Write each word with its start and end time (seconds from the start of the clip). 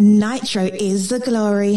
Nitro 0.00 0.64
is 0.64 1.10
the 1.10 1.18
glory. 1.18 1.76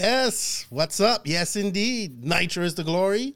Yes. 0.00 0.66
What's 0.68 1.00
up? 1.00 1.22
Yes, 1.26 1.56
indeed. 1.56 2.22
Nitro 2.22 2.64
is 2.64 2.74
the 2.74 2.84
glory. 2.84 3.34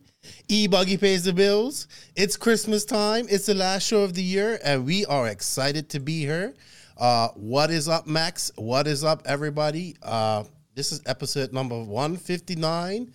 E 0.48 0.66
Buggy 0.66 0.98
pays 0.98 1.24
the 1.24 1.32
bills. 1.32 1.88
It's 2.14 2.36
Christmas 2.36 2.84
time. 2.84 3.24
It's 3.30 3.46
the 3.46 3.54
last 3.54 3.86
show 3.86 4.02
of 4.02 4.12
the 4.12 4.22
year, 4.22 4.60
and 4.62 4.84
we 4.84 5.06
are 5.06 5.26
excited 5.28 5.88
to 5.88 6.00
be 6.00 6.20
here. 6.20 6.52
Uh, 6.98 7.28
what 7.28 7.70
is 7.70 7.88
up, 7.88 8.06
Max? 8.06 8.52
What 8.56 8.86
is 8.86 9.04
up, 9.04 9.22
everybody? 9.24 9.96
Uh, 10.02 10.44
this 10.74 10.92
is 10.92 11.00
episode 11.06 11.54
number 11.54 11.82
159 11.82 13.10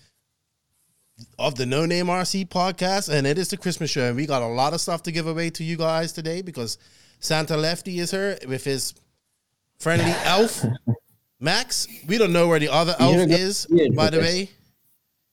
of 1.38 1.54
the 1.54 1.68
No 1.68 1.86
Name 1.86 2.08
RC 2.08 2.50
podcast, 2.50 3.14
and 3.14 3.28
it 3.28 3.38
is 3.38 3.50
the 3.50 3.58
Christmas 3.58 3.92
show. 3.92 4.06
And 4.06 4.16
we 4.16 4.26
got 4.26 4.42
a 4.42 4.48
lot 4.48 4.74
of 4.74 4.82
stuff 4.82 5.04
to 5.04 5.12
give 5.12 5.28
away 5.28 5.52
to 5.52 5.64
you 5.64 5.78
guys 5.78 6.14
today 6.14 6.42
because 6.42 6.80
Santa 7.20 7.58
Lefty 7.58 8.00
is 8.00 8.10
here 8.10 8.40
with 8.48 8.64
his 8.64 8.96
friendly 9.78 10.16
elf. 10.24 10.66
Max, 11.40 11.88
we 12.08 12.18
don't 12.18 12.32
know 12.32 12.48
where 12.48 12.60
the 12.60 12.70
other 12.70 12.96
elf 13.00 13.30
is, 13.30 13.68
by 13.94 14.10
the 14.10 14.20
way. 14.20 14.50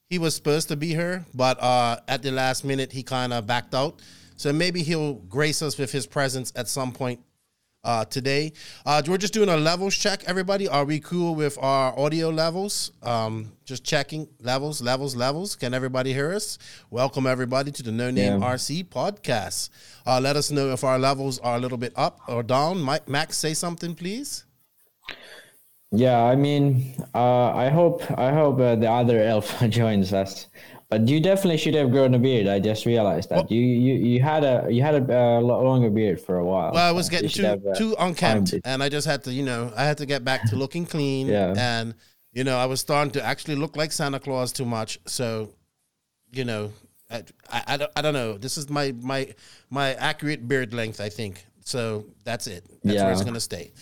He 0.09 0.19
was 0.19 0.35
supposed 0.35 0.69
to 0.69 0.77
be 0.77 0.89
here, 0.89 1.25
but 1.33 1.63
uh, 1.63 2.01
at 2.07 2.23
the 2.23 2.31
last 2.31 2.65
minute, 2.65 2.93
he 2.93 3.03
kind 3.03 3.33
of 3.33 3.47
backed 3.47 3.75
out. 3.75 4.03
So 4.37 4.53
maybe 4.53 4.83
he'll 4.83 5.15
grace 5.15 5.63
us 5.63 5.79
with 5.79 5.93
his 5.93 6.07
presence 6.07 6.53
at 6.57 6.69
some 6.69 6.93
point 6.93 7.21
uh, 7.85 8.05
today. 8.05 8.53
Uh, 8.85 9.03
we're 9.07 9.17
just 9.17 9.33
doing 9.33 9.49
a 9.49 9.57
levels 9.57 9.97
check, 9.97 10.25
everybody. 10.27 10.69
Are 10.69 10.85
we 10.85 11.01
cool 11.01 11.35
with 11.35 11.57
our 11.61 11.99
audio 11.99 12.31
levels? 12.31 12.93
Um, 13.03 13.53
just 13.65 13.85
checking 13.85 14.29
levels, 14.41 14.83
levels, 14.83 15.17
levels. 15.17 15.57
Can 15.57 15.73
everybody 15.73 16.13
hear 16.13 16.35
us? 16.35 16.59
Welcome, 16.91 17.27
everybody, 17.27 17.71
to 17.73 17.83
the 17.83 17.93
No 17.93 18.11
Name 18.11 18.43
yeah. 18.43 18.49
RC 18.49 18.89
podcast. 18.89 19.71
Uh, 20.05 20.21
let 20.21 20.37
us 20.37 20.51
know 20.51 20.73
if 20.73 20.85
our 20.85 20.99
levels 20.99 21.39
are 21.39 21.57
a 21.57 21.61
little 21.61 21.79
bit 21.79 21.93
up 21.97 22.21
or 22.29 22.43
down. 22.43 22.81
Mike, 22.83 23.09
Max, 23.09 23.39
say 23.39 23.55
something, 23.55 23.95
please. 23.95 24.45
Yeah, 25.93 26.23
I 26.23 26.37
mean, 26.37 26.95
uh, 27.15 27.53
I 27.55 27.69
hope 27.69 28.03
I 28.19 28.33
hope 28.33 28.59
uh, 28.59 28.77
the 28.77 28.91
other 28.91 29.23
elf 29.23 29.61
joins 29.69 30.13
us. 30.13 30.49
But 30.89 31.09
you 31.09 31.21
definitely 31.21 31.57
should 31.57 31.75
have 31.75 31.91
grown 31.91 32.13
a 32.15 32.19
beard. 32.19 32.47
I 32.47 32.59
just 32.59 32.85
realized 32.85 33.31
that 33.31 33.51
you 33.51 33.61
you, 33.61 33.95
you 33.95 34.21
had 34.21 34.45
a 34.45 34.67
you 34.71 34.83
had 34.83 34.95
a 34.95 35.19
uh, 35.19 35.41
longer 35.41 35.89
beard 35.91 36.21
for 36.21 36.37
a 36.37 36.45
while. 36.45 36.73
Well, 36.73 36.87
I 36.87 36.93
was 36.93 37.09
getting 37.09 37.31
too 37.31 37.45
have, 37.45 37.65
uh, 37.65 37.75
too 37.75 37.95
unkempt, 37.99 38.55
and 38.65 38.83
I 38.83 38.89
just 38.91 39.07
had 39.07 39.25
to 39.25 39.33
you 39.33 39.43
know 39.43 39.73
I 39.75 39.85
had 39.85 39.99
to 39.99 40.07
get 40.07 40.25
back 40.25 40.49
to 40.51 40.57
looking 40.57 40.85
clean. 40.85 41.29
yeah. 41.29 41.55
and 41.57 41.95
you 42.33 42.45
know 42.45 42.59
I 42.59 42.67
was 42.67 42.81
starting 42.81 43.11
to 43.13 43.25
actually 43.25 43.57
look 43.57 43.75
like 43.75 43.93
Santa 43.93 44.21
Claus 44.21 44.53
too 44.53 44.67
much. 44.67 44.99
So, 45.07 45.55
you 46.31 46.45
know, 46.45 46.73
I 47.11 47.23
I, 47.51 47.63
I, 47.69 47.77
don't, 47.79 47.93
I 47.97 48.03
don't 48.03 48.15
know. 48.15 48.37
This 48.37 48.59
is 48.59 48.69
my 48.69 48.93
my 49.01 49.29
my 49.71 49.95
accurate 49.95 50.47
beard 50.47 50.75
length. 50.75 51.01
I 51.01 51.09
think 51.09 51.43
so. 51.65 52.05
That's 52.25 52.47
it. 52.47 52.67
That's 52.85 52.97
yeah. 52.97 53.05
where 53.05 53.13
it's 53.13 53.25
gonna 53.25 53.41
stay. 53.41 53.73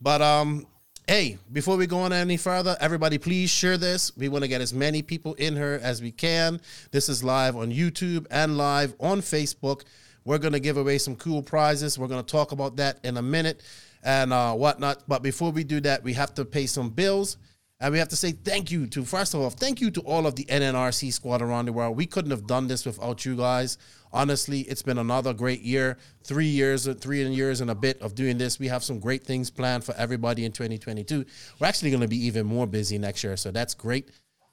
But 0.00 0.22
um, 0.22 0.66
Hey, 1.08 1.38
before 1.52 1.76
we 1.76 1.86
go 1.86 2.00
on 2.00 2.12
any 2.12 2.36
further, 2.36 2.76
everybody 2.80 3.16
please 3.16 3.48
share 3.48 3.76
this. 3.76 4.10
We 4.16 4.28
want 4.28 4.42
to 4.42 4.48
get 4.48 4.60
as 4.60 4.74
many 4.74 5.02
people 5.02 5.34
in 5.34 5.54
here 5.54 5.78
as 5.80 6.02
we 6.02 6.10
can. 6.10 6.60
This 6.90 7.08
is 7.08 7.22
live 7.22 7.54
on 7.54 7.70
YouTube 7.70 8.26
and 8.28 8.58
live 8.58 8.92
on 8.98 9.20
Facebook. 9.20 9.84
We're 10.24 10.38
going 10.38 10.54
to 10.54 10.58
give 10.58 10.76
away 10.76 10.98
some 10.98 11.14
cool 11.14 11.44
prizes. 11.44 11.96
We're 11.96 12.08
going 12.08 12.24
to 12.24 12.28
talk 12.28 12.50
about 12.50 12.74
that 12.78 12.98
in 13.04 13.18
a 13.18 13.22
minute 13.22 13.62
and 14.02 14.32
uh, 14.32 14.54
whatnot. 14.54 15.04
But 15.06 15.22
before 15.22 15.52
we 15.52 15.62
do 15.62 15.78
that, 15.82 16.02
we 16.02 16.12
have 16.14 16.34
to 16.34 16.44
pay 16.44 16.66
some 16.66 16.90
bills. 16.90 17.36
And 17.78 17.92
we 17.92 17.98
have 17.98 18.08
to 18.08 18.16
say 18.16 18.32
thank 18.32 18.70
you 18.70 18.86
to, 18.86 19.04
first 19.04 19.34
of 19.34 19.40
all, 19.40 19.50
thank 19.50 19.82
you 19.82 19.90
to 19.90 20.00
all 20.00 20.26
of 20.26 20.34
the 20.34 20.44
NNRC 20.46 21.12
squad 21.12 21.42
around 21.42 21.66
the 21.66 21.74
world. 21.74 21.94
We 21.94 22.06
couldn't 22.06 22.30
have 22.30 22.46
done 22.46 22.68
this 22.68 22.86
without 22.86 23.26
you 23.26 23.36
guys. 23.36 23.76
Honestly, 24.14 24.60
it's 24.60 24.80
been 24.80 24.96
another 24.96 25.34
great 25.34 25.60
year. 25.60 25.98
Three 26.24 26.46
years, 26.46 26.88
three 26.94 27.28
years 27.28 27.60
and 27.60 27.70
a 27.70 27.74
bit 27.74 28.00
of 28.00 28.14
doing 28.14 28.38
this. 28.38 28.58
We 28.58 28.68
have 28.68 28.82
some 28.82 28.98
great 28.98 29.24
things 29.24 29.50
planned 29.50 29.84
for 29.84 29.94
everybody 29.96 30.46
in 30.46 30.52
2022. 30.52 31.26
We're 31.60 31.66
actually 31.66 31.90
going 31.90 32.00
to 32.00 32.08
be 32.08 32.24
even 32.24 32.46
more 32.46 32.66
busy 32.66 32.96
next 32.96 33.22
year. 33.22 33.36
So 33.36 33.50
that's 33.50 33.74
great. 33.74 34.10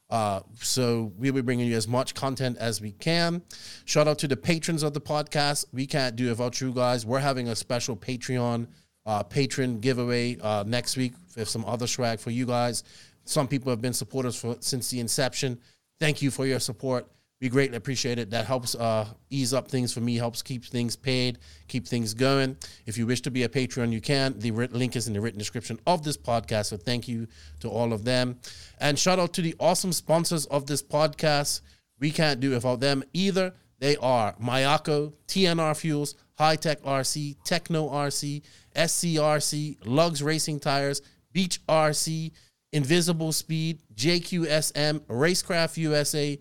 Uh, 0.10 0.42
so 0.56 1.14
we'll 1.18 1.34
be 1.34 1.42
bringing 1.42 1.68
you 1.68 1.78
as 1.78 1.88
much 1.88 2.14
content 2.14 2.58
as 2.58 2.82
we 2.82 2.92
can. 2.92 3.42
Shout 3.86 4.08
out 4.08 4.20
to 4.20 4.28
the 4.28 4.36
patrons 4.38 4.84
of 4.84 4.94
the 4.94 5.02
podcast. 5.02 5.66
We 5.72 5.88
can't 5.88 6.18
do 6.18 6.28
it 6.28 6.32
without 6.32 6.60
you 6.60 6.74
guys. 6.74 7.06
We're 7.06 7.20
having 7.20 7.48
a 7.48 7.56
special 7.56 7.96
Patreon 7.96 8.68
uh, 9.06 9.24
patron 9.24 9.80
giveaway 9.80 10.38
uh, 10.40 10.64
next 10.68 10.98
week 10.98 11.14
with 11.36 11.50
some 11.50 11.66
other 11.66 11.88
swag 11.88 12.20
for 12.20 12.32
you 12.32 12.46
guys. 12.46 12.84
Some 13.26 13.48
people 13.48 13.70
have 13.70 13.82
been 13.82 13.94
supporters 13.94 14.36
for 14.36 14.58
since 14.60 14.90
the 14.90 15.00
inception. 15.00 15.60
Thank 16.00 16.22
you 16.22 16.32
for 16.32 16.46
your 16.46 16.60
support. 16.60 17.08
We 17.44 17.50
greatly 17.50 17.76
appreciate 17.76 18.20
it. 18.20 18.30
That 18.30 18.46
helps 18.46 18.74
uh, 18.74 19.06
ease 19.30 19.54
up 19.54 19.68
things 19.68 19.92
for 19.94 20.00
me, 20.00 20.16
helps 20.16 20.42
keep 20.42 20.64
things 20.64 20.96
paid, 20.96 21.40
keep 21.68 21.86
things 21.86 22.14
going. 22.14 22.56
If 22.86 22.98
you 22.98 23.06
wish 23.06 23.20
to 23.24 23.32
be 23.32 23.44
a 23.44 23.50
Patreon, 23.50 23.92
you 23.92 24.00
can. 24.00 24.40
The 24.40 24.52
link 24.52 24.96
is 24.96 25.08
in 25.08 25.14
the 25.14 25.20
written 25.20 25.40
description 25.40 25.78
of 25.86 26.04
this 26.04 26.16
podcast. 26.16 26.68
So 26.68 26.78
thank 26.78 27.08
you 27.10 27.28
to 27.60 27.70
all 27.70 27.92
of 27.92 28.06
them. 28.06 28.40
And 28.80 28.98
shout 28.98 29.20
out 29.20 29.34
to 29.34 29.42
the 29.42 29.56
awesome 29.60 29.92
sponsors 29.92 30.46
of 30.46 30.68
this 30.68 30.82
podcast. 30.82 31.60
We 32.00 32.12
can't 32.12 32.40
do 32.40 32.52
without 32.52 32.80
them 32.80 33.04
either. 33.12 33.54
They 33.80 33.98
are 33.98 34.36
Mayako, 34.42 35.12
TNR 35.28 35.78
Fuels, 35.78 36.16
Hitec 36.40 36.82
RC, 36.82 37.36
Tekno 37.46 37.92
RC, 37.92 38.42
SCRC, 38.74 39.80
Lugz 39.80 40.24
Racing 40.24 40.62
Tires, 40.62 41.02
Beach 41.34 41.60
RC, 41.68 42.32
Invisible 42.74 43.32
Speed, 43.32 43.80
JQSM, 43.96 45.00
Racecraft 45.02 45.78
USA, 45.78 46.38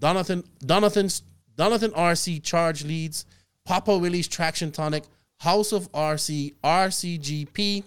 Donathen, 0.00 0.44
Donathen's, 0.64 1.22
Donathen 1.56 1.90
RC 1.90 2.42
Charge 2.42 2.84
Leads, 2.84 3.26
Papa 3.64 3.96
Willys 3.96 4.28
Traxion 4.28 4.72
Tonic, 4.72 5.04
House 5.40 5.72
of 5.72 5.90
RC, 5.92 6.54
RCGP, 6.62 7.84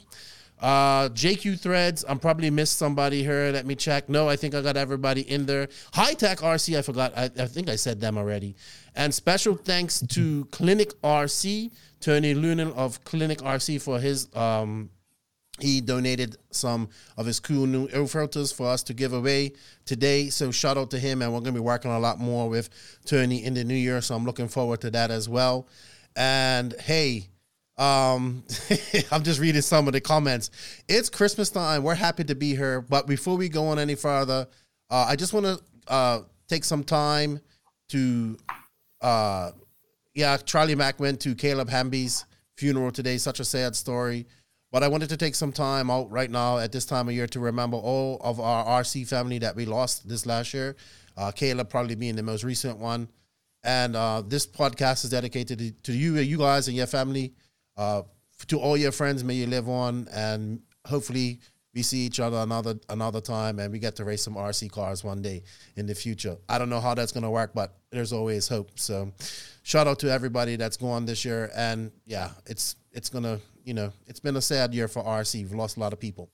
uh, 0.60 1.10
JQ 1.10 1.60
Threads. 1.60 2.04
I'm 2.08 2.20
probably 2.20 2.50
missed 2.50 2.78
somebody 2.78 3.24
here. 3.24 3.52
Let 3.54 3.66
me 3.66 3.76
check. 3.76 4.10
No, 4.10 4.28
I 4.28 4.36
think 4.36 4.56
I 4.56 4.62
got 4.62 4.78
everybody 4.78 5.22
in 5.30 5.46
there. 5.46 5.68
Hitec 5.94 6.38
RC, 6.38 6.78
I 6.78 6.82
forgot. 6.82 7.14
I, 7.18 7.26
I 7.26 7.48
think 7.48 7.70
I 7.70 7.76
said 7.76 8.00
them 8.00 8.18
already. 8.18 8.56
And 8.96 9.14
special 9.14 9.56
thanks 9.56 10.02
to 10.02 10.46
Klinik 10.52 10.94
RC, 11.04 11.72
Tony 12.00 12.34
Lunan 12.34 12.74
of 12.76 13.04
Klinik 13.04 13.38
RC 13.38 13.82
for 13.82 14.00
his 14.00 14.28
um, 14.36 14.90
he 15.60 15.80
donated 15.80 16.38
some 16.52 16.90
of 17.18 17.26
his 17.26 17.40
cool 17.40 17.66
new 17.66 17.88
air 17.90 18.06
filters 18.08 18.52
for 18.52 18.68
us 18.68 18.84
to 18.84 18.94
give 18.94 19.14
away 19.14 19.54
today. 19.86 20.30
So 20.30 20.52
shout 20.52 20.78
out 20.78 20.92
to 20.92 21.00
him, 21.00 21.22
and 21.22 21.34
we're 21.34 21.40
gonna 21.40 21.54
be 21.54 21.60
working 21.60 21.92
a 21.92 22.00
lot 22.00 22.20
more 22.20 22.50
with 22.50 22.70
Tony 23.06 23.44
in 23.44 23.54
the 23.54 23.64
new 23.64 23.76
year. 23.76 24.02
So 24.02 24.16
I'm 24.16 24.26
looking 24.26 24.48
forward 24.48 24.82
to 24.82 24.92
that 24.92 25.12
as 25.12 25.30
well. 25.30 25.68
And 26.16 26.74
hey, 26.80 27.30
um, 27.78 28.44
I'm 29.12 29.24
just 29.24 29.40
reading 29.40 29.62
some 29.62 29.88
of 29.88 29.94
the 29.94 30.02
comments. 30.02 30.52
It's 30.88 31.10
Christmas 31.10 31.50
time. 31.50 31.84
We're 31.84 31.96
happy 31.96 32.24
to 32.26 32.36
be 32.36 32.56
here. 32.56 32.82
But 32.82 33.08
before 33.08 33.38
we 33.38 33.50
go 33.50 33.68
on 33.68 33.80
any 33.80 33.96
further, 33.96 34.48
uh, 34.90 35.06
I 35.08 35.16
just 35.16 35.34
want 35.34 35.46
to 35.46 35.60
uh, 35.88 36.22
take 36.48 36.64
some 36.64 36.84
time 36.84 37.40
to, 37.90 38.38
uh, 39.02 39.52
yeah, 40.14 40.38
Charlie 40.38 40.76
Mack 40.76 41.00
went 41.00 41.20
to 41.22 41.36
Caleb 41.36 41.70
Hamby's 41.70 42.26
funeral 42.56 42.92
today. 42.92 43.18
Such 43.18 43.40
a 43.40 43.46
sad 43.46 43.76
story. 43.76 44.26
But 44.76 44.84
I 44.84 44.90
wanted 44.90 45.08
to 45.08 45.16
take 45.16 45.36
some 45.36 45.54
time 45.54 45.90
out 45.90 46.12
right 46.12 46.30
now 46.30 46.58
at 46.58 46.74
this 46.74 46.86
time 46.86 47.08
of 47.08 47.16
year 47.16 47.28
to 47.28 47.40
remember 47.40 47.78
all 47.78 48.18
of 48.20 48.42
our 48.42 48.82
RC 48.82 49.08
family 49.08 49.40
that 49.40 49.56
we 49.56 49.64
lost 49.64 50.06
this 50.06 50.26
last 50.26 50.54
year. 50.54 50.76
Uh, 51.16 51.32
Caleb 51.32 51.70
probably 51.70 51.96
being 51.96 52.18
the 52.18 52.24
most 52.24 52.44
recent 52.44 52.78
one. 52.78 53.08
And 53.64 53.96
uh, 53.96 54.22
this 54.28 54.46
podcast 54.46 55.06
is 55.06 55.12
dedicated 55.12 55.82
to 55.82 55.94
you, 55.94 56.18
you 56.18 56.38
guys, 56.38 56.68
and 56.68 56.76
your 56.76 56.88
family. 56.88 57.36
Uh, 57.78 58.02
to 58.48 58.60
all 58.60 58.76
your 58.76 58.92
friends, 58.92 59.24
may 59.24 59.36
you 59.36 59.48
live 59.48 59.70
on, 59.70 60.10
and 60.12 60.60
hopefully 60.86 61.40
we 61.74 61.82
see 61.82 62.00
each 62.00 62.20
other 62.20 62.40
another 62.40 62.78
another 62.90 63.22
time, 63.22 63.60
and 63.60 63.72
we 63.72 63.80
get 63.80 63.96
to 63.96 64.04
race 64.04 64.24
some 64.24 64.36
RC 64.36 64.70
cars 64.74 65.06
one 65.06 65.22
day 65.22 65.44
in 65.78 65.86
the 65.86 65.96
future. 65.96 66.36
I 66.50 66.58
don't 66.58 66.70
know 66.70 66.82
how 66.82 66.96
that's 66.96 67.14
gonna 67.14 67.32
work, 67.32 67.54
but 67.54 67.78
there's 67.92 68.12
always 68.12 68.50
hope. 68.50 68.78
So, 68.78 69.14
shout 69.64 69.88
out 69.88 70.00
to 70.00 70.12
everybody 70.12 70.58
that's 70.58 70.76
gone 70.76 71.06
this 71.06 71.24
year, 71.24 71.50
and 71.56 71.94
yeah, 72.06 72.32
it's 72.46 72.76
it's 72.92 73.08
gonna 73.08 73.40
you 73.66 73.74
know, 73.74 73.92
it's 74.06 74.20
been 74.20 74.36
a 74.36 74.42
sad 74.42 74.74
year 74.74 74.88
for 74.88 75.04
RC. 75.04 75.42
We've 75.42 75.54
lost 75.54 75.78
a 75.78 75.80
lot 75.80 75.92
of 75.92 76.00
people. 76.00 76.30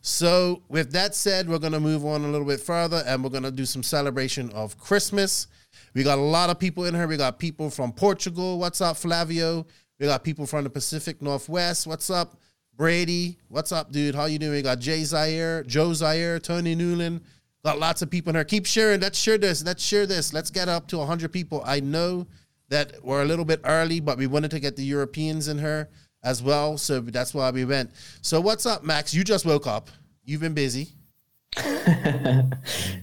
So, 0.00 0.62
with 0.68 0.92
that 0.92 1.14
said, 1.14 1.48
we're 1.48 1.58
going 1.58 1.72
to 1.72 1.80
move 1.80 2.04
on 2.04 2.24
a 2.24 2.28
little 2.28 2.46
bit 2.46 2.60
further 2.60 3.02
and 3.06 3.24
we're 3.24 3.30
going 3.30 3.42
to 3.42 3.50
do 3.50 3.64
some 3.64 3.82
celebration 3.82 4.50
of 4.50 4.78
Christmas. 4.78 5.48
We 5.94 6.04
got 6.04 6.18
a 6.18 6.22
lot 6.22 6.50
of 6.50 6.58
people 6.58 6.84
in 6.84 6.94
here. 6.94 7.08
We 7.08 7.16
got 7.16 7.38
people 7.38 7.68
from 7.70 7.92
Portugal. 7.92 8.58
What's 8.58 8.80
up, 8.80 8.96
Flavio? 8.96 9.66
We 9.98 10.06
got 10.06 10.22
people 10.22 10.46
from 10.46 10.64
the 10.64 10.70
Pacific 10.70 11.20
Northwest. 11.20 11.86
What's 11.86 12.10
up, 12.10 12.38
Brady? 12.76 13.38
What's 13.48 13.72
up, 13.72 13.90
dude? 13.90 14.14
How 14.14 14.26
you 14.26 14.38
doing? 14.38 14.52
We 14.52 14.62
got 14.62 14.78
Jay 14.78 15.02
Zaire, 15.02 15.64
Joe 15.64 15.92
Zaire, 15.94 16.38
Tony 16.38 16.74
Newland. 16.74 17.22
Got 17.64 17.80
lots 17.80 18.02
of 18.02 18.10
people 18.10 18.30
in 18.30 18.36
here. 18.36 18.44
Keep 18.44 18.66
sharing. 18.66 19.00
Let's 19.00 19.18
share 19.18 19.38
this. 19.38 19.64
Let's 19.64 19.82
share 19.82 20.06
this. 20.06 20.32
Let's 20.32 20.50
get 20.50 20.68
up 20.68 20.86
to 20.88 20.98
100 20.98 21.32
people. 21.32 21.62
I 21.66 21.80
know 21.80 22.26
that 22.68 23.02
we're 23.02 23.22
a 23.22 23.24
little 23.24 23.44
bit 23.44 23.60
early, 23.64 23.98
but 23.98 24.16
we 24.16 24.28
wanted 24.28 24.52
to 24.52 24.60
get 24.60 24.76
the 24.76 24.84
Europeans 24.84 25.48
in 25.48 25.58
here 25.58 25.88
as 26.28 26.42
well. 26.42 26.76
So 26.76 27.00
that's 27.00 27.32
why 27.32 27.50
we 27.50 27.64
went. 27.64 27.90
So 28.20 28.40
what's 28.40 28.66
up, 28.66 28.84
Max? 28.84 29.14
You 29.14 29.24
just 29.24 29.46
woke 29.46 29.66
up. 29.66 29.88
You've 30.24 30.42
been 30.42 30.54
busy. 30.54 30.88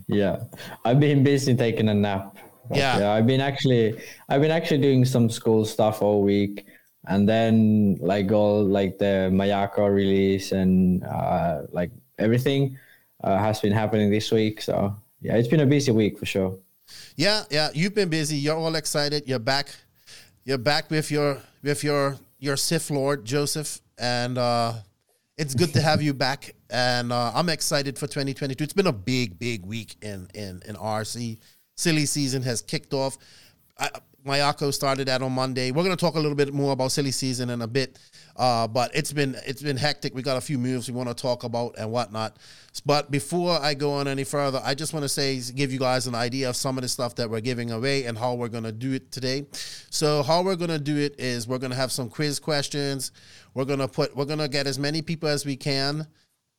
yeah, 0.07 0.43
I've 0.85 0.99
been 0.99 1.23
busy 1.23 1.55
taking 1.55 1.89
a 1.89 1.93
nap. 1.93 2.37
Yeah. 2.71 2.99
yeah, 2.99 3.11
I've 3.13 3.25
been 3.25 3.41
actually, 3.41 3.99
I've 4.29 4.41
been 4.41 4.51
actually 4.51 4.81
doing 4.81 5.05
some 5.05 5.29
school 5.29 5.65
stuff 5.65 6.01
all 6.01 6.21
week, 6.21 6.65
and 7.07 7.27
then 7.27 7.97
like 7.99 8.31
all 8.31 8.63
like 8.63 8.99
the 8.99 9.29
Mayako 9.33 9.93
release 9.93 10.51
and 10.51 11.03
uh, 11.03 11.63
like 11.71 11.91
everything 12.19 12.77
uh, 13.23 13.37
has 13.37 13.59
been 13.59 13.73
happening 13.73 14.11
this 14.11 14.31
week. 14.31 14.61
So 14.61 14.95
yeah, 15.21 15.35
it's 15.35 15.47
been 15.47 15.61
a 15.61 15.65
busy 15.65 15.91
week 15.91 16.19
for 16.19 16.27
sure. 16.27 16.57
Yeah, 17.15 17.43
yeah, 17.49 17.69
you've 17.73 17.95
been 17.95 18.09
busy. 18.09 18.37
You're 18.37 18.57
all 18.57 18.75
excited. 18.75 19.23
You're 19.25 19.39
back. 19.39 19.67
You're 20.43 20.59
back 20.59 20.91
with 20.91 21.09
your 21.09 21.41
with 21.63 21.83
your 21.83 22.17
your 22.45 22.55
Sith 22.55 22.91
Lord 22.91 23.25
Joseph, 23.25 23.81
and 23.97 24.37
uh, 24.37 24.73
it's 25.37 25.55
good 25.55 25.73
to 25.73 25.81
have 25.81 26.01
you 26.01 26.13
back. 26.13 26.55
And 26.69 27.11
uh, 27.11 27.31
I'm 27.33 27.49
excited 27.49 27.97
for 27.97 28.05
2022. 28.05 28.63
It's 28.63 28.73
been 28.73 28.87
a 28.87 28.93
big, 28.93 29.37
big 29.39 29.65
week 29.65 29.95
in 30.01 30.29
in 30.35 30.61
in 30.65 30.75
RC. 30.75 31.39
Silly 31.75 32.05
season 32.05 32.43
has 32.43 32.61
kicked 32.61 32.93
off. 32.93 33.17
I, 33.77 33.89
Mayako 34.25 34.73
started 34.73 35.07
that 35.07 35.21
on 35.21 35.31
Monday. 35.33 35.71
We're 35.71 35.83
going 35.83 35.95
to 35.95 35.99
talk 35.99 36.15
a 36.15 36.19
little 36.19 36.35
bit 36.35 36.53
more 36.53 36.73
about 36.73 36.91
silly 36.91 37.11
season 37.11 37.49
in 37.49 37.61
a 37.61 37.67
bit, 37.67 37.99
uh, 38.35 38.67
but 38.67 38.91
it's 38.93 39.13
been 39.13 39.35
it's 39.45 39.61
been 39.61 39.77
hectic. 39.77 40.13
We 40.13 40.21
got 40.21 40.37
a 40.37 40.41
few 40.41 40.57
moves 40.57 40.89
we 40.89 40.95
want 40.95 41.09
to 41.09 41.15
talk 41.15 41.43
about 41.43 41.75
and 41.77 41.91
whatnot. 41.91 42.37
But 42.85 43.09
before 43.09 43.57
I 43.59 43.73
go 43.73 43.93
on 43.93 44.07
any 44.07 44.25
further, 44.25 44.61
I 44.63 44.75
just 44.75 44.93
want 44.93 45.03
to 45.03 45.09
say 45.09 45.39
give 45.55 45.71
you 45.71 45.79
guys 45.79 46.07
an 46.07 46.15
idea 46.15 46.49
of 46.49 46.55
some 46.55 46.77
of 46.77 46.81
the 46.81 46.89
stuff 46.89 47.15
that 47.15 47.29
we're 47.29 47.39
giving 47.39 47.71
away 47.71 48.05
and 48.05 48.17
how 48.17 48.33
we're 48.33 48.49
to 48.63 48.71
do 48.71 48.93
it 48.93 49.11
today. 49.11 49.45
So 49.89 50.23
how 50.23 50.43
we're 50.43 50.57
to 50.69 50.79
do 50.79 50.97
it 50.97 51.19
is 51.19 51.47
we're 51.47 51.59
to 51.71 51.77
have 51.77 51.91
some 51.91 52.09
quiz 52.09 52.39
questions. 52.39 53.11
We're 53.53 53.65
to 53.79 53.87
put 53.87 54.15
we're 54.15 54.25
to 54.39 54.49
get 54.49 54.67
as 54.67 54.77
many 54.77 55.01
people 55.01 55.29
as 55.29 55.45
we 55.45 55.55
can 55.55 56.07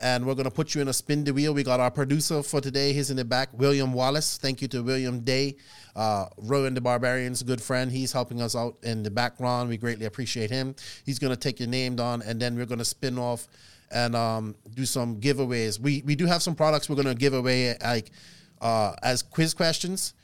and 0.01 0.27
we're 0.27 0.35
going 0.35 0.45
to 0.45 0.51
put 0.51 0.75
you 0.75 0.83
in 0.83 0.89
a 0.89 0.93
spin 0.93 1.25
the 1.25 1.33
wheel. 1.33 1.55
We 1.55 1.63
got 1.63 1.81
our 1.81 1.91
producer 1.91 2.43
for 2.43 2.61
today. 2.61 2.93
He's 2.93 3.11
in 3.11 3.17
the 3.17 3.25
back, 3.25 3.49
William 3.53 3.93
Wallace. 3.93 4.37
Thank 4.37 4.61
you 4.61 4.69
to 4.69 4.83
William 4.83 5.21
Day, 5.21 5.57
uh, 5.95 6.27
Rowan 6.37 6.75
the 6.75 6.81
Barbarian's 6.81 7.43
good 7.43 7.63
friend. 7.63 7.91
He's 7.91 8.13
helping 8.13 8.43
us 8.43 8.55
out 8.55 8.77
in 8.83 9.03
the 9.03 9.11
background. 9.11 9.71
We 9.71 9.79
greatly 9.79 10.07
appreciate 10.07 10.51
him. 10.51 10.75
He's 11.05 11.19
going 11.19 11.33
to 11.33 11.37
take 11.37 11.61
your 11.61 11.69
name 11.69 11.97
down, 11.97 12.23
and 12.23 12.41
then 12.41 12.57
we're 12.57 12.67
going 12.67 12.79
to 12.79 12.85
spin 12.85 13.19
off 13.19 13.49
and 13.91 14.15
um, 14.15 14.55
do 14.75 14.85
some 14.85 15.21
giveaways. 15.21 15.81
We 15.81 16.03
we 16.05 16.15
do 16.15 16.27
have 16.27 16.43
some 16.43 16.55
products 16.55 16.89
we're 16.89 16.97
going 16.97 17.07
to 17.07 17.15
give 17.15 17.35
away 17.35 17.77
like 17.83 18.11
uh, 18.61 18.95
as 19.03 19.23
quiz 19.23 19.55
questions. 19.55 20.15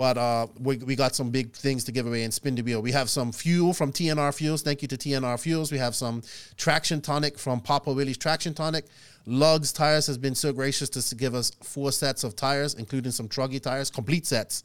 But 0.00 0.16
uh, 0.16 0.46
we, 0.58 0.78
we 0.78 0.96
got 0.96 1.14
some 1.14 1.28
big 1.28 1.52
things 1.52 1.84
to 1.84 1.92
give 1.92 2.06
away 2.06 2.22
in 2.22 2.30
Spin 2.30 2.54
the 2.54 2.62
Wheel. 2.62 2.80
We 2.80 2.92
have 2.92 3.10
some 3.10 3.32
fuel 3.32 3.74
from 3.74 3.92
TNR 3.92 4.34
Fuels. 4.34 4.62
Thank 4.62 4.80
you 4.80 4.88
to 4.88 4.96
TNR 4.96 5.38
Fuels. 5.38 5.70
We 5.70 5.76
have 5.76 5.94
some 5.94 6.22
traction 6.56 7.02
tonic 7.02 7.38
from 7.38 7.60
Papa 7.60 7.92
Willys 7.92 8.16
Traxion 8.16 8.56
Tonic. 8.56 8.86
Lugz 9.30 9.72
Tires 9.72 10.08
has 10.08 10.18
been 10.18 10.34
so 10.34 10.52
gracious 10.52 10.88
to 10.90 11.14
give 11.14 11.36
us 11.36 11.52
four 11.62 11.92
sets 11.92 12.24
of 12.24 12.34
tires, 12.34 12.74
including 12.74 13.12
some 13.12 13.28
truggy 13.28 13.62
tires, 13.62 13.88
complete 13.88 14.26
sets. 14.26 14.64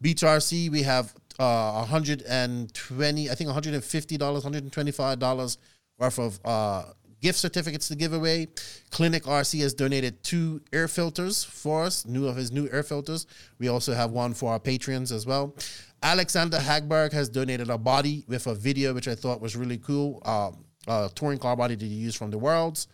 Beach 0.00 0.22
RC, 0.22 0.70
we 0.70 0.82
have 0.82 1.12
uh, 1.40 1.72
120, 1.80 3.30
I 3.30 3.34
think 3.34 3.50
$150, 3.50 4.18
$125 4.18 5.56
worth 5.98 6.18
of 6.20 6.40
uh, 6.44 6.84
gift 7.20 7.36
certificates 7.36 7.88
to 7.88 7.96
give 7.96 8.12
away. 8.12 8.46
Klinik 8.92 9.22
RC 9.22 9.60
has 9.62 9.74
donated 9.74 10.22
two 10.22 10.60
air 10.72 10.86
filters 10.86 11.42
for 11.42 11.82
us, 11.82 12.06
new 12.06 12.28
of 12.28 12.36
his 12.36 12.52
new 12.52 12.68
air 12.70 12.84
filters. 12.84 13.26
We 13.58 13.66
also 13.66 13.92
have 13.92 14.12
one 14.12 14.34
for 14.34 14.52
our 14.52 14.60
patrons 14.60 15.10
as 15.10 15.26
well. 15.26 15.56
Alexander 16.04 16.58
Hagberg 16.58 17.12
has 17.12 17.28
donated 17.28 17.70
a 17.70 17.78
body 17.78 18.22
with 18.28 18.46
a 18.46 18.54
video, 18.54 18.94
which 18.94 19.08
I 19.08 19.16
thought 19.16 19.40
was 19.40 19.56
really 19.56 19.78
cool. 19.78 20.22
Uh, 20.24 20.52
uh, 20.86 21.08
touring 21.16 21.40
car 21.40 21.56
body 21.56 21.76
to 21.76 21.84
use 21.84 22.14
from 22.14 22.30
the 22.30 22.38
Worlds 22.38 22.86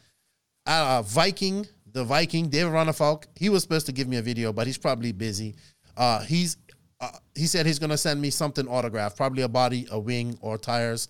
uh, 0.66 1.02
Viking, 1.02 1.66
the 1.92 2.04
Viking, 2.04 2.48
David 2.48 2.72
Ronnefalk, 2.72 3.24
he 3.36 3.48
was 3.48 3.62
supposed 3.62 3.86
to 3.86 3.92
give 3.92 4.08
me 4.08 4.16
a 4.16 4.22
video, 4.22 4.52
but 4.52 4.66
he's 4.66 4.78
probably 4.78 5.12
busy. 5.12 5.54
Uh, 5.96 6.20
he's 6.20 6.56
uh, 7.00 7.10
he 7.34 7.46
said 7.46 7.66
he's 7.66 7.78
gonna 7.78 7.98
send 7.98 8.20
me 8.20 8.30
something 8.30 8.66
autographed, 8.68 9.16
probably 9.16 9.42
a 9.42 9.48
body, 9.48 9.86
a 9.90 9.98
wing, 9.98 10.38
or 10.40 10.56
tires, 10.56 11.08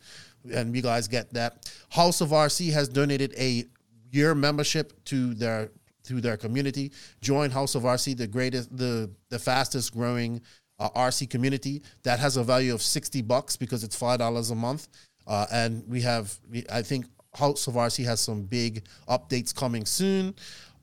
and 0.52 0.74
you 0.74 0.82
guys 0.82 1.06
get 1.06 1.32
that. 1.34 1.70
House 1.90 2.20
of 2.20 2.30
RC 2.30 2.72
has 2.72 2.88
donated 2.88 3.34
a 3.38 3.64
year 4.10 4.34
membership 4.34 5.04
to 5.04 5.34
their 5.34 5.70
to 6.04 6.20
their 6.20 6.36
community. 6.36 6.92
Join 7.20 7.50
House 7.50 7.74
of 7.74 7.82
RC, 7.82 8.16
the 8.16 8.26
greatest, 8.26 8.74
the 8.76 9.10
the 9.28 9.38
fastest 9.38 9.92
growing 9.92 10.40
uh, 10.78 10.88
RC 10.90 11.28
community 11.30 11.82
that 12.02 12.18
has 12.18 12.36
a 12.36 12.42
value 12.42 12.74
of 12.74 12.82
sixty 12.82 13.22
bucks 13.22 13.56
because 13.56 13.84
it's 13.84 13.94
five 13.94 14.18
dollars 14.18 14.50
a 14.50 14.54
month. 14.54 14.88
Uh, 15.26 15.46
and 15.52 15.84
we 15.86 16.00
have, 16.00 16.36
I 16.70 16.82
think 16.82 17.06
House 17.34 17.66
of 17.66 17.74
RC 17.74 18.04
has 18.04 18.20
some 18.20 18.42
big 18.42 18.84
updates 19.08 19.54
coming 19.54 19.86
soon. 19.86 20.34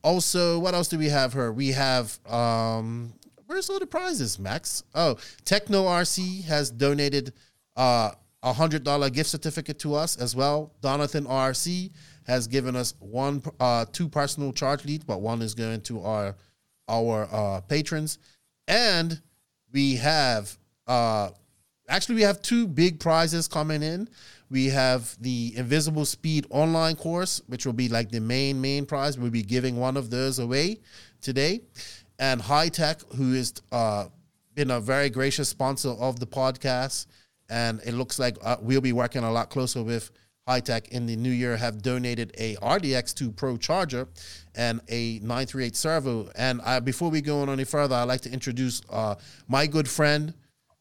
Also, 0.02 0.58
what 0.58 0.74
else 0.74 0.88
do 0.88 0.98
we 0.98 1.08
have 1.08 1.32
here? 1.32 1.52
We 1.52 1.68
have 1.68 2.18
um 2.28 3.12
where's 3.46 3.68
all 3.70 3.78
the 3.78 3.86
prizes, 3.86 4.38
Max? 4.38 4.82
Oh, 4.94 5.16
Tekno 5.44 5.84
RC 5.84 6.44
has 6.44 6.70
donated 6.70 7.32
uh 7.76 8.12
a 8.42 8.52
hundred 8.52 8.82
dollar 8.84 9.10
gift 9.10 9.30
certificate 9.30 9.78
to 9.80 9.94
us 9.94 10.16
as 10.16 10.34
well. 10.34 10.72
Donathen 10.82 11.26
RC 11.26 11.90
has 12.26 12.46
given 12.46 12.74
us 12.74 12.94
one 12.98 13.42
uh 13.60 13.84
two 13.92 14.08
personal 14.08 14.52
charge 14.52 14.84
leads, 14.84 15.04
but 15.04 15.20
one 15.20 15.42
is 15.42 15.54
going 15.54 15.82
to 15.82 16.02
our 16.02 16.34
our 16.88 17.28
uh 17.30 17.60
patrons. 17.62 18.18
And 18.66 19.20
we 19.72 19.96
have 19.96 20.56
uh 20.86 21.30
actually 21.88 22.16
we 22.16 22.22
have 22.22 22.40
two 22.42 22.66
big 22.66 22.98
prizes 22.98 23.46
coming 23.46 23.82
in. 23.82 24.08
We 24.50 24.66
have 24.66 25.16
the 25.20 25.54
Invisible 25.56 26.04
Speed 26.04 26.46
online 26.50 26.96
course, 26.96 27.40
which 27.46 27.66
will 27.66 27.72
be 27.72 27.88
like 27.88 28.10
the 28.10 28.20
main 28.20 28.60
main 28.60 28.84
prize. 28.84 29.16
We'll 29.16 29.30
be 29.30 29.42
giving 29.42 29.76
one 29.76 29.96
of 29.96 30.10
those 30.10 30.40
away 30.40 30.80
today, 31.20 31.60
and 32.18 32.42
Hitec, 32.42 33.14
who 33.14 33.34
has 33.34 33.54
uh, 33.70 34.06
been 34.54 34.72
a 34.72 34.80
very 34.80 35.08
gracious 35.08 35.48
sponsor 35.48 35.90
of 35.90 36.18
the 36.18 36.26
podcast, 36.26 37.06
and 37.48 37.80
it 37.86 37.94
looks 37.94 38.18
like 38.18 38.36
uh, 38.42 38.56
we'll 38.60 38.80
be 38.80 38.92
working 38.92 39.22
a 39.22 39.30
lot 39.30 39.50
closer 39.50 39.84
with 39.84 40.10
Hitec 40.48 40.88
in 40.88 41.06
the 41.06 41.16
new 41.16 41.30
year. 41.30 41.56
Have 41.56 41.80
donated 41.80 42.32
a 42.36 42.56
RDX2 42.56 43.36
Pro 43.36 43.56
charger 43.56 44.08
and 44.54 44.80
a 44.88 45.20
938 45.20 45.76
servo. 45.76 46.30
And 46.34 46.60
I, 46.62 46.80
before 46.80 47.10
we 47.10 47.20
go 47.20 47.40
on 47.42 47.48
any 47.50 47.64
further, 47.64 47.94
I'd 47.94 48.04
like 48.04 48.22
to 48.22 48.32
introduce 48.32 48.82
uh, 48.90 49.14
my 49.46 49.66
good 49.66 49.88
friend 49.88 50.34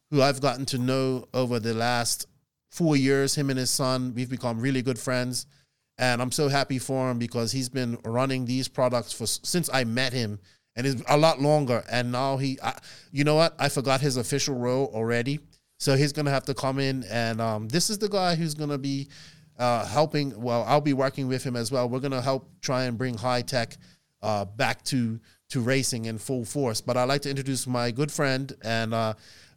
who 0.10 0.22
I've 0.22 0.41
gotten 0.41 0.65
to 0.67 0.77
know 0.79 1.25
over 1.34 1.60
the 1.60 1.74
last 1.74 2.25
four 2.69 2.95
years. 2.95 3.35
Him 3.35 3.49
and 3.49 3.59
his 3.59 3.69
son, 3.69 4.13
we've 4.15 4.29
become 4.29 4.59
really 4.59 4.81
good 4.81 4.99
friends, 4.99 5.45
and 5.97 6.21
I'm 6.21 6.31
so 6.31 6.47
happy 6.47 6.79
for 6.79 7.09
him 7.11 7.19
because 7.19 7.51
he's 7.51 7.69
been 7.69 7.97
running 8.05 8.45
these 8.45 8.67
products 8.67 9.11
for 9.11 9.25
since 9.27 9.69
I 9.71 9.83
met 9.83 10.13
him, 10.13 10.39
and 10.75 10.88
it's 10.88 11.01
a 11.07 11.17
lot 11.17 11.41
longer. 11.41 11.83
And 11.91 12.11
now 12.11 12.38
he, 12.38 12.59
I, 12.63 12.77
you 13.11 13.23
know 13.23 13.35
what? 13.35 13.55
I 13.59 13.69
forgot 13.69 14.01
his 14.01 14.17
official 14.17 14.55
role 14.55 14.91
already, 14.93 15.39
so 15.77 15.95
he's 15.95 16.13
gonna 16.13 16.31
have 16.31 16.45
to 16.45 16.53
come 16.53 16.79
in, 16.79 17.03
and 17.09 17.41
um, 17.41 17.67
this 17.67 17.89
is 17.89 17.97
the 17.97 18.09
guy 18.09 18.35
who's 18.35 18.53
gonna 18.53 18.77
be. 18.77 19.09
Uh, 19.57 19.85
helping, 19.85 20.41
well, 20.41 20.63
I'll 20.65 20.79
be 20.79 20.93
working 20.93 21.27
with 21.27 21.43
him 21.43 21.57
as 21.57 21.69
well. 21.69 21.89
We're 21.89 21.99
gonna 21.99 22.21
help 22.21 22.49
try 22.61 22.85
and 22.85 22.97
bring 22.97 23.15
Hitec 23.15 23.75
uh, 24.21 24.45
back 24.45 24.83
to 24.85 25.19
to 25.49 25.61
racing 25.61 26.05
in 26.05 26.17
full 26.17 26.45
force. 26.45 26.79
But 26.81 26.97
I'd 26.97 27.09
like 27.09 27.23
to 27.23 27.29
introduce 27.29 27.67
my 27.67 27.91
good 27.91 28.11
friend, 28.11 28.53
and 28.63 28.93
uh, 28.93 29.13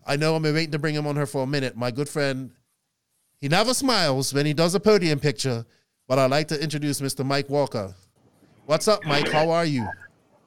I 0.07 0.17
know 0.17 0.35
I'm 0.35 0.43
waiting 0.43 0.73
to 0.73 0.79
bring 0.79 0.95
him 0.95 1.07
on 1.07 1.17
here 1.17 1.27
for 1.27 1.45
a 1.45 1.47
minute. 1.47 1.77
My 1.77 1.91
good 1.91 2.09
friend 2.09 2.51
he 3.43 3.49
never 3.49 3.75
smiles 3.75 4.33
when 4.33 4.47
he 4.47 4.55
does 4.55 4.77
a 4.77 4.81
podium 4.81 5.19
picture, 5.19 5.67
but 6.07 6.17
I'd 6.17 6.31
like 6.31 6.47
to 6.49 6.63
introduce 6.63 7.01
Mr. 7.01 7.27
Mike 7.27 7.51
Walker. 7.51 7.93
What's 8.67 8.87
up, 8.87 9.05
Mike? 9.05 9.29
How 9.29 9.51
are 9.51 9.65
you? 9.65 9.85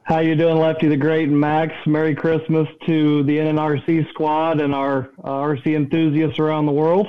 How 0.03 0.19
you 0.19 0.33
doing, 0.33 0.57
Lefty 0.57 0.87
the 0.87 0.95
Great 0.95 1.27
and 1.27 1.37
Max? 1.37 1.73
Merry 1.85 2.15
Christmas 2.15 2.69
to 2.85 3.23
the 3.23 3.37
NNRC 3.37 4.07
squad 4.11 4.61
and 4.61 4.73
our 4.73 5.09
uh, 5.25 5.27
RC 5.27 5.75
enthusiasts 5.75 6.39
around 6.39 6.67
the 6.67 6.71
world. 6.71 7.07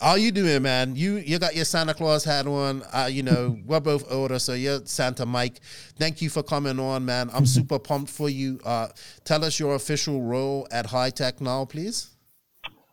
How 0.00 0.14
you 0.14 0.32
doing, 0.32 0.62
man? 0.62 0.96
You 0.96 1.16
you 1.16 1.38
got 1.38 1.54
your 1.54 1.66
Santa 1.66 1.92
Claus 1.92 2.24
hat 2.24 2.46
on. 2.46 2.82
Uh, 2.90 3.08
you 3.10 3.22
know 3.22 3.58
we're 3.66 3.80
both 3.80 4.10
older, 4.10 4.38
so 4.38 4.54
you're 4.54 4.86
Santa 4.86 5.26
Mike. 5.26 5.60
Thank 5.98 6.22
you 6.22 6.30
for 6.30 6.42
coming 6.42 6.80
on, 6.80 7.04
man. 7.04 7.28
I'm 7.34 7.44
super 7.44 7.78
pumped 7.78 8.10
for 8.10 8.30
you. 8.30 8.58
Uh, 8.64 8.88
tell 9.24 9.44
us 9.44 9.60
your 9.60 9.74
official 9.74 10.22
role 10.22 10.66
at 10.70 10.86
Hitec 10.86 11.42
now, 11.42 11.66
please. 11.66 12.13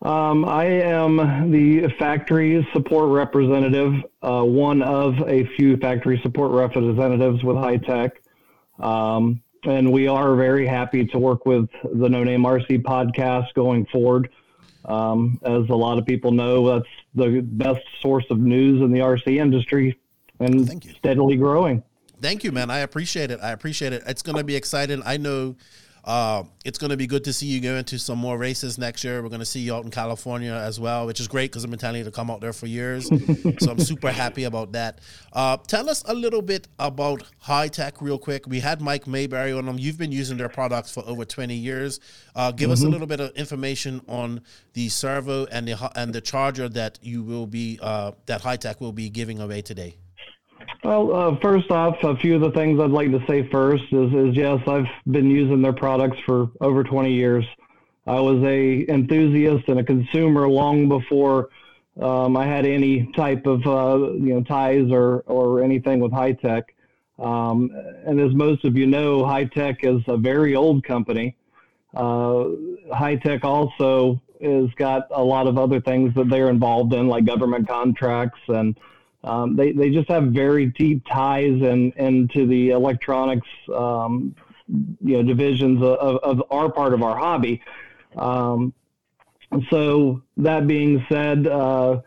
Um, 0.01 0.45
I 0.45 0.65
am 0.65 1.51
the 1.51 1.87
factory 1.99 2.67
support 2.73 3.09
representative, 3.09 3.93
uh, 4.23 4.41
one 4.43 4.81
of 4.81 5.13
a 5.27 5.45
few 5.55 5.77
factory 5.77 6.19
support 6.23 6.51
representatives 6.51 7.43
with 7.43 7.55
Hitec. 7.57 8.11
Um, 8.79 9.43
and 9.63 9.91
we 9.91 10.07
are 10.07 10.35
very 10.35 10.65
happy 10.65 11.05
to 11.05 11.19
work 11.19 11.45
with 11.45 11.69
the 11.83 12.09
No 12.09 12.23
Name 12.23 12.43
RC 12.43 12.81
podcast 12.81 13.53
going 13.53 13.85
forward. 13.87 14.29
Um, 14.85 15.39
as 15.43 15.69
a 15.69 15.75
lot 15.75 15.99
of 15.99 16.07
people 16.07 16.31
know, 16.31 16.67
that's 16.67 16.89
the 17.13 17.41
best 17.41 17.81
source 18.01 18.25
of 18.31 18.39
news 18.39 18.81
in 18.81 18.91
the 18.91 18.99
RC 18.99 19.37
industry 19.37 19.99
and 20.39 20.83
steadily 20.97 21.37
growing. 21.37 21.83
Thank 22.19 22.43
you, 22.43 22.51
man. 22.51 22.71
I 22.71 22.79
appreciate 22.79 23.29
it. 23.29 23.39
I 23.39 23.51
appreciate 23.51 23.93
it. 23.93 24.01
It's 24.07 24.23
going 24.23 24.37
to 24.37 24.43
be 24.43 24.55
exciting. 24.55 25.03
I 25.05 25.17
know 25.17 25.55
uh, 26.03 26.43
it's 26.65 26.77
going 26.77 26.89
to 26.89 26.97
be 26.97 27.05
good 27.05 27.23
to 27.25 27.33
see 27.33 27.45
you 27.45 27.61
go 27.61 27.75
into 27.75 27.99
some 27.99 28.17
more 28.17 28.37
races 28.37 28.77
next 28.77 29.03
year. 29.03 29.21
We're 29.21 29.29
going 29.29 29.39
to 29.39 29.45
see 29.45 29.59
you 29.59 29.75
out 29.75 29.83
in 29.83 29.91
California 29.91 30.53
as 30.53 30.79
well, 30.79 31.05
which 31.05 31.19
is 31.19 31.27
great 31.27 31.51
because 31.51 31.63
I've 31.63 31.69
been 31.69 31.79
telling 31.79 31.97
you 31.99 32.03
to 32.05 32.11
come 32.11 32.31
out 32.31 32.41
there 32.41 32.53
for 32.53 32.65
years. 32.65 33.07
so 33.59 33.71
I'm 33.71 33.79
super 33.79 34.11
happy 34.23 34.45
about 34.45 34.71
that. 34.71 34.99
Uh, 35.31 35.57
tell 35.57 35.89
us 35.89 36.03
a 36.07 36.13
little 36.13 36.41
bit 36.41 36.67
about 36.79 37.23
Hitec, 37.45 38.01
real 38.01 38.17
quick. 38.17 38.47
We 38.47 38.59
had 38.59 38.81
Mike 38.81 39.05
Mayberry 39.05 39.53
on 39.53 39.65
them. 39.65 39.77
You've 39.77 39.97
been 39.97 40.11
using 40.11 40.37
their 40.37 40.49
products 40.49 40.91
for 40.91 41.03
over 41.05 41.23
20 41.23 41.53
years. 41.53 41.99
Uh, 42.35 42.51
give 42.51 42.65
mm-hmm. 42.65 42.73
us 42.73 42.81
a 42.81 42.83
mm-hmm. 42.83 42.91
little 42.93 43.07
bit 43.07 43.19
of 43.19 43.31
information 43.35 44.01
on 44.07 44.41
the 44.73 44.89
servo 44.89 45.45
and 45.45 45.67
the 45.67 45.91
and 45.95 46.13
the 46.13 46.21
charger 46.21 46.69
that 46.69 46.97
you 47.01 47.23
will 47.23 47.45
be 47.45 47.77
uh, 47.81 48.11
that 48.25 48.41
Hitec 48.41 48.79
will 48.79 48.93
be 48.93 49.09
giving 49.09 49.39
away 49.39 49.61
today. 49.61 49.97
Well, 50.83 51.13
uh, 51.13 51.39
first 51.39 51.69
off, 51.69 52.03
a 52.03 52.15
few 52.17 52.35
of 52.35 52.41
the 52.41 52.51
things 52.51 52.79
I'd 52.79 52.89
like 52.89 53.11
to 53.11 53.23
say 53.27 53.47
first 53.49 53.83
is, 53.91 54.13
is 54.13 54.35
yes, 54.35 54.61
I've 54.67 54.87
been 55.09 55.29
using 55.29 55.61
their 55.61 55.73
products 55.73 56.17
for 56.25 56.49
over 56.59 56.83
20 56.83 57.13
years. 57.13 57.45
I 58.07 58.19
was 58.19 58.43
a 58.43 58.85
enthusiast 58.89 59.67
and 59.67 59.79
a 59.79 59.83
consumer 59.83 60.47
long 60.47 60.89
before 60.89 61.49
um, 61.99 62.35
I 62.35 62.45
had 62.45 62.65
any 62.65 63.11
type 63.13 63.45
of 63.45 63.65
uh, 63.67 64.13
you 64.13 64.33
know 64.33 64.43
ties 64.43 64.89
or 64.91 65.19
or 65.27 65.61
anything 65.61 65.99
with 65.99 66.11
Hitec. 66.11 66.63
Um, 67.19 67.69
and 68.05 68.19
as 68.19 68.33
most 68.33 68.65
of 68.65 68.75
you 68.75 68.87
know, 68.87 69.23
Hitec 69.23 69.83
is 69.83 70.01
a 70.07 70.17
very 70.17 70.55
old 70.55 70.83
company. 70.83 71.35
Uh, 71.93 72.45
Hitec 72.91 73.43
also 73.43 74.19
has 74.41 74.69
got 74.75 75.07
a 75.11 75.23
lot 75.23 75.45
of 75.45 75.57
other 75.57 75.79
things 75.79 76.15
that 76.15 76.29
they're 76.29 76.49
involved 76.49 76.93
in, 76.93 77.07
like 77.07 77.25
government 77.25 77.67
contracts 77.67 78.39
and 78.47 78.75
um, 79.23 79.55
they, 79.55 79.71
they 79.71 79.89
just 79.89 80.09
have 80.09 80.25
very 80.25 80.67
deep 80.67 81.05
ties 81.05 81.61
and 81.61 81.93
in, 81.93 82.05
into 82.05 82.47
the 82.47 82.71
electronics 82.71 83.47
um, 83.73 84.35
you 84.67 85.17
know 85.17 85.23
divisions 85.23 85.81
of, 85.81 86.17
of 86.17 86.43
our 86.49 86.71
part 86.71 86.93
of 86.93 87.03
our 87.03 87.17
hobby. 87.17 87.61
Um, 88.15 88.73
so 89.69 90.21
that 90.37 90.65
being 90.65 91.05
said, 91.09 91.45
uh, 91.45 92.01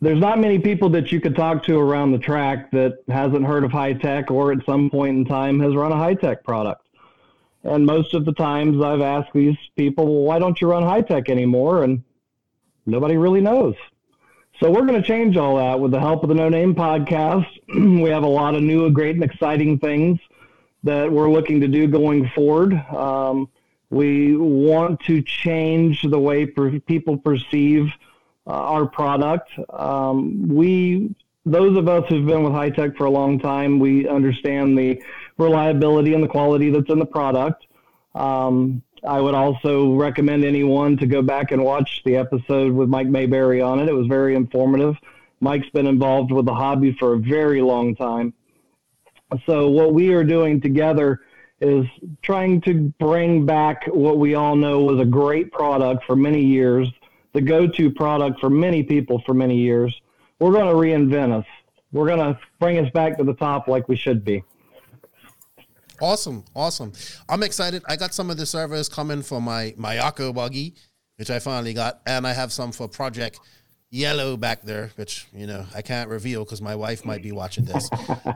there's 0.00 0.20
not 0.20 0.38
many 0.38 0.58
people 0.58 0.88
that 0.90 1.12
you 1.12 1.20
could 1.20 1.36
talk 1.36 1.64
to 1.64 1.78
around 1.78 2.12
the 2.12 2.18
track 2.18 2.70
that 2.70 2.98
hasn't 3.08 3.44
heard 3.44 3.64
of 3.64 3.70
Hitec 3.70 4.30
or 4.30 4.52
at 4.52 4.64
some 4.64 4.88
point 4.88 5.16
in 5.16 5.24
time 5.24 5.60
has 5.60 5.74
run 5.74 5.92
a 5.92 5.96
Hitec 5.96 6.42
product. 6.44 6.86
And 7.64 7.84
most 7.84 8.14
of 8.14 8.24
the 8.24 8.32
times 8.32 8.82
I've 8.82 9.02
asked 9.02 9.32
these 9.34 9.56
people, 9.76 10.06
well, 10.06 10.24
why 10.24 10.38
don't 10.38 10.58
you 10.60 10.70
run 10.70 10.84
Hitec 10.84 11.28
anymore? 11.28 11.84
And 11.84 12.02
nobody 12.86 13.18
really 13.18 13.42
knows. 13.42 13.74
So 14.60 14.70
we're 14.70 14.84
going 14.84 15.00
to 15.00 15.08
change 15.08 15.38
all 15.38 15.56
that 15.56 15.80
with 15.80 15.90
the 15.90 15.98
help 15.98 16.22
of 16.22 16.28
the 16.28 16.34
No 16.34 16.50
Name 16.50 16.74
podcast. 16.74 17.46
we 18.02 18.10
have 18.10 18.24
a 18.24 18.28
lot 18.28 18.54
of 18.54 18.62
new, 18.62 18.90
great, 18.90 19.14
and 19.14 19.24
exciting 19.24 19.78
things 19.78 20.20
that 20.82 21.10
we're 21.10 21.30
looking 21.30 21.62
to 21.62 21.68
do 21.68 21.86
going 21.86 22.28
forward. 22.34 22.74
Um, 22.74 23.48
we 23.88 24.36
want 24.36 25.00
to 25.06 25.22
change 25.22 26.02
the 26.02 26.18
way 26.18 26.44
per- 26.44 26.78
people 26.78 27.16
perceive 27.16 27.90
uh, 28.46 28.50
our 28.50 28.84
product. 28.84 29.50
Um, 29.70 30.46
we, 30.46 31.14
those 31.46 31.78
of 31.78 31.88
us 31.88 32.06
who've 32.10 32.26
been 32.26 32.44
with 32.44 32.52
Hitec 32.52 32.98
for 32.98 33.06
a 33.06 33.10
long 33.10 33.38
time, 33.38 33.78
we 33.78 34.06
understand 34.06 34.76
the 34.76 35.02
reliability 35.38 36.12
and 36.12 36.22
the 36.22 36.28
quality 36.28 36.68
that's 36.68 36.90
in 36.90 36.98
the 36.98 37.06
product. 37.06 37.66
Um, 38.14 38.82
I 39.06 39.20
would 39.20 39.34
also 39.34 39.94
recommend 39.94 40.44
anyone 40.44 40.96
to 40.98 41.06
go 41.06 41.22
back 41.22 41.52
and 41.52 41.64
watch 41.64 42.02
the 42.04 42.16
episode 42.16 42.72
with 42.72 42.88
Mike 42.88 43.06
Mayberry 43.06 43.60
on 43.60 43.80
it. 43.80 43.88
It 43.88 43.94
was 43.94 44.06
very 44.06 44.34
informative. 44.34 44.96
Mike's 45.40 45.70
been 45.70 45.86
involved 45.86 46.32
with 46.32 46.44
the 46.44 46.54
hobby 46.54 46.94
for 46.98 47.14
a 47.14 47.18
very 47.18 47.62
long 47.62 47.94
time. 47.96 48.34
So, 49.46 49.68
what 49.68 49.94
we 49.94 50.12
are 50.12 50.24
doing 50.24 50.60
together 50.60 51.20
is 51.60 51.86
trying 52.22 52.60
to 52.62 52.92
bring 52.98 53.46
back 53.46 53.86
what 53.86 54.18
we 54.18 54.34
all 54.34 54.56
know 54.56 54.80
was 54.80 55.00
a 55.00 55.04
great 55.04 55.52
product 55.52 56.04
for 56.04 56.16
many 56.16 56.42
years, 56.42 56.88
the 57.32 57.40
go 57.40 57.66
to 57.66 57.90
product 57.90 58.40
for 58.40 58.50
many 58.50 58.82
people 58.82 59.22
for 59.24 59.34
many 59.34 59.56
years. 59.56 60.00
We're 60.40 60.52
going 60.52 60.66
to 60.66 60.74
reinvent 60.74 61.38
us. 61.38 61.46
We're 61.92 62.06
going 62.06 62.18
to 62.34 62.38
bring 62.58 62.78
us 62.78 62.90
back 62.92 63.18
to 63.18 63.24
the 63.24 63.34
top 63.34 63.68
like 63.68 63.88
we 63.88 63.96
should 63.96 64.24
be. 64.24 64.42
Awesome, 66.00 66.44
awesome. 66.54 66.92
I'm 67.28 67.42
excited. 67.42 67.82
I 67.88 67.96
got 67.96 68.14
some 68.14 68.30
of 68.30 68.36
the 68.36 68.46
servos 68.46 68.88
coming 68.88 69.22
for 69.22 69.40
my 69.40 69.74
my 69.76 69.96
Yako 69.96 70.34
buggy, 70.34 70.74
which 71.16 71.30
I 71.30 71.38
finally 71.38 71.74
got, 71.74 72.00
and 72.06 72.26
I 72.26 72.32
have 72.32 72.52
some 72.52 72.72
for 72.72 72.88
Project 72.88 73.38
Yellow 73.90 74.36
back 74.36 74.62
there, 74.62 74.90
which 74.96 75.26
you 75.34 75.46
know 75.46 75.66
I 75.74 75.82
can't 75.82 76.08
reveal 76.08 76.44
because 76.44 76.62
my 76.62 76.74
wife 76.74 77.04
might 77.04 77.22
be 77.22 77.32
watching 77.32 77.64
this. 77.64 77.88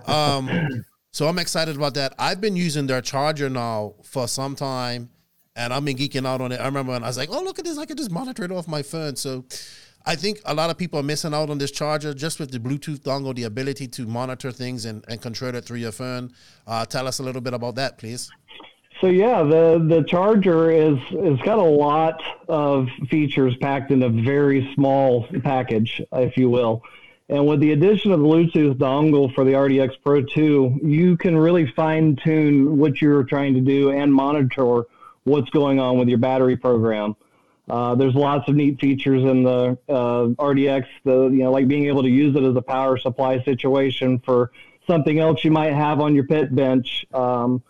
Um, 0.07 0.85
so 1.13 1.29
I'm 1.29 1.39
excited 1.39 1.77
about 1.77 1.95
that. 1.95 2.13
I've 2.19 2.41
been 2.41 2.57
using 2.57 2.87
their 2.89 3.01
charger 3.01 3.49
now 3.49 3.95
for 4.03 4.27
some 4.27 4.57
time, 4.57 5.11
and 5.55 5.73
I've 5.73 5.85
been 5.85 5.97
geeking 5.97 6.27
out 6.27 6.41
on 6.41 6.51
it. 6.51 6.61
I 6.61 6.67
remember 6.67 6.93
when 6.93 7.05
I 7.05 7.07
was 7.07 7.17
like, 7.17 7.31
"Oh, 7.31 7.43
look 7.43 7.59
at 7.59 7.65
this! 7.65 7.79
I 7.79 7.87
can 7.87 7.97
just 7.97 8.11
monitor 8.11 8.45
it 8.45 8.51
off 8.51 8.67
my 8.67 8.83
phone." 8.83 9.17
So 9.17 9.45
I 10.07 10.17
think 10.17 10.41
a 10.45 10.55
lot 10.55 10.69
of 10.69 10.77
people 10.77 11.01
are 11.01 11.05
missing 11.05 11.33
out 11.33 11.49
on 11.49 11.59
this 11.59 11.71
charger 11.71 12.13
just 12.13 12.39
with 12.39 12.51
the 12.51 12.59
Bluetooth 12.59 13.01
dongle, 13.01 13.35
the 13.35 13.45
ability 13.45 13.89
to 13.89 14.07
monitor 14.07 14.53
things 14.53 14.85
and, 14.85 15.03
and 15.09 15.21
control 15.21 15.55
it 15.55 15.65
through 15.65 15.79
your 15.79 15.93
phone. 15.93 16.33
Uh, 16.67 16.85
tell 16.85 17.09
us 17.09 17.21
a 17.21 17.23
little 17.23 17.41
bit 17.41 17.55
about 17.55 17.77
that, 17.77 17.97
please. 17.97 18.31
So 19.01 19.09
yeah, 19.09 19.43
the 19.43 19.85
the 19.87 20.05
charger 20.05 20.71
is 20.71 20.97
it's 21.11 21.43
got 21.43 21.59
a 21.59 21.63
lot 21.63 22.23
of 22.49 22.89
features 23.11 23.57
packed 23.61 23.91
in 23.91 24.03
a 24.03 24.09
very 24.09 24.73
small 24.75 25.27
package, 25.43 26.01
if 26.13 26.37
you 26.37 26.49
will. 26.49 26.83
And 27.29 27.47
with 27.47 27.61
the 27.61 27.73
addition 27.73 28.13
of 28.13 28.21
the 28.21 28.27
Bluetooth 28.27 28.75
dongle 28.75 29.35
for 29.35 29.45
the 29.45 29.53
RDX 29.53 29.95
Pro 30.05 30.23
2, 30.23 30.81
you 30.85 31.17
can 31.17 31.37
really 31.37 31.67
fine 31.75 32.17
tune 32.17 32.77
what 32.79 33.01
you're 33.01 33.25
trying 33.25 33.55
to 33.55 33.61
do 33.61 33.91
and 33.91 34.13
monitor 34.13 34.85
what's 35.25 35.49
going 35.51 35.81
on 35.81 35.99
with 35.99 36.09
your 36.09 36.19
battery 36.19 36.57
program. 36.57 37.17
Uh, 37.69 37.95
there's 37.95 38.15
lots 38.15 38.49
of 38.49 38.55
neat 38.55 38.79
features 38.79 39.23
in 39.23 39.43
the 39.43 39.79
uh, 39.89 40.27
RDX, 40.39 40.87
the 41.05 41.29
you 41.29 41.45
know 41.45 41.51
like 41.51 41.67
being 41.67 41.87
able 41.87 42.03
to 42.03 42.11
use 42.11 42.37
it 42.37 42.43
as 42.43 42.55
a 42.57 42.63
power 42.63 42.99
supply 42.99 43.43
situation 43.43 44.19
for 44.19 44.53
something 44.87 45.19
else 45.19 45.43
you 45.45 45.51
might 45.51 45.73
have 45.73 46.01
on 46.01 46.15
your 46.15 46.25
pit 46.25 46.55
bench, 46.55 47.07
um, 47.15 47.63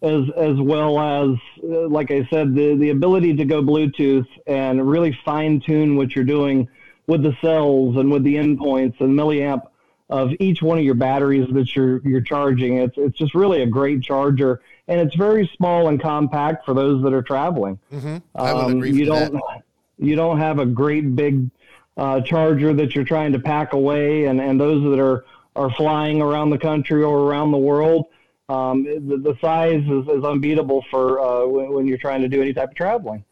as 0.00 0.24
as 0.36 0.58
well 0.58 0.98
as 0.98 1.36
uh, 1.64 1.88
like 1.88 2.10
I 2.10 2.26
said, 2.30 2.54
the 2.54 2.76
the 2.76 2.90
ability 2.90 3.36
to 3.36 3.44
go 3.44 3.62
Bluetooth 3.62 4.26
and 4.46 4.88
really 4.88 5.16
fine 5.24 5.60
tune 5.60 5.96
what 5.96 6.16
you're 6.16 6.24
doing 6.24 6.66
with 7.06 7.22
the 7.22 7.36
cells 7.42 7.96
and 7.96 8.10
with 8.10 8.24
the 8.24 8.36
endpoints 8.36 9.00
and 9.00 9.18
milliamp 9.18 9.66
of 10.08 10.30
each 10.40 10.62
one 10.62 10.78
of 10.78 10.84
your 10.84 10.94
batteries 10.94 11.48
that 11.52 11.76
you're 11.76 12.00
you're 12.08 12.22
charging. 12.22 12.78
It's 12.78 12.94
it's 12.96 13.18
just 13.18 13.34
really 13.34 13.62
a 13.62 13.66
great 13.66 14.02
charger 14.02 14.62
and 14.88 15.00
it's 15.00 15.14
very 15.14 15.50
small 15.56 15.88
and 15.88 16.00
compact 16.00 16.64
for 16.64 16.74
those 16.74 17.02
that 17.02 17.12
are 17.12 17.22
traveling. 17.22 17.78
Mm-hmm. 17.92 18.16
I 18.34 18.52
would 18.52 18.64
um, 18.64 18.76
agree 18.76 18.92
you 18.92 19.06
don't 19.06 19.32
that. 19.32 19.62
you 19.98 20.16
don't 20.16 20.38
have 20.38 20.58
a 20.58 20.66
great 20.66 21.14
big 21.14 21.50
uh, 21.96 22.20
charger 22.22 22.74
that 22.74 22.94
you're 22.94 23.04
trying 23.04 23.32
to 23.32 23.38
pack 23.38 23.72
away, 23.72 24.26
and, 24.26 24.40
and 24.40 24.60
those 24.60 24.82
that 24.82 25.02
are 25.02 25.24
are 25.54 25.70
flying 25.72 26.22
around 26.22 26.50
the 26.50 26.58
country 26.58 27.02
or 27.02 27.20
around 27.20 27.52
the 27.52 27.58
world. 27.58 28.06
Um, 28.48 28.84
the, 28.84 29.16
the, 29.16 29.38
size 29.40 29.82
is, 29.82 30.08
is 30.08 30.24
unbeatable 30.24 30.84
for 30.90 31.20
uh, 31.20 31.46
when, 31.46 31.72
when, 31.72 31.86
you're 31.86 31.98
trying 31.98 32.20
to 32.22 32.28
do 32.28 32.42
any 32.42 32.52
type 32.52 32.70
of 32.70 32.74
traveling. 32.74 33.24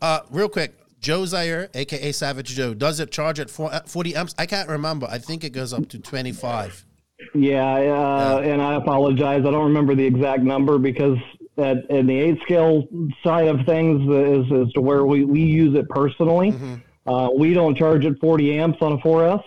Uh, 0.00 0.20
real 0.30 0.48
quick, 0.48 0.74
Joe 1.00 1.26
Zaire, 1.26 1.68
aka 1.74 2.12
Savage 2.12 2.48
Joe, 2.48 2.72
does 2.72 3.00
it 3.00 3.10
charge 3.10 3.40
at 3.40 3.50
40 3.50 4.14
amps? 4.14 4.34
I 4.38 4.46
can't 4.46 4.68
remember. 4.68 5.06
I 5.10 5.18
think 5.18 5.44
it 5.44 5.50
goes 5.50 5.74
up 5.74 5.88
to 5.90 5.98
25. 5.98 6.86
Yeah, 7.34 7.74
uh, 7.74 8.42
and 8.44 8.60
I 8.60 8.74
apologize. 8.74 9.40
I 9.46 9.50
don't 9.50 9.64
remember 9.64 9.94
the 9.94 10.04
exact 10.04 10.42
number 10.42 10.78
because 10.78 11.18
at, 11.58 11.88
in 11.90 12.06
the 12.06 12.18
eight 12.18 12.40
scale 12.42 12.86
side 13.22 13.48
of 13.48 13.64
things 13.66 14.02
is, 14.02 14.66
is 14.68 14.72
to 14.74 14.80
where 14.80 15.04
we, 15.04 15.24
we 15.24 15.40
use 15.40 15.76
it 15.76 15.88
personally. 15.88 16.52
Mm-hmm. 16.52 16.74
Uh, 17.08 17.30
we 17.30 17.54
don't 17.54 17.76
charge 17.76 18.04
it 18.04 18.18
40 18.20 18.58
amps 18.58 18.78
on 18.80 18.92
a 18.92 18.98
4S. 18.98 19.42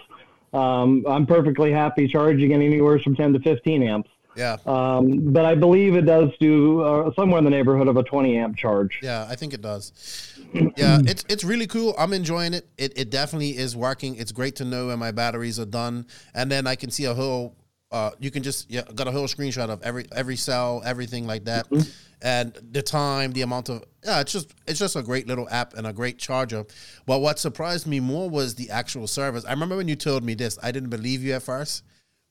Um, 0.54 1.04
I'm 1.08 1.26
perfectly 1.26 1.72
happy 1.72 2.08
charging 2.08 2.52
it 2.52 2.56
anywhere 2.56 3.00
from 3.00 3.16
10 3.16 3.34
to 3.34 3.40
15 3.40 3.84
amps. 3.84 4.10
Yeah. 4.38 4.58
Um, 4.68 5.34
but 5.34 5.46
I 5.46 5.56
believe 5.56 5.96
it 5.96 6.06
does 6.06 6.30
do 6.40 6.82
uh, 6.82 7.12
somewhere 7.16 7.40
in 7.40 7.44
the 7.44 7.50
neighborhood 7.50 7.88
of 7.88 7.98
a 7.98 8.04
20 8.04 8.38
amp 8.38 8.56
charge. 8.56 9.00
Yeah, 9.02 9.26
I 9.28 9.36
think 9.36 9.54
it 9.54 9.62
does. 9.64 10.38
yeah, 10.54 11.00
it's 11.06 11.26
it's 11.28 11.44
really 11.44 11.66
cool. 11.66 11.96
I'm 11.98 12.14
enjoying 12.14 12.54
it. 12.54 12.68
It 12.78 12.94
it 12.96 13.10
definitely 13.10 13.58
is 13.58 13.76
working. 13.76 14.16
It's 14.16 14.32
great 14.32 14.56
to 14.58 14.66
know 14.66 14.88
when 14.88 15.00
my 15.00 15.10
batteries 15.10 15.60
are 15.60 15.66
done, 15.66 16.06
and 16.36 16.52
then 16.52 16.68
I 16.68 16.76
can 16.76 16.92
see 16.92 17.06
a 17.06 17.16
whole 17.16 17.56
uh, 17.92 18.12
you 18.20 18.32
can 18.32 18.44
just 18.44 18.70
yeah, 18.70 18.82
got 18.96 19.08
a 19.08 19.12
whole 19.12 19.28
screenshot 19.28 19.70
of 19.70 19.82
every 19.82 20.06
every 20.12 20.36
cell, 20.36 20.82
everything 20.86 21.26
like 21.26 21.46
that, 21.46 21.70
mm-hmm. 21.70 21.90
and 22.22 22.58
the 22.72 22.82
time, 22.82 23.32
the 23.32 23.44
amount 23.44 23.70
of 23.70 23.84
yeah, 24.04 24.20
it's 24.20 24.32
just 24.32 24.54
it's 24.68 24.80
just 24.80 24.96
a 24.96 25.02
great 25.02 25.28
little 25.28 25.48
app 25.50 25.74
and 25.76 25.88
a 25.88 25.94
great 25.94 26.18
charger. 26.18 26.66
But 27.06 27.20
what 27.20 27.40
surprised 27.40 27.88
me 27.88 28.00
more 28.00 28.30
was 28.30 28.56
the 28.56 28.70
actual 28.70 29.08
service. 29.08 29.46
I 29.46 29.52
remember 29.52 29.78
when 29.78 29.88
you 29.88 29.96
told 29.96 30.24
me 30.24 30.34
this, 30.34 30.58
I 30.62 30.72
didn't 30.72 30.90
believe 30.90 31.24
you 31.24 31.34
at 31.34 31.44
first, 31.44 31.84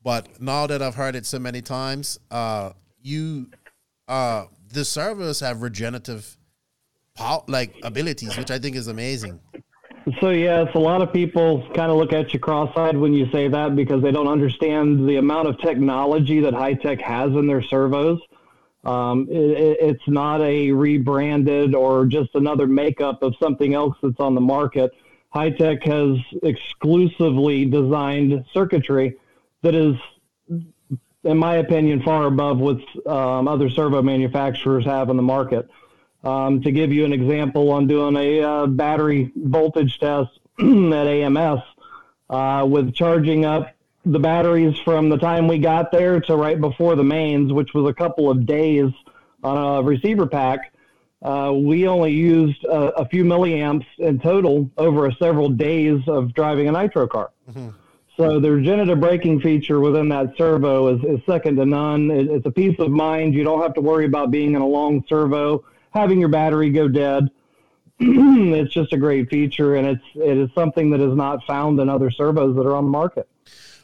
but 0.03 0.41
now 0.41 0.67
that 0.67 0.83
I've 0.83 0.95
heard 0.95 1.17
it 1.17 1.25
so 1.25 1.39
many 1.39 1.63
times, 1.63 2.19
uh, 2.31 2.73
you 3.01 3.49
uh, 4.09 4.45
the 4.73 4.85
servos 4.85 5.41
have 5.41 5.63
regenerative 5.63 6.37
power, 7.15 7.43
like 7.49 7.75
abilities, 7.83 8.37
which 8.37 8.51
I 8.51 8.59
think 8.59 8.77
is 8.77 8.89
amazing. 8.89 9.41
So 10.21 10.31
yes, 10.31 10.69
a 10.75 10.79
lot 10.79 11.03
of 11.03 11.13
people 11.13 11.69
kind 11.75 11.91
of 11.91 11.97
look 11.97 12.13
at 12.13 12.33
you 12.33 12.39
cross-eyed 12.39 12.97
when 12.97 13.13
you 13.13 13.29
say 13.33 13.49
that 13.49 13.75
because 13.75 14.03
they 14.03 14.13
don't 14.13 14.29
understand 14.29 15.09
the 15.09 15.17
amount 15.17 15.49
of 15.49 15.59
technology 15.59 16.39
that 16.41 16.55
Hitec 16.55 17.01
has 17.01 17.33
in 17.33 17.49
their 17.49 17.61
servos. 17.61 18.21
Um, 18.85 19.27
it, 19.29 19.79
it's 19.81 20.07
not 20.07 20.41
a 20.43 20.71
rebranded 20.71 21.75
or 21.75 22.07
just 22.07 22.37
another 22.37 22.69
makeup 22.69 23.25
of 23.25 23.35
something 23.43 23.75
else 23.75 23.97
that's 24.01 24.21
on 24.21 24.37
the 24.37 24.41
market. 24.41 24.93
Hitec 25.35 25.83
has 25.83 26.19
exclusively 26.45 27.65
designed 27.65 28.45
circuitry 28.55 29.17
that 29.63 29.75
is, 29.75 29.97
in 31.25 31.37
my 31.37 31.57
opinion, 31.57 32.01
far 32.05 32.27
above 32.27 32.59
what 32.59 32.79
um, 33.09 33.49
other 33.49 33.69
servo 33.69 34.03
manufacturers 34.03 34.85
have 34.85 35.11
in 35.11 35.17
the 35.17 35.23
market. 35.23 35.69
Um, 36.27 36.61
to 36.63 36.73
give 36.73 36.93
you 36.93 37.05
an 37.05 37.13
example, 37.13 37.71
on 37.71 37.87
doing 37.87 38.17
a 38.17 38.43
uh, 38.43 38.67
battery 38.67 39.31
voltage 39.37 40.01
test 40.01 40.31
at 40.59 40.67
AMS 40.67 41.61
uh, 42.29 42.67
with 42.69 42.95
charging 42.95 43.45
up 43.45 43.73
the 44.05 44.19
batteries 44.19 44.77
from 44.79 45.09
the 45.09 45.19
time 45.19 45.47
we 45.47 45.59
got 45.59 45.93
there 45.93 46.21
to 46.23 46.35
right 46.35 46.61
before 46.61 46.97
the 46.97 47.05
mains, 47.05 47.53
which 47.53 47.75
was 47.75 47.89
a 47.89 47.95
couple 47.95 48.29
of 48.29 48.45
days 48.45 48.91
on 49.45 49.79
a 49.79 49.83
receiver 49.85 50.27
pack. 50.27 50.73
Uh, 51.23 51.53
we 51.55 51.87
only 51.87 52.13
used 52.13 52.65
a, 52.65 53.01
a, 53.01 53.09
few 53.09 53.25
milliamps 53.25 53.87
in 53.99 54.19
total 54.19 54.69
over 54.77 55.11
several 55.13 55.49
days 55.49 56.01
of 56.09 56.35
driving 56.35 56.69
a 56.69 56.73
nitro 56.73 57.07
car. 57.07 57.31
Mm-hmm. 57.49 57.69
So 58.17 58.41
the 58.41 58.51
regenerative 58.51 58.99
braking 58.99 59.41
feature 59.41 59.79
within 59.79 60.09
that 60.09 60.37
servo 60.37 60.97
is, 60.97 61.05
is 61.05 61.21
second 61.25 61.57
to 61.57 61.67
none. 61.67 62.11
It, 62.11 62.29
it's 62.29 62.47
a 62.47 62.51
peace 62.51 62.77
of 62.81 62.91
mind. 62.91 63.35
You 63.35 63.45
don't 63.45 63.63
have 63.63 63.75
to 63.75 63.81
worry 63.81 64.07
about 64.07 64.33
being 64.33 64.55
in 64.55 64.61
a 64.61 64.67
long 64.67 65.05
servo 65.09 65.65
having 65.97 66.21
your 66.21 66.29
battery 66.29 66.71
go 66.71 66.89
dead. 66.89 67.31
it's 67.99 68.75
just 68.75 68.93
a 68.93 68.99
great 68.99 69.31
feature, 69.31 69.77
and 69.77 69.87
it's 69.87 70.05
it 70.15 70.37
is 70.37 70.51
something 70.55 70.91
that 70.91 71.01
is 71.01 71.17
not 71.17 71.45
found 71.47 71.81
in 71.81 71.89
other 71.89 72.11
servos 72.11 72.55
that 72.57 72.67
are 72.67 72.77
on 72.77 72.85
the 72.85 72.91
market. 72.91 73.29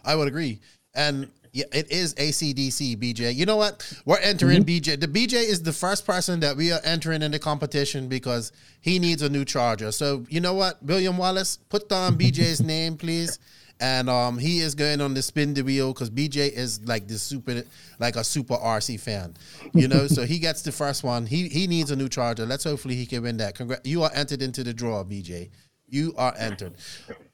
I 0.05 0.15
would 0.15 0.29
agree, 0.29 0.61
and 0.95 1.29
yeah, 1.53 1.65
it 1.73 1.91
is 1.91 2.15
ACDC 2.15 2.99
BJ. 2.99 3.35
You 3.35 3.47
know 3.47 3.57
what? 3.57 3.91
We're 4.05 4.19
entering 4.19 4.65
mm-hmm. 4.65 4.91
BJ. 4.91 5.01
The 5.01 5.09
BJ 5.09 5.35
is 5.35 5.63
the 5.63 5.73
first 5.73 6.07
person 6.07 6.41
that 6.41 6.57
we 6.57 6.73
are 6.73 6.81
entering 6.85 7.23
in 7.23 7.31
the 7.31 7.39
competition 7.39 8.09
because 8.09 8.53
he 8.81 8.99
needs 8.99 9.23
a 9.23 9.31
new 9.31 9.47
charger. 9.47 9.93
So 9.93 10.27
you 10.29 10.41
know 10.41 10.55
what, 10.55 10.83
William 10.83 11.17
Wallace, 11.17 11.57
put 11.57 11.89
down 11.89 12.19
BJ's 12.19 12.61
name, 12.61 12.99
please 12.99 13.39
and 13.83 14.09
um, 14.09 14.39
he 14.39 14.61
is 14.61 14.77
going 14.77 15.01
on 15.01 15.13
the 15.13 15.21
spin 15.21 15.55
the 15.55 15.63
wheel 15.63 15.93
because 15.93 16.09
BJ 16.09 16.53
is 16.53 16.81
like 16.87 17.09
the 17.09 17.19
super, 17.19 17.65
like 17.99 18.15
a 18.15 18.23
super 18.23 18.55
RC 18.55 19.01
fan, 19.01 19.35
you 19.75 19.89
know. 19.89 20.07
so 20.07 20.25
he 20.25 20.39
gets 20.39 20.63
the 20.63 20.71
first 20.71 21.03
one. 21.03 21.27
He 21.27 21.49
he 21.49 21.67
needs 21.67 21.91
a 21.91 21.97
new 21.97 22.09
charger. 22.09 22.47
Let's 22.47 22.63
hopefully 22.63 22.95
he 22.95 23.05
can 23.07 23.25
win 23.25 23.39
that. 23.39 23.57
Congrats! 23.57 23.87
You 23.87 24.05
are 24.05 24.11
entered 24.15 24.41
into 24.41 24.63
the 24.63 24.73
draw, 24.73 25.03
BJ. 25.03 25.51
You 25.89 26.15
are 26.17 26.33
entered. 26.39 26.75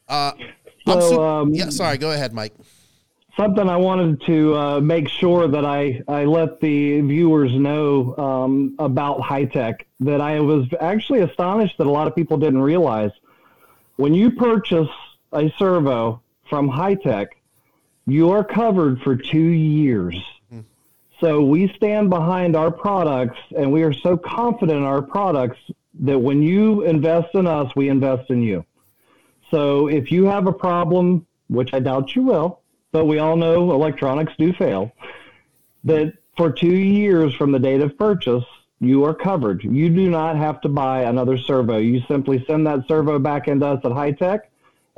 Uh, 0.09 0.33
so, 0.87 1.01
super, 1.01 1.23
um, 1.23 1.55
yeah. 1.55 1.69
Sorry, 1.69 1.99
go 1.99 2.13
ahead, 2.13 2.33
Mike. 2.33 2.55
Something 3.37 3.69
I 3.69 3.77
wanted 3.77 4.23
to 4.23 4.57
uh, 4.57 4.81
make 4.81 5.07
sure 5.07 5.49
that 5.49 5.67
I, 5.67 6.03
I 6.09 6.25
let 6.25 6.61
the 6.61 7.03
viewers 7.03 7.53
know 7.53 8.17
um, 8.17 8.75
about 8.79 9.23
tech 9.53 9.87
that 10.01 10.23
I 10.23 10.41
was 10.41 10.67
actually 10.81 11.21
astonished 11.21 11.77
that 11.77 11.87
a 11.87 11.91
lot 11.91 12.09
of 12.09 12.17
people 12.17 12.39
didn't 12.39 12.63
realize. 12.63 13.13
When 13.97 14.15
you 14.15 14.31
purchase 14.31 14.89
a 15.33 15.53
servo, 15.59 16.23
from 16.49 16.71
Hitec, 16.71 17.29
you 18.07 18.31
are 18.31 18.45
covered 18.45 19.01
for 19.03 19.17
two 19.17 19.39
years. 19.39 20.17
Mm. 20.53 20.65
So 21.21 21.43
we 21.43 21.69
stand 21.77 22.11
behind 22.11 22.57
our 22.57 22.71
products 22.71 23.39
and 23.57 23.73
we 23.73 23.83
are 23.83 23.93
so 23.93 24.17
confident 24.17 24.79
in 24.79 24.85
our 24.85 25.03
products 25.03 25.59
that 26.01 26.19
when 26.19 26.43
you 26.43 26.83
invest 26.83 27.35
in 27.35 27.47
us, 27.47 27.75
we 27.77 27.89
invest 27.89 28.31
in 28.31 28.43
you. 28.43 28.65
So 29.51 29.89
if 29.89 30.13
you 30.13 30.25
have 30.25 30.47
a 30.47 30.53
problem, 30.53 31.27
which 31.49 31.73
I 31.73 31.81
doubt 31.81 32.15
you 32.15 32.23
will, 32.23 32.61
but 32.93 33.07
we 33.07 33.19
all 33.19 33.37
know 33.37 33.73
electronics 33.73 34.33
do 34.39 34.53
fail, 34.53 34.93
that 35.85 36.15
for 36.37 36.51
two 36.51 36.75
years 36.75 37.35
from 37.35 37.53
the 37.53 37.59
date 37.59 37.81
of 37.81 37.99
purchase, 37.99 38.45
you 38.81 39.05
are 39.05 39.15
covered. 39.15 39.65
You 39.65 39.91
do 39.91 40.09
not 40.09 40.37
have 40.37 40.61
to 40.61 40.69
buy 40.69 41.03
another 41.03 41.37
servo. 41.37 41.79
You 41.79 42.01
simply 42.07 42.45
send 42.47 42.67
that 42.67 42.87
servo 42.87 43.19
back 43.19 43.49
into 43.49 43.67
us 43.67 43.81
at 43.85 43.91
Hitec 43.91 44.43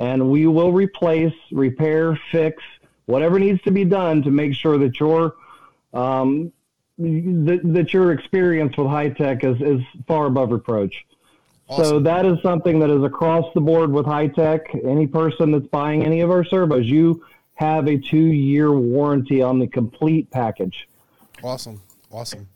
and 0.00 0.30
we 0.30 0.46
will 0.46 0.72
replace, 0.72 1.34
repair, 1.52 2.18
fix 2.32 2.62
whatever 3.10 3.38
needs 3.38 3.60
to 3.62 3.70
be 3.70 3.84
done 3.84 4.22
to 4.22 4.30
make 4.30 4.54
sure 4.54 4.78
that 4.78 4.98
your 4.98 5.34
um, 5.92 6.52
that, 6.98 7.60
that 7.64 7.92
your 7.92 8.12
experience 8.12 8.76
with 8.76 8.86
Hitec 8.86 9.44
is, 9.44 9.60
is 9.60 9.84
far 10.06 10.26
above 10.26 10.52
reproach. 10.52 11.06
Awesome. 11.68 11.84
So 11.84 12.00
that 12.00 12.26
is 12.26 12.40
something 12.42 12.78
that 12.80 12.90
is 12.90 13.02
across 13.02 13.46
the 13.54 13.60
board 13.60 13.90
with 13.90 14.06
Hitec. 14.06 14.84
Any 14.86 15.06
person 15.06 15.50
that's 15.50 15.66
buying 15.66 16.04
any 16.04 16.20
of 16.20 16.30
our 16.30 16.44
servos, 16.44 16.86
you 16.86 17.24
have 17.54 17.88
a 17.88 17.96
two-year 17.96 18.72
warranty 18.72 19.42
on 19.42 19.58
the 19.58 19.66
complete 19.66 20.30
package. 20.30 20.88
Awesome, 21.42 21.80
awesome, 22.10 22.48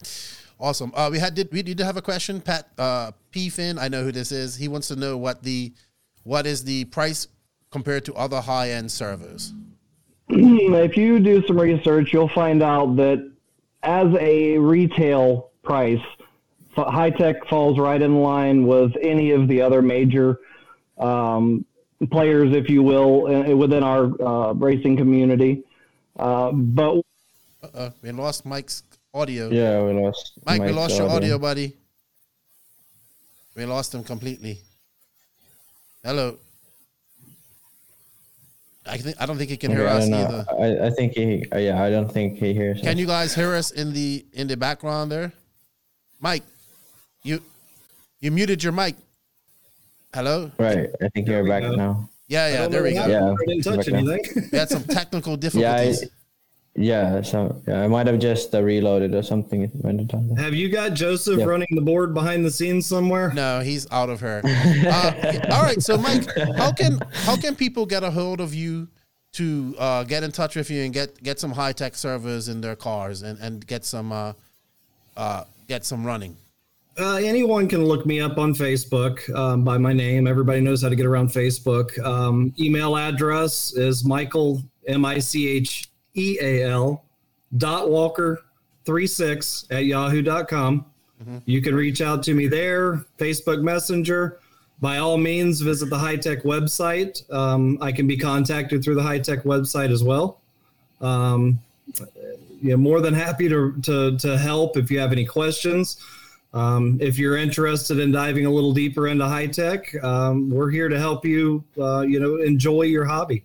awesome. 0.60 0.92
Uh, 0.94 1.08
we 1.10 1.18
had 1.18 1.34
did 1.34 1.50
we 1.52 1.62
did 1.62 1.80
have 1.80 1.96
a 1.96 2.02
question, 2.02 2.40
Pat 2.40 2.68
uh, 2.78 3.12
P 3.30 3.48
Finn. 3.48 3.78
I 3.78 3.88
know 3.88 4.04
who 4.04 4.12
this 4.12 4.30
is. 4.30 4.56
He 4.56 4.68
wants 4.68 4.88
to 4.88 4.96
know 4.96 5.16
what 5.16 5.42
the 5.42 5.72
what 6.22 6.46
is 6.46 6.64
the 6.64 6.84
price 6.86 7.28
compared 7.74 8.04
to 8.04 8.14
other 8.14 8.40
high 8.40 8.70
end 8.70 8.88
servos? 8.90 9.52
If 10.28 10.96
you 10.96 11.18
do 11.18 11.44
some 11.44 11.58
research, 11.58 12.12
you'll 12.12 12.28
find 12.28 12.62
out 12.62 12.94
that 12.96 13.18
as 13.82 14.14
a 14.20 14.56
retail 14.58 15.50
price, 15.64 16.06
Hitec 16.76 17.36
falls 17.48 17.76
right 17.78 18.00
in 18.00 18.22
line 18.22 18.64
with 18.66 18.92
any 19.02 19.32
of 19.32 19.48
the 19.48 19.60
other 19.60 19.82
major 19.82 20.38
um, 20.98 21.64
players, 22.12 22.54
if 22.54 22.70
you 22.70 22.84
will, 22.84 23.12
within 23.56 23.82
our 23.82 24.04
uh, 24.22 24.52
racing 24.54 24.96
community. 24.96 25.64
Uh, 26.16 26.52
but 26.52 27.00
uh 27.74 27.90
we 28.02 28.12
lost 28.12 28.46
Mike's 28.46 28.84
audio. 29.12 29.50
Yeah, 29.50 29.82
we 29.82 29.92
lost. 30.00 30.32
Mike, 30.46 30.60
Mike's 30.60 30.70
we 30.70 30.76
lost 30.76 30.94
audio. 30.94 31.06
your 31.06 31.16
audio, 31.16 31.38
buddy. 31.38 31.76
We 33.56 33.64
lost 33.64 33.92
him 33.94 34.04
completely. 34.04 34.60
Hello. 36.04 36.38
I 38.86 38.98
think 38.98 39.16
I 39.20 39.26
don't 39.26 39.38
think 39.38 39.50
he 39.50 39.56
can 39.56 39.70
hear 39.70 39.86
us 39.86 40.04
either. 40.10 40.44
I, 40.50 40.86
I 40.86 40.90
think 40.90 41.12
he 41.14 41.44
uh, 41.52 41.58
yeah 41.58 41.82
I 41.82 41.90
don't 41.90 42.10
think 42.10 42.38
he 42.38 42.52
hears. 42.52 42.80
Can 42.80 42.90
us. 42.90 42.96
you 42.96 43.06
guys 43.06 43.34
hear 43.34 43.54
us 43.54 43.70
in 43.70 43.92
the 43.92 44.24
in 44.32 44.46
the 44.46 44.56
background 44.56 45.10
there, 45.10 45.32
Mike? 46.20 46.42
You 47.22 47.40
you 48.20 48.30
muted 48.30 48.62
your 48.62 48.72
mic. 48.72 48.96
Hello. 50.12 50.50
Right, 50.58 50.88
I 51.02 51.08
think 51.08 51.28
you're 51.28 51.46
back 51.46 51.64
now. 51.64 52.08
Yeah, 52.28 52.48
yeah, 52.48 52.68
there 52.68 52.82
we 52.82 52.92
go. 52.94 53.06
Yeah, 53.06 53.32
I 53.32 53.44
didn't 53.46 53.64
touch 53.64 53.86
we 53.86 54.58
had 54.58 54.68
some 54.68 54.84
technical 54.84 55.36
difficulties. 55.36 56.02
Yeah, 56.02 56.08
I, 56.08 56.23
yeah, 56.76 57.22
so 57.22 57.62
yeah, 57.68 57.82
I 57.82 57.86
might 57.86 58.08
have 58.08 58.18
just 58.18 58.52
uh, 58.52 58.60
reloaded 58.60 59.14
or 59.14 59.22
something. 59.22 59.62
If 59.62 60.08
done 60.08 60.34
Have 60.36 60.54
you 60.54 60.68
got 60.68 60.94
Joseph 60.94 61.38
yep. 61.38 61.46
running 61.46 61.68
the 61.70 61.80
board 61.80 62.12
behind 62.14 62.44
the 62.44 62.50
scenes 62.50 62.84
somewhere? 62.84 63.32
No, 63.32 63.60
he's 63.60 63.90
out 63.92 64.10
of 64.10 64.18
her. 64.20 64.42
uh, 64.44 65.40
all 65.52 65.62
right, 65.62 65.80
so 65.80 65.96
Mike, 65.96 66.26
how 66.56 66.72
can 66.72 66.98
how 67.12 67.36
can 67.36 67.54
people 67.54 67.86
get 67.86 68.02
a 68.02 68.10
hold 68.10 68.40
of 68.40 68.54
you 68.54 68.88
to 69.34 69.76
uh, 69.78 70.02
get 70.02 70.24
in 70.24 70.32
touch 70.32 70.56
with 70.56 70.68
you 70.68 70.82
and 70.82 70.92
get 70.92 71.22
get 71.22 71.38
some 71.38 71.52
high 71.52 71.72
tech 71.72 71.94
servos 71.94 72.48
in 72.48 72.60
their 72.60 72.74
cars 72.74 73.22
and 73.22 73.38
and 73.38 73.64
get 73.68 73.84
some 73.84 74.10
uh, 74.10 74.32
uh, 75.16 75.44
get 75.68 75.84
some 75.84 76.04
running? 76.04 76.36
Uh, 76.98 77.16
anyone 77.16 77.68
can 77.68 77.84
look 77.84 78.04
me 78.04 78.20
up 78.20 78.36
on 78.36 78.52
Facebook 78.52 79.32
um, 79.36 79.62
by 79.62 79.78
my 79.78 79.92
name. 79.92 80.26
Everybody 80.26 80.60
knows 80.60 80.82
how 80.82 80.88
to 80.88 80.96
get 80.96 81.06
around 81.06 81.28
Facebook. 81.28 81.96
Um, 82.04 82.52
email 82.58 82.96
address 82.96 83.74
is 83.74 84.04
Michael 84.04 84.60
M 84.88 85.04
I 85.04 85.20
C 85.20 85.48
H 85.48 85.88
E 86.14 86.38
A 86.40 86.64
L 86.70 87.04
dot 87.56 87.90
Walker 87.90 88.42
three 88.84 89.06
six 89.06 89.66
at 89.70 89.84
yahoo.com. 89.84 90.86
Mm-hmm. 91.22 91.38
You 91.46 91.62
can 91.62 91.74
reach 91.74 92.00
out 92.00 92.22
to 92.24 92.34
me 92.34 92.48
there, 92.48 93.04
Facebook 93.18 93.62
Messenger. 93.62 94.38
By 94.80 94.98
all 94.98 95.16
means, 95.16 95.60
visit 95.60 95.88
the 95.88 95.96
Hitec 95.96 96.42
website. 96.42 97.32
Um, 97.32 97.78
I 97.80 97.92
can 97.92 98.06
be 98.06 98.16
contacted 98.16 98.82
through 98.82 98.96
the 98.96 99.02
Hitec 99.02 99.44
website 99.44 99.90
as 99.90 100.02
well. 100.02 100.40
Um, 101.00 101.60
yeah, 102.60 102.76
more 102.76 103.00
than 103.00 103.14
happy 103.14 103.48
to, 103.48 103.74
to, 103.82 104.18
to 104.18 104.36
help 104.36 104.76
if 104.76 104.90
you 104.90 104.98
have 104.98 105.12
any 105.12 105.24
questions. 105.24 105.98
Um, 106.52 106.98
if 107.00 107.18
you're 107.18 107.36
interested 107.36 107.98
in 107.98 108.12
diving 108.12 108.46
a 108.46 108.50
little 108.50 108.72
deeper 108.72 109.08
into 109.08 109.24
Hitec, 109.24 110.02
um, 110.04 110.50
we're 110.50 110.70
here 110.70 110.88
to 110.88 110.98
help 110.98 111.24
you, 111.24 111.64
uh, 111.78 112.00
you 112.00 112.20
know, 112.20 112.36
enjoy 112.36 112.82
your 112.82 113.04
hobby. 113.04 113.44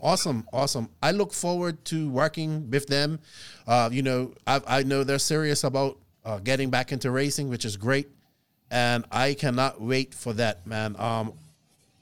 Awesome, 0.00 0.46
awesome. 0.52 0.90
I 1.02 1.12
look 1.12 1.32
forward 1.32 1.84
to 1.86 2.08
working 2.10 2.70
with 2.70 2.86
them. 2.86 3.18
Uh, 3.66 3.88
you 3.90 4.02
know, 4.02 4.32
I, 4.46 4.60
I 4.66 4.82
know 4.82 5.04
they're 5.04 5.18
serious 5.18 5.64
about 5.64 5.98
uh, 6.24 6.38
getting 6.38 6.70
back 6.70 6.92
into 6.92 7.10
racing, 7.10 7.48
which 7.48 7.64
is 7.64 7.76
great, 7.76 8.08
and 8.70 9.04
I 9.10 9.34
cannot 9.34 9.80
wait 9.80 10.12
for 10.12 10.32
that, 10.34 10.66
man. 10.66 10.96
Um, 10.98 11.32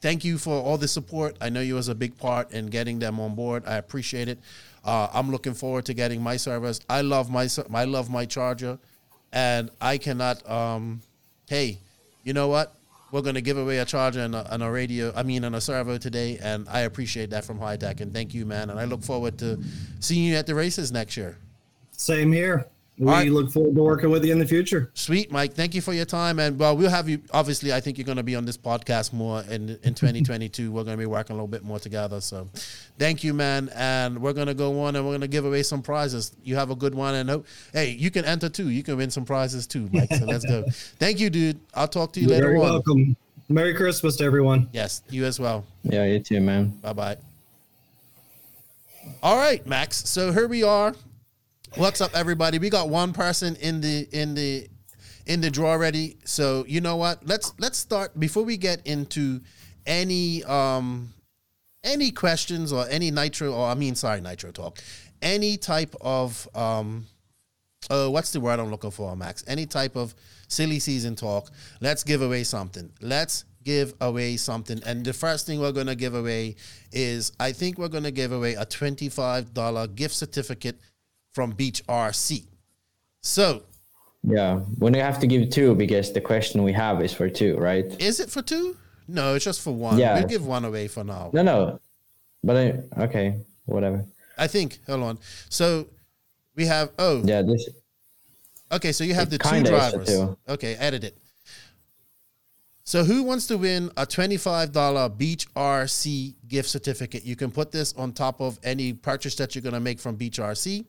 thank 0.01 0.25
you 0.25 0.39
for 0.39 0.61
all 0.61 0.77
the 0.77 0.89
support. 0.89 1.37
I 1.41 1.51
know 1.51 1.61
you 1.61 1.77
was 1.77 1.89
a 1.89 1.95
big 1.95 2.19
part 2.19 2.53
in 2.53 2.67
getting 2.67 2.99
them 2.99 3.21
on 3.21 3.35
board. 3.35 3.63
I 3.67 3.77
appreciate 3.77 4.29
it. 4.29 4.39
Uh, 4.85 5.09
I'm 5.13 5.31
looking 5.31 5.55
forward 5.55 5.87
to 5.87 5.95
getting 5.95 6.21
my 6.21 6.37
service. 6.37 6.81
I 6.89 7.01
love 7.01 7.31
my 7.31 7.49
I 7.73 7.85
love 7.85 8.11
my 8.11 8.27
charger, 8.27 8.79
and 9.33 9.71
I 9.81 9.99
cannot. 9.99 10.49
Um, 10.51 11.01
hey, 11.49 11.79
you 12.25 12.33
know 12.33 12.49
what? 12.49 12.75
We're 13.15 13.23
going 13.23 13.37
to 13.37 13.43
give 13.43 13.59
away 13.59 13.79
a 13.79 13.85
charger 13.85 14.19
and 14.19 14.35
a, 14.35 14.53
and 14.53 14.61
a, 14.61 14.69
radio, 14.69 15.13
I 15.15 15.23
mean, 15.23 15.45
and 15.45 15.55
a 15.55 15.61
servo 15.61 15.99
today. 15.99 16.37
And 16.43 16.69
I 16.69 16.81
appreciate 16.81 17.31
that 17.31 17.45
from 17.45 17.61
Hitec. 17.61 18.01
And 18.01 18.13
thank 18.13 18.35
you, 18.35 18.45
man. 18.45 18.71
And 18.71 18.81
I 18.81 18.87
look 18.87 19.05
forward 19.05 19.39
to 19.39 19.63
seeing 20.01 20.25
you 20.25 20.35
at 20.35 20.49
the 20.49 20.55
races 20.57 20.91
next 20.91 21.17
year. 21.17 21.39
Same 21.93 22.33
here 22.33 22.67
we 22.97 23.07
right. 23.07 23.29
look 23.29 23.51
forward 23.51 23.75
to 23.75 23.83
working 23.83 24.11
with 24.11 24.25
you 24.25 24.31
in 24.31 24.39
the 24.39 24.47
future. 24.47 24.89
Sweet, 24.95 25.33
Mike. 25.33 25.55
Thank 25.55 25.75
you 25.75 25.81
for 25.81 25.93
your 25.93 26.05
time, 26.05 26.39
and 26.39 26.57
well, 26.57 26.77
we'll 26.77 26.91
have 26.91 27.09
you. 27.09 27.21
Obviously, 27.33 27.73
I 27.73 27.81
think 27.81 27.99
you're 27.99 28.05
going 28.05 28.19
to 28.19 28.23
be 28.23 28.37
on 28.37 28.45
this 28.45 28.57
podcast 28.57 29.13
more 29.13 29.43
in 29.43 29.71
in 29.83 29.95
2022. 29.95 30.71
we're 30.71 30.85
going 30.85 30.97
to 30.97 31.01
be 31.01 31.07
working 31.07 31.33
a 31.33 31.37
little 31.37 31.49
bit 31.49 31.65
more 31.65 31.81
together. 31.81 32.21
So, 32.21 32.49
thank 32.97 33.25
you, 33.25 33.35
man. 33.35 33.69
And 33.75 34.23
we're 34.23 34.33
going 34.33 34.47
to 34.47 34.55
go 34.55 34.81
on, 34.83 34.95
and 34.95 35.05
we're 35.05 35.11
going 35.11 35.23
to 35.23 35.29
give 35.29 35.45
away 35.45 35.65
some 35.65 35.83
prizes. 35.83 36.37
You 36.45 36.55
have 36.55 36.71
a 36.71 36.77
good 36.77 36.95
one, 36.95 37.17
and 37.17 37.29
hope, 37.29 37.47
hey, 37.73 37.91
you 37.91 38.13
can 38.13 38.25
enter 38.25 38.49
too. 38.49 38.69
You 38.69 38.85
can 38.85 38.97
win 38.97 39.11
some 39.11 39.25
prizes 39.25 39.67
too, 39.67 39.89
Mike. 39.93 40.15
So 40.15 40.25
let's 40.25 40.47
go. 40.47 40.65
Thank 41.01 41.19
you, 41.19 41.31
dude. 41.31 41.59
I'll 41.75 41.89
talk 41.89 42.13
to 42.13 42.21
you 42.21 42.29
You're 42.29 42.37
later 42.37 42.47
very 42.47 42.59
on. 42.59 42.73
Welcome. 42.75 43.17
Merry 43.49 43.75
Christmas 43.75 44.17
to 44.17 44.25
everyone. 44.25 44.69
Yes, 44.73 45.03
you 45.11 45.25
as 45.25 45.41
well. 45.41 45.65
Yeah, 45.83 46.05
you 46.05 46.21
too, 46.21 46.41
man. 46.41 46.69
Bye 46.81 46.93
bye. 46.93 47.17
All 49.21 49.37
right, 49.37 49.67
Max. 49.67 50.09
So 50.09 50.33
here 50.33 50.47
we 50.47 50.63
are 50.63 50.95
What's 51.77 52.01
up, 52.01 52.15
everybody? 52.15 52.61
We 52.61 52.71
got 52.71 52.89
one 52.89 53.13
person 53.13 53.57
in 53.57 53.81
the 53.81 54.07
in 54.13 54.35
the 54.35 54.69
in 55.27 55.41
the 55.41 55.51
draw 55.51 55.71
already. 55.71 56.19
So 56.25 56.65
you 56.69 56.81
know 56.81 56.95
what? 56.95 57.27
Let's 57.27 57.53
let's 57.59 57.77
start 57.79 58.19
before 58.19 58.45
we 58.45 58.57
get 58.57 58.87
into 58.87 59.41
any 59.85 60.45
um 60.45 61.13
any 61.83 62.13
questions 62.13 62.73
or 62.73 62.87
any 62.89 63.11
nitro 63.11 63.53
or 63.53 63.67
I 63.67 63.75
mean 63.75 63.97
sorry 63.97 64.21
nitro 64.21 64.53
talk, 64.53 64.79
any 65.21 65.57
type 65.57 65.97
of 66.01 66.49
um 66.55 67.07
oh 67.91 68.09
what's 68.09 68.31
the 68.31 68.39
word 68.39 68.61
I'm 68.61 68.71
looking 68.71 68.93
for, 68.93 69.17
Max? 69.17 69.43
Any 69.49 69.67
type 69.67 69.97
of 69.97 70.15
silly 70.47 70.79
season 70.79 71.17
talk. 71.17 71.51
Let's 71.81 72.05
give 72.05 72.23
away 72.23 72.45
something. 72.45 72.93
Let's 73.01 73.47
give 73.65 73.95
away 74.01 74.37
something. 74.37 74.81
And 74.87 75.05
the 75.05 75.13
first 75.13 75.45
thing 75.45 75.59
we're 75.59 75.73
going 75.73 75.89
to 75.89 75.97
give 75.97 76.15
away 76.15 76.55
is 76.93 77.33
I 77.41 77.51
think 77.51 77.79
we're 77.79 77.89
going 77.89 78.05
to 78.05 78.11
give 78.11 78.31
away 78.31 78.55
a 78.55 78.67
$25 78.67 79.95
gift 79.97 80.15
certificate 80.15 80.79
from 81.35 81.51
Beach 81.51 81.85
RC. 81.87 82.47
So, 83.21 83.65
yeah, 84.23 84.59
when 84.79 84.95
you 84.95 85.01
have 85.01 85.19
to 85.19 85.27
give 85.27 85.51
two 85.51 85.75
because 85.75 86.13
the 86.13 86.21
question 86.21 86.63
we 86.63 86.73
have 86.73 87.03
is 87.03 87.13
for 87.13 87.29
two, 87.29 87.59
right? 87.59 87.85
Is 88.01 88.21
it 88.21 88.31
for 88.31 88.41
two? 88.41 88.77
No, 89.09 89.35
it's 89.35 89.45
just 89.45 89.61
for 89.61 89.73
one. 89.73 89.99
Yeah, 89.99 90.15
we'll 90.15 90.29
give 90.29 90.47
one 90.47 90.65
away 90.65 90.89
for 90.89 91.05
now. 91.05 91.31
No, 91.35 91.43
no, 91.43 91.81
but 92.43 92.57
I 92.57 93.03
okay, 93.05 93.37
whatever. 93.67 94.07
I 94.39 94.47
think. 94.47 94.79
Hold 94.87 95.03
on. 95.03 95.19
So 95.51 95.87
we 96.55 96.65
have 96.67 96.91
oh 96.99 97.23
yeah 97.25 97.43
this. 97.43 97.69
Okay, 98.73 98.93
so 98.93 99.05
you 99.05 99.15
have 99.15 99.29
the 99.29 99.39
two 99.39 99.63
drivers. 99.63 100.09
Two. 100.09 100.39
Okay, 100.49 100.75
edit 100.77 101.05
it. 101.05 101.19
So, 102.87 103.03
who 103.03 103.23
wants 103.23 103.47
to 103.47 103.57
win 103.57 103.91
a 103.97 104.05
$25 104.05 105.17
Beach 105.17 105.53
RC 105.55 106.35
gift 106.47 106.69
certificate? 106.69 107.25
You 107.25 107.35
can 107.35 107.51
put 107.51 107.73
this 107.73 107.95
on 107.95 108.13
top 108.13 108.43
of 108.43 108.59
any 108.63 108.93
purchase 108.93 109.35
that 109.37 109.55
you're 109.55 109.63
going 109.63 109.75
to 109.75 109.81
make 109.81 109.99
from 109.99 110.17
Beach 110.17 110.37
RC. 110.39 110.85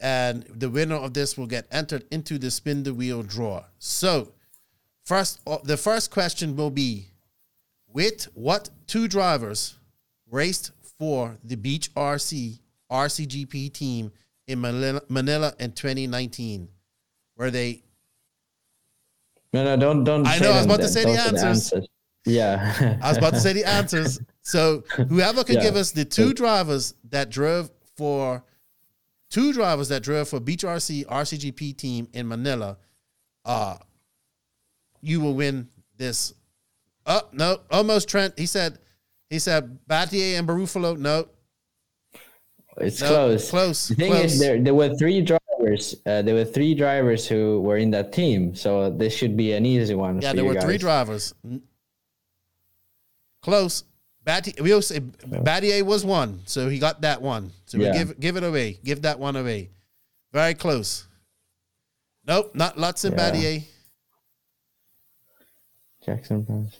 And 0.00 0.42
the 0.52 0.68
winner 0.68 0.96
of 0.96 1.14
this 1.14 1.38
will 1.38 1.46
get 1.46 1.68
entered 1.70 2.04
into 2.10 2.36
the 2.36 2.50
spin 2.50 2.82
the 2.82 2.92
wheel 2.92 3.22
draw. 3.22 3.64
So, 3.78 4.32
first, 5.04 5.40
uh, 5.46 5.58
the 5.62 5.76
first 5.76 6.10
question 6.10 6.56
will 6.56 6.70
be 6.70 7.06
with 7.86 8.24
what 8.34 8.70
two 8.88 9.06
drivers 9.06 9.78
raced 10.28 10.72
for 10.98 11.38
the 11.44 11.56
Beach 11.56 11.94
RC 11.94 12.58
RCGP 12.90 13.72
team 13.72 14.10
in 14.48 14.60
Manila, 14.60 15.00
Manila 15.08 15.54
in 15.60 15.70
2019? 15.72 16.68
Were 17.36 17.52
they 17.52 17.84
no, 19.52 19.64
no, 19.64 19.76
don't, 19.76 20.04
don't. 20.04 20.26
I 20.26 20.38
know. 20.38 20.52
I 20.52 20.56
was 20.56 20.66
about 20.66 20.80
to 20.80 20.88
say 20.88 21.04
the 21.04 21.20
answers. 21.20 21.42
answers. 21.42 21.88
Yeah. 22.26 22.98
I 23.02 23.08
was 23.08 23.18
about 23.18 23.34
to 23.34 23.40
say 23.40 23.52
the 23.52 23.64
answers. 23.64 24.20
So 24.42 24.82
whoever 24.96 25.44
can 25.44 25.56
yeah. 25.56 25.62
give 25.62 25.76
us 25.76 25.92
the 25.92 26.04
two 26.04 26.32
drivers 26.32 26.94
that 27.10 27.30
drove 27.30 27.70
for 27.96 28.42
two 29.28 29.52
drivers 29.52 29.90
that 29.90 30.02
drove 30.02 30.28
for 30.28 30.40
Beach 30.40 30.64
RC 30.64 31.06
RCGP 31.06 31.76
team 31.76 32.08
in 32.12 32.26
Manila, 32.26 32.78
uh, 33.44 33.76
you 35.00 35.20
will 35.20 35.34
win 35.34 35.68
this. 35.96 36.34
Oh 37.06 37.22
no, 37.32 37.60
almost 37.70 38.08
Trent. 38.08 38.36
He 38.38 38.46
said, 38.46 38.78
he 39.28 39.38
said 39.38 39.78
Battier 39.88 40.38
and 40.38 40.48
Barufalo. 40.48 40.98
No, 40.98 41.28
it's 42.78 43.00
no, 43.00 43.08
close. 43.08 43.50
Close. 43.50 43.88
The 43.88 43.94
thing 43.94 44.12
close. 44.12 44.32
is, 44.32 44.38
there 44.38 44.60
there 44.60 44.74
were 44.74 44.94
three 44.96 45.20
drivers. 45.22 45.94
Uh, 46.06 46.22
there 46.22 46.34
were 46.34 46.44
three 46.44 46.74
drivers 46.74 47.26
who 47.26 47.60
were 47.60 47.76
in 47.76 47.90
that 47.90 48.12
team, 48.12 48.54
so 48.54 48.90
this 48.90 49.14
should 49.14 49.36
be 49.36 49.52
an 49.52 49.66
easy 49.66 49.94
one. 49.94 50.20
Yeah, 50.20 50.32
there 50.32 50.44
were 50.44 50.54
guys. 50.54 50.64
three 50.64 50.78
drivers. 50.78 51.34
Close. 53.42 53.84
Battier, 54.24 54.60
we 54.60 54.80
say 54.82 55.00
Battier 55.00 55.82
was 55.82 56.04
one, 56.04 56.42
so 56.44 56.68
he 56.68 56.78
got 56.78 57.00
that 57.00 57.22
one. 57.22 57.52
So 57.64 57.78
yeah. 57.78 57.92
we 57.92 57.98
give 57.98 58.20
give 58.20 58.36
it 58.36 58.44
away. 58.44 58.78
Give 58.84 59.02
that 59.02 59.18
one 59.18 59.36
away. 59.36 59.70
Very 60.32 60.54
close. 60.54 61.06
Nope, 62.26 62.54
not 62.54 62.78
Lutz 62.78 63.04
and 63.04 63.16
yeah. 63.16 63.30
Battier. 63.30 63.64
Jackson. 66.04 66.70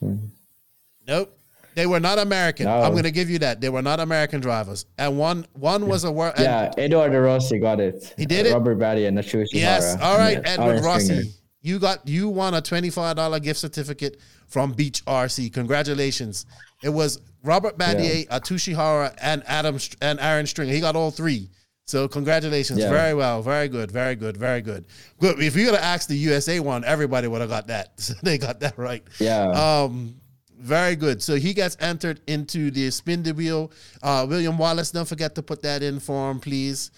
Nope. 1.06 1.39
They 1.74 1.86
were 1.86 2.00
not 2.00 2.18
American. 2.18 2.66
No. 2.66 2.82
I'm 2.82 2.92
going 2.92 3.04
to 3.04 3.10
give 3.10 3.30
you 3.30 3.38
that. 3.40 3.60
They 3.60 3.68
were 3.68 3.82
not 3.82 4.00
American 4.00 4.40
drivers. 4.40 4.86
And 4.98 5.18
one 5.18 5.46
one 5.52 5.86
was 5.86 6.04
a 6.04 6.12
world. 6.12 6.34
Yeah, 6.38 6.72
Eduardo 6.76 7.20
Rossi 7.20 7.58
got 7.58 7.80
it. 7.80 8.12
He 8.16 8.26
did 8.26 8.46
it. 8.46 8.52
Robert 8.52 8.76
Batty 8.76 9.06
and 9.06 9.16
Nacho 9.16 9.46
Yes. 9.52 9.96
All 10.00 10.18
right, 10.18 10.40
yes. 10.44 10.58
Edward 10.58 10.84
Rossi. 10.84 11.32
You 11.62 11.78
got 11.78 12.08
you 12.08 12.28
won 12.28 12.54
a 12.54 12.60
twenty 12.60 12.90
five 12.90 13.16
dollar 13.16 13.38
gift 13.38 13.60
certificate 13.60 14.18
from 14.46 14.72
Beach 14.72 15.04
RC. 15.04 15.52
Congratulations! 15.52 16.46
It 16.82 16.88
was 16.88 17.20
Robert 17.44 17.76
Battier, 17.76 18.24
yeah. 18.24 18.38
Atsushi 18.38 18.74
Hara, 18.74 19.14
and 19.20 19.42
Adam 19.46 19.78
and 20.00 20.18
Aaron 20.20 20.46
Stringer. 20.46 20.72
He 20.72 20.80
got 20.80 20.96
all 20.96 21.10
three. 21.10 21.50
So 21.90 22.06
congratulations. 22.06 22.78
Yeah. 22.78 22.88
Very 22.88 23.14
well. 23.14 23.42
Very 23.42 23.66
good. 23.66 23.90
Very 23.90 24.14
good. 24.14 24.36
Very 24.36 24.60
good. 24.60 24.86
Good. 25.18 25.40
If 25.40 25.56
you 25.56 25.66
would 25.66 25.74
have 25.74 25.82
asked 25.82 26.08
the 26.08 26.16
USA 26.16 26.60
one, 26.60 26.84
everybody 26.84 27.26
would 27.26 27.40
have 27.40 27.50
got 27.50 27.66
that. 27.66 28.08
They 28.22 28.38
got 28.38 28.60
that 28.60 28.78
right. 28.78 29.02
Yeah. 29.18 29.50
Um, 29.50 30.19
very 30.60 30.96
good. 30.96 31.22
So 31.22 31.36
he 31.36 31.54
gets 31.54 31.76
entered 31.80 32.20
into 32.26 32.70
the 32.70 32.90
spin 32.90 33.22
the 33.22 33.32
wheel. 33.32 33.72
Uh, 34.02 34.26
William 34.28 34.58
Wallace, 34.58 34.90
don't 34.90 35.08
forget 35.08 35.34
to 35.36 35.42
put 35.42 35.62
that 35.62 35.82
in 35.82 36.00
for 36.00 36.30
him, 36.30 36.40
please. 36.40 36.90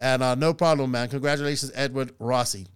And 0.00 0.22
uh, 0.22 0.34
no 0.34 0.54
problem, 0.54 0.90
man. 0.90 1.08
Congratulations, 1.08 1.72
Edward 1.74 2.12
Rossi. 2.18 2.66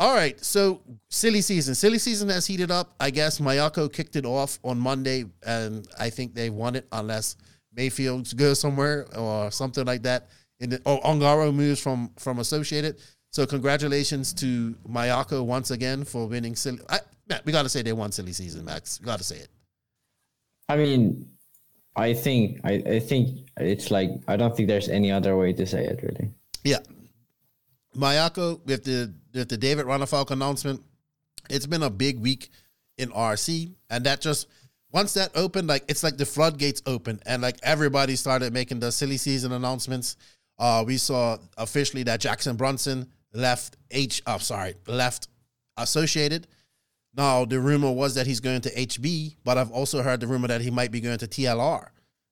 All 0.00 0.12
right, 0.12 0.42
so 0.44 0.80
silly 1.08 1.40
season. 1.40 1.76
Silly 1.76 1.98
season 1.98 2.28
has 2.28 2.46
heated 2.46 2.72
up. 2.72 2.94
I 2.98 3.10
guess 3.10 3.38
Mayako 3.38 3.92
kicked 3.92 4.16
it 4.16 4.26
off 4.26 4.58
on 4.64 4.76
Monday, 4.76 5.24
and 5.46 5.86
I 5.98 6.10
think 6.10 6.34
they 6.34 6.50
won 6.50 6.74
it 6.74 6.88
unless 6.90 7.36
Maifield 7.78 8.34
goes 8.34 8.58
somewhere 8.58 9.06
or 9.16 9.52
something 9.52 9.84
like 9.84 10.02
that. 10.02 10.28
In 10.58 10.70
the, 10.70 10.80
or 10.84 11.00
Ongaro 11.02 11.54
moves 11.54 11.80
from 11.80 12.10
from 12.18 12.40
Associated. 12.40 12.96
So 13.30 13.46
congratulations 13.46 14.32
to 14.34 14.74
Mayako 14.88 15.44
once 15.44 15.70
again 15.70 16.04
for 16.04 16.28
winning 16.28 16.56
silly. 16.56 16.80
I, 16.88 17.00
we 17.44 17.52
got 17.52 17.62
to 17.62 17.68
say 17.68 17.82
they 17.82 17.92
won 17.92 18.12
silly 18.12 18.32
season, 18.32 18.64
Max. 18.64 19.00
We 19.00 19.06
got 19.06 19.18
to 19.18 19.24
say 19.24 19.36
it. 19.36 19.48
I 20.68 20.76
mean, 20.76 21.28
I 21.96 22.14
think 22.14 22.60
I, 22.64 22.82
I 22.86 23.00
think 23.00 23.48
it's 23.56 23.90
like 23.90 24.10
I 24.26 24.36
don't 24.36 24.56
think 24.56 24.68
there's 24.68 24.88
any 24.88 25.10
other 25.12 25.36
way 25.36 25.52
to 25.52 25.66
say 25.66 25.84
it 25.84 26.00
really. 26.02 26.30
Yeah. 26.64 26.78
Mayako 27.96 28.64
with 28.66 28.84
the 28.84 29.14
with 29.32 29.48
the 29.48 29.56
David 29.56 29.86
Ronnefalk 29.86 30.30
announcement, 30.30 30.82
it's 31.48 31.66
been 31.66 31.82
a 31.82 31.90
big 31.90 32.18
week 32.20 32.50
in 32.98 33.10
RC, 33.10 33.72
and 33.90 34.04
that 34.06 34.20
just 34.20 34.48
once 34.90 35.14
that 35.14 35.30
opened, 35.36 35.68
like 35.68 35.84
it's 35.88 36.02
like 36.02 36.16
the 36.16 36.26
floodgates 36.26 36.82
opened, 36.86 37.22
and 37.26 37.42
like 37.42 37.58
everybody 37.62 38.16
started 38.16 38.52
making 38.52 38.80
the 38.80 38.90
silly 38.90 39.16
season 39.16 39.52
announcements. 39.52 40.16
Uh, 40.58 40.84
we 40.86 40.96
saw 40.96 41.36
officially 41.56 42.04
that 42.04 42.20
Jackson 42.20 42.56
Brunson 42.56 43.08
left 43.32 43.76
H. 43.90 44.22
Oh, 44.26 44.38
sorry, 44.38 44.74
left 44.86 45.28
Associated. 45.76 46.46
Now, 47.16 47.44
the 47.44 47.60
rumor 47.60 47.92
was 47.92 48.14
that 48.16 48.26
he's 48.26 48.40
going 48.40 48.60
to 48.62 48.70
HB, 48.74 49.36
but 49.44 49.56
I've 49.56 49.70
also 49.70 50.02
heard 50.02 50.20
the 50.20 50.26
rumor 50.26 50.48
that 50.48 50.60
he 50.60 50.70
might 50.70 50.90
be 50.90 51.00
going 51.00 51.18
to 51.18 51.26
TLR 51.26 51.88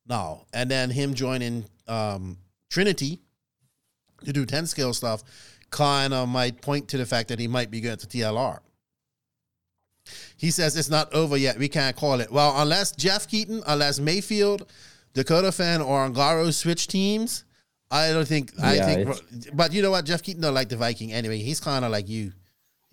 now. 0.09 0.47
And 0.53 0.71
then 0.71 0.91
him 0.91 1.15
joining 1.15 1.65
um, 1.87 2.39
Trinity 2.69 3.21
to 4.25 4.33
do 4.33 4.45
10 4.45 4.67
scale 4.67 4.93
stuff 4.93 5.23
kind 5.71 6.13
of 6.13 6.29
might 6.29 6.61
point 6.61 6.89
to 6.89 6.99
the 6.99 7.07
fact 7.07 7.29
that 7.29 7.39
he 7.39 7.49
might 7.49 7.71
be 7.71 7.81
going 7.81 7.97
to 7.99 8.07
TLR. 8.07 8.59
He 10.37 10.51
says 10.51 10.77
it's 10.77 10.91
not 10.91 11.13
over 11.15 11.37
yet. 11.37 11.59
We 11.59 11.69
can't 11.69 11.95
call 11.95 12.21
it. 12.21 12.31
Well, 12.31 12.53
unless 12.57 12.93
Jeff 12.93 13.29
Keaton, 13.29 13.63
unless 13.67 14.01
Maifield 14.01 14.69
Dakotah 15.15 15.55
Phend 15.55 15.87
or 15.87 16.09
Ongaro 16.09 16.53
switch 16.53 16.89
teams, 16.89 17.45
I 17.91 18.11
don't 18.11 18.27
think. 18.27 18.53
I 18.61 18.79
think, 18.79 19.55
but 19.55 19.73
you 19.73 19.83
know 19.83 19.91
what? 19.91 20.05
Jeff 20.05 20.23
Keaton 20.23 20.43
don't 20.43 20.55
like 20.55 20.71
the 20.71 20.77
Viking 20.77 21.13
anyway. 21.13 21.39
He's 21.39 21.61
kind 21.61 21.85
of 21.85 21.93
like 21.93 22.09
you. 22.09 22.33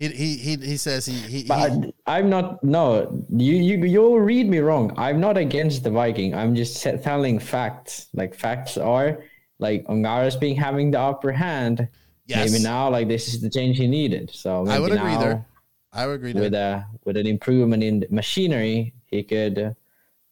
He 0.00 0.08
he 0.08 0.36
he, 0.36 0.56
he 0.56 0.76
says 0.78 1.04
he. 1.04 1.12
he, 1.12 1.44
but 1.44 1.70
he 1.72 1.94
I'm 2.06 2.30
not. 2.30 2.64
No, 2.64 3.22
you 3.28 3.54
you 3.54 3.84
you'll 3.84 4.18
read 4.18 4.48
me 4.48 4.58
wrong. 4.58 4.94
I'm 4.96 5.20
not 5.20 5.36
against 5.36 5.84
the 5.84 5.90
Viking. 5.90 6.34
I'm 6.34 6.56
just 6.56 6.82
telling 6.82 7.38
facts. 7.38 8.08
Like 8.14 8.34
facts 8.34 8.78
are 8.78 9.22
like 9.58 9.84
Ongaro's 9.88 10.36
being 10.36 10.56
having 10.56 10.90
the 10.90 10.98
upper 10.98 11.32
hand. 11.32 11.86
Yes. 12.24 12.50
Maybe 12.50 12.64
now, 12.64 12.88
like 12.88 13.08
this 13.08 13.28
is 13.28 13.42
the 13.42 13.50
change 13.50 13.76
he 13.76 13.86
needed. 13.86 14.30
So 14.32 14.66
I 14.66 14.78
would 14.78 14.92
agree 14.92 15.16
there. 15.16 15.46
I 15.92 16.06
would 16.06 16.14
agree 16.14 16.32
with 16.32 16.54
a 16.54 16.86
with 17.04 17.18
an 17.18 17.26
improvement 17.26 17.82
in 17.82 18.06
machinery, 18.08 18.94
he 19.04 19.22
could 19.22 19.76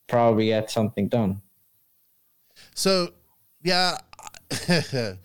probably 0.06 0.46
get 0.46 0.70
something 0.70 1.08
done. 1.08 1.42
So, 2.74 3.10
yeah, 3.62 3.98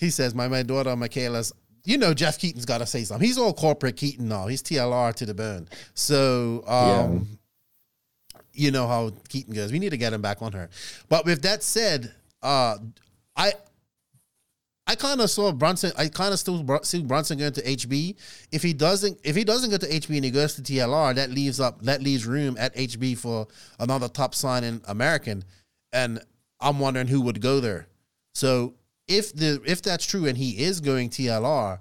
he 0.00 0.08
says 0.08 0.34
my 0.34 0.48
my 0.48 0.62
daughter 0.62 0.96
Michaela's. 0.96 1.52
You 1.84 1.98
know, 1.98 2.14
Jeff 2.14 2.38
Keaton's 2.38 2.64
got 2.64 2.78
to 2.78 2.86
say 2.86 3.04
something. 3.04 3.26
He's 3.26 3.38
all 3.38 3.52
corporate 3.52 3.96
Keaton 3.96 4.28
now. 4.28 4.46
He's 4.46 4.62
TLR 4.62 5.14
to 5.14 5.26
the 5.26 5.34
bone. 5.34 5.68
So, 5.94 6.62
um, 6.66 7.26
yeah. 8.34 8.40
you 8.52 8.70
know 8.70 8.86
how 8.86 9.12
Keaton 9.28 9.54
goes. 9.54 9.72
We 9.72 9.78
need 9.78 9.90
to 9.90 9.96
get 9.96 10.12
him 10.12 10.22
back 10.22 10.42
on 10.42 10.52
her. 10.52 10.70
But 11.08 11.24
with 11.24 11.42
that 11.42 11.62
said, 11.62 12.12
uh, 12.42 12.78
I 13.36 13.52
I 14.86 14.94
kind 14.94 15.20
of 15.20 15.30
saw 15.30 15.52
Brunson. 15.52 15.92
I 15.96 16.08
kind 16.08 16.32
of 16.32 16.38
still 16.38 16.80
see 16.82 17.02
Brunson 17.02 17.38
going 17.38 17.52
to 17.52 17.62
HB. 17.62 18.16
If 18.50 18.62
he 18.62 18.72
doesn't, 18.72 19.18
if 19.24 19.36
he 19.36 19.44
doesn't 19.44 19.70
go 19.70 19.78
to 19.78 19.86
HB 19.86 20.16
and 20.16 20.24
he 20.24 20.30
goes 20.30 20.54
to 20.56 20.62
TLR, 20.62 21.14
that 21.14 21.30
leaves 21.30 21.60
up 21.60 21.80
that 21.82 22.02
leaves 22.02 22.26
room 22.26 22.56
at 22.58 22.74
HB 22.74 23.18
for 23.18 23.46
another 23.78 24.08
top 24.08 24.34
signing 24.34 24.82
American. 24.86 25.44
And 25.92 26.20
I'm 26.60 26.78
wondering 26.78 27.06
who 27.06 27.20
would 27.22 27.40
go 27.40 27.60
there. 27.60 27.86
So 28.34 28.74
if 29.08 29.34
the 29.34 29.60
if 29.66 29.82
that's 29.82 30.06
true 30.06 30.26
and 30.26 30.36
he 30.36 30.62
is 30.62 30.80
going 30.80 31.10
TLR, 31.10 31.78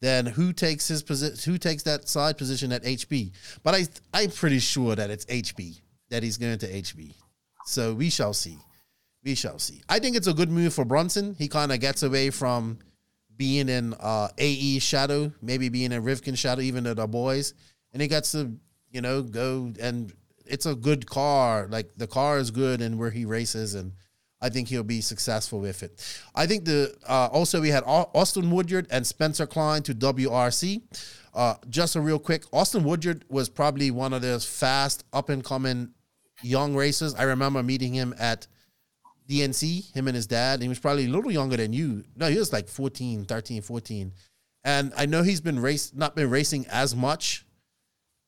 then 0.00 0.26
who 0.26 0.52
takes 0.52 0.88
his 0.88 1.02
position? 1.02 1.52
Who 1.52 1.58
takes 1.58 1.82
that 1.84 2.08
side 2.08 2.38
position 2.38 2.72
at 2.72 2.82
HB? 2.82 3.32
But 3.62 3.74
I 3.74 3.86
I'm 4.14 4.30
pretty 4.30 4.58
sure 4.58 4.94
that 4.94 5.10
it's 5.10 5.24
HB 5.26 5.80
that 6.10 6.22
he's 6.22 6.38
going 6.38 6.58
to 6.58 6.68
HB. 6.68 7.14
So 7.64 7.94
we 7.94 8.10
shall 8.10 8.34
see 8.34 8.58
we 9.24 9.34
shall 9.34 9.58
see. 9.58 9.82
I 9.88 9.98
think 9.98 10.16
it's 10.16 10.26
a 10.26 10.34
good 10.34 10.50
move 10.50 10.74
for 10.74 10.84
Brunson. 10.84 11.34
He 11.38 11.48
kind 11.48 11.72
of 11.72 11.80
gets 11.80 12.02
away 12.02 12.30
from 12.30 12.78
being 13.36 13.68
in 13.68 13.94
uh, 13.94 14.28
AE 14.38 14.78
shadow, 14.80 15.32
maybe 15.40 15.68
being 15.68 15.92
in 15.92 16.02
Rivkin 16.02 16.36
shadow, 16.36 16.60
even 16.60 16.86
at 16.86 16.96
the 16.96 17.06
boys, 17.06 17.54
and 17.92 18.02
he 18.02 18.08
gets 18.08 18.32
to 18.32 18.52
you 18.90 19.00
know 19.00 19.22
go 19.22 19.72
and 19.80 20.12
it's 20.44 20.66
a 20.66 20.74
good 20.74 21.06
car. 21.06 21.68
Like 21.70 21.90
the 21.96 22.06
car 22.06 22.38
is 22.38 22.50
good, 22.50 22.80
and 22.80 22.98
where 22.98 23.10
he 23.10 23.24
races, 23.24 23.74
and 23.74 23.92
I 24.42 24.48
think 24.48 24.68
he'll 24.68 24.82
be 24.82 25.00
successful 25.00 25.60
with 25.60 25.82
it. 25.82 26.22
I 26.34 26.46
think 26.46 26.64
the 26.64 26.94
uh, 27.08 27.28
also 27.32 27.60
we 27.60 27.68
had 27.68 27.84
Austin 27.86 28.50
Woodyard 28.50 28.88
and 28.90 29.06
Spencer 29.06 29.46
Klein 29.46 29.82
to 29.84 29.94
WRC. 29.94 30.82
Uh, 31.32 31.54
just 31.70 31.96
a 31.96 32.00
real 32.00 32.18
quick, 32.18 32.44
Austin 32.52 32.84
Woodyard 32.84 33.24
was 33.30 33.48
probably 33.48 33.90
one 33.90 34.12
of 34.12 34.20
those 34.20 34.44
fast, 34.44 35.04
up 35.12 35.30
and 35.30 35.42
coming 35.42 35.90
young 36.42 36.74
racers. 36.74 37.14
I 37.14 37.22
remember 37.22 37.62
meeting 37.62 37.94
him 37.94 38.14
at 38.18 38.46
DNC, 39.28 39.94
him 39.94 40.08
and 40.08 40.14
his 40.14 40.26
dad. 40.26 40.60
He 40.60 40.68
was 40.68 40.78
probably 40.78 41.06
a 41.06 41.08
little 41.08 41.30
younger 41.30 41.56
than 41.56 41.72
you. 41.72 42.04
No, 42.16 42.28
he 42.28 42.38
was 42.38 42.52
like 42.52 42.68
14, 42.68 43.24
13, 43.24 43.62
14. 43.62 44.12
And 44.64 44.92
I 44.96 45.06
know 45.06 45.22
he's 45.22 45.40
been 45.40 45.58
race 45.58 45.92
not 45.94 46.14
been 46.14 46.30
racing 46.30 46.66
as 46.70 46.94
much. 46.94 47.46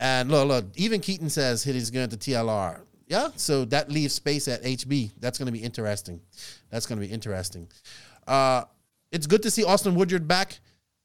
And 0.00 0.30
look, 0.30 0.48
look, 0.48 0.64
even 0.76 1.00
Keaton 1.00 1.30
says 1.30 1.62
he's 1.62 1.90
going 1.90 2.08
to 2.08 2.16
TLR. 2.16 2.80
Yeah, 3.06 3.28
so 3.36 3.64
that 3.66 3.90
leaves 3.90 4.14
space 4.14 4.48
at 4.48 4.62
HB. 4.62 5.12
That's 5.20 5.38
going 5.38 5.46
to 5.46 5.52
be 5.52 5.58
interesting. 5.58 6.20
That's 6.70 6.86
going 6.86 7.00
to 7.00 7.06
be 7.06 7.12
interesting. 7.12 7.68
Uh, 8.26 8.64
it's 9.12 9.26
good 9.26 9.42
to 9.42 9.50
see 9.50 9.64
Austin 9.64 9.94
Woodyard 9.94 10.26
back. 10.26 10.58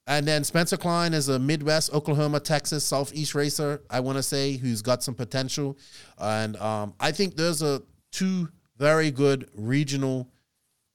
And 0.08 0.28
then 0.28 0.44
Spencer 0.44 0.78
Klein 0.78 1.14
is 1.14 1.30
a 1.30 1.38
Midwest, 1.38 1.94
Oklahoma, 1.94 2.40
Texas, 2.40 2.84
Southeast 2.84 3.36
racer, 3.36 3.84
I 3.92 4.00
want 4.00 4.18
to 4.18 4.24
say, 4.24 4.54
who's 4.54 4.82
got 4.82 5.04
some 5.04 5.14
potential. 5.14 5.78
And 6.18 6.58
um, 6.58 6.96
I 7.00 7.12
think 7.12 7.36
there's 7.36 7.62
a 7.62 7.84
two 8.12 8.50
very 8.78 9.12
good 9.12 9.48
regional 9.54 10.32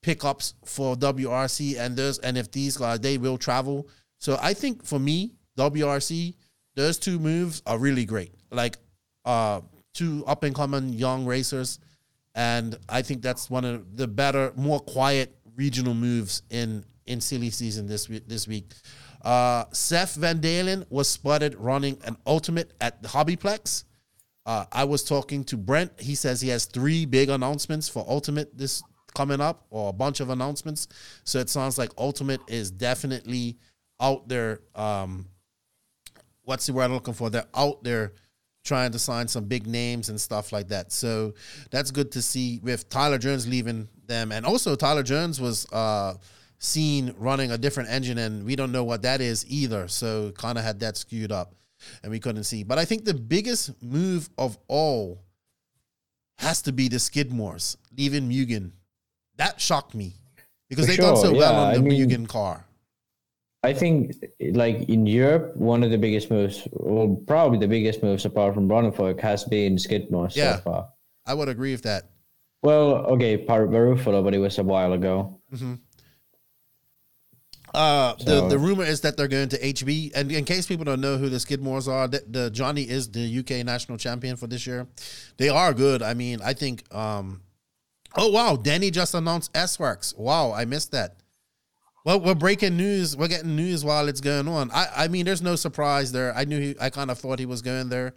pickups 0.03 0.55
for 0.65 0.97
WRC 0.97 1.79
and 1.79 1.97
those 1.97 2.19
and 2.19 2.37
if 2.37 2.51
these 2.51 2.77
guys 2.77 3.01
they 3.01 3.17
will 3.17 3.39
travel. 3.39 3.89
So 4.19 4.39
I 4.43 4.53
think 4.53 4.85
for 4.85 4.99
me, 4.99 5.35
WRC, 5.57 6.35
those 6.75 6.99
two 6.99 7.19
moves 7.19 7.63
are 7.67 7.79
really 7.79 8.05
great. 8.05 8.35
Like 8.51 8.79
uh 9.25 9.61
two 9.95 10.25
up 10.27 10.43
and 10.43 10.55
coming 10.55 10.91
young 10.91 11.25
racers. 11.25 11.79
And 12.35 12.77
I 12.89 13.03
think 13.03 13.23
that's 13.23 13.49
one 13.49 13.65
of 13.65 13.97
the 13.97 14.09
better, 14.09 14.53
more 14.57 14.81
quiet 14.81 15.35
regional 15.57 15.95
moves 15.95 16.43
in 16.51 16.85
in 17.07 17.21
silly 17.21 17.51
season 17.51 17.87
this 17.87 18.09
week 18.09 18.27
this 18.29 18.49
week. 18.49 18.73
Uh, 19.23 19.65
Seth 19.73 20.17
Van 20.17 20.41
Dalen 20.41 20.85
was 20.91 21.09
spotted 21.09 21.55
running 21.55 21.99
an 22.05 22.17
ultimate 22.27 22.73
at 22.81 23.03
the 23.03 23.09
Hobbyplex. 23.09 23.85
Uh, 24.45 24.67
I 24.71 24.85
was 24.85 25.03
talking 25.03 25.45
to 25.45 25.57
Brent. 25.57 25.93
He 25.99 26.15
says 26.15 26.41
he 26.41 26.51
has 26.51 26.67
three 26.67 27.07
big 27.07 27.31
announcements 27.31 27.89
for 27.89 28.05
Ultimate 28.07 28.57
this 28.57 28.83
coming 29.15 29.41
up, 29.41 29.65
or 29.71 29.91
a 29.91 29.93
bunch 29.93 30.21
of 30.21 30.29
announcements. 30.29 30.89
So 31.23 31.39
it 31.39 31.49
sounds 31.49 31.79
like 31.79 31.91
Ultimate 31.97 32.41
is 32.49 32.71
definitely 32.71 33.57
out 34.01 34.29
there. 34.29 34.61
Um, 34.75 35.27
what's 36.43 36.67
the 36.67 36.73
word 36.73 36.85
I'm 36.85 36.93
looking 36.93 37.15
for? 37.15 37.31
They're 37.31 37.47
out 37.55 37.83
there 37.85 38.13
trying 38.65 38.93
to 38.93 38.99
sign 38.99 39.29
some 39.29 39.45
big 39.45 39.67
names 39.67 40.09
and 40.09 40.21
stuff 40.21 40.53
like 40.53 40.69
that. 40.69 40.91
So 40.91 41.35
that's 41.71 41.91
good 41.91 42.13
to 42.13 42.23
see 42.23 42.61
with 42.63 42.89
Tyler 42.89 43.19
Jones 43.19 43.47
leaving 43.47 43.89
them, 44.07 44.33
and 44.33 44.45
also 44.45 44.75
Tyler 44.75 45.03
Jones 45.03 45.41
was 45.41 45.71
uh, 45.73 46.15
seen 46.59 47.15
running 47.19 47.53
a 47.53 47.59
different 47.59 47.91
engine, 47.91 48.19
and 48.19 48.45
we 48.45 48.57
don't 48.57 48.73
know 48.73 48.85
what 48.85 49.03
that 49.03 49.21
is 49.21 49.45
either. 49.49 49.89
So 49.89 50.33
kind 50.33 50.59
of 50.59 50.65
had 50.65 50.81
that 50.81 50.97
skewed 50.97 51.31
up 51.33 51.55
and 52.03 52.11
we 52.11 52.21
couldn't 52.21 52.45
see. 52.45 52.63
But 52.63 52.79
I 52.79 52.85
think 52.85 53.05
the 53.05 53.15
biggest 53.15 53.71
move 53.83 54.29
of 54.39 54.59
all 54.69 55.23
has 56.39 56.63
to 56.63 56.73
be 56.73 56.89
the 56.89 56.97
Skidmores 56.97 57.77
leaving 57.97 58.29
Mugen. 58.29 58.73
That 59.37 59.61
shocked 59.61 59.95
me 59.95 60.15
because 60.69 60.87
For 60.87 60.93
they 60.93 60.97
sure, 60.97 61.13
done 61.13 61.17
so 61.17 61.33
yeah. 61.33 61.39
well 61.39 61.55
on 61.57 61.73
the 61.73 61.79
I 61.79 61.83
mean, 61.83 62.09
Mugen 62.09 62.29
car. 62.29 62.65
I 63.65 63.73
think, 63.73 64.13
like 64.53 64.89
in 64.91 65.07
Europe, 65.07 65.57
one 65.57 65.83
of 65.83 65.91
the 65.91 65.97
biggest 65.97 66.31
moves, 66.31 66.69
well, 66.73 67.17
probably 67.27 67.59
the 67.59 67.67
biggest 67.67 68.03
moves 68.03 68.27
apart 68.27 68.55
from 68.55 68.69
Ronnefalk 68.69 69.19
has 69.21 69.45
been 69.45 69.79
Skidmore 69.79 70.29
yeah, 70.33 70.57
so 70.57 70.63
far. 70.63 70.89
I 71.25 71.33
would 71.33 71.49
agree 71.49 71.73
with 71.73 71.83
that. 71.85 72.11
Well, 72.63 73.07
okay, 73.15 73.39
Barufalo, 73.39 74.23
but 74.23 74.35
it 74.35 74.39
was 74.39 74.59
a 74.59 74.63
while 74.63 74.93
ago. 74.93 75.41
Mm-hmm. 75.51 75.75
Uh, 77.73 78.15
so, 78.19 78.25
the 78.25 78.49
the 78.49 78.59
rumor 78.59 78.85
is 78.85 79.01
that 79.01 79.17
they're 79.17 79.29
going 79.29 79.49
to 79.49 79.59
HB, 79.59 80.13
and 80.15 80.31
in 80.31 80.45
case 80.45 80.67
people 80.67 80.85
don't 80.85 81.01
know 81.01 81.17
who 81.17 81.31
the 81.31 81.39
Skidmores 81.39 81.89
are, 81.89 82.07
the, 82.07 82.23
the, 82.29 82.51
Johnny 82.51 82.83
is 82.83 83.11
the 83.11 83.39
UK 83.39 83.65
national 83.65 83.97
champion 83.97 84.37
for 84.37 84.47
this 84.47 84.67
year. 84.67 84.87
They 85.39 85.49
are 85.49 85.73
good. 85.73 86.03
I 86.03 86.13
mean, 86.13 86.41
I 86.45 86.53
think. 86.53 86.85
Um, 86.95 87.41
oh 88.15 88.29
wow, 88.29 88.57
Danny 88.57 88.91
just 88.91 89.15
announced 89.15 89.51
S 89.57 89.79
Works. 89.79 90.15
Wow, 90.17 90.53
I 90.53 90.67
missed 90.67 90.93
that. 90.93 91.17
Well, 92.05 92.21
we're 92.21 92.35
breaking 92.35 92.77
news. 92.77 93.17
We're 93.17 93.29
getting 93.29 93.57
news 93.57 93.85
while 93.85 94.09
it's 94.09 94.21
going 94.21 94.47
on. 94.49 94.71
I 94.73 94.89
I 94.97 95.09
mean, 95.09 95.25
there's 95.25 95.43
no 95.43 95.57
surprise 95.57 96.13
there. 96.13 96.35
I 96.37 96.45
knew. 96.45 96.61
He, 96.61 96.75
I 96.81 96.91
kind 96.91 97.11
of 97.11 97.19
thought 97.19 97.39
he 97.39 97.47
was 97.47 97.63
going 97.63 97.89
there. 97.89 98.15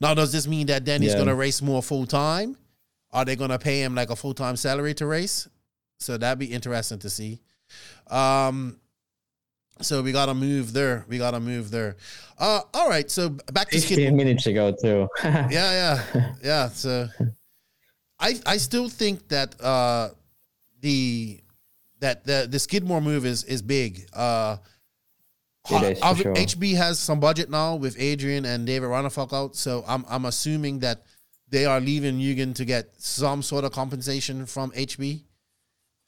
Now, 0.00 0.14
does 0.14 0.32
this 0.32 0.46
mean 0.46 0.66
that 0.66 0.84
Danny's 0.84 1.10
yeah. 1.10 1.16
going 1.16 1.28
to 1.28 1.34
race 1.34 1.62
more 1.62 1.82
full 1.82 2.06
time? 2.06 2.56
Are 3.10 3.24
they 3.24 3.36
going 3.36 3.50
to 3.50 3.58
pay 3.58 3.82
him 3.82 3.94
like 3.94 4.10
a 4.10 4.16
full 4.16 4.34
time 4.34 4.56
salary 4.56 4.94
to 4.94 5.06
race? 5.06 5.48
So 5.98 6.18
that'd 6.18 6.38
be 6.38 6.46
interesting 6.46 6.98
to 7.00 7.10
see. 7.10 7.40
Um, 8.10 8.78
so 9.80 10.02
we 10.02 10.12
gotta 10.12 10.34
move 10.34 10.72
there. 10.72 11.04
We 11.08 11.18
gotta 11.18 11.40
move 11.40 11.70
there. 11.70 11.96
Uh, 12.38 12.60
all 12.74 12.88
right. 12.88 13.10
So 13.10 13.30
back 13.30 13.70
to 13.70 13.78
15 13.78 13.96
skid- 13.96 14.14
minutes 14.14 14.46
ago 14.46 14.72
too. 14.72 15.08
yeah, 15.24 15.48
yeah, 15.50 16.32
yeah. 16.42 16.68
So 16.68 17.08
I 18.20 18.34
I 18.46 18.56
still 18.58 18.88
think 18.88 19.28
that 19.28 19.60
uh, 19.60 20.10
the 20.80 21.41
that 22.02 22.24
the 22.24 22.46
the 22.50 22.58
Skidmore 22.58 23.00
move 23.00 23.24
is 23.24 23.44
is 23.44 23.62
big. 23.62 24.06
Uh, 24.12 24.58
it 25.70 25.96
is 25.96 25.98
sure. 26.18 26.34
HB 26.34 26.76
has 26.76 26.98
some 26.98 27.20
budget 27.20 27.48
now 27.48 27.76
with 27.76 27.96
Adrian 27.98 28.44
and 28.44 28.66
David 28.66 28.88
Ronnefalk 28.88 29.32
out, 29.32 29.56
so 29.56 29.84
I'm 29.86 30.04
I'm 30.08 30.26
assuming 30.26 30.80
that 30.80 31.04
they 31.48 31.64
are 31.64 31.80
leaving 31.80 32.18
Mugen 32.18 32.54
to 32.56 32.64
get 32.64 32.90
some 32.98 33.42
sort 33.42 33.64
of 33.64 33.72
compensation 33.72 34.46
from 34.46 34.72
HB. 34.72 35.22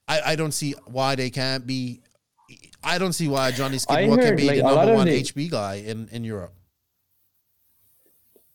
I, 0.09 0.21
I 0.33 0.37
don't 0.37 0.53
see 0.53 0.75
why 0.87 1.15
they 1.15 1.31
can't 1.31 1.67
be 1.67 2.03
I 2.83 2.99
don't 2.99 3.13
see 3.13 3.29
why 3.29 3.53
Johnny 3.53 3.79
Skidmore 3.79 4.17
heard, 4.17 4.27
can 4.27 4.37
be 4.37 4.47
like, 4.47 4.57
the 4.57 4.63
number 4.63 4.95
one 4.95 5.07
the, 5.07 5.23
HB 5.23 5.51
guy 5.51 5.75
in, 5.77 6.09
in 6.09 6.25
Europe. 6.25 6.53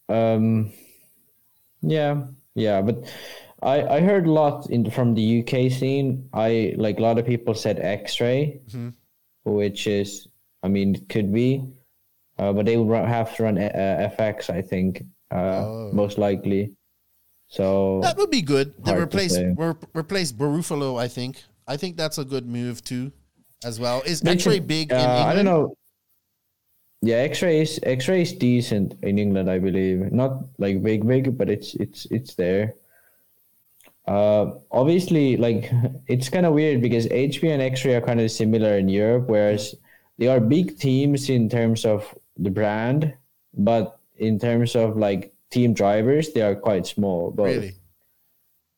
Um, 0.08 0.72
yeah, 1.82 2.24
yeah, 2.56 2.82
but 2.82 3.12
I 3.62 3.98
I 3.98 4.00
heard 4.02 4.26
a 4.26 4.32
lot 4.32 4.70
in 4.70 4.90
from 4.90 5.14
the 5.14 5.42
UK 5.42 5.72
scene. 5.72 6.30
I 6.34 6.74
like 6.78 7.00
a 7.00 7.02
lot 7.02 7.18
of 7.18 7.26
people 7.26 7.54
said 7.54 7.80
X-ray, 7.80 8.62
mm-hmm. 8.68 8.90
which 9.44 9.88
is 9.88 10.28
I 10.64 10.68
mean 10.68 10.96
it 10.96 11.10
could 11.10 11.34
be, 11.34 11.66
uh, 12.38 12.54
but 12.54 12.66
they 12.66 12.78
would 12.78 12.96
have 12.96 13.36
to 13.36 13.44
run 13.44 13.58
uh, 13.58 14.10
FX. 14.18 14.50
I 14.50 14.62
think 14.62 15.04
uh, 15.32 15.64
oh. 15.66 15.92
most 15.94 16.18
likely. 16.18 16.74
So 17.50 18.00
that 18.04 18.18
would 18.18 18.30
be 18.30 18.42
good. 18.42 18.74
They 18.86 18.96
replace 18.96 19.38
re- 19.38 19.74
replace 19.94 20.32
Barufalo, 20.32 21.00
I 21.02 21.08
think. 21.08 21.44
I 21.68 21.78
think 21.78 21.98
that's 21.98 22.18
a 22.18 22.26
good 22.26 22.48
move 22.48 22.84
too, 22.84 23.12
as 23.64 23.80
well. 23.80 24.02
Is 24.06 24.24
X-ray 24.24 24.60
big? 24.60 24.94
Uh, 24.94 25.26
I 25.26 25.34
don't 25.34 25.46
know. 25.46 25.76
Yeah, 27.02 27.18
X-ray 27.18 27.62
is 27.62 27.80
X-ray 27.84 28.22
is 28.22 28.34
decent 28.34 28.96
in 29.04 29.18
England, 29.18 29.50
I 29.50 29.58
believe. 29.58 30.12
Not 30.12 30.44
like 30.58 30.84
big, 30.84 31.08
big, 31.08 31.38
but 31.38 31.50
it's 31.50 31.74
it's 31.76 32.06
it's 32.12 32.36
there. 32.36 32.76
Uh, 34.10 34.58
obviously, 34.72 35.38
like 35.38 35.72
it's 36.08 36.30
kind 36.30 36.46
of 36.48 36.54
weird 36.54 36.82
because 36.82 37.06
HB 37.08 37.54
and 37.54 37.62
X-ray 37.62 37.94
are 37.94 38.02
kind 38.02 38.20
of 38.20 38.32
similar 38.32 38.78
in 38.80 38.90
Europe, 38.90 39.30
whereas 39.30 39.76
they 40.18 40.28
are 40.28 40.40
big 40.40 40.80
teams 40.80 41.30
in 41.30 41.48
terms 41.48 41.86
of 41.86 42.18
the 42.36 42.50
brand, 42.50 43.14
but 43.54 44.00
in 44.18 44.40
terms 44.40 44.76
of 44.76 44.98
like 44.98 45.32
team 45.52 45.76
drivers, 45.76 46.34
they 46.34 46.42
are 46.42 46.56
quite 46.56 46.88
small. 46.88 47.30
But 47.30 47.44
really? 47.44 47.74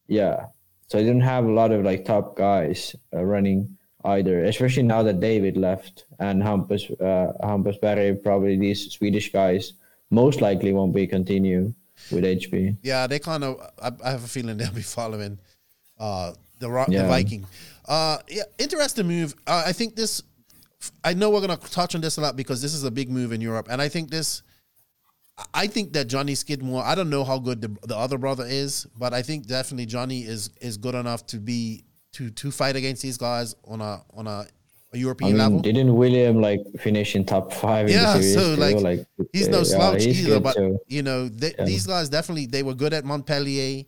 Yeah. 0.08 0.48
So 0.88 1.00
I 1.00 1.04
don't 1.04 1.22
have 1.22 1.46
a 1.46 1.52
lot 1.52 1.72
of 1.72 1.86
like 1.86 2.04
top 2.04 2.36
guys 2.36 2.94
uh, 3.14 3.24
running 3.24 3.78
either, 4.04 4.44
especially 4.44 4.84
now 4.84 5.02
that 5.04 5.22
David 5.22 5.56
left 5.56 6.04
and 6.20 6.44
Hampus, 6.44 6.92
uh, 7.00 7.32
Hampus 7.48 7.80
Berry, 7.80 8.16
probably 8.16 8.58
these 8.58 8.92
Swedish 8.92 9.32
guys 9.32 9.74
most 10.10 10.42
likely 10.42 10.74
won't 10.74 10.94
be 10.94 11.08
continue 11.08 11.74
with 12.12 12.24
HB. 12.24 12.78
Yeah, 12.82 13.08
they 13.08 13.20
kind 13.20 13.44
of. 13.44 13.60
I, 13.82 13.92
I, 14.04 14.12
have 14.12 14.24
a 14.24 14.28
feeling 14.28 14.58
they'll 14.58 14.72
be 14.72 14.82
following 14.82 15.38
uh, 16.00 16.34
the 16.60 16.70
yeah. 16.90 17.04
the 17.04 17.08
Viking. 17.08 17.46
Uh, 17.88 18.18
yeah, 18.30 18.44
interesting 18.58 19.08
move. 19.08 19.36
Uh, 19.46 19.64
I 19.66 19.74
think 19.74 19.96
this. 19.96 20.24
I 21.04 21.14
know 21.14 21.30
we're 21.30 21.42
gonna 21.42 21.58
touch 21.58 21.94
on 21.94 22.02
this 22.02 22.18
a 22.18 22.22
lot 22.22 22.36
because 22.36 22.62
this 22.62 22.74
is 22.74 22.84
a 22.84 22.92
big 22.92 23.10
move 23.10 23.32
in 23.32 23.42
Europe, 23.42 23.68
and 23.70 23.82
I 23.82 23.88
think 23.88 24.10
this 24.10 24.42
I 25.54 25.68
think 25.68 25.94
that 25.94 26.06
Johnny 26.06 26.36
Skidmore. 26.36 26.84
I 26.84 26.96
don't 26.96 27.10
know 27.10 27.24
how 27.24 27.40
good 27.40 27.62
the, 27.62 27.88
the 27.88 27.98
other 27.98 28.18
brother 28.18 28.46
is, 28.46 28.86
but 28.98 29.14
I 29.14 29.22
think 29.22 29.48
definitely 29.48 29.86
Johnny 29.86 30.22
is 30.22 30.50
is 30.60 30.78
good 30.78 30.96
enough 30.96 31.26
to 31.28 31.38
be 31.38 31.86
to 32.14 32.30
to 32.30 32.52
fight 32.52 32.76
against 32.76 33.02
these 33.02 33.18
guys 33.18 33.56
on 33.66 33.82
a 33.82 34.04
on 34.14 34.28
a, 34.28 34.46
a 34.94 34.98
European 34.98 35.30
I 35.30 35.32
mean, 35.32 35.40
level. 35.40 35.60
Didn't 35.60 35.96
William 35.96 36.42
like 36.42 36.62
finish 36.80 37.16
in 37.16 37.26
top 37.26 37.54
five? 37.54 37.90
Yeah, 37.90 38.20
so 38.20 38.56
like, 38.56 38.78
like, 38.78 39.06
he's 39.32 39.48
no 39.48 39.64
slouch 39.64 40.04
yeah, 40.04 40.12
either. 40.12 40.40
But 40.40 40.56
too. 40.56 40.80
you 40.88 41.02
know, 41.02 41.30
they, 41.30 41.54
yeah. 41.58 41.66
these 41.66 41.88
guys 41.88 42.10
definitely 42.10 42.46
they 42.48 42.64
were 42.64 42.74
good 42.74 42.94
at 42.94 43.06
Montpellier. 43.06 43.86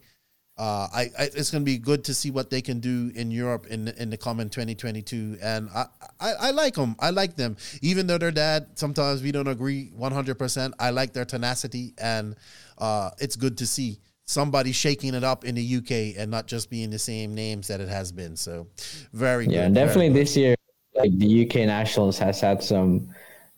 Uh, 0.55 0.87
I, 0.93 1.01
I, 1.17 1.23
it's 1.33 1.49
going 1.49 1.63
to 1.63 1.65
be 1.65 1.79
good 1.79 2.03
to 2.03 2.13
see 2.13 2.29
what 2.29 2.51
they 2.51 2.61
can 2.61 2.79
do 2.79 3.11
in 3.15 3.31
Europe 3.31 3.65
in 3.67 3.87
in 3.87 4.11
the 4.11 4.17
coming 4.17 4.49
2022, 4.49 5.39
and 5.41 5.67
I, 5.73 5.85
I, 6.19 6.33
I 6.33 6.51
like 6.51 6.75
them. 6.75 6.95
I 6.99 7.09
like 7.09 7.35
them, 7.35 7.57
even 7.81 8.05
though 8.05 8.19
their 8.19 8.31
dad 8.31 8.67
sometimes 8.75 9.23
we 9.23 9.31
don't 9.31 9.47
agree 9.47 9.91
100. 9.95 10.37
percent 10.37 10.75
I 10.79 10.91
like 10.91 11.11
their 11.11 11.25
tenacity, 11.25 11.95
and 11.97 12.35
uh, 12.77 13.09
it's 13.19 13.35
good 13.35 13.57
to 13.57 13.67
see 13.67 13.99
somebody 14.25 14.71
shaking 14.71 15.15
it 15.15 15.23
up 15.23 15.43
in 15.43 15.55
the 15.55 15.77
UK 15.77 16.17
and 16.21 16.31
not 16.31 16.47
just 16.47 16.69
being 16.69 16.89
the 16.89 16.99
same 16.99 17.35
names 17.35 17.67
that 17.67 17.81
it 17.81 17.89
has 17.89 18.11
been. 18.11 18.35
So, 18.37 18.67
very 19.11 19.47
yeah, 19.47 19.65
good, 19.65 19.73
definitely 19.73 20.09
this 20.09 20.37
year, 20.37 20.55
like 20.95 21.17
the 21.17 21.45
UK 21.45 21.67
Nationals 21.67 22.17
has 22.19 22.39
had 22.41 22.63
some 22.63 23.09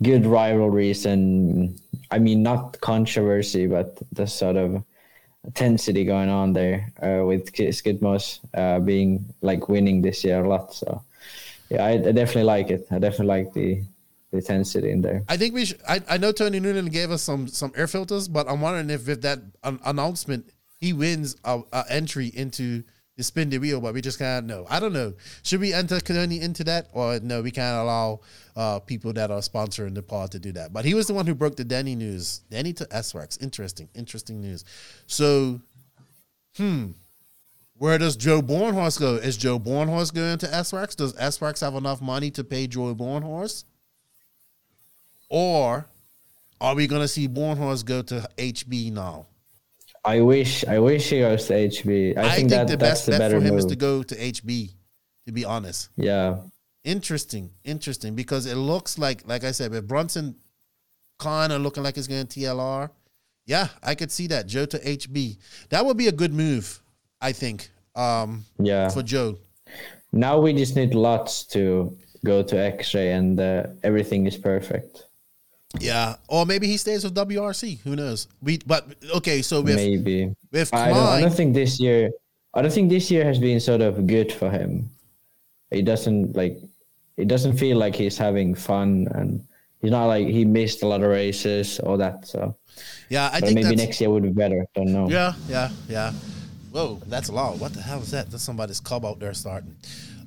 good 0.02 0.26
rivalries, 0.26 1.06
and 1.06 1.80
I 2.12 2.19
mean 2.19 2.43
not 2.43 2.80
controversy, 2.82 3.67
but 3.67 3.98
the 4.12 4.28
sort 4.28 4.56
of 4.56 4.84
intensity 5.45 6.04
going 6.04 6.30
on 6.30 6.54
there 6.54 6.91
uh, 7.02 7.24
with 7.26 7.54
Skidmores 7.54 8.39
uh, 8.54 8.80
being 8.80 9.34
like 9.41 9.69
winning 9.69 10.02
this 10.02 10.24
year 10.24 10.43
a 10.43 10.50
lot. 10.50 10.74
So 10.74 11.04
yeah, 11.69 11.86
I, 11.86 11.91
I, 11.91 12.12
definitely 12.12 12.43
like 12.43 12.69
it. 12.69 12.88
I 12.91 13.00
definitely 13.00 13.28
like 13.28 13.54
the, 13.54 13.82
the 14.32 14.38
intensity 14.38 14.91
in 14.91 15.02
there. 15.02 15.24
I 15.30 15.38
think 15.38 15.54
we 15.54 15.65
should. 15.65 15.82
I, 15.88 16.02
I 16.10 16.17
know 16.17 16.32
Tony 16.32 16.60
Noonan 16.60 16.88
gave 16.88 17.12
us 17.12 17.21
some 17.21 17.48
some 17.48 17.71
air 17.76 17.88
filters, 17.88 18.28
but 18.28 18.50
I'm 18.50 18.62
wondering 18.62 18.89
if 18.89 19.08
if 19.08 19.21
that 19.21 19.39
an 19.63 19.80
announcement 19.86 20.52
he 20.80 20.93
wins 20.93 21.36
a, 21.43 21.62
a 21.71 21.86
entry 21.89 22.28
into 22.28 22.84
the 23.17 23.23
spin 23.23 23.49
the 23.49 23.58
wheel, 23.58 23.80
but 23.80 23.93
we 23.93 24.01
just 24.01 24.19
can't 24.19 24.45
know. 24.45 24.65
I 24.69 24.80
don't 24.80 24.93
know. 24.93 25.13
Should 25.43 25.62
we 25.62 25.73
enter 25.73 25.97
Canoni 25.97 26.41
into 26.41 26.63
that, 26.65 26.89
or 26.91 27.19
no? 27.21 27.41
We 27.41 27.51
can't 27.51 27.82
allow 27.82 28.19
uh, 28.56 28.80
people 28.80 29.13
that 29.13 29.32
are 29.32 29.39
sponsoring 29.39 29.95
the 29.95 30.04
pod 30.04 30.32
to 30.32 30.39
do 30.39 30.51
that. 30.54 30.73
But 30.73 30.84
he 30.84 30.93
was 30.93 31.08
the 31.08 31.13
one 31.13 31.25
who 31.25 31.34
broke 31.34 31.56
the 31.56 31.63
Denny 31.63 31.95
news. 31.95 32.39
Denny 32.49 32.73
to 32.73 32.88
S-Works. 32.91 33.38
Interesting, 33.38 33.88
interesting 33.95 34.41
news. 34.41 34.65
So, 35.08 35.62
hmm, 36.58 36.88
where 37.78 37.97
does 37.97 38.17
Joe 38.17 38.41
Bornhorst 38.41 38.99
go? 38.99 39.15
Is 39.15 39.38
Joe 39.38 39.60
Bornhorst 39.60 40.13
going 40.13 40.38
to 40.39 40.54
S-Works? 40.54 40.95
Does 40.95 41.15
S-Works 41.17 41.62
have 41.62 41.75
enough 41.75 42.01
money 42.01 42.32
to 42.32 42.43
pay 42.43 42.67
Joe 42.67 42.93
Bornhorst? 42.93 43.63
Or 45.30 45.88
are 46.60 46.75
we 46.75 46.88
going 46.88 47.01
to 47.01 47.08
see 47.08 47.30
Bornhorst 47.30 47.86
go 47.86 48.01
to 48.01 48.28
HB 48.38 48.91
now? 48.91 49.28
I 50.06 50.22
wish 50.22 50.63
I 50.65 50.80
wish 50.80 51.10
he 51.10 51.20
goes 51.20 51.48
to 51.48 51.54
HB. 51.54 52.18
I, 52.18 52.22
I 52.22 52.24
think, 52.24 52.38
think 52.38 52.50
that, 52.52 52.68
the 52.68 52.78
best 52.78 53.08
bet 53.08 53.32
for 53.32 53.38
him 53.38 53.56
move. 53.56 53.60
is 53.60 53.65
to 53.65 53.76
go 53.76 54.04
to 54.04 54.15
HB. 54.15 54.72
To 55.26 55.32
be 55.32 55.44
honest. 55.44 55.89
Yeah. 55.96 56.38
Interesting, 56.84 57.50
interesting, 57.63 58.13
because 58.13 58.46
it 58.46 58.56
looks 58.56 59.00
like, 59.00 59.28
like 59.28 59.44
I 59.44 59.50
said, 59.52 59.72
with 59.72 59.88
Brunson 59.88 60.36
kind 61.18 61.52
of 61.52 61.62
looking 61.62 61.82
like 61.82 61.96
he's 61.96 62.08
going 62.08 62.28
to 62.28 62.39
TLR. 62.39 62.91
Yeah, 63.48 63.70
I 63.82 63.96
could 63.96 64.12
see 64.12 64.28
that 64.28 64.46
Joe 64.46 64.65
to 64.68 64.78
HB. 64.78 65.38
That 65.70 65.84
would 65.84 65.98
be 65.98 66.08
a 66.08 66.12
good 66.12 66.32
move, 66.32 66.80
I 67.22 67.32
think. 67.32 67.72
Um, 67.96 68.46
yeah, 68.60 68.89
for 68.89 69.02
Joe. 69.02 69.39
Now 70.12 70.39
we 70.39 70.54
just 70.54 70.76
need 70.76 70.94
lots 70.94 71.44
to 71.48 71.98
go 72.24 72.44
to 72.44 72.56
X-ray, 72.56 73.13
and 73.13 73.39
uh, 73.39 73.68
everything 73.84 74.28
is 74.28 74.38
perfect. 74.38 75.05
Yeah, 75.80 76.15
or 76.28 76.45
maybe 76.45 76.67
he 76.67 76.78
stays 76.78 77.04
with 77.04 77.15
WRC. 77.15 77.82
Who 77.82 77.95
knows? 77.95 78.28
We 78.41 78.60
but 78.65 78.88
okay, 79.15 79.41
so 79.41 79.62
with, 79.62 79.75
maybe 79.75 80.34
with 80.51 80.71
Klein, 80.71 80.91
I, 80.91 80.93
don't, 80.93 81.08
I 81.08 81.21
don't 81.21 81.34
think 81.34 81.54
this 81.54 81.80
year. 81.80 82.12
I 82.54 82.62
don't 82.62 82.71
think 82.71 82.89
this 82.89 83.12
year 83.12 83.25
has 83.25 83.39
been 83.39 83.60
sort 83.60 83.82
of 83.82 84.08
good 84.08 84.32
for 84.32 84.49
him. 84.49 84.89
He 85.71 85.82
doesn't 85.82 86.36
like. 86.36 86.58
It 87.17 87.28
doesn't 87.28 87.58
feel 87.58 87.78
like 87.78 87.95
he's 87.95 88.17
having 88.17 88.56
fun, 88.56 89.08
and 89.12 89.45
he's 89.82 89.91
not 89.91 90.06
like 90.06 90.28
he 90.28 90.45
missed 90.45 90.84
a 90.84 90.88
lot 90.88 91.01
of 91.01 91.10
races 91.10 91.80
or 91.80 91.97
that. 91.97 92.28
So 92.28 92.56
yeah, 93.10 93.30
I 93.32 93.41
think 93.41 93.56
maybe 93.56 93.75
next 93.75 93.99
year 93.99 94.10
would 94.10 94.23
be 94.23 94.32
better. 94.32 94.65
Don't 94.75 94.93
know. 94.93 95.10
Yeah, 95.10 95.34
yeah, 95.49 95.69
yeah. 95.89 96.13
Whoa, 96.71 97.01
that's 97.08 97.30
loud. 97.30 97.60
What 97.60 97.73
the 97.73 97.82
hell 97.82 98.01
is 98.01 98.12
that? 98.12 98.30
That's 98.32 98.43
somebody's 98.43 98.80
cub 98.80 99.06
out 99.06 99.19
there 99.19 99.34
starting. 99.34 99.75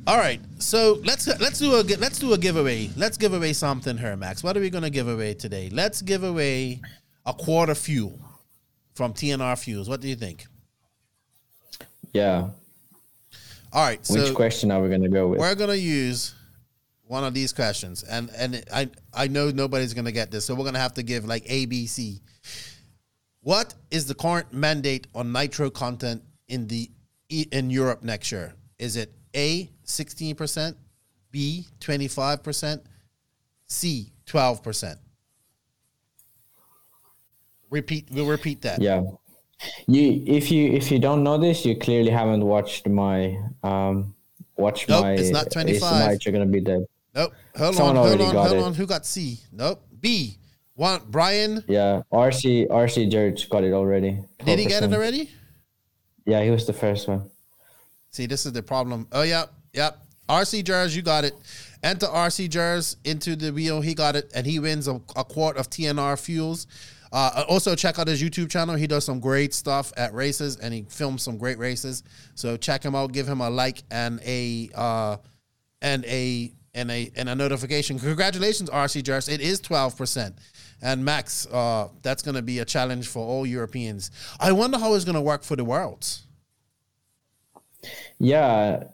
All 0.09 0.17
right, 0.17 0.41
so 0.59 1.03
let's 1.05 1.27
let's 1.39 1.59
do 1.59 1.75
a 1.75 1.83
let's 1.99 2.19
do 2.19 2.33
a 2.33 2.39
giveaway. 2.39 2.89
Let's 2.97 3.19
give 3.19 3.35
away 3.35 3.53
something 3.53 3.99
here, 3.99 4.17
Max. 4.17 4.43
What 4.43 4.57
are 4.57 4.61
we 4.61 4.71
gonna 4.71 4.89
give 4.89 5.07
away 5.07 5.35
today? 5.35 5.69
Let's 5.71 6.01
give 6.01 6.25
away 6.25 6.81
a 7.27 7.35
quarter 7.35 7.75
fuel 7.75 8.19
from 8.95 9.13
TNR 9.13 9.63
Fuels. 9.63 9.87
What 9.87 10.01
do 10.01 10.09
you 10.09 10.17
think? 10.17 10.47
Yeah. 12.15 12.49
All 13.71 13.85
right. 13.85 13.99
Which 14.09 14.29
so 14.29 14.35
question 14.35 14.71
are 14.71 14.81
we 14.81 14.89
gonna 14.89 15.11
go 15.11 15.29
with? 15.29 15.41
We're 15.41 15.55
gonna 15.55 15.75
use 15.75 16.35
one 17.05 17.23
of 17.23 17.35
these 17.35 17.53
questions, 17.53 18.03
and 18.03 18.31
and 18.35 18.65
I 18.73 18.89
I 19.13 19.29
know 19.29 19.51
nobody's 19.51 19.93
gonna 19.93 20.11
get 20.11 20.31
this, 20.31 20.47
so 20.47 20.55
we're 20.55 20.65
gonna 20.65 20.79
have 20.79 20.95
to 20.95 21.03
give 21.03 21.27
like 21.27 21.43
A, 21.51 21.67
B, 21.67 21.87
C. 21.87 22.23
What 23.43 23.75
is 23.91 24.07
the 24.07 24.15
current 24.15 24.55
mandate 24.55 25.07
on 25.15 25.33
nitro 25.33 25.69
content 25.69 26.23
in 26.49 26.67
the 26.67 26.91
in 27.29 27.69
Europe 27.69 28.03
next 28.03 28.33
year? 28.33 28.55
Is 28.79 28.97
it 28.97 29.13
A 29.37 29.69
16%, 29.89 30.75
B 31.31 31.67
25%, 31.81 32.81
C 33.67 34.13
12%. 34.27 34.97
Repeat 37.71 38.09
we'll 38.11 38.27
repeat 38.27 38.63
that. 38.63 38.81
Yeah. 38.81 39.03
You 39.87 40.23
if 40.27 40.51
you 40.51 40.73
if 40.73 40.91
you 40.91 40.99
don't 40.99 41.23
know 41.23 41.37
this, 41.37 41.67
you 41.67 41.77
clearly 41.77 42.11
haven't 42.11 42.45
watched 42.45 42.89
my 42.89 43.37
um 43.63 44.15
watch 44.57 44.89
nope, 44.89 45.03
my 45.03 45.13
it's 45.13 45.31
not 45.31 45.51
25. 45.51 46.19
You're 46.25 46.33
gonna 46.33 46.47
be 46.47 46.61
dead. 46.61 46.87
Nope. 47.15 47.35
Hold 47.57 47.75
Someone 47.75 47.97
on, 47.99 48.07
hold 48.07 48.21
on, 48.21 48.35
hold 48.35 48.53
it. 48.53 48.63
on. 48.63 48.75
Who 48.75 48.87
got 48.87 49.05
C? 49.05 49.41
Nope. 49.53 49.83
B. 50.01 50.39
One 50.75 51.03
Brian. 51.09 51.65
Yeah, 51.67 52.03
RC 52.13 52.69
RC 52.69 53.11
George 53.11 53.49
got 53.51 53.65
it 53.65 53.73
already. 53.73 54.13
12%. 54.39 54.45
Did 54.47 54.59
he 54.61 54.67
get 54.67 54.83
it 54.85 54.93
already? 54.95 55.29
Yeah, 56.25 56.43
he 56.43 56.51
was 56.51 56.67
the 56.67 56.73
first 56.73 57.09
one. 57.09 57.29
See, 58.11 58.27
this 58.27 58.47
is 58.47 58.53
the 58.53 58.63
problem. 58.63 59.09
Oh 59.13 59.23
yeah, 59.23 59.47
Yep. 59.73 59.99
RC 60.29 60.65
Jers, 60.65 60.95
you 60.95 61.03
got 61.03 61.25
it. 61.25 61.35
Enter 61.83 62.07
RC 62.07 62.51
Jers 62.51 62.97
into 63.05 63.37
the 63.37 63.51
wheel. 63.51 63.81
He 63.81 63.95
got 63.95 64.17
it, 64.17 64.31
and 64.35 64.47
he 64.47 64.59
wins 64.59 64.89
a, 64.89 65.01
a 65.17 65.25
quart 65.25 65.57
of 65.57 65.71
TNR 65.71 66.21
fuels. 66.21 66.67
Uh, 67.11 67.45
also, 67.49 67.75
check 67.75 67.99
out 67.99 68.07
his 68.07 68.23
YouTube 68.23 68.51
channel. 68.51 68.75
He 68.75 68.87
does 68.87 69.05
some 69.05 69.21
great 69.21 69.55
stuff 69.55 69.93
at 69.97 70.13
races, 70.13 70.57
and 70.57 70.75
he 70.75 70.85
films 70.89 71.23
some 71.23 71.39
great 71.39 71.59
races. 71.59 72.03
So 72.35 72.57
check 72.57 72.83
him 72.83 72.95
out. 72.95 73.13
Give 73.13 73.27
him 73.27 73.41
a 73.41 73.49
like 73.49 73.83
and 73.91 74.21
a 74.25 74.69
uh, 74.75 75.17
and 75.81 76.05
a 76.05 76.53
and 76.75 76.91
a 76.91 77.11
and 77.17 77.29
a 77.31 77.35
notification. 77.35 77.99
Congratulations, 77.99 78.69
RC 78.69 79.05
Jers. 79.05 79.29
It 79.29 79.41
is 79.41 79.61
twelve 79.61 79.97
percent. 79.97 80.37
And 80.83 81.05
Max, 81.05 81.47
uh, 81.47 81.89
that's 82.03 82.23
going 82.23 82.37
to 82.37 82.43
be 82.43 82.61
a 82.61 82.65
challenge 82.65 83.09
for 83.09 83.27
all 83.27 83.45
Europeans. 83.45 84.11
I 84.39 84.53
wonder 84.53 84.79
how 84.79 84.95
it's 84.95 85.05
going 85.05 85.17
to 85.17 85.21
work 85.21 85.43
for 85.43 85.57
the 85.57 85.65
worlds. 85.65 86.27
Yeah, 88.19 88.85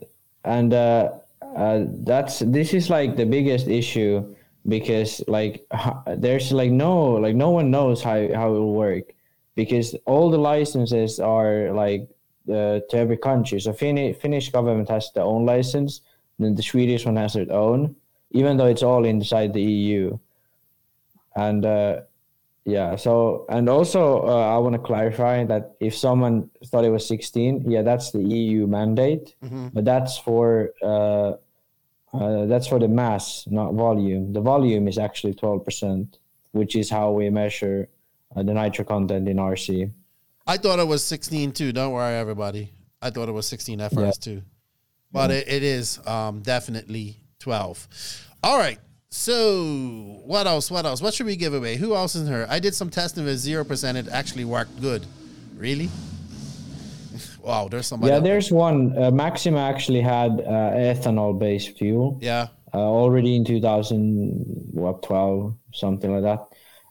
and 0.45 0.75
uh, 0.75 1.11
uh, 1.57 1.85
that's 2.05 2.41
this 2.41 2.75
is 2.75 2.91
like 2.91 3.17
the 3.17 3.25
biggest 3.27 3.69
issue 3.69 4.35
because 4.69 5.23
like 5.29 5.67
there's 6.17 6.53
like 6.53 6.71
no 6.71 7.13
like 7.13 7.35
no 7.35 7.51
one 7.51 7.71
knows 7.71 8.03
how 8.03 8.29
how 8.35 8.49
it 8.49 8.59
will 8.59 8.75
work 8.75 9.15
because 9.55 9.95
all 10.07 10.31
the 10.31 10.39
licenses 10.39 11.21
are 11.21 11.73
like 11.73 12.09
uh, 12.49 12.81
to 12.91 12.97
every 12.97 13.17
country. 13.17 13.61
So 13.61 13.73
Finnish 13.73 14.17
Finnish 14.19 14.51
government 14.51 14.89
has 14.89 15.11
their 15.15 15.25
own 15.25 15.47
license, 15.47 16.01
then 16.39 16.55
the 16.55 16.63
Swedish 16.63 17.07
one 17.07 17.17
has 17.17 17.35
their 17.35 17.51
own, 17.53 17.97
even 18.33 18.57
though 18.57 18.67
it's 18.67 18.83
all 18.83 19.05
inside 19.05 19.53
the 19.53 19.63
EU. 19.63 20.19
And 21.37 21.65
uh, 21.65 22.01
yeah, 22.65 22.97
so 22.97 23.45
and 23.51 23.69
also 23.69 24.27
uh, 24.27 24.55
I 24.55 24.59
want 24.59 24.73
to 24.73 24.79
clarify 24.79 25.45
that 25.45 25.77
if 25.81 25.95
someone 25.95 26.51
thought 26.67 26.85
it 26.85 26.91
was 26.91 27.07
16, 27.07 27.71
yeah, 27.71 27.83
that's 27.83 28.11
the 28.11 28.23
EU 28.23 28.67
mandate, 28.67 29.35
mm-hmm. 29.45 29.69
but 29.75 29.85
that's 29.85 30.17
for 30.19 30.71
uh, 30.83 31.33
uh, 32.15 32.47
that's 32.47 32.67
for 32.67 32.79
the 32.79 32.89
mass, 32.89 33.45
not 33.51 33.75
volume. 33.75 34.33
The 34.33 34.41
volume 34.41 34.89
is 34.89 34.99
actually 34.99 35.35
12%, 35.35 36.17
which 36.53 36.75
is 36.75 36.89
how 36.89 37.11
we 37.11 37.29
measure 37.29 37.89
uh, 38.35 38.43
the 38.43 38.55
nitro 38.55 38.85
content 38.85 39.29
in 39.29 39.37
RC. 39.37 39.91
I 40.47 40.57
thought 40.57 40.79
it 40.79 40.87
was 40.87 41.05
16 41.05 41.53
too. 41.53 41.73
Don't 41.73 41.93
worry, 41.93 42.15
everybody. 42.15 42.71
I 43.03 43.11
thought 43.11 43.29
it 43.29 43.33
was 43.33 43.47
16 43.47 43.79
FRS 43.79 43.97
yeah. 43.97 44.11
too, 44.13 44.43
but 45.13 45.29
yeah. 45.29 45.37
it, 45.37 45.49
it 45.49 45.63
is 45.63 46.01
um, 46.07 46.41
definitely 46.41 47.19
12. 47.41 47.89
All 48.43 48.57
right. 48.57 48.79
So 49.17 50.21
what 50.25 50.47
else? 50.47 50.71
What 50.71 50.85
else? 50.85 51.01
What 51.01 51.15
should 51.15 51.25
we 51.27 51.37
give 51.37 51.55
away? 51.55 51.77
Who 51.77 51.95
else 51.95 52.17
is 52.17 52.29
here? 52.29 52.47
I 52.51 52.59
did 52.59 52.75
some 52.75 52.91
testing 52.91 53.25
with 53.25 53.39
zero 53.39 53.65
percent. 53.65 53.97
It 53.97 54.09
actually 54.09 54.45
worked 54.45 54.81
good. 54.81 55.07
Really? 55.57 55.89
wow. 57.43 57.69
There's 57.69 57.87
somebody. 57.87 58.13
Yeah, 58.13 58.19
there's 58.19 58.49
there. 58.49 58.59
one. 58.59 59.01
Uh, 59.01 59.13
Maxima 59.13 59.61
actually 59.61 60.01
had 60.01 60.41
uh, 60.41 60.73
ethanol-based 60.75 61.79
fuel. 61.79 62.19
Yeah. 62.21 62.49
Uh, 62.75 62.79
already 62.79 63.37
in 63.37 63.45
2012, 63.45 65.55
something 65.73 66.13
like 66.13 66.25
that 66.25 66.49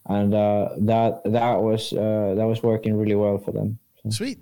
and 0.07 0.33
uh, 0.33 0.69
that 0.79 1.21
that 1.25 1.61
was 1.61 1.93
uh, 1.93 2.33
that 2.37 2.45
was 2.45 2.61
working 2.61 2.95
really 2.95 3.15
well 3.15 3.37
for 3.37 3.51
them. 3.51 3.79
So, 4.03 4.09
Sweet, 4.09 4.39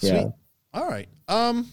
yeah. 0.00 0.10
Sweet. 0.10 0.32
All 0.72 0.88
right. 0.88 1.08
Um, 1.28 1.68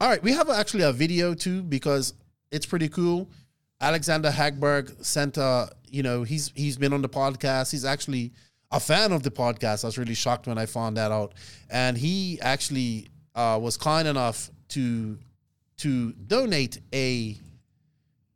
all 0.00 0.08
right. 0.08 0.22
We 0.22 0.32
have 0.32 0.48
actually 0.48 0.84
a 0.84 0.92
video 0.92 1.34
too 1.34 1.62
because 1.62 2.14
it's 2.50 2.66
pretty 2.66 2.88
cool. 2.88 3.28
Alexander 3.80 4.30
Hagberg 4.30 5.04
sent 5.04 5.36
a, 5.36 5.70
you 5.88 6.02
know, 6.02 6.22
he's 6.22 6.52
he's 6.54 6.76
been 6.76 6.92
on 6.92 7.02
the 7.02 7.08
podcast. 7.08 7.70
He's 7.70 7.84
actually 7.84 8.32
a 8.70 8.80
fan 8.80 9.12
of 9.12 9.22
the 9.22 9.30
podcast. 9.30 9.84
I 9.84 9.88
was 9.88 9.98
really 9.98 10.14
shocked 10.14 10.46
when 10.46 10.58
I 10.58 10.66
found 10.66 10.96
that 10.96 11.12
out, 11.12 11.34
and 11.70 11.96
he 11.96 12.38
actually 12.42 13.08
uh, 13.34 13.58
was 13.60 13.76
kind 13.76 14.08
enough 14.08 14.50
to 14.70 15.18
to 15.78 16.12
donate 16.12 16.80
a 16.92 17.36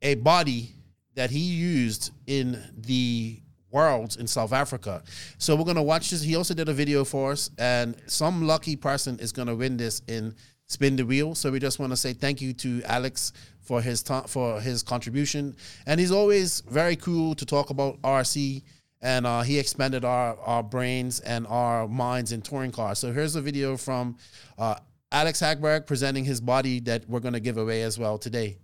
a 0.01 0.15
body 0.17 0.75
that 1.15 1.31
he 1.31 1.41
used 1.41 2.13
in 2.27 2.63
the 2.77 3.39
worlds 3.71 4.17
in 4.17 4.27
South 4.27 4.53
Africa. 4.53 5.03
So 5.39 5.57
we're 5.57 5.65
gonna 5.65 5.83
watch 5.83 6.11
this. 6.11 6.23
He 6.23 6.37
also 6.37 6.55
did 6.55 6.69
a 6.69 6.75
video 6.75 7.05
for 7.05 7.33
us, 7.33 7.51
and 7.59 7.97
some 8.07 8.47
lucky 8.47 8.77
person 8.77 9.19
is 9.19 9.33
gonna 9.33 9.57
win 9.57 9.77
this 9.77 10.03
in 10.07 10.35
spin 10.67 10.97
the 10.97 11.05
wheel. 11.05 11.35
So 11.35 11.51
we 11.51 11.59
just 11.59 11.79
want 11.79 11.93
to 11.93 11.97
say 11.97 12.13
thank 12.13 12.41
you 12.41 12.53
to 12.55 12.83
Alex 12.85 13.33
for 13.63 13.81
his 13.81 14.03
ta- 14.03 14.27
for 14.27 14.61
his 14.61 14.83
contribution, 14.83 15.57
and 15.87 15.99
he's 15.99 16.13
always 16.13 16.61
very 16.69 16.97
cool 16.97 17.35
to 17.35 17.47
talk 17.47 17.71
about 17.71 18.01
RC. 18.03 18.63
And 19.05 19.27
uh, 19.27 19.43
he 19.43 19.59
expanded 19.59 20.05
our, 20.05 20.39
our 20.39 20.63
brains 20.63 21.19
and 21.19 21.45
our 21.49 21.89
minds 21.89 22.31
in 22.31 22.41
touring 22.41 22.71
cars. 22.71 23.01
So 23.01 23.11
here's 23.13 23.35
a 23.35 23.41
video 23.41 23.77
from 23.77 24.17
uh, 24.57 24.77
Alex 25.11 25.41
Hagberg 25.41 25.87
presenting 25.87 26.25
his 26.25 26.41
body 26.41 26.79
that 26.81 27.09
we're 27.09 27.19
going 27.19 27.35
to 27.35 27.41
give 27.41 27.59
away 27.59 27.83
as 27.83 27.99
well 27.99 28.17
today. 28.17 28.59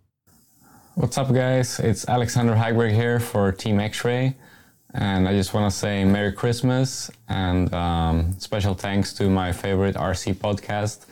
What's 0.94 1.18
up, 1.18 1.32
guys? 1.32 1.78
It's 1.80 2.08
Alexander 2.08 2.54
Hagberg 2.54 2.92
here 2.92 3.20
for 3.20 3.50
Team 3.50 3.80
X 3.80 4.04
Ray. 4.04 4.36
And 4.94 5.28
I 5.28 5.32
just 5.32 5.52
want 5.52 5.70
to 5.70 5.76
say 5.76 6.04
Merry 6.04 6.32
Christmas 6.32 7.10
and 7.28 7.72
um, 7.74 8.32
special 8.38 8.74
thanks 8.74 9.12
to 9.14 9.28
my 9.28 9.52
favorite 9.52 9.96
RC 9.96 10.34
podcast, 10.36 11.04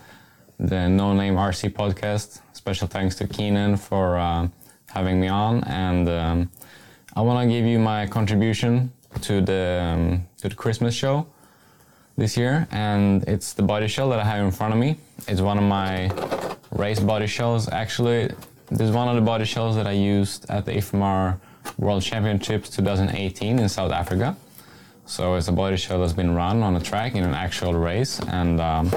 the 0.58 0.88
No 0.88 1.12
Name 1.12 1.34
RC 1.34 1.70
podcast. 1.70 2.40
Special 2.66 2.88
thanks 2.88 3.14
to 3.14 3.28
Keenan 3.28 3.76
for 3.76 4.18
uh, 4.18 4.48
having 4.88 5.20
me 5.20 5.28
on. 5.28 5.62
And 5.68 6.08
um, 6.08 6.50
I 7.14 7.20
want 7.20 7.46
to 7.46 7.48
give 7.48 7.64
you 7.64 7.78
my 7.78 8.08
contribution 8.08 8.90
to 9.20 9.40
the, 9.40 9.80
um, 9.84 10.26
to 10.38 10.48
the 10.48 10.54
Christmas 10.56 10.92
show 10.92 11.28
this 12.16 12.36
year. 12.36 12.66
And 12.72 13.22
it's 13.28 13.52
the 13.52 13.62
body 13.62 13.86
shell 13.86 14.08
that 14.08 14.18
I 14.18 14.24
have 14.24 14.44
in 14.44 14.50
front 14.50 14.74
of 14.74 14.80
me. 14.80 14.96
It's 15.28 15.40
one 15.40 15.58
of 15.58 15.62
my 15.62 16.10
race 16.72 16.98
body 16.98 17.28
shells. 17.28 17.68
Actually, 17.68 18.32
this 18.68 18.80
is 18.80 18.90
one 18.90 19.06
of 19.06 19.14
the 19.14 19.22
body 19.22 19.44
shells 19.44 19.76
that 19.76 19.86
I 19.86 19.92
used 19.92 20.50
at 20.50 20.64
the 20.64 20.72
IFMAR 20.72 21.38
World 21.78 22.02
Championships 22.02 22.68
2018 22.70 23.60
in 23.60 23.68
South 23.68 23.92
Africa. 23.92 24.36
So 25.04 25.36
it's 25.36 25.46
a 25.46 25.52
body 25.52 25.76
shell 25.76 26.00
that's 26.00 26.14
been 26.14 26.34
run 26.34 26.64
on 26.64 26.74
a 26.74 26.80
track 26.80 27.14
in 27.14 27.22
an 27.22 27.32
actual 27.32 27.74
race, 27.74 28.18
and 28.26 28.60
um, 28.60 28.90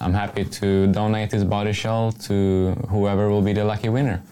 I'm 0.00 0.14
happy 0.14 0.44
to 0.44 0.86
donate 0.88 1.30
this 1.30 1.44
body 1.44 1.72
shell 1.72 2.12
to 2.12 2.72
whoever 2.88 3.28
will 3.28 3.42
be 3.42 3.52
the 3.52 3.64
lucky 3.64 3.88
winner. 3.88 4.22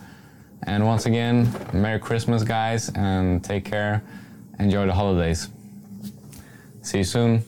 And 0.63 0.87
once 0.87 1.07
again, 1.07 1.53
Merry 1.73 1.99
Christmas, 1.99 2.43
guys, 2.43 2.91
and 2.95 3.43
take 3.43 3.65
care. 3.65 4.03
Enjoy 4.59 4.87
the 4.87 4.93
holidays. 4.93 5.49
See 6.83 6.99
you 6.99 7.05
soon. 7.05 7.45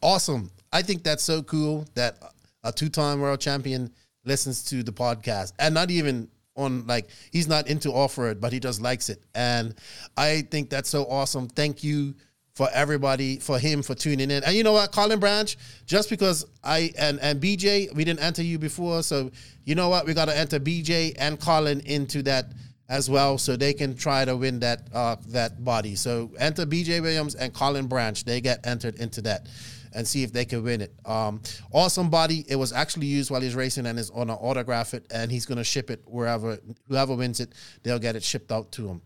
Awesome. 0.00 0.50
I 0.72 0.82
think 0.82 1.02
that's 1.02 1.22
so 1.22 1.42
cool 1.42 1.86
that 1.94 2.18
a 2.62 2.72
two 2.72 2.88
time 2.88 3.20
world 3.20 3.40
champion 3.40 3.90
listens 4.24 4.64
to 4.64 4.82
the 4.82 4.92
podcast 4.92 5.52
and 5.58 5.74
not 5.74 5.90
even 5.90 6.28
on 6.56 6.86
like 6.86 7.08
he's 7.32 7.48
not 7.48 7.68
into 7.68 7.90
offer 7.90 8.28
it, 8.30 8.40
but 8.40 8.52
he 8.52 8.60
just 8.60 8.80
likes 8.80 9.08
it. 9.08 9.22
And 9.34 9.74
I 10.16 10.42
think 10.50 10.70
that's 10.70 10.88
so 10.88 11.04
awesome. 11.04 11.48
Thank 11.48 11.84
you 11.84 12.14
for 12.54 12.68
everybody, 12.72 13.38
for 13.38 13.58
him 13.58 13.82
for 13.82 13.94
tuning 13.94 14.30
in. 14.30 14.44
And 14.44 14.54
you 14.54 14.62
know 14.62 14.72
what, 14.72 14.92
Colin 14.92 15.18
Branch, 15.18 15.56
just 15.86 16.08
because 16.08 16.46
I 16.62 16.92
and 16.96 17.18
and 17.20 17.40
BJ, 17.40 17.92
we 17.94 18.04
didn't 18.04 18.20
enter 18.20 18.42
you 18.42 18.58
before, 18.58 19.02
so 19.02 19.30
you 19.64 19.74
know 19.74 19.88
what, 19.88 20.06
we 20.06 20.14
got 20.14 20.26
to 20.26 20.36
enter 20.36 20.60
BJ 20.60 21.14
and 21.18 21.40
Colin 21.40 21.80
into 21.80 22.22
that 22.22 22.52
as 22.88 23.10
well, 23.10 23.38
so 23.38 23.56
they 23.56 23.72
can 23.72 23.96
try 23.96 24.24
to 24.24 24.36
win 24.36 24.60
that 24.60 24.88
uh 24.94 25.16
that 25.28 25.64
body. 25.64 25.96
So 25.96 26.30
enter 26.38 26.64
BJ 26.64 27.02
Williams 27.02 27.34
and 27.34 27.52
Colin 27.52 27.88
Branch, 27.88 28.24
they 28.24 28.40
get 28.40 28.64
entered 28.64 28.96
into 28.96 29.22
that 29.22 29.48
and 29.92 30.06
see 30.06 30.24
if 30.24 30.32
they 30.32 30.44
can 30.44 30.62
win 30.62 30.80
it. 30.80 30.92
Um, 31.04 31.40
awesome 31.72 32.10
body. 32.10 32.44
It 32.48 32.56
was 32.56 32.72
actually 32.72 33.06
used 33.06 33.30
while 33.30 33.40
he's 33.40 33.54
racing 33.54 33.86
and 33.86 33.96
is 33.96 34.10
on 34.10 34.28
an 34.28 34.36
autograph 34.36 34.92
it, 34.92 35.06
and 35.12 35.30
he's 35.30 35.46
gonna 35.46 35.64
ship 35.64 35.90
it 35.90 36.02
wherever 36.04 36.58
whoever 36.88 37.16
wins 37.16 37.40
it, 37.40 37.52
they'll 37.82 37.98
get 37.98 38.14
it 38.14 38.22
shipped 38.22 38.52
out 38.52 38.70
to 38.72 38.86
him. 38.86 39.02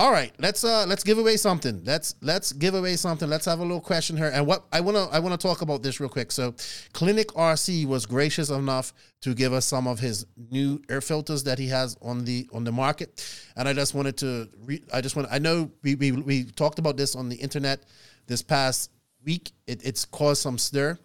All 0.00 0.10
right, 0.10 0.32
let's 0.38 0.64
uh 0.64 0.86
let's 0.88 1.04
give 1.04 1.18
away 1.18 1.36
something. 1.36 1.82
Let's 1.84 2.14
let's 2.22 2.52
give 2.52 2.74
away 2.74 2.96
something. 2.96 3.28
Let's 3.28 3.44
have 3.44 3.58
a 3.58 3.62
little 3.62 3.82
question 3.82 4.16
here. 4.16 4.30
And 4.32 4.46
what 4.46 4.64
I 4.72 4.80
wanna 4.80 5.04
I 5.12 5.18
wanna 5.18 5.36
talk 5.36 5.60
about 5.60 5.82
this 5.82 6.00
real 6.00 6.08
quick. 6.08 6.32
So, 6.32 6.52
Klinik 6.94 7.26
RC 7.36 7.86
was 7.86 8.06
gracious 8.06 8.48
enough 8.48 8.94
to 9.20 9.34
give 9.34 9.52
us 9.52 9.66
some 9.66 9.86
of 9.86 9.98
his 9.98 10.24
new 10.50 10.80
air 10.88 11.02
filters 11.02 11.44
that 11.44 11.58
he 11.58 11.68
has 11.68 11.98
on 12.00 12.24
the 12.24 12.48
on 12.50 12.64
the 12.64 12.72
market, 12.72 13.22
and 13.58 13.68
I 13.68 13.74
just 13.74 13.94
wanted 13.94 14.16
to 14.16 14.48
re- 14.64 14.82
I 14.90 15.02
just 15.02 15.16
want 15.16 15.28
I 15.30 15.38
know 15.38 15.70
we, 15.82 15.96
we 15.96 16.12
we 16.12 16.44
talked 16.44 16.78
about 16.78 16.96
this 16.96 17.14
on 17.14 17.28
the 17.28 17.36
internet 17.36 17.84
this 18.26 18.40
past 18.40 18.90
week. 19.22 19.52
It, 19.66 19.84
it's 19.84 20.06
caused 20.06 20.40
some 20.40 20.56
stir. 20.56 20.98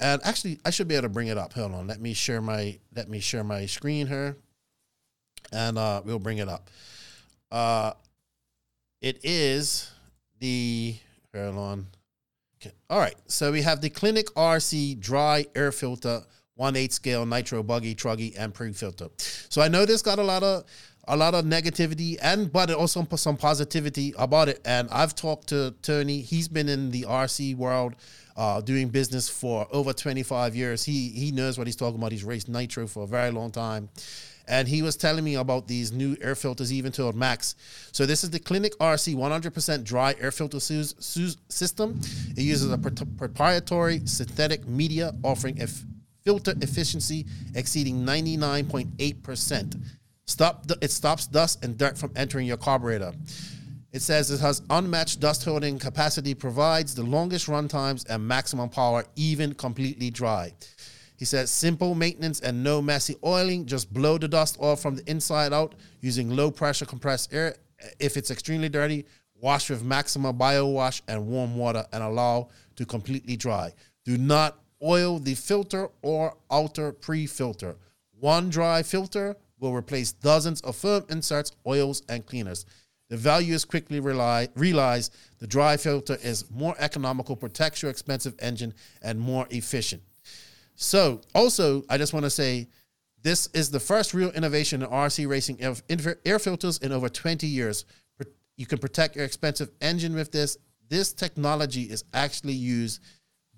And 0.00 0.20
actually, 0.22 0.58
I 0.66 0.68
should 0.68 0.86
be 0.86 0.96
able 0.96 1.04
to 1.04 1.08
bring 1.08 1.28
it 1.28 1.38
up. 1.38 1.54
Hold 1.54 1.72
on. 1.72 1.86
Let 1.86 1.98
me 1.98 2.12
share 2.12 2.42
my 2.42 2.78
let 2.94 3.08
me 3.08 3.20
share 3.20 3.42
my 3.42 3.64
screen 3.64 4.06
here, 4.06 4.36
and 5.50 5.78
uh, 5.78 6.02
we'll 6.04 6.18
bring 6.18 6.36
it 6.36 6.48
up. 6.50 6.68
Uh, 7.50 7.92
it 9.04 9.20
is 9.22 9.90
the 10.40 10.96
hold 11.34 11.58
on. 11.58 11.86
Okay. 12.58 12.74
All 12.88 12.98
right. 12.98 13.14
So 13.26 13.52
we 13.52 13.60
have 13.60 13.82
the 13.82 13.90
Klinik 13.90 14.32
RC 14.32 14.98
dry 14.98 15.44
air 15.54 15.72
filter, 15.72 16.22
one 16.54 16.74
eight 16.74 16.90
scale 16.94 17.26
nitro 17.26 17.62
buggy 17.62 17.94
truggy 17.94 18.34
and 18.38 18.54
pre 18.54 18.72
filter. 18.72 19.08
So 19.18 19.60
I 19.60 19.68
know 19.68 19.84
this 19.84 20.00
got 20.00 20.18
a 20.18 20.22
lot 20.22 20.42
of 20.42 20.64
a 21.06 21.18
lot 21.18 21.34
of 21.34 21.44
negativity 21.44 22.16
and 22.22 22.50
but 22.50 22.70
also 22.70 23.06
some 23.16 23.36
positivity 23.36 24.14
about 24.16 24.48
it. 24.48 24.62
And 24.64 24.88
I've 24.90 25.14
talked 25.14 25.48
to 25.48 25.74
Tony. 25.82 26.22
He's 26.22 26.48
been 26.48 26.70
in 26.70 26.90
the 26.90 27.02
RC 27.02 27.56
world, 27.58 27.96
uh, 28.38 28.62
doing 28.62 28.88
business 28.88 29.28
for 29.28 29.68
over 29.70 29.92
25 29.92 30.56
years. 30.56 30.82
He 30.82 31.10
he 31.10 31.30
knows 31.30 31.58
what 31.58 31.66
he's 31.66 31.76
talking 31.76 31.98
about. 31.98 32.12
He's 32.12 32.24
raced 32.24 32.48
nitro 32.48 32.86
for 32.86 33.02
a 33.02 33.06
very 33.06 33.30
long 33.32 33.50
time. 33.50 33.90
And 34.46 34.68
he 34.68 34.82
was 34.82 34.96
telling 34.96 35.24
me 35.24 35.36
about 35.36 35.68
these 35.68 35.90
new 35.92 36.16
air 36.20 36.34
filters, 36.34 36.72
even 36.72 36.92
told 36.92 37.14
Max. 37.14 37.54
So 37.92 38.04
this 38.04 38.24
is 38.24 38.30
the 38.30 38.40
Klinik 38.40 38.76
RC 38.76 39.14
100% 39.14 39.84
dry 39.84 40.14
air 40.20 40.30
filter 40.30 40.60
system. 40.60 42.00
It 42.36 42.42
uses 42.42 42.70
a 42.70 42.78
proprietary 42.78 44.02
synthetic 44.04 44.66
media 44.66 45.14
offering 45.22 45.62
a 45.62 45.66
filter 46.24 46.54
efficiency 46.60 47.26
exceeding 47.54 48.04
99.8%. 48.04 49.80
Stop 50.26 50.66
the, 50.66 50.78
it 50.80 50.90
stops 50.90 51.26
dust 51.26 51.64
and 51.64 51.76
dirt 51.76 51.98
from 51.98 52.10
entering 52.16 52.46
your 52.46 52.56
carburetor. 52.56 53.12
It 53.92 54.02
says 54.02 54.30
it 54.30 54.40
has 54.40 54.60
unmatched 54.70 55.20
dust 55.20 55.44
holding 55.44 55.78
capacity, 55.78 56.34
provides 56.34 56.96
the 56.96 57.04
longest 57.04 57.46
run 57.46 57.68
times 57.68 58.04
and 58.06 58.26
maximum 58.26 58.68
power, 58.68 59.04
even 59.14 59.54
completely 59.54 60.10
dry. 60.10 60.52
He 61.16 61.24
says 61.24 61.50
simple 61.50 61.94
maintenance 61.94 62.40
and 62.40 62.64
no 62.64 62.82
messy 62.82 63.16
oiling. 63.24 63.66
Just 63.66 63.92
blow 63.92 64.18
the 64.18 64.28
dust 64.28 64.56
off 64.60 64.82
from 64.82 64.96
the 64.96 65.10
inside 65.10 65.52
out 65.52 65.74
using 66.00 66.30
low 66.30 66.50
pressure 66.50 66.86
compressed 66.86 67.32
air. 67.32 67.56
If 67.98 68.16
it's 68.16 68.30
extremely 68.30 68.68
dirty, 68.68 69.04
Wash 69.40 69.68
with 69.68 69.84
Maxima 69.84 70.32
Bio 70.32 70.66
Wash 70.66 71.02
and 71.06 71.26
warm 71.26 71.56
water 71.56 71.84
and 71.92 72.02
allow 72.02 72.48
to 72.76 72.86
completely 72.86 73.36
dry. 73.36 73.72
Do 74.04 74.16
not 74.16 74.58
oil 74.82 75.18
the 75.18 75.34
filter 75.34 75.88
or 76.02 76.36
alter 76.50 76.92
pre-filter. 76.92 77.76
One 78.18 78.48
dry 78.48 78.82
filter 78.82 79.36
will 79.60 79.74
replace 79.74 80.12
dozens 80.12 80.60
of 80.62 80.76
firm 80.76 81.04
inserts, 81.08 81.52
oils, 81.66 82.02
and 82.08 82.24
cleaners. 82.24 82.64
The 83.10 83.16
value 83.16 83.54
is 83.54 83.64
quickly 83.64 84.00
reali- 84.00 84.48
realized. 84.54 85.14
The 85.38 85.46
dry 85.46 85.76
filter 85.76 86.18
is 86.22 86.50
more 86.50 86.74
economical, 86.78 87.36
protects 87.36 87.82
your 87.82 87.90
expensive 87.90 88.34
engine, 88.38 88.74
and 89.02 89.20
more 89.20 89.46
efficient. 89.50 90.02
So, 90.74 91.20
also, 91.34 91.84
I 91.88 91.98
just 91.98 92.12
want 92.12 92.24
to 92.24 92.30
say 92.30 92.68
this 93.22 93.48
is 93.54 93.70
the 93.70 93.80
first 93.80 94.12
real 94.12 94.30
innovation 94.30 94.82
in 94.82 94.88
RC 94.88 95.28
racing 95.28 95.58
air 96.24 96.38
filters 96.38 96.78
in 96.78 96.92
over 96.92 97.08
20 97.08 97.46
years. 97.46 97.84
You 98.56 98.66
can 98.66 98.78
protect 98.78 99.16
your 99.16 99.24
expensive 99.24 99.70
engine 99.80 100.14
with 100.14 100.30
this. 100.30 100.58
This 100.88 101.12
technology 101.12 101.82
is 101.82 102.04
actually 102.12 102.52
used 102.52 103.02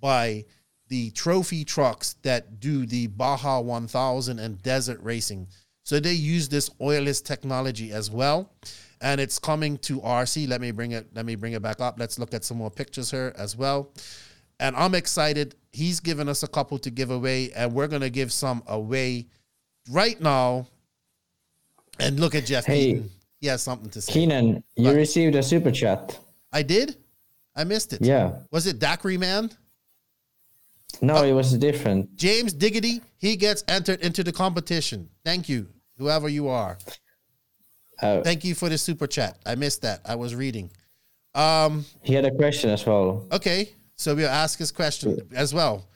by 0.01 0.45
the 0.89 1.11
trophy 1.11 1.65
trucks 1.65 2.15
that 2.23 2.61
do 2.61 2.87
the 2.87 3.09
Baja 3.09 3.61
1000 3.61 4.39
and 4.39 4.63
desert 4.63 5.01
racing. 5.03 5.49
So 5.83 6.01
they 6.01 6.13
use 6.13 6.49
this 6.49 6.69
oilless 6.81 7.23
technology 7.23 7.93
as 7.93 8.11
well. 8.11 8.53
And 9.01 9.21
it's 9.21 9.39
coming 9.39 9.77
to 9.79 10.01
RC. 10.01 10.49
Let 10.49 10.61
me 10.61 10.71
bring 10.71 10.93
it, 10.93 11.09
let 11.15 11.27
me 11.27 11.35
bring 11.35 11.53
it 11.53 11.63
back 11.63 11.81
up. 11.81 11.99
Let's 11.99 12.19
look 12.19 12.33
at 12.33 12.45
some 12.45 12.57
more 12.57 12.71
pictures 12.71 13.11
here 13.11 13.35
as 13.37 13.57
well. 13.57 13.93
And 14.59 14.75
I'm 14.77 14.95
excited. 14.95 15.55
He's 15.73 16.01
given 16.01 16.29
us 16.29 16.43
a 16.43 16.49
couple 16.49 16.79
to 16.79 16.91
give 16.91 17.11
away, 17.11 17.53
and 17.53 17.73
we're 17.73 17.89
gonna 17.89 18.11
give 18.11 18.33
some 18.33 18.63
away 18.67 19.27
right 19.91 20.21
now. 20.21 20.67
And 21.99 22.21
look 22.21 22.35
at 22.35 22.47
Jeff 22.47 22.67
hey, 22.67 22.81
Eaton. 22.81 23.11
He 23.41 23.47
has 23.49 23.63
something 23.63 23.91
to 23.91 24.01
say. 24.01 24.13
Keenan, 24.13 24.63
you 24.77 24.85
but 24.85 24.97
received 24.97 25.35
a 25.35 25.43
super 25.43 25.71
chat. 25.71 26.19
I 26.53 26.63
did? 26.63 26.97
I 27.55 27.65
missed 27.65 27.93
it. 27.93 28.03
Yeah. 28.03 28.33
Was 28.51 28.67
it 28.67 28.79
Daiquiri 28.79 29.19
Man? 29.19 29.51
No, 31.03 31.23
it 31.25 31.33
was 31.33 31.53
different. 31.59 32.17
James 32.17 32.53
Diggity, 32.53 33.03
he 33.19 33.37
gets 33.37 33.65
entered 33.69 34.01
into 34.01 34.25
the 34.25 34.33
competition. 34.33 35.09
Thank 35.25 35.49
you, 35.49 35.69
whoever 35.99 36.29
you 36.29 36.49
are. 36.49 36.79
Uh, 38.01 38.23
Thank 38.23 38.45
you 38.45 38.55
for 38.55 38.69
the 38.69 38.79
super 38.79 39.07
chat. 39.07 39.39
I 39.45 39.55
missed 39.55 39.83
that. 39.83 40.01
I 40.05 40.15
was 40.15 40.35
reading. 40.35 40.71
Um, 41.35 41.85
he 42.03 42.15
had 42.15 42.25
a 42.25 42.31
question 42.31 42.71
as 42.71 42.87
well. 42.87 43.27
Okay, 43.33 43.71
so 43.97 44.15
we'll 44.15 44.29
ask 44.29 44.59
his 44.59 44.71
question 44.71 45.29
as 45.35 45.53
well. 45.53 45.89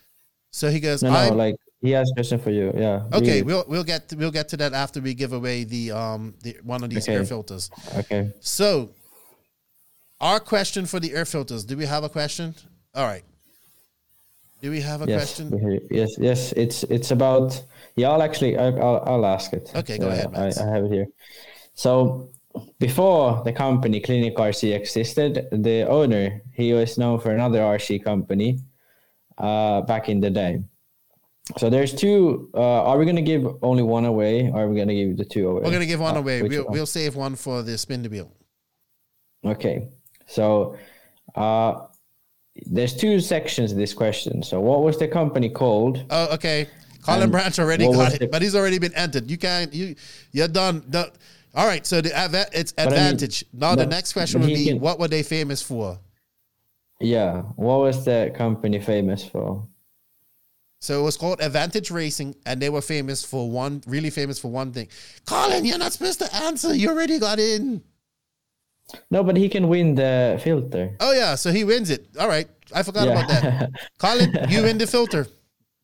So 0.51 0.70
he 0.70 0.80
goes, 0.80 1.03
no, 1.03 1.11
no, 1.12 1.34
like 1.34 1.57
he 1.80 1.92
has 1.92 2.11
a 2.11 2.14
question 2.14 2.38
for 2.38 2.51
you. 2.51 2.72
Yeah. 2.76 3.05
Okay, 3.12 3.42
we'll 3.42 3.64
we'll 3.68 3.84
get 3.84 4.09
to, 4.09 4.16
we'll 4.16 4.30
get 4.30 4.48
to 4.51 4.57
that 4.59 4.72
after 4.72 5.01
we 5.01 5.14
give 5.14 5.32
away 5.32 5.64
the 5.64 5.92
um 5.92 6.34
the 6.42 6.57
one 6.62 6.82
of 6.82 6.90
these 6.90 7.09
okay. 7.09 7.18
air 7.18 7.24
filters. 7.24 7.70
Okay. 7.96 8.32
So, 8.40 8.90
our 10.20 10.40
question 10.40 10.86
for 10.86 11.01
the 11.01 11.14
air 11.14 11.24
filters. 11.24 11.64
Do 11.64 11.76
we 11.76 11.86
have 11.86 12.05
a 12.05 12.09
question? 12.09 12.55
All 12.94 13.07
right. 13.07 13.24
Do 14.61 14.70
we 14.70 14.80
have 14.80 15.01
a 15.01 15.07
yes, 15.07 15.38
question? 15.38 15.88
Yes, 15.90 16.16
yes. 16.18 16.53
It's 16.53 16.82
it's 16.84 17.12
about. 17.12 17.62
Yeah, 17.96 18.11
I'll 18.11 18.22
actually 18.22 18.59
I'll 18.59 19.03
I'll 19.07 19.26
ask 19.26 19.53
it. 19.53 19.72
Okay, 19.74 19.96
go 19.96 20.09
uh, 20.09 20.12
ahead. 20.12 20.34
I, 20.34 20.48
I, 20.48 20.74
have 20.74 20.84
it 20.84 20.92
here. 20.92 21.07
So 21.74 22.28
before 22.78 23.42
the 23.44 23.53
company 23.53 24.01
Klinik 24.01 24.34
RC 24.34 24.74
existed, 24.74 25.48
the 25.53 25.86
owner 25.88 26.42
he 26.53 26.72
was 26.72 26.98
known 26.98 27.20
for 27.20 27.30
another 27.30 27.61
RC 27.61 28.03
company 28.03 28.59
uh, 29.38 29.82
back 29.82 30.09
in 30.09 30.20
the 30.20 30.30
day. 30.30 30.62
So 31.59 31.68
there's 31.68 31.92
two. 31.94 32.51
Uh, 32.55 32.84
are 32.84 32.98
we 32.98 33.05
going 33.05 33.16
to 33.16 33.22
give 33.22 33.44
only 33.62 33.82
one 33.82 34.05
away, 34.05 34.51
or 34.51 34.62
are 34.62 34.68
we 34.68 34.76
going 34.76 34.88
to 34.88 34.94
give 34.94 35.16
the 35.16 35.24
two 35.24 35.48
away? 35.48 35.62
We're 35.62 35.70
going 35.70 35.80
to 35.80 35.86
give 35.86 36.01
one 36.01 36.16
uh, 36.16 36.20
away. 36.20 36.42
We'll, 36.42 36.64
one? 36.64 36.72
we'll 36.72 36.86
save 36.86 37.16
one 37.16 37.34
for 37.34 37.62
the 37.62 37.76
spin 37.76 38.03
the 38.03 38.09
wheel. 38.09 38.32
Okay, 39.44 39.88
so 40.26 40.76
uh, 41.34 41.86
there's 42.66 42.94
two 42.94 43.20
sections 43.20 43.72
of 43.72 43.78
this 43.78 43.94
question. 43.94 44.42
So, 44.42 44.61
what 44.61 44.82
was 44.82 44.98
the 44.98 45.09
company 45.09 45.48
called? 45.48 46.05
Oh, 46.11 46.34
okay. 46.34 46.68
Colin 47.03 47.22
and 47.22 47.32
Branch 47.32 47.59
already 47.59 47.90
got 47.90 48.14
it, 48.14 48.20
the... 48.20 48.28
but 48.28 48.42
he's 48.42 48.55
already 48.55 48.78
been 48.78 48.94
entered. 48.94 49.30
You 49.30 49.38
can't. 49.38 49.72
You 49.72 49.96
you're 50.32 50.48
done. 50.48 50.84
done. 50.90 51.11
All 51.55 51.66
right. 51.66 51.86
So 51.86 52.01
the 52.01 52.48
it's 52.53 52.72
advantage. 52.78 53.44
I 53.44 53.57
mean, 53.57 53.61
now 53.61 53.74
the 53.74 53.86
next 53.86 54.12
question 54.12 54.40
would 54.40 54.48
be: 54.48 54.66
can... 54.66 54.80
What 54.80 54.98
were 54.98 55.09
they 55.09 55.22
famous 55.22 55.62
for? 55.62 55.98
Yeah. 57.01 57.42
What 57.57 57.80
was 57.80 58.05
the 58.05 58.32
company 58.36 58.80
famous 58.80 59.24
for? 59.24 59.66
So 60.82 61.01
it 61.01 61.03
was 61.03 61.18
called 61.18 61.42
Advantage 61.42 61.90
Racing, 61.90 62.36
and 62.46 62.61
they 62.61 62.70
were 62.70 62.80
famous 62.80 63.22
for 63.22 63.51
one, 63.51 63.82
really 63.86 64.09
famous 64.09 64.38
for 64.38 64.51
one 64.51 64.72
thing. 64.72 64.88
Colin, 65.26 65.66
you're 65.66 65.76
not 65.76 65.92
supposed 65.92 66.20
to 66.20 66.34
answer. 66.34 66.74
You 66.74 66.88
already 66.88 67.18
got 67.18 67.38
in. 67.38 67.82
No, 69.11 69.22
but 69.22 69.36
he 69.36 69.48
can 69.48 69.68
win 69.68 69.94
the 69.94 70.40
filter. 70.42 70.96
Oh 71.01 71.12
yeah, 71.12 71.34
so 71.34 71.53
he 71.53 71.64
wins 71.64 71.90
it. 71.90 72.09
All 72.18 72.28
right, 72.28 72.48
I 72.74 72.82
forgot 72.82 73.07
yeah. 73.07 73.12
about 73.12 73.28
that. 73.28 73.70
Colin, 73.98 74.34
you 74.48 74.62
win 74.62 74.78
the 74.78 74.86
filter. 74.86 75.26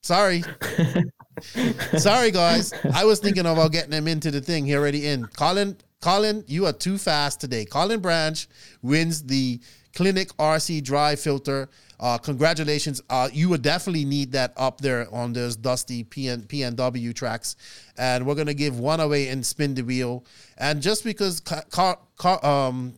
Sorry. 0.03 0.43
Sorry, 1.99 2.31
guys. 2.31 2.73
I 2.95 3.05
was 3.05 3.21
thinking 3.21 3.47
about 3.47 3.73
getting 3.73 3.93
him 3.93 4.09
into 4.09 4.31
the 4.31 4.41
thing. 4.41 4.65
He 4.65 4.75
already 4.75 5.07
in. 5.07 5.27
Colin, 5.27 5.77
Colin, 6.01 6.45
you 6.47 6.67
are 6.67 6.73
too 6.73 6.99
fast 6.99 7.41
today. 7.41 7.65
Colin 7.65 8.01
Branch 8.01 8.49
wins 8.83 9.23
the 9.23 9.61
Klinik 9.95 10.35
RC 10.37 10.83
dry 10.83 11.17
filter. 11.17 11.69
Uh, 11.99 12.19
congratulations. 12.19 13.01
Uh, 13.09 13.29
you 13.33 13.49
would 13.49 13.63
definitely 13.63 14.05
need 14.05 14.33
that 14.33 14.53
up 14.57 14.81
there 14.81 15.13
on 15.15 15.33
those 15.33 15.57
dusty 15.57 16.05
PN, 16.05 16.47
PNW 16.47 17.15
tracks. 17.15 17.57
And 17.97 18.27
we're 18.27 18.35
going 18.35 18.47
to 18.47 18.55
give 18.55 18.79
one 18.79 19.01
away 19.01 19.29
and 19.29 19.45
spin 19.45 19.75
the 19.75 19.83
wheel. 19.83 20.25
And 20.59 20.83
just 20.83 21.05
because 21.05 21.41
car, 21.41 21.99
car, 22.17 22.45
um, 22.45 22.95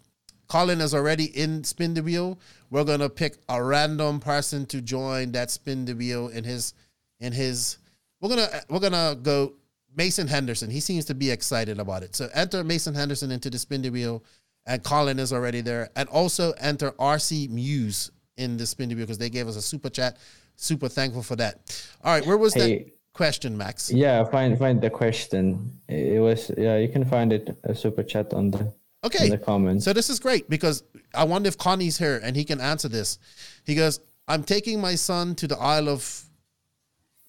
Colin 0.49 0.81
is 0.81 0.95
already 0.95 1.27
in 1.27 1.63
spin 1.63 1.95
the 1.95 2.03
wheel, 2.03 2.41
we're 2.71 2.85
going 2.85 3.01
to 3.01 3.11
pick 3.11 3.37
a 3.49 3.63
random 3.63 4.19
person 4.19 4.67
to 4.67 4.81
join 4.81 5.33
that 5.33 5.51
spin 5.51 5.85
the 5.85 5.95
wheel 5.95 6.29
in 6.29 6.43
his 6.45 6.75
in 7.21 7.33
his 7.33 7.79
we're 8.21 8.29
going 8.29 8.41
to 8.41 8.57
uh, 8.57 8.61
we're 8.69 8.81
to 8.81 9.19
go 9.23 9.55
Mason 9.97 10.27
Henderson. 10.27 10.71
He 10.71 10.81
seems 10.81 11.05
to 11.07 11.15
be 11.15 11.31
excited 11.31 11.79
about 11.79 12.03
it. 12.03 12.15
So 12.15 12.29
enter 12.35 12.63
Mason 12.65 12.95
Henderson 12.95 13.31
into 13.31 13.51
the 13.51 13.59
spin 13.59 13.83
the 13.83 13.91
wheel 13.91 14.23
and 14.69 14.85
Colin 14.85 15.19
is 15.19 15.33
already 15.33 15.63
there. 15.63 15.91
And 15.97 16.09
also 16.11 16.53
enter 16.61 16.93
RC 16.93 17.49
Muse 17.51 18.11
in 18.37 18.57
the 18.57 18.67
spin 18.67 18.91
wheel 18.91 18.99
because 18.99 19.19
they 19.19 19.31
gave 19.31 19.49
us 19.49 19.57
a 19.57 19.63
super 19.63 19.91
chat. 19.91 20.19
Super 20.55 20.89
thankful 20.89 21.23
for 21.23 21.37
that. 21.37 21.87
All 22.05 22.13
right, 22.13 22.27
where 22.27 22.37
was 22.37 22.55
hey, 22.55 22.79
that 22.79 22.93
question, 23.13 23.57
Max? 23.57 23.91
Yeah, 23.91 24.25
find 24.25 24.59
find 24.59 24.81
the 24.81 24.91
question. 24.91 25.73
It 25.89 26.21
was 26.21 26.51
yeah, 26.59 26.77
you 26.77 26.89
can 26.89 27.05
find 27.05 27.33
it 27.33 27.57
a 27.65 27.75
super 27.75 28.03
chat 28.03 28.35
on 28.35 28.51
the 28.51 28.73
okay 29.05 29.27
in 29.27 29.31
the 29.31 29.39
comments. 29.39 29.85
So 29.85 29.93
this 29.93 30.11
is 30.11 30.19
great 30.19 30.51
because 30.51 30.83
I 31.15 31.25
wonder 31.25 31.49
if 31.49 31.57
Connie's 31.57 31.97
here 31.97 32.21
and 32.23 32.37
he 32.37 32.45
can 32.45 32.61
answer 32.61 32.89
this. 32.89 33.21
He 33.65 33.77
goes, 33.77 34.01
"I'm 34.27 34.43
taking 34.43 34.81
my 34.81 34.97
son 34.97 35.37
to 35.37 35.47
the 35.47 35.57
Isle 35.57 35.89
of 35.89 36.25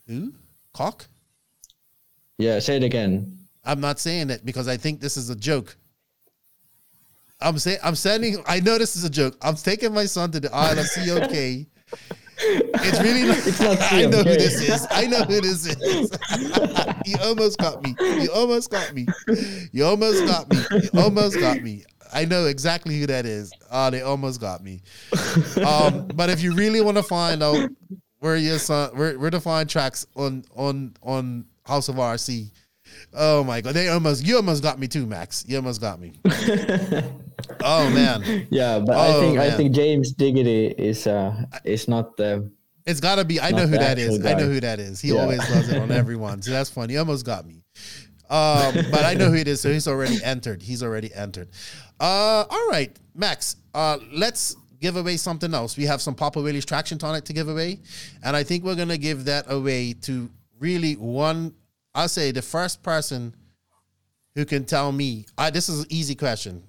who 0.07 0.33
cock." 0.79 1.07
Yeah, 2.37 2.59
say 2.59 2.77
it 2.77 2.83
again. 2.83 3.37
I'm 3.65 3.81
not 3.81 3.99
saying 3.99 4.29
it 4.29 4.45
because 4.45 4.67
I 4.67 4.77
think 4.77 5.01
this 5.01 5.17
is 5.17 5.29
a 5.29 5.35
joke. 5.35 5.75
I'm 7.41 7.57
saying 7.59 7.79
I'm 7.83 7.95
sending. 7.95 8.37
I 8.47 8.61
know 8.61 8.77
this 8.77 8.95
is 8.95 9.03
a 9.03 9.09
joke. 9.09 9.37
I'm 9.41 9.55
taking 9.55 9.93
my 9.93 10.05
son 10.05 10.31
to 10.31 10.39
the 10.39 10.53
Isle 10.53 10.79
of 10.79 10.87
COK. 10.95 11.67
It's 12.41 13.01
really 13.01 13.27
not. 13.27 13.37
It's 13.45 13.59
not 13.59 13.77
I 13.91 14.05
know 14.05 14.19
who 14.19 14.23
this 14.23 14.61
is. 14.61 14.87
I 14.89 15.07
know 15.07 15.23
who 15.23 15.41
this 15.41 15.65
is. 15.65 16.09
you 17.05 17.17
almost 17.21 17.57
got 17.59 17.83
me. 17.83 17.93
You 17.99 18.31
almost 18.31 18.71
got 18.71 18.93
me. 18.93 19.07
You 19.73 19.83
almost 19.83 20.25
got 20.25 20.49
me. 20.49 20.57
You 20.71 20.89
almost 21.01 21.37
got 21.37 21.61
me. 21.61 21.83
I 22.13 22.23
know 22.23 22.45
exactly 22.45 22.97
who 22.97 23.07
that 23.07 23.25
is. 23.25 23.51
Oh, 23.69 23.89
they 23.89 24.03
almost 24.03 24.39
got 24.39 24.63
me. 24.63 24.81
Um, 25.67 26.07
but 26.15 26.29
if 26.29 26.41
you 26.41 26.53
really 26.55 26.79
want 26.79 26.95
to 26.95 27.03
find 27.03 27.43
out 27.43 27.69
where 28.19 28.35
your 28.35 28.59
son, 28.59 28.95
where 28.95 29.17
where 29.17 29.29
to 29.29 29.39
find 29.39 29.69
tracks 29.69 30.05
on 30.15 30.43
on 30.55 30.95
on 31.01 31.45
House 31.65 31.89
of 31.89 31.95
RC, 31.95 32.51
Oh 33.13 33.43
my 33.43 33.61
god, 33.61 33.73
they 33.73 33.89
almost 33.89 34.25
you 34.25 34.35
almost 34.35 34.61
got 34.61 34.79
me 34.79 34.87
too, 34.87 35.05
Max. 35.05 35.43
You 35.47 35.57
almost 35.57 35.81
got 35.81 35.99
me. 35.99 36.13
oh 37.63 37.89
man. 37.89 38.47
Yeah, 38.49 38.79
but 38.79 38.95
oh, 38.95 38.99
I 38.99 39.19
think 39.19 39.37
man. 39.37 39.51
I 39.51 39.55
think 39.55 39.71
James 39.73 40.11
Diggity 40.11 40.67
is 40.67 41.07
uh 41.07 41.45
is 41.63 41.87
not 41.87 42.17
the. 42.17 42.51
It's 42.85 42.99
got 42.99 43.15
to 43.15 43.25
be. 43.25 43.39
I 43.39 43.51
know 43.51 43.67
who 43.67 43.77
that 43.77 43.99
is. 43.99 44.17
Guy. 44.17 44.31
I 44.31 44.33
know 44.33 44.47
who 44.47 44.59
that 44.61 44.79
is. 44.79 44.99
He 44.99 45.09
yeah. 45.09 45.21
always 45.21 45.39
does 45.47 45.69
it 45.69 45.79
on 45.79 45.91
everyone. 45.91 46.41
So 46.41 46.51
that's 46.51 46.71
funny. 46.71 46.93
He 46.93 46.97
almost 46.97 47.23
got 47.23 47.45
me. 47.45 47.63
Um, 48.29 48.73
but 48.91 49.05
I 49.05 49.13
know 49.15 49.29
who 49.29 49.35
it 49.35 49.47
is. 49.47 49.61
So 49.61 49.71
he's 49.71 49.87
already 49.87 50.23
entered. 50.23 50.63
He's 50.63 50.81
already 50.81 51.13
entered. 51.13 51.49
Uh, 51.99 52.45
all 52.49 52.67
right, 52.69 52.95
Max. 53.13 53.57
Uh, 53.75 53.97
let's 54.11 54.55
give 54.79 54.95
away 54.95 55.17
something 55.17 55.53
else. 55.53 55.77
We 55.77 55.85
have 55.85 56.01
some 56.01 56.15
Papa 56.15 56.41
Willys 56.41 56.65
Traxion 56.65 56.99
tonic 56.99 57.25
to 57.25 57.33
give 57.33 57.49
away, 57.49 57.79
and 58.23 58.35
I 58.35 58.43
think 58.43 58.63
we're 58.63 58.75
gonna 58.75 58.97
give 58.97 59.25
that 59.25 59.51
away 59.51 59.93
to 60.01 60.29
really 60.59 60.93
one 60.93 61.53
I'll 61.95 62.07
say 62.07 62.31
the 62.31 62.41
first 62.41 62.83
person 62.83 63.35
who 64.35 64.45
can 64.45 64.63
tell 64.65 64.91
me, 64.91 65.25
I, 65.37 65.49
this 65.49 65.69
is 65.69 65.81
an 65.81 65.87
easy 65.89 66.15
question. 66.15 66.63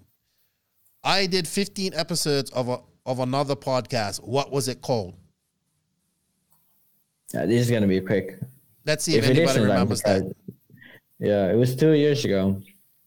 I 1.05 1.27
did 1.27 1.47
15 1.47 1.95
episodes 1.95 2.51
of 2.51 2.69
a 2.69 2.81
of 3.07 3.21
another 3.21 3.57
podcast. 3.57 4.23
What 4.23 4.51
was 4.51 4.69
it 4.69 4.83
called? 4.83 5.15
Yeah, 7.33 7.47
this 7.47 7.61
is 7.63 7.71
gonna 7.71 7.87
be 7.87 8.01
quick. 8.01 8.39
Let's 8.85 9.05
see 9.05 9.17
if, 9.17 9.25
if 9.25 9.31
anybody 9.31 9.61
remembers 9.61 10.03
that. 10.03 10.33
Yeah, 11.19 11.51
it 11.51 11.55
was 11.55 11.77
two 11.77 11.93
years 11.93 12.25
ago. 12.25 12.61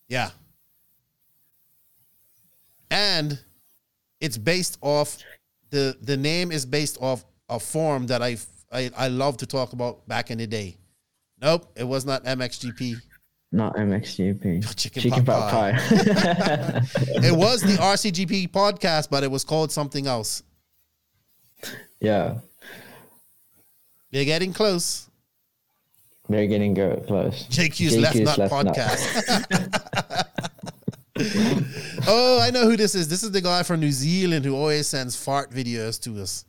Yeah. 0.08 0.30
And 2.89 3.39
it's 4.24 4.38
based 4.38 4.78
off 4.82 5.17
the 5.69 5.97
the 6.01 6.15
name 6.15 6.51
is 6.51 6.65
based 6.65 6.97
off 7.01 7.26
a 7.49 7.59
form 7.59 8.07
that 8.07 8.24
I 8.24 8.38
I, 8.71 8.89
I 8.97 9.07
love 9.09 9.38
to 9.38 9.45
talk 9.45 9.74
about 9.74 10.07
back 10.07 10.32
in 10.32 10.38
the 10.38 10.47
day. 10.47 10.78
Nope, 11.41 11.67
it 11.76 11.84
was 11.84 12.05
not 12.05 12.24
MXGP. 12.24 12.95
Not 13.51 13.76
MXGP. 13.76 14.76
Chicken, 14.76 15.01
Chicken 15.03 15.26
pot, 15.26 15.51
pot 15.51 15.51
pie. 15.51 15.71
pie. 15.74 16.82
it 17.28 17.36
was 17.36 17.61
the 17.61 17.76
RCGP 17.76 18.49
podcast, 18.49 19.09
but 19.11 19.24
it 19.24 19.30
was 19.30 19.43
called 19.43 19.71
something 19.71 20.07
else. 20.07 20.41
Yeah. 21.99 22.39
They're 24.11 24.26
getting 24.26 24.53
close. 24.53 25.09
They're 26.30 26.47
getting 26.47 26.74
go- 26.74 27.03
close. 27.05 27.45
JQ's, 27.49 27.95
JQ's 27.95 27.97
Left 27.97 28.15
Nut 28.15 28.38
left 28.38 28.53
podcast. 28.53 30.30
oh, 32.07 32.39
I 32.41 32.49
know 32.51 32.65
who 32.65 32.76
this 32.76 32.95
is. 32.95 33.07
This 33.07 33.24
is 33.24 33.32
the 33.32 33.41
guy 33.41 33.63
from 33.63 33.80
New 33.80 33.91
Zealand 33.91 34.45
who 34.45 34.55
always 34.55 34.88
sends 34.88 35.15
fart 35.15 35.51
videos 35.51 36.01
to 36.01 36.21
us. 36.21 36.45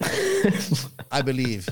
I 1.12 1.22
believe. 1.22 1.68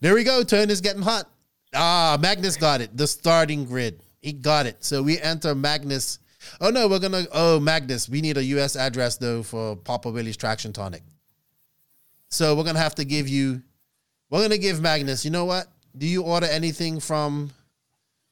There 0.00 0.14
we 0.14 0.24
go. 0.24 0.42
Turn 0.44 0.70
is 0.70 0.80
getting 0.80 1.02
hot. 1.02 1.28
Ah, 1.74 2.18
Magnus 2.20 2.56
got 2.56 2.80
it. 2.80 2.96
The 2.96 3.06
starting 3.06 3.64
grid. 3.64 4.00
He 4.20 4.32
got 4.32 4.66
it. 4.66 4.84
So 4.84 5.02
we 5.02 5.20
enter 5.20 5.54
Magnus. 5.54 6.18
Oh 6.60 6.70
no, 6.70 6.88
we're 6.88 6.98
gonna. 6.98 7.24
Oh, 7.32 7.58
Magnus. 7.58 8.08
We 8.08 8.20
need 8.20 8.36
a 8.36 8.44
U.S. 8.44 8.76
address 8.76 9.16
though 9.16 9.42
for 9.42 9.76
Papa 9.76 10.10
Willys 10.10 10.36
Traxion 10.36 10.72
Tonic. 10.72 11.02
So 12.28 12.54
we're 12.54 12.64
gonna 12.64 12.78
have 12.78 12.94
to 12.96 13.04
give 13.04 13.28
you. 13.28 13.62
We're 14.30 14.42
gonna 14.42 14.58
give 14.58 14.80
Magnus. 14.80 15.24
You 15.24 15.30
know 15.30 15.44
what? 15.44 15.66
Do 15.96 16.06
you 16.06 16.22
order 16.22 16.46
anything 16.46 17.00
from? 17.00 17.50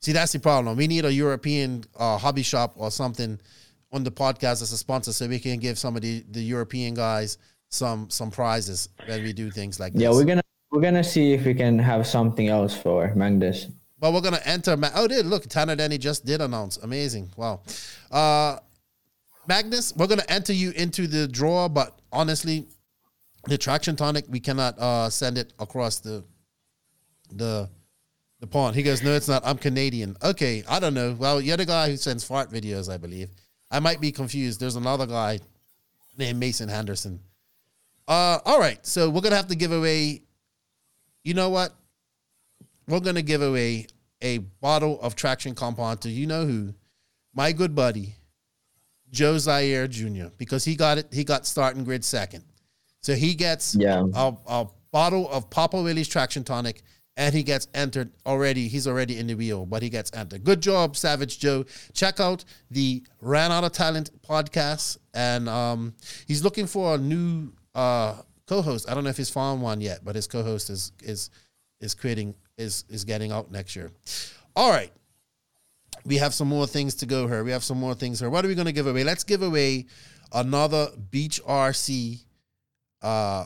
See, 0.05 0.12
that's 0.12 0.32
the 0.32 0.38
problem. 0.38 0.76
We 0.76 0.86
need 0.86 1.07
a 1.07 1.12
European 1.12 1.82
uh, 1.96 2.18
hobby 2.18 2.42
shop 2.42 2.74
or 2.76 2.90
something 2.90 3.40
on 3.90 4.05
the 4.05 4.11
podcast 4.11 4.61
as 4.61 4.70
a 4.70 4.76
sponsor, 4.76 5.14
so 5.14 5.26
we 5.26 5.38
can 5.38 5.59
give 5.59 5.78
some 5.78 5.96
of 5.96 6.02
the, 6.02 6.22
the 6.30 6.42
European 6.42 6.92
guys 6.92 7.38
some 7.70 8.11
some 8.11 8.30
prizes 8.30 8.90
when 9.07 9.22
we 9.22 9.32
do 9.32 9.50
things 9.50 9.80
like 9.80 9.94
yeah, 9.94 10.09
this. 10.09 10.14
Yeah, 10.14 10.20
we're 10.20 10.26
gonna 10.26 10.42
we're 10.70 10.82
gonna 10.82 11.02
see 11.02 11.32
if 11.32 11.46
we 11.46 11.55
can 11.55 11.78
have 11.78 12.07
something 12.07 12.48
else 12.48 12.76
for 12.76 13.14
Magnus. 13.14 13.68
But 13.98 14.12
we're 14.12 14.20
gonna 14.20 14.42
enter. 14.44 14.76
Ma- 14.76 14.90
oh, 14.94 15.09
did 15.09 15.24
look 15.24 15.46
Tanner 15.46 15.74
Denny 15.74 15.96
just 15.96 16.26
did 16.26 16.42
announce. 16.42 16.76
Amazing. 16.76 17.32
Wow. 17.38 17.62
Uh, 18.12 18.59
Magnus, 19.48 19.94
we're 19.96 20.07
gonna 20.07 20.22
enter 20.28 20.52
you 20.52 20.72
into 20.72 21.07
the 21.07 21.26
draw, 21.26 21.66
but 21.70 21.98
honestly, 22.12 22.68
the 23.46 23.57
Traxion 23.57 23.96
tonic 23.96 24.26
we 24.28 24.40
cannot 24.40 24.78
uh, 24.78 25.09
send 25.09 25.38
it 25.38 25.55
across 25.59 26.00
the 26.00 26.22
the 27.32 27.70
the. 28.47 28.74
He 28.74 28.82
goes, 28.82 29.03
no, 29.03 29.14
it's 29.14 29.28
not. 29.28 29.42
I'm 29.45 29.59
Canadian. 29.59 30.16
Okay, 30.22 30.62
I 30.68 30.80
don't 30.80 30.95
know. 30.95 31.14
Well, 31.18 31.40
you're 31.40 31.57
the 31.57 31.66
guy 31.66 31.90
who 31.90 31.97
sends 31.97 32.24
fart 32.24 32.51
videos, 32.51 32.92
I 32.92 32.97
believe. 32.97 33.30
I 33.70 33.80
might 33.80 34.01
be 34.01 34.12
confused. 34.12 34.61
There's 34.61 34.76
another 34.76 35.07
guy 35.07 35.40
named 36.16 36.38
Mason 36.38 36.68
Henderson. 36.68 37.20
Uh, 38.07 38.38
all 38.45 38.61
right, 38.61 38.84
so 38.86 39.09
we're 39.09 39.22
gonna 39.22 39.36
have 39.36 39.49
to 39.49 39.57
give 39.57 39.72
away 39.72 40.24
you 41.24 41.32
know 41.32 41.49
what? 41.49 41.74
We're 42.86 43.01
gonna 43.01 43.22
give 43.22 43.42
away 43.42 43.86
a 44.22 44.38
bottle 44.38 45.01
of 45.01 45.16
traction 45.16 45.55
compound 45.55 46.03
to 46.03 46.11
you 46.11 46.26
know 46.26 46.47
who, 46.47 46.74
my 47.34 47.53
good 47.53 47.74
buddy, 47.74 48.14
Joe 49.11 49.38
Zaire 49.38 49.88
Jr. 49.88 50.26
Because 50.36 50.64
he 50.64 50.76
got 50.76 50.99
it, 50.99 51.09
he 51.11 51.24
got 51.24 51.47
starting 51.47 51.82
grid 51.82 52.05
second, 52.05 52.45
so 53.01 53.14
he 53.14 53.34
gets 53.34 53.74
yeah. 53.74 54.05
a, 54.14 54.34
a 54.47 54.66
bottle 54.92 55.28
of 55.30 55.49
Papa 55.49 55.80
Willys 55.80 56.09
Traxion 56.09 56.45
tonic, 56.45 56.82
and 57.16 57.34
he 57.34 57.42
gets 57.42 57.68
entered 57.74 58.10
already. 58.26 58.68
He's 58.68 58.88
already 58.88 59.18
in 59.18 59.26
the 59.26 59.34
wheel, 59.34 59.66
but 59.66 59.82
he 59.82 59.88
gets 59.88 60.10
entered. 60.14 60.44
Good 60.44 60.60
job, 60.60 60.96
Savage 60.96 61.38
Joe. 61.38 61.64
Check 61.92 62.20
out 62.20 62.44
the 62.70 63.02
Ran 63.20 63.52
Out 63.52 63.64
of 63.64 63.72
Talent 63.72 64.10
podcast, 64.22 64.98
and 65.12 65.48
um, 65.48 65.94
he's 66.26 66.42
looking 66.42 66.66
for 66.66 66.96
a 66.96 66.98
new 66.98 67.52
uh, 67.74 68.16
co-host. 68.46 68.90
I 68.90 68.94
don't 68.94 69.04
know 69.04 69.10
if 69.10 69.16
he's 69.16 69.30
found 69.30 69.62
one 69.62 69.80
yet, 69.80 70.04
but 70.04 70.16
his 70.16 70.26
co-host 70.26 70.70
is 70.70 70.92
is 71.02 71.30
is 71.80 71.94
creating 71.94 72.34
is 72.58 72.84
is 72.88 73.04
getting 73.04 73.30
out 73.30 73.50
next 73.50 73.76
year. 73.76 73.90
All 74.56 74.70
right. 74.70 74.92
We 76.04 76.18
have 76.18 76.34
some 76.34 76.48
more 76.48 76.66
things 76.66 76.96
to 76.96 77.06
go 77.06 77.26
here. 77.28 77.44
We 77.44 77.52
have 77.52 77.64
some 77.64 77.78
more 77.78 77.94
things 77.94 78.20
here. 78.20 78.28
What 78.28 78.44
are 78.44 78.48
we 78.48 78.54
going 78.54 78.66
to 78.66 78.72
give 78.72 78.86
away? 78.86 79.04
Let's 79.04 79.24
give 79.24 79.42
away 79.42 79.86
another 80.32 80.88
Beach 81.10 81.40
RC 81.46 82.24
uh 83.00 83.44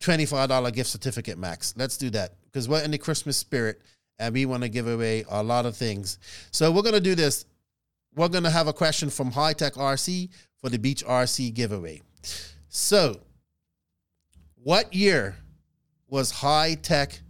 $25 0.00 0.72
gift 0.72 0.90
certificate 0.90 1.38
max. 1.38 1.74
Let's 1.76 1.96
do 1.96 2.10
that 2.10 2.34
because 2.52 2.68
we're 2.68 2.82
in 2.82 2.90
the 2.90 2.98
Christmas 2.98 3.36
spirit 3.36 3.80
and 4.18 4.34
we 4.34 4.46
want 4.46 4.62
to 4.62 4.68
give 4.68 4.86
away 4.86 5.24
a 5.30 5.42
lot 5.42 5.66
of 5.66 5.76
things. 5.76 6.18
So 6.50 6.70
we're 6.70 6.82
going 6.82 6.94
to 6.94 7.00
do 7.00 7.14
this. 7.14 7.44
We're 8.14 8.28
going 8.28 8.44
to 8.44 8.50
have 8.50 8.68
a 8.68 8.72
question 8.72 9.10
from 9.10 9.32
Hitec 9.32 9.72
RC 9.72 10.28
for 10.60 10.68
the 10.68 10.78
Beach 10.78 11.04
RC 11.04 11.54
giveaway. 11.54 12.02
So 12.68 13.20
what 14.62 14.94
year 14.94 15.36
was 16.08 16.32
Hitec 16.32 17.20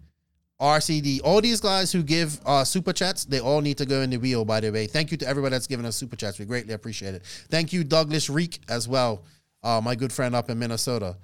RCD? 0.60 1.20
All 1.24 1.40
these 1.40 1.60
guys 1.60 1.92
who 1.92 2.02
give 2.02 2.40
uh, 2.44 2.64
super 2.64 2.92
chats, 2.92 3.24
they 3.24 3.40
all 3.40 3.60
need 3.60 3.78
to 3.78 3.86
go 3.86 4.02
in 4.02 4.10
the 4.10 4.18
wheel, 4.18 4.44
by 4.44 4.60
the 4.60 4.70
way. 4.70 4.86
Thank 4.86 5.10
you 5.10 5.16
to 5.18 5.26
everybody 5.26 5.52
that's 5.52 5.66
given 5.66 5.86
us 5.86 5.96
super 5.96 6.16
chats. 6.16 6.38
We 6.38 6.44
greatly 6.44 6.74
appreciate 6.74 7.14
it. 7.14 7.22
Thank 7.48 7.72
you, 7.72 7.84
Douglas 7.84 8.28
Reek, 8.28 8.60
as 8.68 8.86
well, 8.88 9.22
uh, 9.62 9.80
my 9.82 9.94
good 9.94 10.12
friend 10.12 10.34
up 10.34 10.50
in 10.50 10.58
Minnesota. 10.58 11.16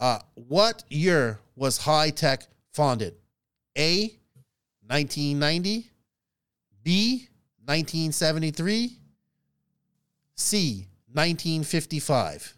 Uh, 0.00 0.18
what 0.34 0.84
year 0.88 1.38
was 1.56 1.78
Hitec 1.78 2.46
founded? 2.72 3.14
A, 3.76 4.02
1990, 4.86 5.90
B, 6.82 7.28
1973, 7.64 8.98
C, 10.36 10.86
1955. 11.12 12.54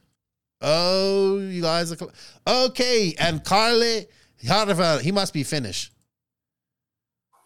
Oh, 0.63 1.39
you 1.39 1.63
guys 1.63 1.93
are 1.93 2.09
okay. 2.47 3.15
And 3.19 3.45
Carly, 3.45 4.07
he 4.39 5.13
must 5.13 5.33
be 5.33 5.43
Finnish. 5.43 5.93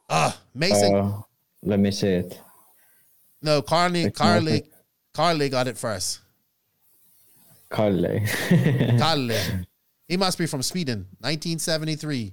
Ah, 0.09 0.35
uh, 0.35 0.37
Mason. 0.55 0.95
Uh, 0.95 1.21
let 1.63 1.79
me 1.79 1.91
see 1.91 2.09
it. 2.09 2.41
No, 3.43 3.63
Carly, 3.63 4.11
Carly, 4.11 4.65
Carly 5.15 5.49
got 5.49 5.67
it 5.67 5.79
first. 5.79 6.21
Carly. 7.69 8.23
Carly. 8.99 9.39
He 10.09 10.17
must 10.17 10.39
be 10.39 10.47
from 10.47 10.63
Sweden, 10.63 11.07
1973. 11.21 12.33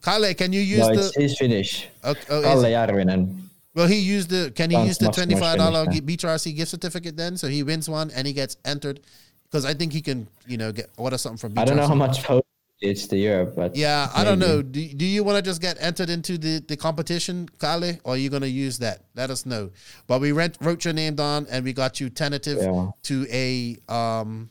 Carly, 0.00 0.34
can 0.34 0.52
you 0.52 0.60
use 0.60 0.86
no, 0.86 0.94
the? 0.94 1.12
He's 1.16 1.36
Finnish. 1.38 1.88
Okay, 2.04 2.20
oh, 2.30 2.42
Kalle 2.42 2.70
Järvinen. 2.70 3.42
Well, 3.74 3.86
he 3.86 3.96
used 3.96 4.30
the. 4.30 4.50
Can 4.52 4.70
he 4.70 4.76
Sounds 4.76 4.88
use 4.88 4.98
the 4.98 5.10
twenty 5.10 5.34
five 5.34 5.58
dollar 5.58 5.86
BTRC 5.86 6.56
gift 6.56 6.70
certificate 6.70 7.16
then? 7.16 7.36
So 7.36 7.48
he 7.48 7.62
wins 7.62 7.88
one 7.88 8.10
and 8.12 8.26
he 8.26 8.32
gets 8.32 8.56
entered 8.64 9.00
because 9.44 9.64
I 9.64 9.74
think 9.74 9.92
he 9.92 10.00
can, 10.00 10.28
you 10.46 10.56
know, 10.56 10.72
get 10.72 10.90
order 10.96 11.18
something 11.18 11.38
from. 11.38 11.58
I 11.58 11.64
don't 11.64 11.76
know 11.76 11.86
how 11.86 11.94
much 11.94 12.24
it's 12.80 13.06
to 13.06 13.16
Europe, 13.16 13.54
but 13.56 13.74
yeah, 13.74 14.10
I 14.14 14.22
don't 14.22 14.38
know. 14.38 14.60
Do, 14.60 14.86
do 14.86 15.06
you 15.06 15.24
want 15.24 15.36
to 15.36 15.42
just 15.42 15.62
get 15.62 15.78
entered 15.80 16.10
into 16.10 16.36
the, 16.36 16.62
the 16.66 16.76
competition, 16.76 17.48
Kalle, 17.58 17.98
or 18.04 18.14
are 18.14 18.16
you 18.16 18.28
going 18.28 18.42
to 18.42 18.48
use 18.48 18.78
that? 18.78 19.04
Let 19.14 19.30
us 19.30 19.46
know. 19.46 19.70
But 20.06 20.20
we 20.20 20.32
rent, 20.32 20.58
wrote 20.60 20.84
your 20.84 20.92
name 20.92 21.14
down 21.14 21.46
and 21.50 21.64
we 21.64 21.72
got 21.72 22.00
you 22.00 22.10
tentative 22.10 22.58
yeah. 22.60 22.90
to 23.04 23.26
a. 23.30 23.76
um 23.88 24.50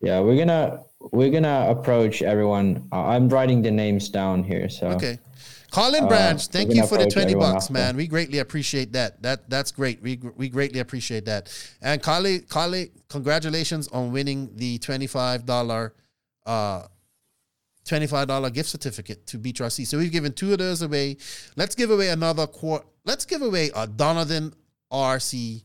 Yeah, 0.00 0.20
we're 0.20 0.36
gonna 0.36 0.82
we're 1.00 1.30
gonna 1.30 1.66
approach 1.68 2.22
everyone. 2.22 2.88
Uh, 2.92 3.06
I'm 3.06 3.28
writing 3.28 3.62
the 3.62 3.70
names 3.70 4.08
down 4.08 4.42
here, 4.42 4.68
so 4.68 4.88
okay. 4.88 5.18
Colin 5.70 6.04
uh, 6.04 6.08
Branch, 6.08 6.42
uh, 6.42 6.48
thank 6.50 6.74
you 6.74 6.86
for 6.86 6.96
the 6.96 7.06
20 7.06 7.34
bucks, 7.34 7.64
after. 7.64 7.72
man. 7.72 7.96
We 7.96 8.06
greatly 8.06 8.38
appreciate 8.38 8.92
that. 8.92 9.22
That 9.22 9.50
that's 9.50 9.72
great. 9.72 10.00
We 10.02 10.18
we 10.36 10.48
greatly 10.48 10.80
appreciate 10.80 11.24
that. 11.26 11.52
And 11.82 12.02
Carly, 12.02 12.40
Carly, 12.40 12.92
congratulations 13.08 13.88
on 13.88 14.12
winning 14.12 14.50
the 14.54 14.78
$25 14.78 15.90
uh 16.46 16.82
$25 17.84 18.52
gift 18.52 18.68
certificate 18.68 19.26
to 19.28 19.38
Beach 19.38 19.60
RC. 19.60 19.86
So 19.86 19.98
we've 19.98 20.10
given 20.10 20.32
two 20.32 20.52
of 20.52 20.58
those 20.58 20.82
away. 20.82 21.18
Let's 21.54 21.76
give 21.76 21.90
away 21.90 22.08
another 22.08 22.46
quart. 22.48 22.84
Let's 23.04 23.24
give 23.24 23.42
away 23.42 23.70
a 23.76 23.86
Donathen 23.86 24.54
RC 24.92 25.62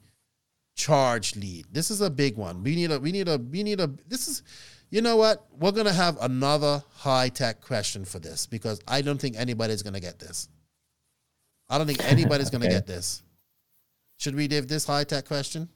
charge 0.76 1.36
lead. 1.36 1.66
This 1.72 1.90
is 1.90 2.02
a 2.02 2.10
big 2.10 2.38
one. 2.38 2.64
We 2.64 2.76
need 2.76 2.92
a 2.92 3.00
we 3.00 3.12
need 3.12 3.28
a 3.28 3.38
we 3.38 3.64
need 3.64 3.80
a 3.80 3.90
this 4.08 4.28
is 4.28 4.44
you 4.92 5.02
know 5.02 5.16
what? 5.16 5.48
We're 5.58 5.72
going 5.72 5.88
to 5.88 5.94
have 5.94 6.18
another 6.22 6.84
Hitec 7.00 7.62
question 7.62 8.04
for 8.06 8.20
this 8.20 8.46
because 8.46 8.80
I 8.88 9.02
don't 9.02 9.20
think 9.20 9.38
anybody's 9.38 9.82
going 9.82 9.94
to 9.94 10.02
get 10.02 10.20
this. 10.20 10.50
I 11.70 11.78
don't 11.78 11.88
think 11.88 12.04
anybody's 12.12 12.48
okay. 12.48 12.58
going 12.58 12.70
to 12.70 12.76
get 12.76 12.86
this. 12.86 13.24
Should 14.18 14.36
we 14.36 14.48
give 14.48 14.68
this 14.68 14.86
Hitec 14.86 15.26
question? 15.26 15.70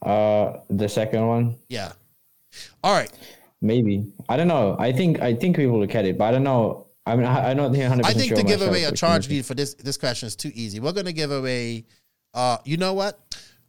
Uh, 0.00 0.60
the 0.68 0.88
second 0.88 1.26
one. 1.26 1.56
Yeah. 1.68 1.92
All 2.82 2.94
right. 2.94 3.12
Maybe 3.60 4.12
I 4.28 4.36
don't 4.36 4.48
know. 4.48 4.74
I 4.80 4.90
think 4.90 5.20
I 5.20 5.34
think 5.34 5.56
we 5.56 5.68
will 5.68 5.86
get 5.86 6.04
it, 6.04 6.18
but 6.18 6.24
I 6.24 6.32
don't 6.32 6.42
know. 6.42 6.88
I 7.06 7.14
mean, 7.14 7.26
I, 7.26 7.50
I 7.50 7.54
don't 7.54 7.70
think 7.70 7.82
100 7.82 8.04
I 8.04 8.12
think 8.12 8.28
sure 8.28 8.36
to 8.36 8.42
give 8.42 8.62
away 8.62 8.84
a 8.84 8.92
charge 8.92 9.28
lead 9.28 9.46
for 9.46 9.54
this 9.54 9.74
this 9.74 9.96
question 9.96 10.26
is 10.26 10.34
too 10.34 10.50
easy. 10.54 10.80
We're 10.80 10.92
going 10.92 11.06
to 11.06 11.12
give 11.12 11.30
away. 11.30 11.84
Uh, 12.34 12.58
you 12.64 12.76
know 12.76 12.94
what? 12.94 13.20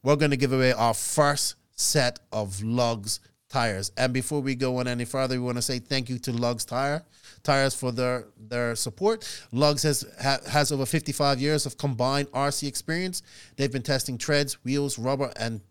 We're 0.02 0.16
going 0.16 0.32
to 0.32 0.38
give 0.38 0.52
away 0.52 0.74
our 0.74 0.96
first 0.96 1.56
set 1.84 2.20
of 2.32 2.62
Lugz 2.64 3.20
tires. 3.50 3.92
And 3.98 4.14
before 4.14 4.42
we 4.42 4.56
go 4.56 4.78
on 4.78 4.88
any 4.88 5.06
further, 5.06 5.36
we 5.36 5.46
want 5.46 5.58
to 5.58 5.62
say 5.62 5.80
thank 5.80 6.10
you 6.10 6.18
to 6.20 6.32
Lugz 6.32 6.66
Tire 6.66 7.04
tires 7.44 7.76
for 7.76 7.92
their 7.92 8.26
their 8.38 8.76
support. 8.76 9.22
Lugz 9.54 9.84
has 9.84 10.06
ha, 10.22 10.40
has 10.50 10.72
over 10.72 10.86
55 10.86 11.40
years 11.40 11.66
of 11.66 11.78
combined 11.78 12.32
RC 12.32 12.68
experience. 12.68 13.22
They've 13.58 13.72
been 13.72 13.84
testing 13.84 14.18
treads, 14.18 14.64
wheels, 14.64 14.98
rubber, 14.98 15.32
and 15.38 15.62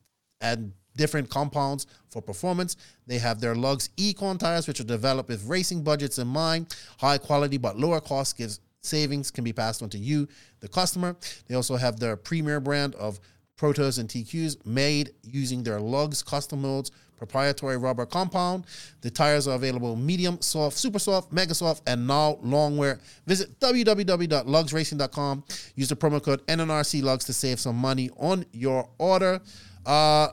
and 0.41 0.73
different 0.97 1.31
compounds 1.31 1.87
for 2.11 2.21
performance. 2.21 2.77
They 3.07 3.19
have 3.19 3.41
their 3.41 3.55
Lugz 3.55 3.89
Econ 3.97 4.39
tires, 4.39 4.69
which 4.69 4.81
are 4.81 4.85
developed 4.85 5.29
with 5.29 5.45
racing 5.47 5.83
budgets 5.83 6.19
in 6.19 6.29
mind. 6.29 6.77
High 6.99 7.19
quality 7.19 7.57
but 7.57 7.79
lower 7.79 8.01
cost 8.01 8.37
gives 8.37 8.61
savings 8.83 9.31
can 9.31 9.45
be 9.45 9.53
passed 9.53 9.83
on 9.83 9.89
to 9.91 9.99
you, 9.99 10.29
the 10.61 10.69
customer. 10.69 11.17
They 11.47 11.55
also 11.55 11.77
have 11.77 11.99
their 11.99 12.17
premier 12.17 12.61
brand 12.61 12.95
of 12.97 13.21
Protos 13.59 13.99
and 13.99 14.09
TQs 14.09 14.65
made 14.67 15.13
using 15.23 15.63
their 15.63 15.79
Lugz 15.79 16.25
custom 16.25 16.63
molds 16.63 16.91
proprietary 17.23 17.77
rubber 17.77 18.05
compound. 18.05 18.67
The 19.01 19.11
tires 19.11 19.47
are 19.47 19.55
available 19.55 19.95
medium, 19.95 20.41
soft, 20.41 20.77
super 20.77 20.99
soft, 20.99 21.33
mega 21.33 21.55
soft, 21.55 21.89
and 21.89 22.05
now 22.05 22.39
long 22.43 22.77
wear. 22.77 22.99
Visit 23.27 23.61
www.lugzracing.com. 23.61 25.45
Use 25.77 25.89
the 25.89 25.95
promo 25.95 26.21
code 26.21 26.45
NNRC 26.49 27.01
Lugz 27.01 27.25
to 27.27 27.33
save 27.33 27.61
some 27.61 27.77
money 27.77 28.11
on 28.17 28.45
your 28.53 28.91
order. 28.99 29.41
Uh, 29.87 30.31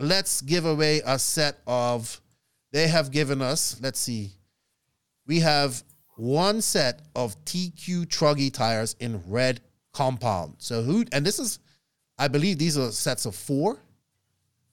let's 0.00 0.40
give 0.40 0.66
away 0.66 1.02
a 1.06 1.20
set 1.20 1.60
of. 1.68 2.20
They 2.72 2.88
have 2.88 3.12
given 3.12 3.40
us. 3.40 3.78
Let's 3.80 4.00
see. 4.00 4.32
We 5.28 5.38
have 5.40 5.84
one 6.16 6.60
set 6.62 7.02
of 7.14 7.36
TQ 7.44 8.06
Truggy 8.06 8.52
tires 8.52 8.96
in 8.98 9.22
red 9.28 9.60
compound. 9.92 10.56
So 10.58 10.82
who? 10.82 11.04
And 11.12 11.24
this 11.24 11.38
is, 11.38 11.60
I 12.22 12.28
believe 12.28 12.56
these 12.56 12.78
are 12.78 12.92
sets 12.92 13.26
of 13.26 13.34
four. 13.34 13.82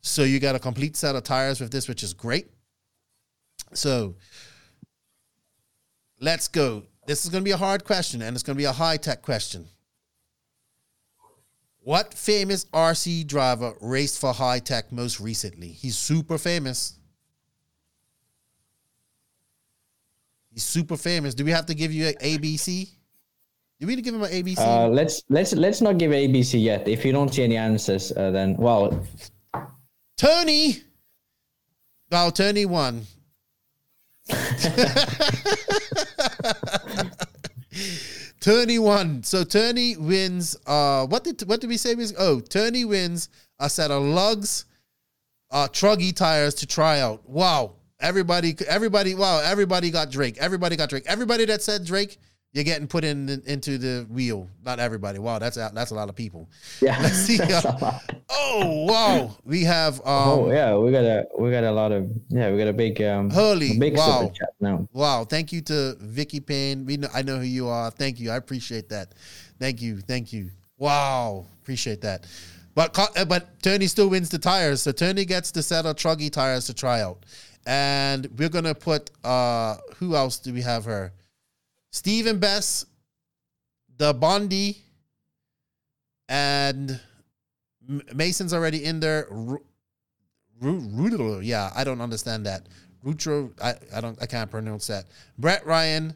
So 0.01 0.23
you 0.23 0.39
got 0.39 0.55
a 0.55 0.59
complete 0.59 0.95
set 0.95 1.15
of 1.15 1.23
tires 1.23 1.59
with 1.59 1.71
this, 1.71 1.87
which 1.87 2.03
is 2.03 2.13
great. 2.13 2.47
So 3.73 4.17
let's 6.21 6.47
go. 6.47 6.83
This 7.07 7.25
is 7.25 7.31
going 7.31 7.43
to 7.43 7.45
be 7.45 7.51
a 7.51 7.57
hard 7.57 7.85
question, 7.85 8.21
and 8.21 8.35
it's 8.35 8.43
going 8.43 8.55
to 8.55 8.61
be 8.61 8.65
a 8.65 8.71
Hitec 8.71 9.23
question. 9.23 9.65
What 11.79 12.13
famous 12.13 12.65
RC 12.65 13.25
driver 13.25 13.73
raced 13.81 14.21
for 14.21 14.31
Hitec 14.31 14.91
most 14.91 15.19
recently? 15.19 15.69
He's 15.69 15.97
super 15.97 16.37
famous. 16.37 16.99
He's 20.51 20.63
super 20.63 20.97
famous. 20.97 21.33
Do 21.33 21.43
we 21.43 21.51
have 21.51 21.65
to 21.65 21.73
give 21.73 21.91
you 21.91 22.09
an 22.09 22.13
ABC? 22.21 22.89
Do 23.79 23.87
we 23.87 23.95
need 23.95 23.97
to 23.97 24.01
give 24.01 24.13
him 24.13 24.23
an 24.23 24.29
ABC? 24.29 24.57
Uh, 24.59 24.89
let's 24.89 25.23
let's 25.29 25.53
let's 25.53 25.79
not 25.79 25.97
give 25.97 26.11
ABC 26.11 26.61
yet. 26.61 26.85
If 26.85 27.05
you 27.05 27.13
don't 27.13 27.33
see 27.33 27.43
any 27.43 27.55
answers, 27.55 28.11
uh, 28.11 28.29
then 28.31 28.57
well, 28.57 29.05
Tony. 30.17 30.83
Well, 32.11 32.31
Tony 32.31 32.65
won. 32.65 33.05
Tony 38.41 38.79
won. 38.79 39.23
So 39.23 39.45
Tony 39.45 39.95
wins. 39.95 40.57
Uh, 40.65 41.05
what 41.07 41.23
did 41.23 41.41
what 41.43 41.61
did 41.61 41.69
we 41.69 41.77
say? 41.77 41.95
Was 41.95 42.13
oh, 42.17 42.41
Tony 42.41 42.83
wins 42.83 43.29
a 43.59 43.69
set 43.69 43.91
of 43.91 44.03
Lugz, 44.03 44.65
uh, 45.51 45.69
truggy 45.69 46.13
tires 46.13 46.53
to 46.55 46.67
try 46.67 46.99
out. 46.99 47.29
Wow, 47.29 47.75
everybody, 48.01 48.57
everybody, 48.67 49.15
wow, 49.15 49.39
everybody 49.41 49.89
got 49.89 50.11
Drake. 50.11 50.37
Everybody 50.37 50.75
got 50.75 50.89
Drake. 50.89 51.05
Everybody 51.05 51.45
that 51.45 51.61
said 51.61 51.85
Drake 51.85 52.17
you're 52.51 52.63
getting 52.63 52.87
put 52.87 53.03
in, 53.03 53.41
into 53.45 53.77
the 53.77 54.07
wheel. 54.09 54.47
Not 54.65 54.79
everybody. 54.79 55.19
Wow, 55.19 55.37
that's 55.37 55.57
a, 55.57 55.71
that's 55.73 55.91
a 55.91 55.95
lot 55.95 56.09
of 56.09 56.15
people. 56.15 56.49
Yeah. 56.81 56.97
Let's 57.01 57.15
see. 57.15 57.39
Uh, 57.41 57.99
oh 58.29 58.85
wow, 58.85 59.37
we 59.43 59.63
have. 59.63 59.95
Um, 59.99 60.05
oh 60.05 60.51
yeah, 60.51 60.77
we 60.77 60.91
got 60.91 61.03
a 61.03 61.25
we 61.37 61.51
got 61.51 61.63
a 61.63 61.71
lot 61.71 61.91
of 61.91 62.09
yeah 62.29 62.49
we 62.51 62.57
got 62.57 62.67
a 62.67 62.73
big 62.73 63.01
um 63.01 63.29
holy 63.29 63.77
big 63.77 63.97
wow 63.97 64.21
super 64.21 64.33
chat 64.33 64.49
now. 64.61 64.87
Wow, 64.93 65.25
thank 65.25 65.51
you 65.51 65.61
to 65.61 65.97
Vicky 65.99 66.39
Payne. 66.39 66.85
We 66.85 66.97
know 66.97 67.09
I 67.13 67.21
know 67.21 67.37
who 67.37 67.45
you 67.45 67.67
are. 67.67 67.91
Thank 67.91 68.19
you. 68.19 68.31
I 68.31 68.37
appreciate 68.37 68.89
that. 68.89 69.13
Thank 69.59 69.81
you. 69.81 69.99
Thank 69.99 70.31
you. 70.31 70.51
Wow, 70.77 71.45
appreciate 71.61 72.01
that. 72.01 72.25
But 72.75 72.97
uh, 72.97 73.25
but 73.25 73.61
Tony 73.61 73.87
still 73.87 74.09
wins 74.09 74.29
the 74.29 74.39
tires, 74.39 74.81
so 74.81 74.93
Tony 74.93 75.25
gets 75.25 75.51
the 75.51 75.61
set 75.61 75.85
of 75.85 75.97
Truggy 75.97 76.31
tires 76.31 76.65
to 76.67 76.73
try 76.73 77.01
out, 77.01 77.25
and 77.65 78.27
we're 78.37 78.49
gonna 78.49 78.75
put 78.75 79.11
uh 79.25 79.75
who 79.97 80.15
else 80.15 80.39
do 80.39 80.53
we 80.53 80.61
have 80.61 80.85
her? 80.85 81.11
Stephen 81.91 82.39
Bess, 82.39 82.85
the 83.97 84.13
Bondi, 84.13 84.77
and 86.27 86.99
Mason's 88.13 88.53
already 88.53 88.85
in 88.85 88.99
there. 88.99 89.27
Rudolo, 90.61 91.41
yeah, 91.43 91.71
I 91.75 91.83
don't 91.83 92.01
understand 92.01 92.45
that. 92.45 92.67
Rutro, 93.03 93.51
I, 93.61 93.75
I 93.95 94.01
don't, 94.01 94.21
I 94.21 94.25
can't 94.25 94.51
pronounce 94.51 94.87
that. 94.87 95.05
Brett 95.37 95.65
Ryan 95.65 96.13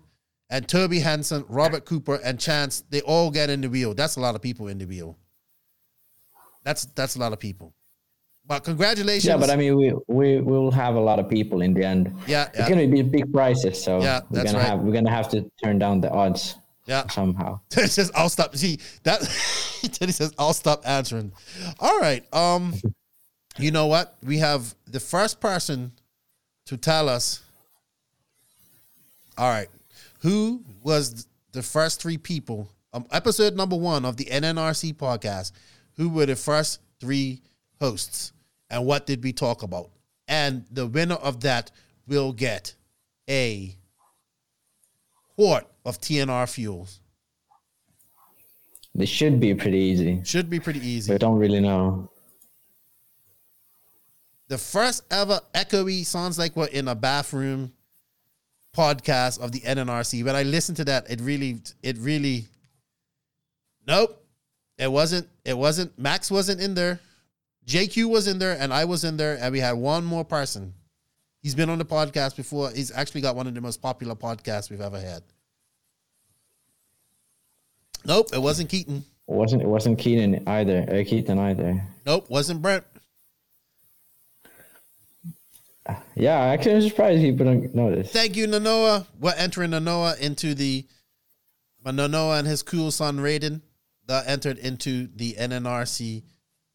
and 0.50 0.68
Toby 0.68 1.00
Hansen, 1.00 1.46
Robert 1.48 1.86
Cooper, 1.86 2.20
and 2.24 2.40
Chance, 2.40 2.84
they 2.90 3.02
all 3.02 3.32
get 3.32 3.50
in 3.50 3.62
the 3.62 3.70
wheel. 3.70 3.94
That's 3.94 4.18
a 4.18 4.20
lot 4.20 4.36
of 4.36 4.42
people 4.42 4.68
in 4.68 4.78
the 4.78 4.86
wheel. 4.86 5.18
That's 6.64 6.86
that's 6.86 7.16
a 7.16 7.20
lot 7.20 7.34
of 7.34 7.40
people. 7.40 7.74
But 8.46 8.64
congratulations. 8.64 9.26
Yeah, 9.26 9.38
but 9.38 9.50
I 9.50 9.56
mean, 9.56 9.78
we 9.78 9.94
we 10.08 10.42
will 10.42 10.70
have 10.72 10.96
a 10.96 11.00
lot 11.00 11.18
of 11.18 11.30
people 11.30 11.62
in 11.62 11.74
the 11.74 11.86
end. 11.86 12.14
Yeah, 12.28 12.50
it's 12.54 12.68
gonna 12.68 12.88
be 12.88 13.02
big 13.02 13.32
prizes, 13.32 13.82
so 13.82 14.02
yeah, 14.02 14.22
we're 14.30 14.44
gonna 14.44 14.58
right. 14.58 14.68
have 14.68 14.80
we're 14.80 14.92
gonna 14.92 15.10
have 15.10 15.30
to 15.30 15.50
turn 15.64 15.80
down 15.80 16.02
the 16.02 16.12
odds. 16.12 16.56
Yeah, 16.86 17.08
somehow. 17.08 17.62
it 17.72 17.90
says 17.90 18.12
I'll 18.14 18.30
stop. 18.30 18.56
See 18.56 18.80
that? 19.04 19.22
Teddy 19.94 20.12
says 20.12 20.34
I'll 20.38 20.54
stop 20.54 20.82
answering. 20.86 21.32
All 21.80 22.00
right. 22.00 22.26
Um, 22.34 22.74
you 23.58 23.72
know 23.72 23.88
what? 23.88 24.18
We 24.24 24.40
have 24.40 24.76
the 24.88 25.00
first 25.00 25.40
person 25.40 25.94
to 26.66 26.76
tell 26.76 27.08
us. 27.08 27.42
All 29.38 29.50
right, 29.50 29.70
who 30.20 30.64
was 30.84 31.28
the 31.54 31.64
first 31.64 32.02
three 32.02 32.18
people? 32.18 32.70
Um, 32.92 33.08
episode 33.10 33.56
number 33.56 33.76
one 33.76 34.04
of 34.04 34.18
the 34.18 34.26
NNRC 34.26 34.96
podcast. 34.96 35.54
Who 35.96 36.10
were 36.10 36.26
the 36.26 36.36
first 36.36 36.82
three 37.00 37.42
hosts? 37.80 38.33
And 38.74 38.86
what 38.86 39.06
did 39.06 39.24
we 39.24 39.32
talk 39.32 39.62
about? 39.62 39.92
And 40.28 40.66
the 40.72 40.88
winner 40.88 41.16
of 41.16 41.42
that 41.42 41.72
will 42.08 42.34
get 42.34 42.74
a 43.30 43.78
quart 45.36 45.68
of 45.86 46.02
TNR 46.02 46.52
fuels. 46.52 47.00
This 48.96 49.10
should 49.10 49.40
be 49.40 49.54
pretty 49.54 49.78
easy. 49.78 50.22
Should 50.24 50.50
be 50.50 50.60
pretty 50.60 50.86
easy. 50.86 51.14
I 51.14 51.18
don't 51.18 51.38
really 51.38 51.60
know. 51.60 52.10
The 54.48 54.58
first 54.58 55.04
ever 55.12 55.40
echoey 55.54 56.04
sounds 56.06 56.40
like 56.40 56.56
we're 56.56 56.66
in 56.66 56.88
a 56.88 56.96
bathroom 56.96 57.74
podcast 58.76 59.40
of 59.40 59.52
the 59.52 59.62
NNRC. 59.62 60.24
When 60.26 60.36
I 60.36 60.44
listened 60.44 60.78
to 60.78 60.86
that, 60.86 61.10
it 61.10 61.22
really, 61.22 61.62
it 61.82 61.98
really, 62.00 62.46
nope, 63.88 64.24
it 64.78 64.92
wasn't. 64.92 65.28
It 65.46 65.58
wasn't. 65.58 65.98
Max 65.98 66.32
wasn't 66.32 66.60
in 66.60 66.74
there. 66.74 67.00
JQ 67.68 68.10
was 68.10 68.28
in 68.28 68.40
there 68.40 68.58
and 68.60 68.74
I 68.74 68.86
was 68.86 69.04
in 69.04 69.18
there, 69.18 69.38
and 69.40 69.52
we 69.52 69.60
had 69.60 69.74
one 69.74 70.04
more 70.04 70.26
person. 70.26 70.74
He's 71.42 71.56
been 71.56 71.70
on 71.70 71.78
the 71.78 71.86
podcast 71.86 72.36
before. 72.36 72.72
He's 72.72 72.92
actually 72.92 73.22
got 73.22 73.36
one 73.36 73.48
of 73.48 73.54
the 73.54 73.62
most 73.62 73.82
popular 73.82 74.16
podcasts 74.16 74.70
we've 74.70 74.82
ever 74.82 75.00
had. 75.00 75.24
Nope, 78.06 78.30
it 78.34 78.42
wasn't 78.42 78.70
Keaton. 78.70 79.04
It 79.28 79.34
wasn't 79.34 79.62
it 79.62 79.68
wasn't 79.68 80.00
Keaton 80.00 80.44
either. 80.48 80.86
Uh, 80.90 81.04
Keaton 81.08 81.40
either. 81.40 81.82
Nope, 82.06 82.30
wasn't 82.30 82.62
Brent. 82.62 82.84
Yeah, 86.16 86.40
actually, 86.40 86.76
I'm 86.76 86.82
surprised 86.82 87.22
people 87.22 87.46
don't 87.46 87.76
notice. 87.76 88.12
Thank 88.12 88.38
you, 88.38 88.48
Nanoa. 88.48 89.06
We're 89.20 89.34
entering 89.36 89.72
Nanoa 89.72 90.18
into 90.20 90.54
the 90.54 90.86
Nanoa 91.86 92.40
and 92.40 92.48
his 92.48 92.64
cool 92.64 92.92
son 92.92 93.18
Raiden 93.18 93.62
that 94.08 94.28
entered 94.28 94.58
into 94.58 95.08
the 95.16 95.34
NNRC 95.34 96.24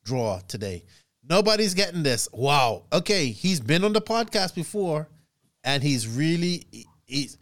draw 0.08 0.40
today. 0.48 0.82
Nobody's 1.28 1.74
getting 1.74 2.02
this. 2.02 2.28
Wow. 2.32 2.84
Okay, 2.92 3.26
he's 3.26 3.60
been 3.60 3.84
on 3.84 3.92
the 3.92 4.00
podcast 4.00 4.54
before, 4.54 5.08
and 5.62 5.82
he's 5.82 6.08
really 6.08 6.66
he's. 7.06 7.38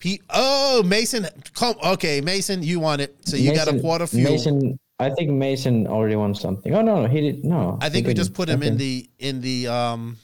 He, 0.00 0.22
oh, 0.30 0.84
Mason, 0.84 1.26
come. 1.54 1.74
Okay, 1.84 2.20
Mason, 2.20 2.62
you 2.62 2.78
want 2.78 3.00
it, 3.00 3.16
so 3.26 3.36
you 3.36 3.50
Mason, 3.50 3.64
got 3.64 3.74
a 3.74 3.80
quarter 3.80 4.06
fuel. 4.06 4.30
Mason, 4.30 4.78
I 5.00 5.10
think 5.10 5.30
Mason 5.30 5.88
already 5.88 6.14
won 6.14 6.34
something. 6.36 6.72
Oh 6.74 6.82
no, 6.82 7.02
no, 7.02 7.08
he 7.08 7.20
did 7.20 7.44
no. 7.44 7.78
I 7.80 7.90
think 7.90 8.06
we 8.06 8.14
just 8.14 8.32
put 8.32 8.48
him 8.48 8.60
okay. 8.60 8.68
in 8.68 8.76
the 8.76 9.10
in 9.18 9.40
the 9.40 9.68
um. 9.68 10.16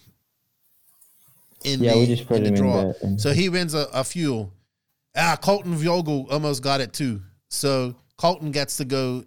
In 1.64 1.82
yeah, 1.82 1.95
the, 1.95 1.99
we 1.99 2.07
just 2.07 2.28
put 2.28 2.39
him 2.39 2.47
in 2.47 2.55
draw. 2.55 2.93
In 3.03 3.18
so 3.18 3.32
he 3.32 3.49
wins 3.49 3.74
a, 3.74 3.89
a 3.93 4.05
fuel. 4.05 4.53
Ah, 5.16 5.37
Colton 5.41 5.74
Vogel 5.74 6.28
almost 6.30 6.62
got 6.62 6.80
it 6.80 6.93
too. 6.93 7.20
So 7.49 7.97
Colton 8.16 8.53
gets 8.53 8.76
to 8.76 8.85
go 8.85 9.24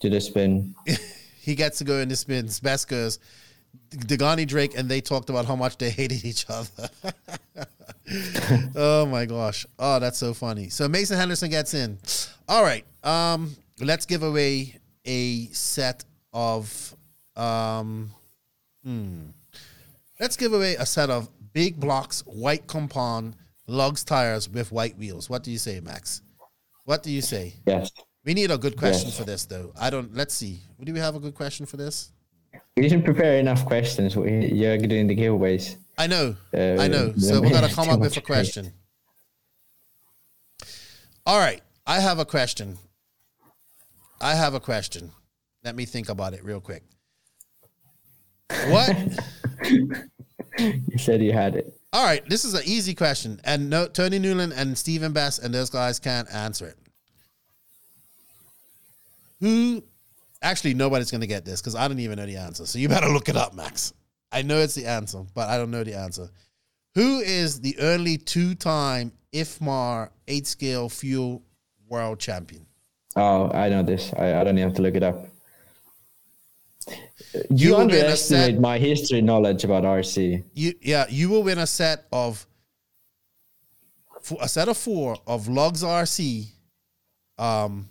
to 0.00 0.10
the 0.10 0.20
spin. 0.20 0.74
he 1.40 1.54
gets 1.54 1.78
to 1.78 1.84
go 1.84 1.98
in 1.98 2.08
the 2.08 2.16
spins. 2.16 2.60
Best 2.60 2.88
goes. 2.88 3.18
Dagani 3.90 4.46
Drake 4.46 4.76
and 4.76 4.88
they 4.88 5.00
talked 5.00 5.30
about 5.30 5.46
how 5.46 5.56
much 5.56 5.78
they 5.78 5.90
hated 5.90 6.24
each 6.24 6.46
other. 6.48 6.88
oh 8.74 9.06
my 9.06 9.26
gosh. 9.26 9.66
Oh, 9.78 9.98
that's 9.98 10.18
so 10.18 10.34
funny. 10.34 10.68
So 10.68 10.88
Mason 10.88 11.16
Henderson 11.16 11.50
gets 11.50 11.74
in. 11.74 11.98
All 12.48 12.62
right. 12.62 12.84
Um, 13.04 13.54
let's 13.80 14.06
give 14.06 14.22
away 14.22 14.76
a 15.04 15.46
set 15.46 16.04
of 16.32 16.94
um 17.36 18.10
hmm. 18.84 19.26
Let's 20.18 20.36
give 20.36 20.54
away 20.54 20.76
a 20.76 20.86
set 20.86 21.10
of 21.10 21.28
big 21.52 21.78
blocks, 21.78 22.22
white 22.26 22.66
compound 22.66 23.36
Lugz 23.68 24.04
tires 24.04 24.48
with 24.48 24.72
white 24.72 24.96
wheels. 24.96 25.28
What 25.28 25.42
do 25.42 25.50
you 25.50 25.58
say, 25.58 25.80
Max? 25.80 26.22
What 26.84 27.02
do 27.02 27.10
you 27.10 27.20
say? 27.20 27.54
Yes. 27.66 27.90
We 28.26 28.34
need 28.34 28.50
a 28.50 28.58
good 28.58 28.76
question 28.76 29.08
yes. 29.08 29.16
for 29.16 29.24
this, 29.24 29.44
though. 29.44 29.72
I 29.80 29.88
don't. 29.88 30.12
Let's 30.12 30.34
see. 30.34 30.58
Do 30.82 30.92
we 30.92 30.98
have 30.98 31.14
a 31.14 31.20
good 31.20 31.36
question 31.36 31.64
for 31.64 31.76
this? 31.76 32.10
We 32.76 32.82
didn't 32.82 33.04
prepare 33.04 33.38
enough 33.38 33.64
questions. 33.64 34.16
You're 34.16 34.78
doing 34.78 35.06
the 35.06 35.14
giveaways. 35.16 35.76
I 35.96 36.08
know. 36.08 36.34
Uh, 36.52 36.76
I 36.82 36.88
know. 36.88 37.14
So 37.16 37.40
we 37.40 37.50
got 37.50 37.68
to 37.68 37.74
come 37.74 37.88
up 37.88 38.00
with 38.00 38.16
a 38.16 38.20
question. 38.20 38.72
All 41.24 41.38
right. 41.38 41.62
I 41.86 42.00
have 42.00 42.18
a 42.18 42.24
question. 42.24 42.78
I 44.20 44.34
have 44.34 44.54
a 44.54 44.60
question. 44.60 45.12
Let 45.64 45.76
me 45.76 45.84
think 45.84 46.08
about 46.08 46.34
it 46.34 46.44
real 46.44 46.60
quick. 46.60 46.82
What? 48.66 48.96
you 50.58 50.98
said 50.98 51.22
you 51.22 51.32
had 51.32 51.54
it. 51.54 51.80
All 51.92 52.04
right. 52.04 52.28
This 52.28 52.44
is 52.44 52.54
an 52.54 52.62
easy 52.64 52.94
question. 52.94 53.40
And 53.44 53.70
no, 53.70 53.86
Tony 53.86 54.18
Newland 54.18 54.52
and 54.52 54.76
Stephen 54.76 55.12
Bass 55.12 55.38
and 55.38 55.54
those 55.54 55.70
guys 55.70 56.00
can't 56.00 56.28
answer 56.34 56.66
it. 56.66 56.76
Who 59.40 59.82
actually 60.42 60.74
nobody's 60.74 61.10
gonna 61.10 61.26
get 61.26 61.44
this 61.44 61.60
because 61.60 61.74
I 61.74 61.88
don't 61.88 61.98
even 61.98 62.16
know 62.18 62.26
the 62.26 62.36
answer. 62.36 62.66
So 62.66 62.78
you 62.78 62.88
better 62.88 63.08
look 63.08 63.28
it 63.28 63.36
up, 63.36 63.54
Max. 63.54 63.92
I 64.32 64.42
know 64.42 64.58
it's 64.58 64.74
the 64.74 64.86
answer, 64.86 65.24
but 65.34 65.48
I 65.48 65.56
don't 65.56 65.70
know 65.70 65.84
the 65.84 65.94
answer. 65.94 66.28
Who 66.94 67.20
is 67.20 67.60
the 67.60 67.76
only 67.80 68.16
two-time 68.16 69.12
IFMAR 69.32 70.10
eight 70.28 70.46
scale 70.46 70.88
fuel 70.88 71.42
world 71.88 72.18
champion? 72.18 72.66
Oh, 73.14 73.50
I 73.52 73.68
know 73.68 73.82
this. 73.82 74.12
I, 74.14 74.40
I 74.40 74.44
don't 74.44 74.58
even 74.58 74.68
have 74.68 74.76
to 74.76 74.82
look 74.82 74.94
it 74.94 75.02
up. 75.02 75.26
You, 77.50 77.70
you 77.70 77.76
underestimate 77.76 78.54
set, 78.54 78.60
my 78.60 78.78
history 78.78 79.20
knowledge 79.20 79.64
about 79.64 79.84
RC. 79.84 80.44
You 80.54 80.74
yeah, 80.80 81.06
you 81.08 81.28
will 81.28 81.42
win 81.42 81.58
a 81.58 81.66
set 81.66 82.06
of 82.12 82.46
a 84.40 84.48
set 84.48 84.68
of 84.68 84.76
four 84.76 85.16
of 85.26 85.46
Lugz 85.46 85.82
RC 85.82 86.48
um 87.38 87.88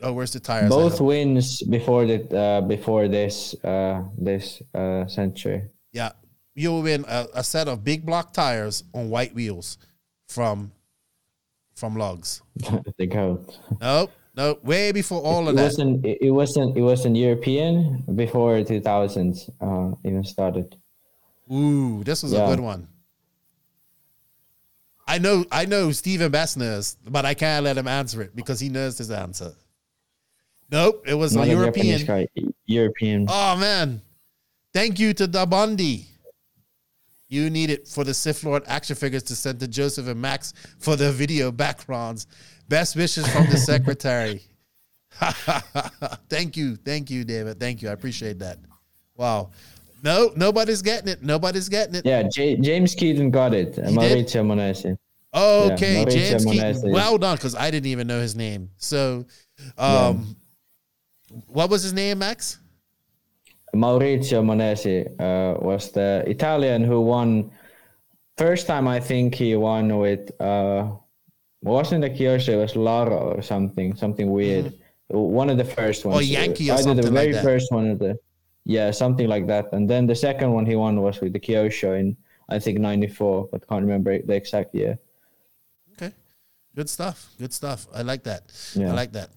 Oh, 0.00 0.12
where's 0.12 0.32
the 0.32 0.40
tires? 0.40 0.68
Both 0.70 1.00
wins 1.00 1.62
before 1.62 2.06
the 2.06 2.20
uh, 2.36 2.60
before 2.60 3.08
this 3.08 3.54
uh, 3.64 4.04
this 4.16 4.62
uh, 4.74 5.06
century. 5.06 5.64
Yeah, 5.92 6.12
you'll 6.54 6.82
win 6.82 7.04
a, 7.08 7.26
a, 7.34 7.42
set 7.42 7.66
of 7.66 7.82
big 7.82 8.06
block 8.06 8.32
tires 8.32 8.84
on 8.94 9.10
white 9.10 9.34
wheels 9.34 9.76
from 10.28 10.70
from 11.74 11.96
Lugz. 11.96 12.42
the 12.98 13.06
goat. 13.06 13.58
Nope, 13.80 14.12
nope. 14.36 14.64
Way 14.64 14.92
before 14.92 15.20
all 15.20 15.48
it, 15.48 15.50
of 15.50 15.56
that. 15.56 15.62
Wasn't, 15.64 16.06
it 16.06 16.30
wasn't. 16.30 16.76
It 16.76 16.82
wasn't 16.82 17.16
European 17.16 18.04
before 18.14 18.62
two 18.62 18.80
thousands 18.80 19.50
uh, 19.60 19.90
even 20.04 20.22
started. 20.22 20.76
Ooh, 21.52 22.04
this 22.04 22.22
was 22.22 22.32
yeah. 22.32 22.44
a 22.44 22.50
good 22.50 22.60
one. 22.60 22.86
I 25.08 25.16
know, 25.16 25.46
I 25.50 25.64
know 25.64 25.90
Stephen 25.92 26.30
Bass 26.30 26.54
knows, 26.54 26.98
but 27.02 27.24
I 27.24 27.32
can't 27.32 27.64
let 27.64 27.78
him 27.78 27.88
answer 27.88 28.20
it 28.20 28.36
because 28.36 28.60
he 28.60 28.68
knows 28.68 28.98
his 28.98 29.10
answer. 29.10 29.54
Nope, 30.70 31.04
it 31.06 31.14
was 31.14 31.34
Not 31.34 31.46
a 31.46 31.50
European. 31.50 32.04
Guy, 32.04 32.28
European. 32.66 33.26
Oh 33.28 33.56
man, 33.56 34.02
thank 34.72 34.98
you 34.98 35.14
to 35.14 35.26
Dabondi. 35.26 36.06
You 37.28 37.50
need 37.50 37.70
it 37.70 37.86
for 37.86 38.04
the 38.04 38.14
Sith 38.14 38.42
Lord 38.44 38.62
action 38.66 38.96
figures 38.96 39.22
to 39.24 39.36
send 39.36 39.60
to 39.60 39.68
Joseph 39.68 40.08
and 40.08 40.20
Max 40.20 40.54
for 40.78 40.96
the 40.96 41.12
video 41.12 41.52
backgrounds. 41.52 42.26
Best 42.68 42.96
wishes 42.96 43.26
from 43.28 43.46
the 43.46 43.56
secretary. 43.56 44.42
thank 46.28 46.56
you, 46.56 46.76
thank 46.76 47.10
you, 47.10 47.24
David. 47.24 47.60
Thank 47.60 47.82
you. 47.82 47.88
I 47.88 47.92
appreciate 47.92 48.38
that. 48.38 48.58
Wow. 49.16 49.50
No, 50.02 50.30
nobody's 50.36 50.80
getting 50.80 51.08
it. 51.08 51.22
Nobody's 51.22 51.68
getting 51.68 51.96
it. 51.96 52.06
Yeah, 52.06 52.22
J- 52.22 52.56
James 52.56 52.94
Keaton 52.94 53.30
got 53.30 53.52
it. 53.52 53.76
Maurizio 53.76 54.44
Monesi. 54.44 54.96
Okay, 55.34 55.98
yeah, 55.98 56.04
James 56.04 56.44
Keaton. 56.44 56.92
Well 56.92 57.18
done, 57.18 57.36
because 57.36 57.54
I 57.54 57.70
didn't 57.70 57.88
even 57.88 58.06
know 58.06 58.20
his 58.20 58.36
name. 58.36 58.70
So, 58.76 59.26
um, 59.76 60.36
what 61.46 61.70
was 61.70 61.82
his 61.82 61.92
name, 61.92 62.18
Max? 62.18 62.58
Maurizio 63.74 64.42
Monesi 64.42 65.06
uh, 65.20 65.58
was 65.60 65.92
the 65.92 66.24
Italian 66.26 66.84
who 66.84 67.00
won. 67.00 67.50
First 68.36 68.66
time 68.66 68.86
I 68.86 69.00
think 69.00 69.34
he 69.34 69.56
won 69.56 69.98
with 69.98 70.30
uh, 70.40 70.90
wasn't 71.62 72.02
the 72.02 72.10
Kyosho, 72.10 72.50
it 72.50 72.56
was 72.56 72.76
Laro 72.76 73.34
or 73.34 73.42
something, 73.42 73.94
something 73.96 74.30
weird. 74.30 74.66
Mm-hmm. 74.66 75.18
One 75.18 75.50
of 75.50 75.56
the 75.56 75.64
first 75.64 76.04
ones. 76.04 76.18
Or 76.18 76.22
Yankee 76.22 76.70
or 76.70 76.74
Either 76.74 76.94
the 76.94 77.10
very 77.10 77.32
like 77.32 77.42
first 77.42 77.72
one 77.72 77.90
of 77.90 77.98
the 77.98 78.18
yeah, 78.64 78.90
something 78.90 79.26
like 79.28 79.46
that. 79.46 79.72
And 79.72 79.88
then 79.88 80.06
the 80.06 80.14
second 80.14 80.52
one 80.52 80.66
he 80.66 80.76
won 80.76 81.00
was 81.00 81.20
with 81.20 81.32
the 81.32 81.40
Kyosho 81.40 81.98
in 81.98 82.16
I 82.50 82.58
think 82.58 82.78
'94, 82.78 83.48
but 83.50 83.66
can't 83.68 83.82
remember 83.82 84.20
the 84.20 84.34
exact 84.34 84.74
year. 84.74 84.98
Okay, 85.92 86.14
good 86.74 86.88
stuff. 86.88 87.30
Good 87.38 87.52
stuff. 87.52 87.86
I 87.94 88.02
like 88.02 88.22
that. 88.24 88.52
Yeah. 88.74 88.90
I 88.90 88.94
like 88.94 89.12
that. 89.12 89.30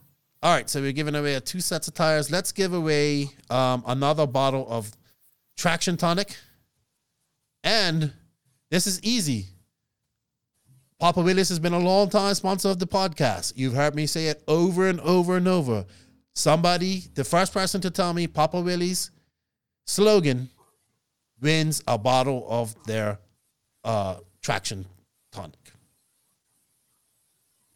All 0.44 0.52
right, 0.52 0.68
so 0.68 0.82
we're 0.82 0.92
giving 0.92 1.14
away 1.14 1.40
two 1.40 1.60
sets 1.60 1.88
of 1.88 1.94
tires. 1.94 2.32
Let's 2.32 2.52
give 2.52 2.74
away 2.74 3.30
um, 3.52 3.84
another 3.86 4.26
bottle 4.26 4.66
of 4.68 4.92
Traxion 5.56 6.00
Tonic. 6.00 6.36
And 7.64 8.12
this 8.72 8.88
is 8.88 9.00
easy. 9.04 9.46
Papa 11.00 11.22
Willys 11.22 11.50
has 11.50 11.60
been 11.60 11.74
a 11.74 11.80
long 11.80 12.10
time 12.10 12.34
sponsor 12.34 12.70
of 12.70 12.80
the 12.80 12.88
podcast. 12.88 13.54
You've 13.56 13.76
heard 13.76 13.94
me 13.94 14.08
say 14.08 14.28
it 14.28 14.44
over 14.48 14.88
and 14.88 15.00
over 15.02 15.38
and 15.38 15.48
over. 15.48 15.86
Somebody, 16.34 17.04
the 17.14 17.24
first 17.24 17.54
person 17.54 17.80
to 17.82 17.92
tell 17.92 18.12
me 18.12 18.26
Papa 18.26 18.60
Willys 18.60 19.12
slogan 19.86 20.50
wins 21.40 21.84
a 21.88 22.00
bottle 22.00 22.48
of 22.50 22.76
their 22.86 23.20
uh, 23.84 24.16
Traction. 24.42 24.86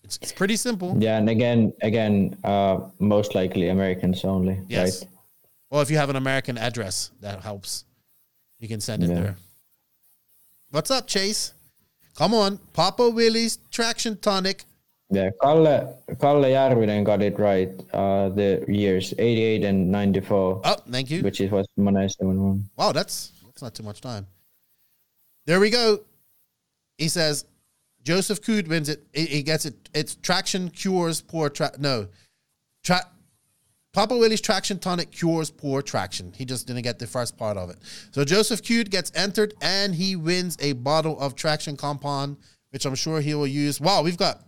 It's, 0.05 0.19
it's 0.21 0.31
pretty 0.31 0.55
simple. 0.55 0.95
Yeah, 0.99 1.17
and 1.17 1.27
again, 1.29 1.73
again, 1.81 2.37
uh, 2.43 2.79
most 2.99 3.33
likely 3.33 3.69
Americans 3.69 4.23
only. 4.23 4.59
Yes. 4.67 5.01
Right? 5.01 5.11
Well, 5.71 5.81
if 5.81 5.89
you 5.89 5.97
have 5.97 6.11
an 6.11 6.15
American 6.15 6.59
address, 6.59 7.11
that 7.21 7.41
helps. 7.41 7.85
You 8.59 8.67
can 8.67 8.79
send 8.79 9.03
it 9.03 9.09
yeah. 9.09 9.15
there. 9.15 9.37
What's 10.69 10.91
up, 10.91 11.07
Chase? 11.07 11.53
Come 12.15 12.35
on, 12.35 12.59
Papa 12.73 13.09
Willys 13.09 13.57
Traxion 13.71 14.21
Tonic. 14.21 14.63
Yeah, 15.09 15.31
Kalle, 15.41 15.97
Kalle 16.21 16.49
Järvinen 16.49 17.03
got 17.03 17.21
it 17.21 17.39
right. 17.39 17.69
Uh, 17.91 18.29
the 18.29 18.63
years 18.67 19.13
88 19.17 19.63
and 19.63 19.91
94. 19.91 20.61
Oh, 20.63 20.75
thank 20.91 21.09
you. 21.09 21.23
Which 21.23 21.41
is 21.41 21.49
what 21.49 21.65
Monesi 21.79 22.21
one. 22.21 22.69
Wow, 22.77 22.91
that's 22.91 23.31
that's 23.45 23.61
not 23.61 23.73
too 23.73 23.83
much 23.83 24.01
time. 24.01 24.27
There 25.45 25.59
we 25.59 25.69
go. 25.69 26.01
He 26.97 27.07
says, 27.07 27.45
Joseph 28.05 28.41
Cood 28.41 28.67
wins 28.67 28.87
it. 28.87 29.03
He 29.13 29.41
gets 29.41 29.65
it. 29.65 29.89
It's 29.93 30.15
traction 30.15 30.69
cures 30.69 31.21
poor 31.21 31.49
tra- 31.49 31.73
no. 31.77 32.07
Tra- 32.83 33.07
Papa 33.93 34.15
Willys 34.15 34.41
Traxion 34.41 34.79
tonic 34.79 35.11
cures 35.11 35.49
poor 35.49 35.81
traction. 35.81 36.31
He 36.33 36.45
just 36.45 36.67
didn't 36.67 36.83
get 36.83 36.99
the 36.99 37.07
first 37.07 37.37
part 37.37 37.57
of 37.57 37.69
it. 37.69 37.77
So 38.11 38.23
Joseph 38.23 38.61
Cood 38.63 38.91
gets 38.91 39.11
entered 39.15 39.55
and 39.61 39.95
he 39.95 40.15
wins 40.15 40.55
a 40.59 40.73
bottle 40.73 41.19
of 41.19 41.35
traction 41.35 41.75
compound, 41.75 42.37
which 42.69 42.85
I'm 42.85 42.95
sure 42.95 43.21
he 43.21 43.33
will 43.33 43.47
use. 43.47 43.81
Wow, 43.81 44.03
we've 44.03 44.17
got 44.17 44.43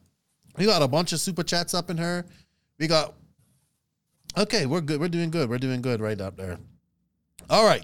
we 0.58 0.66
got 0.66 0.82
a 0.82 0.88
bunch 0.88 1.12
of 1.12 1.20
super 1.20 1.44
chats 1.44 1.74
up 1.74 1.90
in 1.90 1.98
here. 1.98 2.26
We 2.78 2.88
got 2.88 3.16
Okay, 4.38 4.68
we're 4.68 4.82
good. 4.82 5.00
We're 5.00 5.08
doing 5.08 5.32
good. 5.32 5.50
We're 5.50 5.58
doing 5.58 5.82
good 5.82 6.00
right 6.00 6.20
up 6.22 6.38
there. 6.38 6.60
All 7.50 7.66
right. 7.66 7.84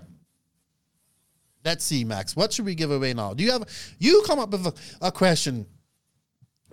Let's 1.65 1.85
see, 1.85 2.03
Max. 2.03 2.35
What 2.35 2.51
should 2.51 2.65
we 2.65 2.75
give 2.75 2.91
away 2.91 3.13
now? 3.13 3.33
Do 3.33 3.43
you 3.43 3.51
have 3.51 3.63
you 3.97 4.23
come 4.27 4.39
up 4.39 4.51
with 4.51 4.67
a, 4.67 4.73
a 5.01 5.11
question, 5.11 5.65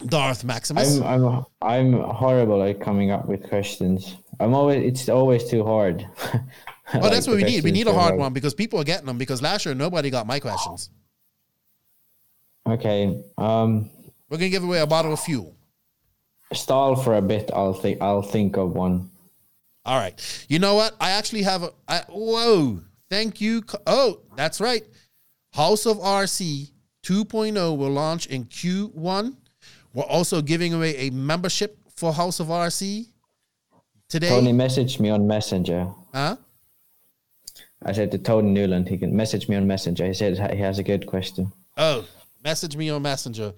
Darth 0.04 0.42
Maximus? 0.44 1.00
I'm, 1.00 1.24
I'm 1.24 1.44
I'm 1.62 1.92
horrible 1.92 2.62
at 2.64 2.80
coming 2.80 3.10
up 3.10 3.26
with 3.26 3.48
questions. 3.48 4.16
I'm 4.40 4.54
always 4.54 4.84
it's 4.84 5.08
always 5.08 5.48
too 5.48 5.64
hard. 5.64 6.04
well, 6.32 7.02
like 7.02 7.12
that's 7.12 7.28
what 7.28 7.36
we 7.36 7.44
need. 7.44 7.62
We 7.62 7.70
need 7.70 7.86
a 7.86 7.92
hard, 7.92 8.16
one 8.16 8.32
because 8.32 8.54
people 8.54 8.80
are 8.80 8.84
getting 8.84 9.06
them. 9.06 9.18
Because 9.18 9.40
last 9.40 9.64
year 9.64 9.74
nobody 9.74 10.10
got 10.10 10.26
my 10.26 10.40
questions. 10.40 10.90
Okay. 12.66 13.22
Um, 13.38 13.90
We're 14.28 14.38
gonna 14.38 14.50
give 14.50 14.64
away 14.64 14.80
a 14.80 14.86
bottle 14.86 15.12
of 15.12 15.20
fuel. 15.20 15.54
Stall 16.52 16.96
for 16.96 17.14
a 17.14 17.22
bit. 17.22 17.50
I'll 17.54 17.74
think. 17.74 18.00
I'll 18.00 18.22
think 18.22 18.56
of 18.56 18.74
one. 18.74 19.10
All 19.84 19.98
right. 19.98 20.46
You 20.48 20.58
know 20.58 20.74
what? 20.74 20.96
I 21.00 21.12
actually 21.12 21.42
have 21.42 21.62
a. 21.62 21.72
I, 21.86 22.02
whoa. 22.08 22.80
Thank 23.10 23.40
you. 23.40 23.62
Oh, 23.86 24.20
that's 24.36 24.60
right. 24.60 24.84
House 25.52 25.84
of 25.84 25.98
RC 25.98 26.70
2.0 27.02 27.76
will 27.76 27.90
launch 27.90 28.26
in 28.26 28.44
Q1. 28.44 29.36
We're 29.92 30.04
also 30.04 30.40
giving 30.40 30.72
away 30.74 30.96
a 30.96 31.10
membership 31.10 31.76
for 31.96 32.12
House 32.12 32.38
of 32.38 32.46
RC 32.46 33.08
today. 34.08 34.28
Tony 34.28 34.52
messaged 34.52 35.00
me 35.00 35.10
on 35.10 35.26
Messenger. 35.26 35.88
Huh? 36.14 36.36
I 37.82 37.92
said 37.92 38.12
to 38.12 38.18
Tony 38.18 38.50
Newland, 38.50 38.88
he 38.88 38.96
can 38.96 39.16
message 39.16 39.48
me 39.48 39.56
on 39.56 39.66
Messenger. 39.66 40.06
He 40.06 40.14
said 40.14 40.38
he 40.52 40.60
has 40.60 40.78
a 40.78 40.82
good 40.82 41.06
question. 41.06 41.50
Oh, 41.76 42.04
message 42.44 42.76
me 42.76 42.90
on 42.90 43.02
Messenger. 43.02 43.54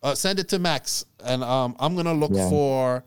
Uh, 0.00 0.14
send 0.14 0.38
it 0.38 0.48
to 0.48 0.60
Max, 0.60 1.04
and 1.24 1.42
um, 1.42 1.74
I'm 1.80 1.96
gonna 1.96 2.14
look 2.14 2.30
yeah. 2.32 2.48
for 2.48 3.04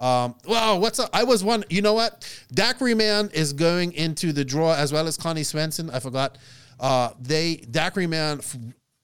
um, 0.00 0.34
wow, 0.46 0.76
what's 0.78 0.98
up? 0.98 1.10
I 1.12 1.24
was 1.24 1.44
one. 1.44 1.64
You 1.70 1.82
know 1.82 1.94
what? 1.94 2.28
Daiquiri 2.52 2.94
Man 2.94 3.30
is 3.32 3.52
going 3.52 3.92
into 3.92 4.32
the 4.32 4.44
draw 4.44 4.74
as 4.74 4.92
well 4.92 5.06
as 5.06 5.16
Connie 5.16 5.44
Swenson. 5.44 5.90
I 5.90 6.00
forgot. 6.00 6.38
Uh, 6.80 7.10
they 7.20 7.56
Daiquiri 7.56 8.06
Man. 8.06 8.40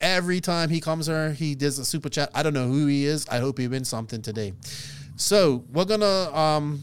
Every 0.00 0.40
time 0.40 0.70
he 0.70 0.80
comes 0.80 1.08
here, 1.08 1.32
he 1.32 1.54
does 1.54 1.78
a 1.78 1.84
super 1.84 2.08
chat. 2.08 2.30
I 2.34 2.42
don't 2.42 2.54
know 2.54 2.66
who 2.66 2.86
he 2.86 3.04
is. 3.04 3.28
I 3.28 3.38
hope 3.38 3.58
he 3.58 3.68
wins 3.68 3.88
something 3.88 4.22
today. 4.22 4.54
So 5.16 5.64
we're 5.70 5.84
gonna 5.84 6.34
um 6.34 6.82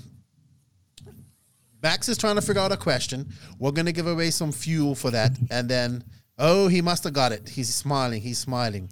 Max 1.81 2.09
is 2.09 2.17
trying 2.17 2.35
to 2.35 2.41
figure 2.41 2.61
out 2.61 2.71
a 2.71 2.77
question. 2.77 3.27
We're 3.57 3.71
gonna 3.71 3.91
give 3.91 4.07
away 4.07 4.29
some 4.29 4.51
fuel 4.51 4.93
for 4.93 5.09
that, 5.11 5.31
and 5.49 5.67
then 5.67 6.03
oh, 6.37 6.67
he 6.67 6.81
must 6.81 7.03
have 7.03 7.13
got 7.13 7.31
it. 7.31 7.49
He's 7.49 7.73
smiling. 7.73 8.21
He's 8.21 8.37
smiling. 8.37 8.89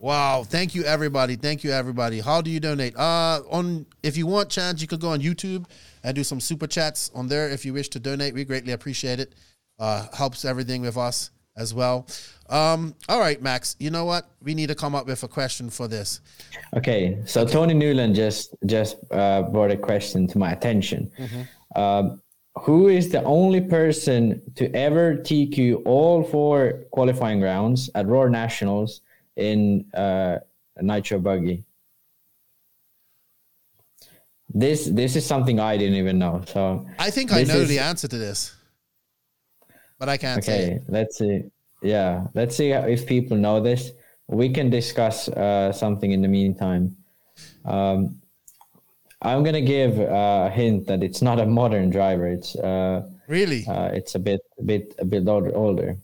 Wow! 0.00 0.44
Thank 0.44 0.74
you, 0.74 0.84
everybody. 0.84 1.36
Thank 1.36 1.62
you, 1.62 1.72
everybody. 1.72 2.20
How 2.20 2.40
do 2.40 2.50
you 2.50 2.58
donate? 2.58 2.96
Uh, 2.96 3.42
on 3.50 3.84
if 4.02 4.16
you 4.16 4.26
want, 4.26 4.48
chance, 4.48 4.80
you 4.80 4.88
could 4.88 5.00
go 5.00 5.10
on 5.10 5.20
YouTube 5.20 5.66
and 6.02 6.14
do 6.14 6.24
some 6.24 6.40
super 6.40 6.66
chats 6.66 7.10
on 7.14 7.28
there 7.28 7.50
if 7.50 7.66
you 7.66 7.74
wish 7.74 7.90
to 7.90 8.00
donate. 8.00 8.32
We 8.32 8.46
greatly 8.46 8.72
appreciate 8.72 9.20
it. 9.20 9.34
Uh, 9.78 10.06
helps 10.14 10.46
everything 10.46 10.80
with 10.80 10.96
us 10.96 11.30
as 11.54 11.74
well. 11.74 12.06
Um, 12.48 12.94
all 13.10 13.20
right, 13.20 13.42
Max. 13.42 13.76
You 13.78 13.90
know 13.90 14.06
what? 14.06 14.30
We 14.42 14.54
need 14.54 14.68
to 14.68 14.74
come 14.74 14.94
up 14.94 15.06
with 15.06 15.22
a 15.22 15.28
question 15.28 15.68
for 15.68 15.86
this. 15.86 16.22
Okay, 16.74 17.18
so. 17.26 17.44
Tony 17.44 17.74
Newland 17.74 18.14
just 18.14 18.54
just 18.64 18.96
uh, 19.10 19.42
brought 19.42 19.70
a 19.70 19.76
question 19.76 20.26
to 20.28 20.38
my 20.38 20.52
attention. 20.52 21.12
Mm-hmm. 21.18 21.80
Um, 21.80 22.22
who 22.62 22.88
is 22.88 23.10
the 23.10 23.22
only 23.24 23.60
person 23.60 24.40
to 24.56 24.74
ever 24.74 25.16
TQ 25.16 25.82
all 25.84 26.24
four 26.24 26.84
qualifying 26.90 27.42
rounds 27.42 27.90
at 27.94 28.06
Roar 28.06 28.30
Nationals 28.30 29.02
in 29.40 29.90
uh, 29.94 30.38
Nitro 30.80 31.18
Buggy? 31.18 31.64
This 34.52 34.86
this 34.86 35.16
is 35.16 35.24
something 35.24 35.60
I 35.60 35.76
didn't 35.76 35.96
even 35.96 36.18
know. 36.18 36.42
So 36.46 36.86
I 36.98 37.10
think 37.10 37.32
I 37.32 37.44
know 37.44 37.62
is, 37.62 37.68
the 37.68 37.78
answer 37.78 38.08
to 38.08 38.18
this, 38.18 38.54
but 39.98 40.08
I 40.08 40.16
can't 40.16 40.38
okay, 40.38 40.46
say. 40.46 40.64
Okay, 40.64 40.84
let's 40.88 41.18
see. 41.18 41.44
Yeah, 41.82 42.26
let's 42.34 42.56
see 42.56 42.70
if 42.72 43.06
people 43.06 43.36
know 43.36 43.60
this. 43.60 43.92
We 44.26 44.50
can 44.50 44.68
discuss 44.68 45.28
uh, 45.28 45.72
something 45.72 46.10
in 46.10 46.20
the 46.20 46.28
meantime. 46.28 46.96
Um, 47.64 48.20
I'm 49.22 49.44
gonna 49.44 49.60
give 49.60 50.00
a 50.00 50.50
hint 50.50 50.86
that 50.88 51.02
it's 51.02 51.22
not 51.22 51.38
a 51.38 51.46
modern 51.46 51.90
driver. 51.90 52.26
It's 52.26 52.56
uh, 52.56 53.08
really 53.28 53.64
uh, 53.68 53.90
it's 53.94 54.16
a 54.16 54.18
bit 54.18 54.40
a 54.58 54.64
bit 54.64 54.94
a 54.98 55.04
bit 55.04 55.28
older. 55.28 55.96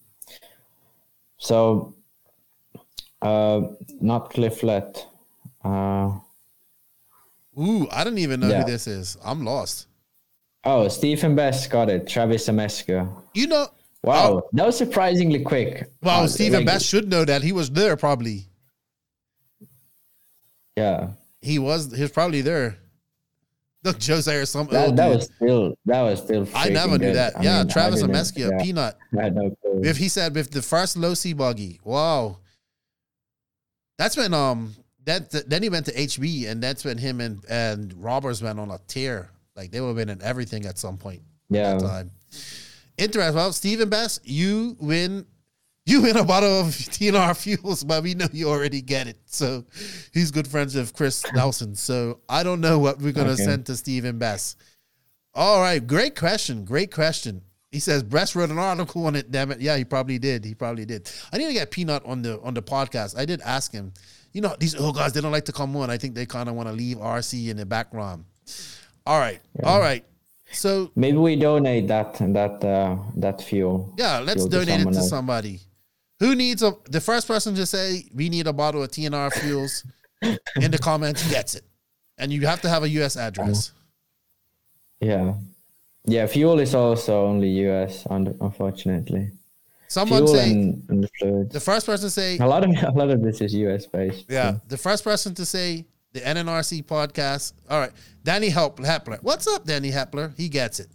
So, 1.38 1.95
uh, 3.26 3.60
not 4.00 4.32
Clifflet. 4.32 5.04
Uh, 5.64 6.18
Ooh, 7.58 7.88
I 7.90 8.04
don't 8.04 8.18
even 8.18 8.40
know 8.40 8.48
yeah. 8.48 8.62
who 8.62 8.70
this 8.70 8.86
is. 8.86 9.16
I'm 9.24 9.44
lost. 9.44 9.86
Oh, 10.64 10.88
Stephen 10.88 11.34
Best 11.34 11.70
got 11.70 11.88
it. 11.88 12.06
Travis 12.06 12.48
Amezcua. 12.48 13.10
You 13.34 13.46
know. 13.46 13.68
Wow, 14.02 14.32
oh. 14.32 14.48
that 14.52 14.66
was 14.66 14.78
surprisingly 14.78 15.40
quick. 15.40 15.90
Wow, 16.02 16.24
uh, 16.24 16.28
Stephen 16.28 16.60
like, 16.60 16.66
Best 16.66 16.86
should 16.86 17.08
know 17.08 17.24
that. 17.24 17.42
He 17.42 17.52
was 17.52 17.70
there 17.70 17.96
probably. 17.96 18.46
Yeah. 20.76 21.10
He 21.40 21.58
was. 21.58 21.92
He 21.92 22.02
was 22.02 22.12
probably 22.12 22.42
there. 22.42 22.78
Look, 23.82 24.02
Jose 24.02 24.34
or 24.34 24.46
some. 24.46 24.66
That, 24.68 24.96
that 24.96 25.08
was 25.08 25.30
still. 25.36 25.74
That 25.86 26.02
was 26.02 26.20
still. 26.20 26.46
I 26.54 26.68
never 26.68 26.98
knew 26.98 27.06
good. 27.06 27.16
that. 27.16 27.38
I 27.38 27.42
yeah, 27.42 27.58
mean, 27.58 27.68
Travis 27.68 28.02
Amezcua, 28.02 28.50
yeah. 28.50 28.62
peanut. 28.62 28.98
No 29.12 29.56
if 29.82 29.96
he 29.96 30.08
said 30.08 30.34
with 30.34 30.50
the 30.50 30.62
first 30.62 30.96
low 30.96 31.14
C 31.14 31.32
buggy, 31.32 31.80
wow. 31.84 32.38
That's 33.98 34.16
when 34.16 34.34
um 34.34 34.74
that, 35.06 35.30
then 35.48 35.62
he 35.62 35.68
went 35.68 35.86
to 35.86 35.92
HB, 35.92 36.48
and 36.48 36.62
that's 36.62 36.84
when 36.84 36.98
him 36.98 37.20
and 37.20 37.44
and 37.48 37.94
Roberts 37.96 38.42
went 38.42 38.58
on 38.58 38.70
a 38.70 38.78
tear. 38.86 39.30
Like 39.54 39.70
they 39.70 39.80
were 39.80 39.94
winning 39.94 40.20
everything 40.22 40.66
at 40.66 40.78
some 40.78 40.98
point. 40.98 41.22
Yeah. 41.48 41.78
time. 41.78 42.10
Interesting. 42.98 43.34
Well, 43.34 43.52
Stephen 43.52 43.88
Bass, 43.88 44.20
you 44.24 44.76
win. 44.80 45.26
You 45.88 46.02
win 46.02 46.16
a 46.16 46.24
bottle 46.24 46.60
of 46.60 46.66
TNR 46.66 47.36
fuels, 47.36 47.84
but 47.84 48.02
we 48.02 48.14
know 48.14 48.26
you 48.32 48.48
already 48.48 48.82
get 48.82 49.06
it. 49.06 49.18
So 49.26 49.64
he's 50.12 50.32
good 50.32 50.48
friends 50.48 50.74
with 50.74 50.92
Chris 50.92 51.24
Nelson. 51.34 51.76
So 51.76 52.18
I 52.28 52.42
don't 52.42 52.60
know 52.60 52.80
what 52.80 52.98
we're 52.98 53.12
gonna 53.12 53.30
okay. 53.30 53.44
send 53.44 53.66
to 53.66 53.76
Stephen 53.76 54.18
Bass. 54.18 54.56
All 55.32 55.60
right, 55.60 55.86
great 55.86 56.16
question. 56.16 56.64
Great 56.64 56.92
question. 56.92 57.42
He 57.72 57.80
says 57.80 58.02
Bress 58.02 58.34
wrote 58.34 58.50
an 58.50 58.58
article 58.58 59.06
on 59.06 59.16
it. 59.16 59.30
Damn 59.30 59.50
it, 59.50 59.60
yeah, 59.60 59.76
he 59.76 59.84
probably 59.84 60.18
did. 60.18 60.44
He 60.44 60.54
probably 60.54 60.84
did. 60.84 61.10
I 61.32 61.38
need 61.38 61.48
to 61.48 61.52
get 61.52 61.70
Peanut 61.70 62.04
on 62.06 62.22
the 62.22 62.40
on 62.40 62.54
the 62.54 62.62
podcast. 62.62 63.18
I 63.18 63.24
did 63.24 63.40
ask 63.42 63.72
him 63.72 63.92
you 64.36 64.42
know, 64.42 64.54
these 64.60 64.74
old 64.78 64.96
guys, 64.96 65.14
they 65.14 65.22
don't 65.22 65.32
like 65.32 65.46
to 65.46 65.52
come 65.52 65.74
on. 65.76 65.88
I 65.88 65.96
think 65.96 66.14
they 66.14 66.26
kind 66.26 66.50
of 66.50 66.54
want 66.54 66.68
to 66.68 66.74
leave 66.74 66.98
RC 66.98 67.48
in 67.48 67.56
the 67.56 67.64
background. 67.64 68.26
All 69.06 69.18
right. 69.18 69.40
Yeah. 69.58 69.66
All 69.66 69.80
right. 69.80 70.04
So 70.52 70.92
maybe 70.94 71.16
we 71.16 71.36
donate 71.36 71.88
that 71.88 72.14
that 72.18 72.62
uh, 72.62 72.98
that 73.16 73.40
fuel. 73.40 73.94
Yeah, 73.96 74.18
let's 74.18 74.42
fuel 74.42 74.50
donate 74.50 74.82
to 74.82 74.88
it 74.88 74.92
to 74.92 74.98
else. 74.98 75.08
somebody. 75.08 75.60
Who 76.20 76.34
needs 76.34 76.62
a 76.62 76.74
the 76.84 77.00
first 77.00 77.26
person 77.26 77.54
to 77.54 77.64
say 77.64 78.10
we 78.14 78.28
need 78.28 78.46
a 78.46 78.52
bottle 78.52 78.82
of 78.82 78.90
TNR 78.90 79.32
fuels 79.32 79.84
in 80.22 80.70
the 80.70 80.78
comments 80.78 81.28
gets 81.30 81.54
it. 81.54 81.64
And 82.18 82.30
you 82.30 82.46
have 82.46 82.60
to 82.60 82.68
have 82.68 82.82
a 82.82 82.88
US 82.90 83.16
address. 83.16 83.72
Yeah. 85.00 85.32
Yeah, 86.06 86.26
fuel 86.26 86.60
is 86.60 86.74
also 86.74 87.26
only 87.26 87.48
US 87.66 88.06
unfortunately. 88.10 89.30
Someone 89.88 90.26
Fuel 90.26 90.34
say 90.34 90.50
and, 90.50 90.84
and 90.88 91.04
the, 91.04 91.08
fluids. 91.18 91.52
the 91.52 91.60
first 91.60 91.86
person 91.86 92.06
to 92.06 92.10
say 92.10 92.38
a 92.38 92.46
lot 92.46 92.64
of 92.64 92.70
a 92.82 92.90
lot 92.90 93.10
of 93.10 93.22
this 93.22 93.40
is 93.40 93.54
US 93.54 93.86
based. 93.86 94.26
Yeah, 94.28 94.52
so. 94.52 94.60
the 94.68 94.76
first 94.76 95.04
person 95.04 95.34
to 95.34 95.44
say 95.44 95.86
the 96.12 96.20
NNRC 96.20 96.84
podcast. 96.84 97.52
All 97.68 97.80
right, 97.80 97.92
Danny 98.24 98.50
Hepler. 98.50 99.18
What's 99.22 99.46
up, 99.46 99.64
Danny 99.64 99.90
Hepler? 99.90 100.36
He 100.36 100.48
gets 100.48 100.80
it. 100.80 100.88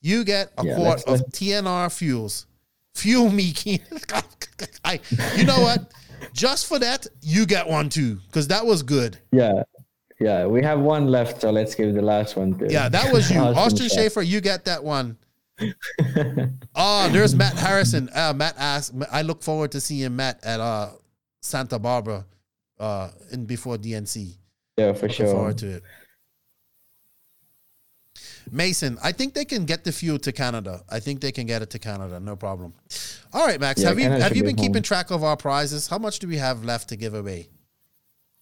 You 0.00 0.24
get 0.24 0.52
a 0.58 0.64
yeah, 0.64 0.76
quart 0.76 1.02
of 1.04 1.20
TNR 1.30 1.92
fuels. 1.96 2.46
Fuel 2.94 3.30
me, 3.30 3.54
I. 4.84 5.00
You 5.36 5.44
know 5.44 5.60
what? 5.60 5.92
Just 6.32 6.66
for 6.66 6.78
that, 6.80 7.06
you 7.22 7.46
get 7.46 7.68
one 7.68 7.88
too, 7.88 8.16
because 8.26 8.48
that 8.48 8.66
was 8.66 8.82
good. 8.82 9.18
Yeah. 9.30 9.62
Yeah, 10.20 10.46
we 10.46 10.62
have 10.62 10.80
one 10.80 11.06
left, 11.06 11.42
so 11.42 11.50
let's 11.50 11.74
give 11.74 11.94
the 11.94 12.02
last 12.02 12.36
one 12.36 12.58
to. 12.58 12.70
Yeah, 12.70 12.88
that 12.88 13.12
was 13.12 13.30
you, 13.30 13.38
Austin 13.62 13.88
Schaefer. 13.88 14.22
You 14.22 14.40
get 14.40 14.64
that 14.64 14.82
one 14.82 15.16
oh, 16.74 17.08
there's 17.10 17.34
Matt 17.34 17.54
Harrison. 17.54 18.08
Uh, 18.14 18.32
Matt 18.34 18.54
asked. 18.58 18.94
I 19.10 19.22
look 19.22 19.42
forward 19.42 19.72
to 19.72 19.80
seeing 19.80 20.14
Matt 20.14 20.42
at 20.44 20.60
uh, 20.60 20.90
Santa 21.40 21.78
Barbara 21.78 22.24
uh, 22.78 23.10
in 23.32 23.44
before 23.44 23.76
DNC. 23.76 24.36
Yeah, 24.76 24.92
for 24.92 25.08
Looking 25.08 25.26
sure. 25.26 25.26
Forward 25.26 25.58
to 25.58 25.76
it. 25.76 25.82
Mason, 28.50 28.96
I 29.02 29.12
think 29.12 29.34
they 29.34 29.44
can 29.44 29.66
get 29.66 29.84
the 29.84 29.92
fuel 29.92 30.18
to 30.20 30.32
Canada. 30.32 30.82
I 30.88 31.00
think 31.00 31.20
they 31.20 31.32
can 31.32 31.46
get 31.46 31.60
it 31.60 31.68
to 31.70 31.78
Canada, 31.78 32.18
no 32.18 32.34
problem. 32.34 32.72
All 33.34 33.46
right, 33.46 33.60
Max. 33.60 33.82
Yeah, 33.82 33.88
have 33.88 33.98
Canada 33.98 34.16
you 34.16 34.22
have 34.22 34.36
you 34.36 34.42
been 34.42 34.56
keeping 34.56 34.82
track 34.82 35.10
of 35.10 35.22
our 35.22 35.36
prizes? 35.36 35.86
How 35.88 35.98
much 35.98 36.18
do 36.18 36.28
we 36.28 36.36
have 36.36 36.64
left 36.64 36.88
to 36.90 36.96
give 36.96 37.12
away? 37.12 37.50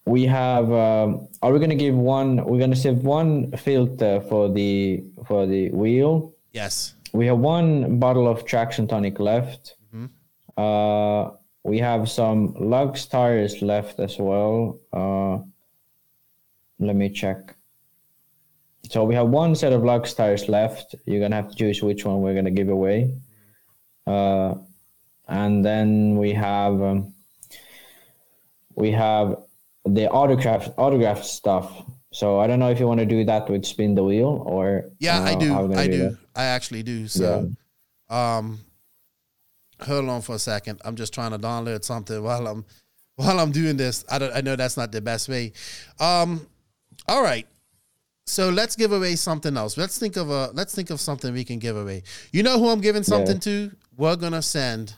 We 0.07 0.25
have. 0.27 0.71
Um, 0.73 1.29
are 1.43 1.53
we 1.53 1.59
going 1.59 1.71
to 1.71 1.77
give 1.77 1.95
one? 1.95 2.37
We're 2.45 2.59
going 2.59 2.71
to 2.71 2.77
save 2.77 2.99
one 2.99 3.53
filter 3.53 4.21
for 4.29 4.49
the 4.49 5.05
for 5.27 5.47
the 5.47 5.71
wheel. 5.71 6.33
Yes 6.53 6.97
we 7.17 7.27
have 7.27 7.39
one 7.39 7.99
bottle 7.99 8.29
of 8.29 8.45
Traxion 8.45 8.89
tonic 8.89 9.19
left. 9.19 9.75
Mm-hmm. 9.95 10.63
Uh, 10.63 11.37
we 11.65 11.79
have 11.79 12.09
some 12.09 12.53
Lugz 12.55 13.09
tires 13.09 13.63
left 13.63 13.99
as 13.99 14.19
well. 14.19 14.79
Uh, 14.93 15.39
let 16.79 16.95
me 16.95 17.09
check. 17.11 17.55
So 18.91 19.05
we 19.05 19.15
have 19.15 19.29
one 19.29 19.55
set 19.55 19.73
of 19.73 19.83
Lugz 19.83 20.15
tires 20.15 20.49
left. 20.49 20.95
You're 21.07 21.21
gonna 21.21 21.37
have 21.37 21.51
to 21.51 21.57
choose 21.57 21.83
which 21.83 22.05
one 22.05 22.21
we're 22.21 22.35
gonna 22.35 22.51
give 22.51 22.69
away. 22.69 23.15
Uh, 24.07 24.55
and 25.27 25.65
then 25.65 26.17
we 26.17 26.33
have 26.33 26.81
um, 26.81 27.15
we 28.75 28.93
have 28.93 29.37
the 29.87 30.09
autograph 30.11 30.69
autograph 30.77 31.25
stuff. 31.25 31.85
So 32.13 32.41
I 32.41 32.47
don't 32.47 32.59
know 32.59 32.71
if 32.71 32.81
you 32.81 32.87
want 32.87 33.01
to 33.01 33.07
do 33.07 33.25
that 33.25 33.49
with 33.49 33.65
spin 33.67 33.95
the 33.95 34.03
wheel 34.03 34.43
or 34.47 34.91
yeah, 34.99 35.23
I 35.23 35.35
do. 35.35 35.55
I 35.75 35.87
do. 35.87 35.99
That. 35.99 36.19
I 36.35 36.45
actually 36.45 36.83
do. 36.83 37.09
So, 37.09 37.51
yeah. 38.11 38.37
um, 38.39 38.59
hold 39.81 40.09
on 40.09 40.23
for 40.23 40.37
a 40.37 40.39
second. 40.39 40.81
I'm 40.85 40.97
just 40.97 41.13
trying 41.13 41.33
to 41.33 41.39
download 41.39 41.85
something 41.85 42.23
while 42.23 42.47
I'm 42.47 42.65
while 43.17 43.39
I'm 43.41 43.53
doing 43.53 43.77
this. 43.77 44.05
I 44.11 44.19
don't. 44.19 44.35
I 44.35 44.41
know 44.41 44.57
that's 44.57 44.77
not 44.77 44.93
the 44.93 45.01
best 45.01 45.29
way. 45.29 45.53
Um, 46.01 46.47
all 47.09 47.23
right. 47.23 47.47
So 48.29 48.51
let's 48.51 48.75
give 48.75 48.93
away 48.93 49.15
something 49.15 49.57
else. 49.57 49.77
Let's 49.77 49.99
think 49.99 50.17
of 50.17 50.31
a. 50.31 50.51
Let's 50.53 50.75
think 50.75 50.91
of 50.91 51.01
something 51.01 51.33
we 51.33 51.45
can 51.45 51.59
give 51.59 51.77
away. 51.77 52.03
You 52.33 52.43
know 52.43 52.59
who 52.59 52.69
I'm 52.69 52.81
giving 52.81 53.03
something 53.03 53.37
yeah. 53.37 53.69
to? 53.69 53.71
We're 53.97 54.17
gonna 54.17 54.43
send. 54.43 54.95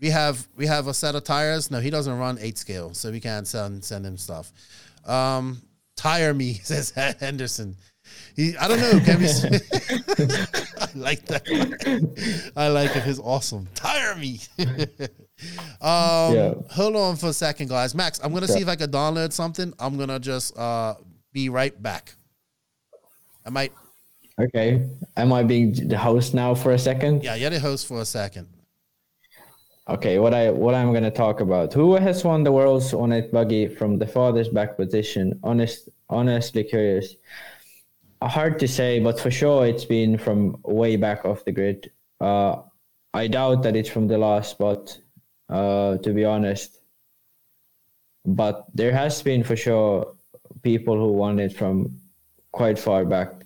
We 0.00 0.10
have 0.10 0.46
we 0.56 0.66
have 0.66 0.86
a 0.86 0.94
set 0.94 1.14
of 1.14 1.24
tires. 1.24 1.70
No, 1.70 1.80
he 1.80 1.90
doesn't 1.90 2.16
run 2.18 2.38
eight 2.40 2.56
scale, 2.56 2.94
so 2.94 3.10
we 3.10 3.20
can't 3.20 3.46
send 3.46 3.84
send 3.84 4.06
him 4.06 4.16
stuff. 4.16 4.52
Um, 5.04 5.62
tire 5.96 6.32
me 6.34 6.54
says 6.62 6.90
Henderson. 6.90 7.76
He, 8.36 8.56
I 8.56 8.68
don't 8.68 8.80
know. 8.80 9.00
Can 9.04 9.20
we? 9.20 9.26
I 10.80 10.88
like 10.94 11.26
that. 11.26 12.52
I 12.56 12.68
like 12.68 12.96
it. 12.96 13.02
He's 13.02 13.18
awesome. 13.18 13.68
Tire 13.74 14.14
me. 14.16 14.40
um, 15.80 16.34
yeah. 16.34 16.54
Hold 16.70 16.96
on 16.96 17.16
for 17.16 17.28
a 17.28 17.32
second, 17.32 17.68
guys. 17.68 17.94
Max, 17.94 18.20
I'm 18.22 18.32
gonna 18.32 18.46
yeah. 18.46 18.54
see 18.54 18.62
if 18.62 18.68
I 18.68 18.76
can 18.76 18.90
download 18.90 19.32
something. 19.32 19.74
I'm 19.78 19.98
gonna 19.98 20.20
just 20.20 20.56
uh, 20.56 20.94
be 21.32 21.48
right 21.48 21.80
back. 21.82 22.14
I 23.44 23.50
might. 23.50 23.72
Okay. 24.40 24.88
Am 25.16 25.32
I 25.32 25.42
being 25.42 25.88
the 25.88 25.98
host 25.98 26.32
now 26.32 26.54
for 26.54 26.72
a 26.72 26.78
second? 26.78 27.24
Yeah, 27.24 27.34
you're 27.34 27.50
the 27.50 27.58
host 27.58 27.88
for 27.88 28.00
a 28.00 28.04
second. 28.04 28.46
Okay, 29.88 30.18
what 30.18 30.34
I 30.34 30.50
what 30.50 30.74
I'm 30.74 30.92
gonna 30.92 31.10
talk 31.10 31.40
about. 31.40 31.72
Who 31.72 31.94
has 31.94 32.22
won 32.22 32.44
the 32.44 32.52
world's 32.52 32.92
on 32.92 33.10
it 33.10 33.32
buggy 33.32 33.68
from 33.68 33.98
the 33.98 34.06
farthest 34.06 34.52
back 34.52 34.76
position? 34.76 35.40
Honest, 35.42 35.88
honestly 36.10 36.62
curious. 36.62 37.16
Hard 38.20 38.58
to 38.58 38.68
say, 38.68 39.00
but 39.00 39.18
for 39.18 39.30
sure 39.30 39.66
it's 39.66 39.86
been 39.86 40.18
from 40.18 40.58
way 40.64 40.96
back 40.96 41.24
off 41.24 41.44
the 41.44 41.52
grid. 41.52 41.90
Uh, 42.20 42.62
I 43.14 43.28
doubt 43.28 43.62
that 43.62 43.76
it's 43.76 43.88
from 43.88 44.08
the 44.08 44.18
last 44.18 44.50
spot. 44.50 44.98
Uh, 45.48 45.96
to 45.98 46.12
be 46.12 46.26
honest, 46.26 46.80
but 48.26 48.66
there 48.74 48.92
has 48.92 49.22
been 49.22 49.42
for 49.42 49.56
sure 49.56 50.14
people 50.62 50.94
who 50.96 51.12
won 51.12 51.38
it 51.38 51.56
from 51.56 51.98
quite 52.52 52.78
far 52.78 53.06
back. 53.06 53.37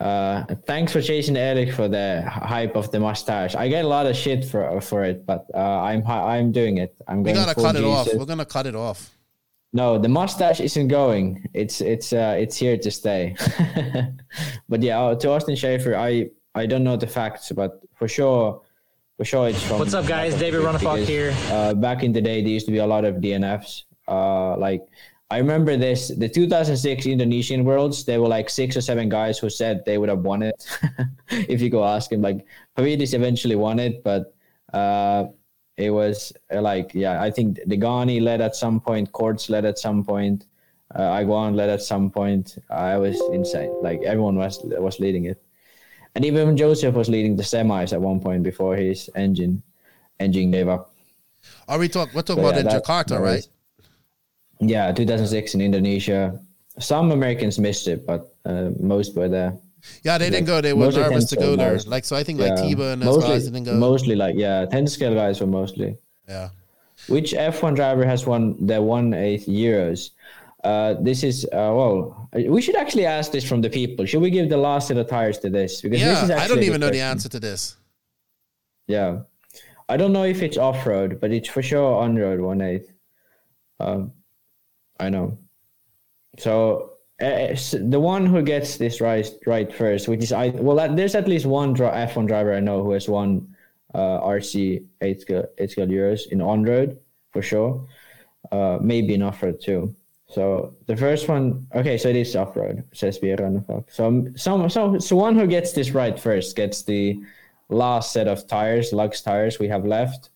Uh, 0.00 0.46
thanks 0.66 0.92
for 0.92 1.02
chasing 1.02 1.36
Eric 1.36 1.72
for 1.74 1.86
the 1.86 2.22
hype 2.26 2.74
of 2.74 2.90
the 2.90 2.98
mustache. 2.98 3.54
I 3.54 3.68
get 3.68 3.84
a 3.84 3.88
lot 3.88 4.06
of 4.06 4.16
shit 4.16 4.46
for 4.46 4.80
for 4.80 5.04
it, 5.04 5.26
but 5.26 5.44
uh, 5.54 5.58
I'm 5.58 6.06
I'm 6.06 6.52
doing 6.52 6.78
it. 6.78 6.94
I'm 7.06 7.22
going. 7.22 7.36
We 7.36 7.44
gotta 7.44 7.54
cut 7.54 7.76
it 7.76 7.82
Jesus. 7.82 8.08
off. 8.08 8.14
We're 8.14 8.24
gonna 8.24 8.46
cut 8.46 8.66
it 8.66 8.74
off. 8.74 9.10
No, 9.72 9.98
the 9.98 10.08
mustache 10.08 10.60
isn't 10.60 10.88
going. 10.88 11.46
It's 11.52 11.82
it's 11.82 12.14
uh, 12.14 12.34
it's 12.38 12.56
here 12.56 12.78
to 12.78 12.90
stay. 12.90 13.36
but 14.68 14.82
yeah, 14.82 15.00
uh, 15.00 15.14
to 15.16 15.30
Austin 15.30 15.54
Schaefer, 15.54 15.94
I 15.94 16.30
I 16.54 16.64
don't 16.64 16.82
know 16.82 16.96
the 16.96 17.06
facts, 17.06 17.52
but 17.52 17.80
for 17.94 18.08
sure, 18.08 18.62
for 19.18 19.24
sure 19.26 19.50
it's 19.50 19.62
from. 19.62 19.80
What's 19.80 19.94
up, 19.94 20.06
guys? 20.06 20.34
David 20.38 20.62
Ronnefalk 20.62 21.04
here. 21.04 21.34
Uh, 21.50 21.74
back 21.74 22.02
in 22.02 22.12
the 22.12 22.22
day, 22.22 22.40
there 22.40 22.50
used 22.50 22.66
to 22.66 22.72
be 22.72 22.78
a 22.78 22.86
lot 22.86 23.04
of 23.04 23.16
DNFs. 23.16 23.84
Uh, 24.08 24.56
like 24.56 24.82
I 25.30 25.38
remember 25.38 25.76
this 25.76 26.08
the 26.08 26.28
2006 26.28 27.06
Indonesian 27.06 27.64
Worlds. 27.64 28.04
There 28.04 28.20
were 28.20 28.28
like 28.28 28.50
six 28.50 28.76
or 28.76 28.80
seven 28.80 29.08
guys 29.08 29.38
who 29.38 29.48
said 29.48 29.84
they 29.86 29.96
would 29.96 30.08
have 30.08 30.20
won 30.20 30.42
it. 30.42 30.66
if 31.28 31.60
you 31.60 31.70
go 31.70 31.84
ask 31.84 32.10
him, 32.10 32.20
like 32.20 32.44
Pavidis 32.76 33.14
eventually 33.14 33.54
won 33.54 33.78
it, 33.78 34.02
but 34.02 34.34
uh, 34.72 35.26
it 35.76 35.90
was 35.90 36.32
uh, 36.52 36.60
like 36.60 36.92
yeah, 36.94 37.22
I 37.22 37.30
think 37.30 37.58
Degani 37.68 38.20
led 38.20 38.40
at 38.40 38.56
some 38.56 38.80
point, 38.80 39.12
Courts 39.12 39.48
led 39.48 39.64
at 39.64 39.78
some 39.78 40.02
point, 40.02 40.46
uh, 40.96 41.12
Aguan 41.18 41.54
led 41.54 41.70
at 41.70 41.82
some 41.82 42.10
point. 42.10 42.58
I 42.68 42.96
was 42.96 43.20
insane. 43.32 43.72
Like 43.82 44.02
everyone 44.02 44.34
was 44.34 44.58
was 44.64 44.98
leading 44.98 45.26
it, 45.26 45.40
and 46.16 46.24
even 46.24 46.56
Joseph 46.56 46.96
was 46.96 47.08
leading 47.08 47.36
the 47.36 47.44
semis 47.44 47.92
at 47.92 48.00
one 48.00 48.18
point 48.18 48.42
before 48.42 48.74
his 48.74 49.08
engine 49.14 49.62
engine 50.18 50.50
gave 50.50 50.66
up. 50.66 50.92
Are 51.68 51.78
we 51.78 51.88
talk? 51.88 52.12
We're 52.14 52.22
talking 52.22 52.42
so, 52.42 52.48
about 52.50 52.64
yeah, 52.64 52.74
in 52.74 52.80
Jakarta, 52.82 53.20
right? 53.20 53.46
Yeah, 54.60 54.92
2006 54.92 55.54
in 55.54 55.60
Indonesia. 55.60 56.38
Some 56.78 57.12
Americans 57.12 57.58
missed 57.58 57.88
it, 57.88 58.06
but 58.06 58.34
uh, 58.44 58.70
most 58.78 59.16
were 59.16 59.28
there. 59.28 59.58
Yeah, 60.02 60.18
they 60.18 60.30
didn't 60.30 60.46
go. 60.46 60.60
They 60.60 60.72
were 60.72 60.90
nervous 60.90 61.24
to 61.26 61.36
go 61.36 61.56
there. 61.56 61.72
Most. 61.72 61.88
Like 61.88 62.04
so, 62.04 62.16
I 62.16 62.22
think 62.22 62.38
yeah. 62.38 62.48
like 62.48 62.58
Tiba 62.58 62.92
and 62.92 63.02
those 63.02 63.16
mostly, 63.16 63.30
guys 63.30 63.44
didn't 63.44 63.64
go. 63.64 63.74
Mostly 63.74 64.14
like 64.14 64.34
yeah, 64.36 64.66
ten 64.66 64.86
scale 64.86 65.14
guys 65.14 65.40
were 65.40 65.46
mostly. 65.46 65.96
Yeah. 66.28 66.50
Which 67.08 67.32
F1 67.32 67.76
driver 67.76 68.04
has 68.04 68.26
won 68.26 68.66
the 68.66 68.80
one 68.82 69.14
eighth 69.14 69.46
Euros? 69.46 70.10
Uh, 70.62 70.94
this 71.00 71.24
is 71.24 71.44
uh, 71.46 71.72
well, 71.72 72.28
we 72.34 72.60
should 72.60 72.76
actually 72.76 73.06
ask 73.06 73.32
this 73.32 73.48
from 73.48 73.62
the 73.62 73.70
people. 73.70 74.04
Should 74.04 74.20
we 74.20 74.30
give 74.30 74.50
the 74.50 74.58
last 74.58 74.88
set 74.88 74.98
of 74.98 75.08
tires 75.08 75.38
to 75.38 75.48
this? 75.48 75.80
Because 75.80 76.00
yeah, 76.00 76.26
this 76.26 76.38
I 76.38 76.46
don't 76.46 76.62
even 76.62 76.80
know 76.80 76.90
the 76.90 77.00
answer 77.00 77.30
to 77.30 77.40
this. 77.40 77.76
Yeah, 78.86 79.20
I 79.88 79.96
don't 79.96 80.12
know 80.12 80.24
if 80.24 80.42
it's 80.42 80.58
off 80.58 80.86
road, 80.86 81.18
but 81.20 81.32
it's 81.32 81.48
for 81.48 81.62
sure 81.62 82.02
on 82.02 82.16
road 82.16 82.40
one 82.40 82.60
eighth. 82.60 82.92
Um, 83.78 84.12
I 85.00 85.08
know. 85.08 85.38
So 86.38 86.92
uh, 87.20 87.54
the 87.72 88.00
one 88.00 88.26
who 88.26 88.42
gets 88.42 88.76
this 88.76 89.00
right 89.00 89.28
right 89.46 89.72
first, 89.72 90.08
which 90.08 90.22
is 90.22 90.32
I 90.32 90.48
well, 90.50 90.94
there's 90.94 91.14
at 91.14 91.28
least 91.28 91.46
one 91.46 91.74
F1 91.74 92.26
driver 92.26 92.54
I 92.54 92.60
know 92.60 92.82
who 92.82 92.92
has 92.92 93.08
won 93.08 93.54
uh, 93.94 94.20
RC 94.20 94.84
eight 95.00 95.24
eight 95.58 95.70
Euros 95.76 96.28
in 96.30 96.40
on 96.40 96.62
road 96.62 96.98
for 97.32 97.42
sure. 97.42 97.86
Uh, 98.52 98.78
maybe 98.80 99.14
in 99.14 99.22
off 99.22 99.42
road 99.42 99.60
too. 99.60 99.94
So 100.28 100.76
the 100.86 100.96
first 100.96 101.28
one, 101.28 101.66
okay, 101.74 101.98
so 101.98 102.08
it 102.08 102.16
is 102.16 102.36
off 102.36 102.56
road, 102.56 102.84
says 102.92 103.18
Björn. 103.18 103.84
So 103.88 104.06
um, 104.06 104.36
some 104.38 104.70
so 104.70 104.98
so 104.98 105.16
one 105.16 105.36
who 105.36 105.46
gets 105.46 105.72
this 105.72 105.90
right 105.90 106.18
first 106.18 106.56
gets 106.56 106.82
the 106.82 107.20
last 107.68 108.12
set 108.12 108.28
of 108.28 108.46
tires, 108.46 108.92
Lugz 108.92 109.22
tires 109.22 109.58
we 109.58 109.68
have 109.68 109.84
left. 109.84 110.30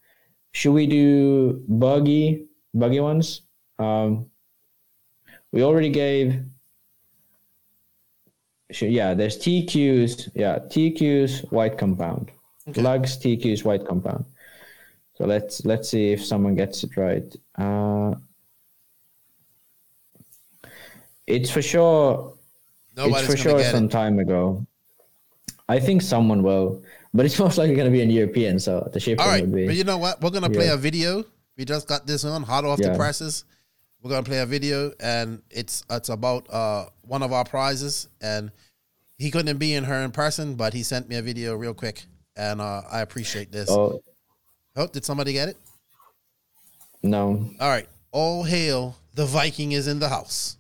Should 0.53 0.73
we 0.73 0.87
do 0.87 1.63
buggy 1.69 2.47
buggy 2.75 3.01
ones? 3.01 3.43
Um, 3.79 4.27
we 5.55 5.63
already 5.63 5.89
gave 5.89 6.43
yeah 8.81 9.15
there's 9.15 9.39
tqs 9.39 10.29
yeah 10.35 10.59
tqs 10.59 11.51
white 11.53 11.79
compound. 11.79 12.33
Okay. 12.69 12.83
Lugz 12.83 13.17
tqs 13.23 13.65
white 13.65 13.87
compound. 13.87 14.25
So 15.17 15.27
let's 15.27 15.65
let's 15.65 15.89
see 15.89 16.11
if 16.11 16.25
someone 16.25 16.57
gets 16.57 16.83
it 16.83 16.97
right. 16.97 17.29
Uh 17.57 18.15
it's 21.29 21.51
for 21.51 21.63
sure 21.63 22.35
Nobody's 22.97 23.23
it's 23.23 23.31
for 23.31 23.37
sure 23.37 23.63
some 23.63 23.85
it. 23.85 23.93
time 23.93 24.19
ago. 24.19 24.67
I 25.69 25.79
think 25.79 26.03
someone 26.03 26.43
will 26.43 26.83
but 27.13 27.27
it's 27.27 27.39
most 27.47 27.59
likely 27.59 27.77
going 27.77 27.87
to 27.87 27.97
be 27.97 28.03
in 28.03 28.11
european 28.11 28.59
so 28.59 28.91
the 28.93 28.99
shipping 28.99 29.21
all 29.21 29.29
right 29.29 29.51
be, 29.51 29.67
but 29.67 29.77
you 29.77 29.85
know 29.85 29.99
what? 29.99 30.21
We're 30.21 30.31
going 30.31 30.43
to 30.43 30.51
play 30.51 30.69
a 30.69 30.77
video. 30.77 31.25
We 31.57 31.65
just 31.65 31.87
got 31.87 32.09
this 32.09 32.25
on 32.25 32.43
hot 32.43 32.65
off 32.65 32.81
yeah. 32.81 32.91
the 32.91 32.97
presses 32.99 33.45
we're 34.05 34.11
gonna 34.11 34.23
play 34.23 34.41
a 34.41 34.47
video, 34.47 34.93
and 35.01 35.43
it's 35.51 35.83
it's 35.89 36.11
about 36.11 36.47
uh, 36.53 36.85
one 37.03 37.23
of 37.23 37.33
our 37.33 37.45
prizes, 37.45 38.09
and 38.21 38.53
he 39.17 39.31
couldn't 39.31 39.57
be 39.57 39.73
in 39.73 39.85
her 39.85 40.05
in 40.05 40.13
person, 40.13 40.57
but 40.57 40.75
he 40.75 40.83
sent 40.83 41.09
me 41.09 41.17
a 41.17 41.23
video 41.23 41.57
real 41.57 41.73
quick, 41.73 42.05
and 42.37 42.61
uh, 42.61 42.83
I 42.93 43.01
appreciate 43.01 43.51
this. 43.51 43.71
Oh. 43.71 44.03
oh, 44.77 44.87
did 44.89 45.07
somebody 45.07 45.33
get 45.33 45.49
it? 45.49 45.57
No. 47.03 47.49
All 47.59 47.69
right. 47.71 47.89
All 48.13 48.45
hail, 48.45 48.95
the 49.15 49.25
Viking 49.25 49.73
is 49.73 49.89
in 49.89 50.01
the 50.01 50.11
house. 50.11 50.59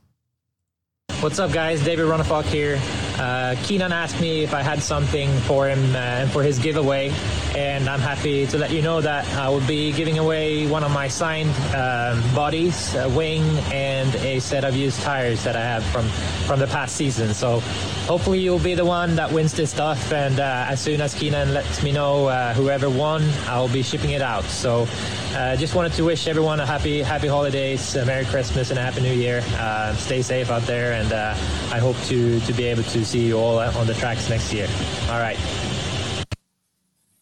What's 1.20 1.38
up, 1.38 1.52
guys? 1.52 1.82
David 1.82 2.04
Ronnefalk 2.04 2.44
here. 2.44 2.78
Uh, 3.18 3.54
Keenan 3.62 3.92
asked 3.92 4.20
me 4.20 4.42
if 4.42 4.52
I 4.52 4.60
had 4.60 4.82
something 4.82 5.30
for 5.40 5.68
him 5.68 5.94
uh, 5.96 6.26
for 6.26 6.42
his 6.42 6.58
giveaway, 6.58 7.12
and 7.56 7.88
I'm 7.88 8.00
happy 8.00 8.46
to 8.48 8.58
let 8.58 8.70
you 8.70 8.82
know 8.82 9.00
that 9.00 9.26
I 9.34 9.48
will 9.48 9.66
be 9.66 9.92
giving 9.92 10.18
away 10.18 10.66
one 10.66 10.84
of 10.84 10.90
my 10.90 11.08
signed 11.08 11.50
um, 11.74 12.20
bodies, 12.34 12.94
a 12.94 13.08
wing, 13.08 13.42
and 13.72 14.14
a 14.16 14.40
set 14.40 14.64
of 14.64 14.76
used 14.76 15.00
tires 15.00 15.42
that 15.44 15.56
I 15.56 15.60
have 15.60 15.84
from 15.84 16.06
from 16.46 16.58
the 16.60 16.66
past 16.66 16.96
season. 16.96 17.32
So 17.32 17.60
hopefully 18.06 18.40
you'll 18.40 18.58
be 18.58 18.74
the 18.74 18.84
one 18.84 19.16
that 19.16 19.32
wins 19.32 19.54
this 19.54 19.70
stuff. 19.70 20.12
And 20.12 20.40
uh, 20.40 20.66
as 20.68 20.80
soon 20.80 21.00
as 21.00 21.14
Keenan 21.14 21.54
lets 21.54 21.82
me 21.82 21.92
know 21.92 22.26
uh, 22.26 22.52
whoever 22.52 22.90
won, 22.90 23.22
I'll 23.46 23.68
be 23.68 23.82
shipping 23.82 24.10
it 24.10 24.20
out. 24.20 24.44
So 24.44 24.86
uh, 25.34 25.56
just 25.56 25.74
wanted 25.74 25.92
to 25.94 26.04
wish 26.04 26.26
everyone 26.26 26.60
a 26.60 26.66
happy 26.66 27.00
happy 27.00 27.28
holidays, 27.28 27.96
a 27.96 28.04
Merry 28.04 28.26
Christmas, 28.26 28.70
and 28.70 28.78
a 28.78 28.82
Happy 28.82 29.00
New 29.00 29.14
Year. 29.14 29.42
Uh, 29.56 29.94
stay 29.94 30.20
safe 30.20 30.50
out 30.50 30.62
there, 30.62 30.92
and 30.92 31.03
I 31.12 31.78
hope 31.78 31.96
to 32.04 32.40
to 32.40 32.52
be 32.52 32.64
able 32.64 32.82
to 32.84 33.04
see 33.04 33.26
you 33.26 33.38
all 33.38 33.58
on 33.58 33.86
the 33.86 33.94
tracks 33.94 34.28
next 34.28 34.52
year. 34.52 34.68
All 35.08 35.20
right. 35.20 35.36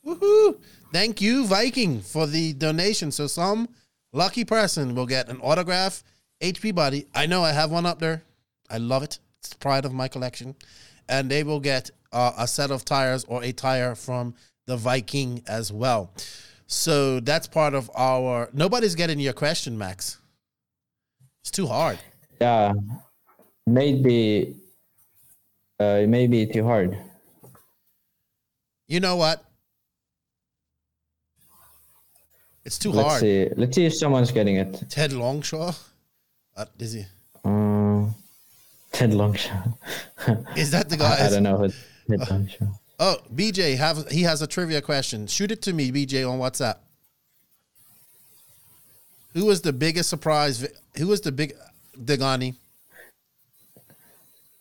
Woohoo! 0.05 0.59
Thank 0.93 1.20
you, 1.20 1.47
Viking, 1.47 2.01
for 2.01 2.26
the 2.26 2.53
donation. 2.53 3.11
So 3.12 3.26
some 3.26 3.68
lucky 4.12 4.45
person 4.45 4.95
will 4.95 5.07
get 5.07 5.28
an 5.28 5.41
autograph 5.41 6.03
HP 6.43 6.74
body. 6.74 7.07
I 7.14 7.26
know 7.26 7.43
I 7.43 7.53
have 7.53 7.70
one 7.70 7.87
up 7.87 7.99
there. 7.99 8.22
I 8.68 8.78
love 8.78 9.03
it. 9.03 9.18
It's 9.39 9.55
pride 9.55 9.85
of 9.85 9.93
my 9.93 10.09
collection. 10.09 10.55
And 11.09 11.30
they 11.30 11.45
will 11.45 11.61
get 11.61 11.91
uh, 12.13 12.33
a 12.37 12.46
set 12.46 12.71
of 12.71 12.84
tires 12.84 13.25
or 13.25 13.42
a 13.42 13.53
tire 13.53 13.95
from 13.95 14.34
the 14.67 14.76
Viking 14.76 15.42
as 15.46 15.72
well. 15.72 16.13
So 16.67 17.21
that's 17.21 17.46
part 17.46 17.75
of 17.75 17.91
our. 17.95 18.49
Nobody's 18.53 18.95
getting 18.95 19.18
your 19.21 19.33
question, 19.33 19.76
Max. 19.79 20.18
It's 21.42 21.50
too 21.50 21.67
hard. 21.67 21.99
Yeah, 22.41 22.72
maybe 23.67 24.57
uh, 25.80 26.01
it 26.03 26.09
may 26.09 26.26
be 26.26 26.47
too 26.47 26.64
hard. 26.64 26.97
You 28.89 29.01
know 29.01 29.17
what? 29.17 29.43
It's 32.64 32.79
too 32.79 32.93
Let's 32.93 33.09
hard. 33.09 33.21
See. 33.21 33.49
Let's 33.57 33.75
see 33.75 33.87
if 33.87 33.95
someone's 33.95 34.30
getting 34.30 34.57
it. 34.57 34.84
Ted 34.89 35.11
Longshaw? 35.11 35.76
Uh, 36.57 36.64
is 36.79 36.93
he? 36.93 37.05
Uh, 37.45 38.07
Ted 38.93 39.11
Longshaw. 39.11 39.76
is 40.57 40.71
that 40.71 40.89
the 40.89 40.97
guy? 40.97 41.17
I, 41.18 41.26
I 41.26 41.30
don't 41.30 41.43
know. 41.43 41.68
Ted 42.09 42.21
uh, 42.21 42.26
Longshaw. 42.26 42.79
Oh, 43.01 43.17
BJ, 43.34 43.76
have 43.79 44.09
he 44.11 44.22
has 44.22 44.43
a 44.43 44.47
trivia 44.47 44.80
question. 44.80 45.26
Shoot 45.26 45.51
it 45.51 45.63
to 45.63 45.72
me, 45.72 45.91
BJ, 45.91 46.29
on 46.30 46.39
WhatsApp. 46.39 46.76
Who 49.34 49.47
was 49.47 49.63
the 49.63 49.72
biggest 49.72 50.09
surprise? 50.09 50.68
Who 50.97 51.09
was 51.09 51.22
the 51.22 51.33
big 51.33 51.55
Degani? 51.97 52.55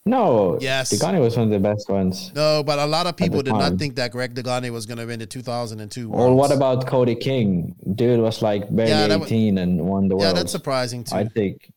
No. 0.05 0.57
Yes. 0.59 0.91
Degani 0.91 1.21
was 1.21 1.37
one 1.37 1.45
of 1.45 1.51
the 1.51 1.59
best 1.59 1.89
ones. 1.89 2.31
No, 2.33 2.63
but 2.63 2.79
a 2.79 2.85
lot 2.85 3.05
of 3.05 3.15
people 3.15 3.43
did 3.43 3.53
not 3.53 3.77
think 3.77 3.95
that 3.95 4.11
Greg 4.11 4.33
Degani 4.33 4.71
was 4.71 4.85
going 4.85 4.97
to 4.97 5.05
win 5.05 5.19
the 5.19 5.27
2002 5.27 6.09
Worlds. 6.09 6.23
Or 6.23 6.35
what 6.35 6.51
about 6.51 6.87
Cody 6.87 7.15
King? 7.15 7.75
Dude 7.95 8.19
was 8.19 8.41
like 8.41 8.73
barely 8.75 8.91
yeah, 8.91 9.23
18 9.23 9.55
was, 9.55 9.61
and 9.61 9.81
won 9.85 10.07
the 10.07 10.15
world. 10.15 10.27
Yeah, 10.27 10.33
that's 10.33 10.51
surprising 10.51 11.03
too. 11.03 11.15
I 11.15 11.25
think. 11.25 11.71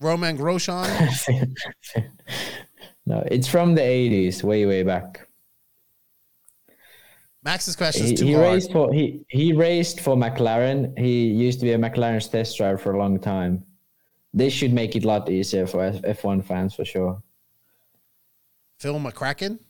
Roman 0.00 0.36
Grosjean? 0.36 1.54
no, 3.06 3.22
it's 3.30 3.46
from 3.46 3.74
the 3.76 3.80
80s, 3.80 4.42
way, 4.42 4.66
way 4.66 4.82
back. 4.82 5.28
Max's 7.44 7.76
question 7.76 8.06
he, 8.06 8.14
is 8.14 8.20
too 8.20 8.26
he 8.26 8.32
hard. 8.32 8.46
raced 8.46 8.72
for 8.72 8.92
he 8.92 9.24
he 9.28 9.52
raced 9.52 10.00
for 10.00 10.16
McLaren. 10.16 10.98
He 10.98 11.26
used 11.26 11.60
to 11.60 11.66
be 11.66 11.72
a 11.72 11.78
McLaren's 11.78 12.26
test 12.26 12.56
driver 12.56 12.78
for 12.78 12.92
a 12.92 12.98
long 12.98 13.20
time. 13.20 13.64
This 14.34 14.52
should 14.52 14.72
make 14.72 14.96
it 14.96 15.04
a 15.04 15.06
lot 15.06 15.30
easier 15.30 15.64
for 15.64 15.92
F1 15.92 16.44
fans 16.44 16.74
for 16.74 16.84
sure. 16.84 17.22
Phil 18.80 18.98
McCracken. 18.98 19.60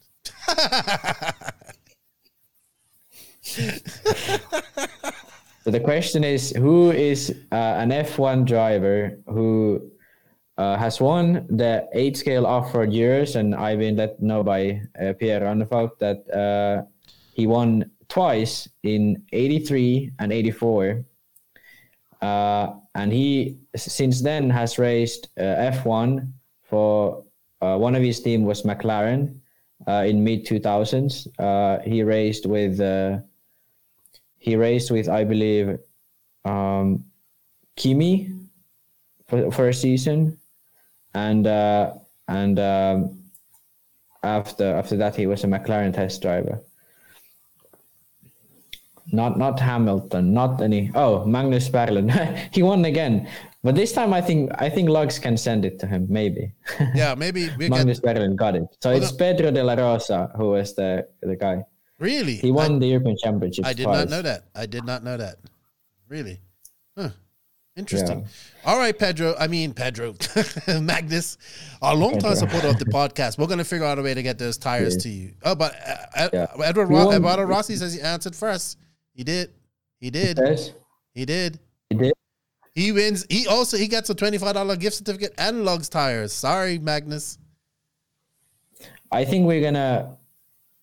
so 5.61 5.69
the 5.69 5.79
question 5.79 6.23
is, 6.23 6.49
who 6.57 6.89
is 6.89 7.29
uh, 7.51 7.55
an 7.55 7.91
F1 7.91 8.45
driver 8.45 9.19
who 9.27 9.91
uh, 10.57 10.77
has 10.77 10.99
won 10.99 11.45
the 11.49 11.87
eight 11.93 12.17
scale 12.17 12.47
off-road 12.47 12.91
years, 12.91 13.35
and 13.35 13.53
I've 13.53 13.79
been 13.79 13.97
let 13.97 14.19
know 14.19 14.41
by 14.43 14.81
uh, 14.99 15.13
Pierre 15.19 15.41
Ronnefalk 15.41 15.99
that 15.99 16.27
uh, 16.31 16.83
he 17.33 17.45
won 17.45 17.91
twice 18.09 18.67
in 18.81 19.21
83 19.31 20.11
and 20.17 20.33
84. 20.33 21.05
Uh, 22.21 22.73
and 22.95 23.11
he 23.11 23.59
since 23.75 24.21
then 24.21 24.49
has 24.49 24.77
raced 24.79 25.29
uh, 25.37 25.71
F1 25.71 26.31
for 26.63 27.23
uh, 27.61 27.77
one 27.77 27.95
of 27.95 28.03
his 28.03 28.19
team 28.21 28.43
was 28.43 28.63
McLaren 28.63 29.39
in 29.87 30.23
mid 30.23 30.45
2000s. 30.45 31.83
he 31.83 32.03
raced 32.03 32.45
with 32.45 32.79
he 34.37 34.55
raced 34.55 34.91
with 34.91 35.09
I 35.09 35.23
believe 35.23 35.79
um, 36.43 37.05
Kimi 37.75 38.31
for, 39.27 39.51
for 39.51 39.69
a 39.69 39.73
season 39.73 40.37
and 41.15 41.47
uh, 41.47 41.93
and 42.27 42.59
um, 42.59 43.23
after 44.21 44.75
after 44.75 44.97
that 44.97 45.15
he 45.15 45.25
was 45.25 45.43
a 45.43 45.47
McLaren 45.47 45.93
test 45.93 46.21
driver. 46.21 46.59
Not 49.11 49.37
not 49.37 49.59
Hamilton, 49.59 50.33
not 50.33 50.61
any. 50.61 50.91
Oh, 50.93 51.25
Magnus 51.25 51.69
Berlin, 51.69 52.09
he 52.51 52.61
won 52.63 52.83
again, 52.85 53.27
but 53.65 53.73
this 53.73 53.91
time 53.91 54.13
I 54.13 54.21
think 54.21 54.51
I 54.61 54.69
think 54.69 54.89
Lugz 54.89 55.19
can 55.19 55.35
send 55.37 55.65
it 55.65 55.79
to 55.79 55.87
him. 55.87 56.05
Maybe. 56.07 56.53
Yeah, 56.93 57.15
maybe 57.15 57.49
Magnus 57.57 57.99
get... 57.99 58.15
Berlin 58.15 58.35
got 58.35 58.55
it. 58.55 58.63
So 58.79 58.91
well, 58.91 59.01
it's 59.01 59.11
Pedro 59.11 59.49
de 59.49 59.63
la 59.63 59.73
Rosa 59.73 60.31
who 60.37 60.51
was 60.51 60.75
the 60.75 61.07
the 61.21 61.35
guy. 61.35 61.63
Really? 61.97 62.35
He 62.35 62.51
won 62.51 62.75
I, 62.75 62.79
the 62.79 62.87
European 62.87 63.17
Championship. 63.17 63.65
I 63.65 63.73
did 63.73 63.85
twice. 63.85 63.97
not 63.97 64.09
know 64.09 64.21
that. 64.21 64.43
I 64.53 64.67
did 64.67 64.85
not 64.85 65.03
know 65.03 65.17
that. 65.17 65.37
Really? 66.07 66.39
Huh. 66.95 67.09
Interesting. 67.75 68.19
Yeah. 68.19 68.71
All 68.71 68.77
right, 68.77 68.97
Pedro. 68.97 69.35
I 69.39 69.47
mean, 69.47 69.73
Pedro, 69.73 70.13
Magnus, 70.81 71.37
a 71.81 71.95
long-time 71.95 72.35
supporter 72.35 72.67
of 72.67 72.79
the 72.79 72.85
podcast. 72.85 73.37
We're 73.37 73.47
going 73.47 73.59
to 73.59 73.65
figure 73.65 73.85
out 73.85 73.99
a 73.99 74.01
way 74.01 74.13
to 74.13 74.23
get 74.23 74.37
those 74.37 74.57
tires 74.57 74.95
yeah. 74.95 75.01
to 75.01 75.09
you. 75.09 75.33
Oh, 75.43 75.55
but 75.55 75.75
uh, 76.15 76.29
yeah. 76.31 76.47
Edward 76.63 76.87
Ro- 76.87 77.11
Eduardo 77.11 77.43
Rossi 77.43 77.75
says 77.75 77.93
he 77.93 78.01
answered 78.01 78.35
first. 78.35 78.77
He 79.13 79.23
did. 79.23 79.51
He 79.99 80.09
did. 80.09 80.37
He, 80.37 80.71
he 81.13 81.25
did. 81.25 81.59
He 81.89 81.95
did. 81.95 82.13
He 82.75 82.91
wins. 82.91 83.25
He 83.29 83.47
also 83.47 83.77
he 83.77 83.87
gets 83.87 84.09
a 84.09 84.15
twenty-five 84.15 84.53
dollar 84.53 84.75
gift 84.75 84.97
certificate 84.97 85.33
and 85.37 85.65
Lugz 85.65 85.89
tires. 85.89 86.33
Sorry, 86.33 86.77
Magnus. 86.77 87.39
I 89.11 89.23
think 89.23 89.47
we're 89.47 89.61
gonna. 89.61 90.17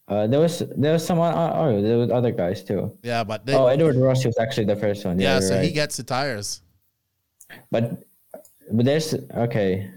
Uh, 0.09 0.27
there 0.27 0.41
was 0.41 0.63
there 0.77 0.95
was 0.95 1.07
someone. 1.07 1.35
Uh, 1.35 1.53
oh, 1.55 1.83
there 1.83 1.99
was 1.99 2.11
other 2.11 2.33
guys 2.33 2.65
too. 2.65 2.97
Yeah, 3.03 3.25
but 3.25 3.45
they, 3.45 3.55
oh, 3.55 3.67
Edward 3.67 3.97
Rossi 3.97 4.27
was 4.27 4.39
actually 4.39 4.65
the 4.65 4.77
first 4.77 5.05
one. 5.05 5.21
Yeah, 5.21 5.35
yeah 5.35 5.41
so 5.41 5.55
right. 5.57 5.65
he 5.65 5.71
gets 5.71 5.99
the 5.99 6.03
tires. 6.03 6.63
But 7.71 8.03
but 8.73 8.87
there's 8.87 9.15
okay. 9.37 9.91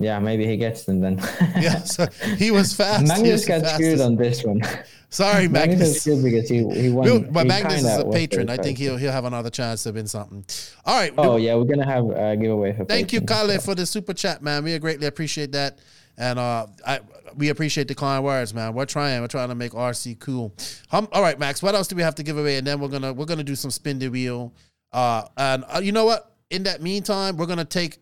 Yeah, 0.00 0.20
maybe 0.20 0.46
he 0.46 0.56
gets 0.56 0.84
them 0.84 1.00
then. 1.00 1.18
yeah, 1.60 1.78
so 1.78 2.06
he 2.36 2.50
was 2.50 2.72
fast. 2.76 3.06
Magnus 3.06 3.44
got 3.44 3.66
screwed 3.66 4.00
on 4.00 4.14
this 4.14 4.44
one. 4.44 4.62
Sorry, 5.10 5.48
Magnus. 5.48 5.78
Magnus 5.78 6.06
is 6.06 6.22
because 6.22 6.48
he 6.48 6.58
he 6.80 6.90
won. 6.90 7.04
We'll, 7.04 7.20
but 7.20 7.46
Magnus 7.46 7.82
is 7.82 7.98
a 7.98 8.04
patron. 8.04 8.48
I 8.48 8.56
think 8.58 8.78
he'll 8.78 8.96
he'll 8.96 9.12
have 9.12 9.24
another 9.24 9.50
chance 9.50 9.82
to 9.82 9.92
win 9.92 10.06
something. 10.06 10.44
All 10.84 10.98
right. 10.98 11.12
Oh 11.18 11.36
yeah, 11.36 11.56
we're 11.56 11.64
gonna 11.64 11.84
have 11.84 12.08
a 12.10 12.36
giveaway 12.36 12.74
for. 12.74 12.84
Thank 12.84 13.12
you, 13.12 13.20
Kalle, 13.20 13.58
for 13.58 13.74
the 13.74 13.86
super 13.86 14.14
chat, 14.14 14.40
man. 14.40 14.62
We 14.62 14.78
greatly 14.78 15.08
appreciate 15.08 15.50
that, 15.52 15.78
and 16.16 16.38
uh, 16.38 16.66
I 16.86 17.00
we 17.36 17.48
appreciate 17.48 17.88
the 17.88 17.94
kind 17.96 18.22
words, 18.22 18.54
man. 18.54 18.74
We're 18.74 18.86
trying. 18.86 19.20
We're 19.20 19.28
trying 19.28 19.48
to 19.48 19.56
make 19.56 19.72
RC 19.72 20.20
cool. 20.20 20.54
Um, 20.92 21.08
all 21.10 21.22
right, 21.22 21.38
Max. 21.38 21.60
What 21.60 21.74
else 21.74 21.88
do 21.88 21.96
we 21.96 22.02
have 22.02 22.14
to 22.16 22.22
give 22.22 22.38
away? 22.38 22.56
And 22.56 22.66
then 22.66 22.78
we're 22.78 22.88
gonna 22.88 23.12
we're 23.12 23.26
gonna 23.26 23.44
do 23.44 23.56
some 23.56 23.72
spin 23.72 23.98
the 23.98 24.08
wheel. 24.08 24.52
Uh, 24.92 25.22
and 25.36 25.64
uh, 25.74 25.80
you 25.82 25.90
know 25.90 26.04
what? 26.04 26.36
In 26.50 26.62
that 26.62 26.82
meantime, 26.82 27.36
we're 27.36 27.46
gonna 27.46 27.64
take 27.64 27.98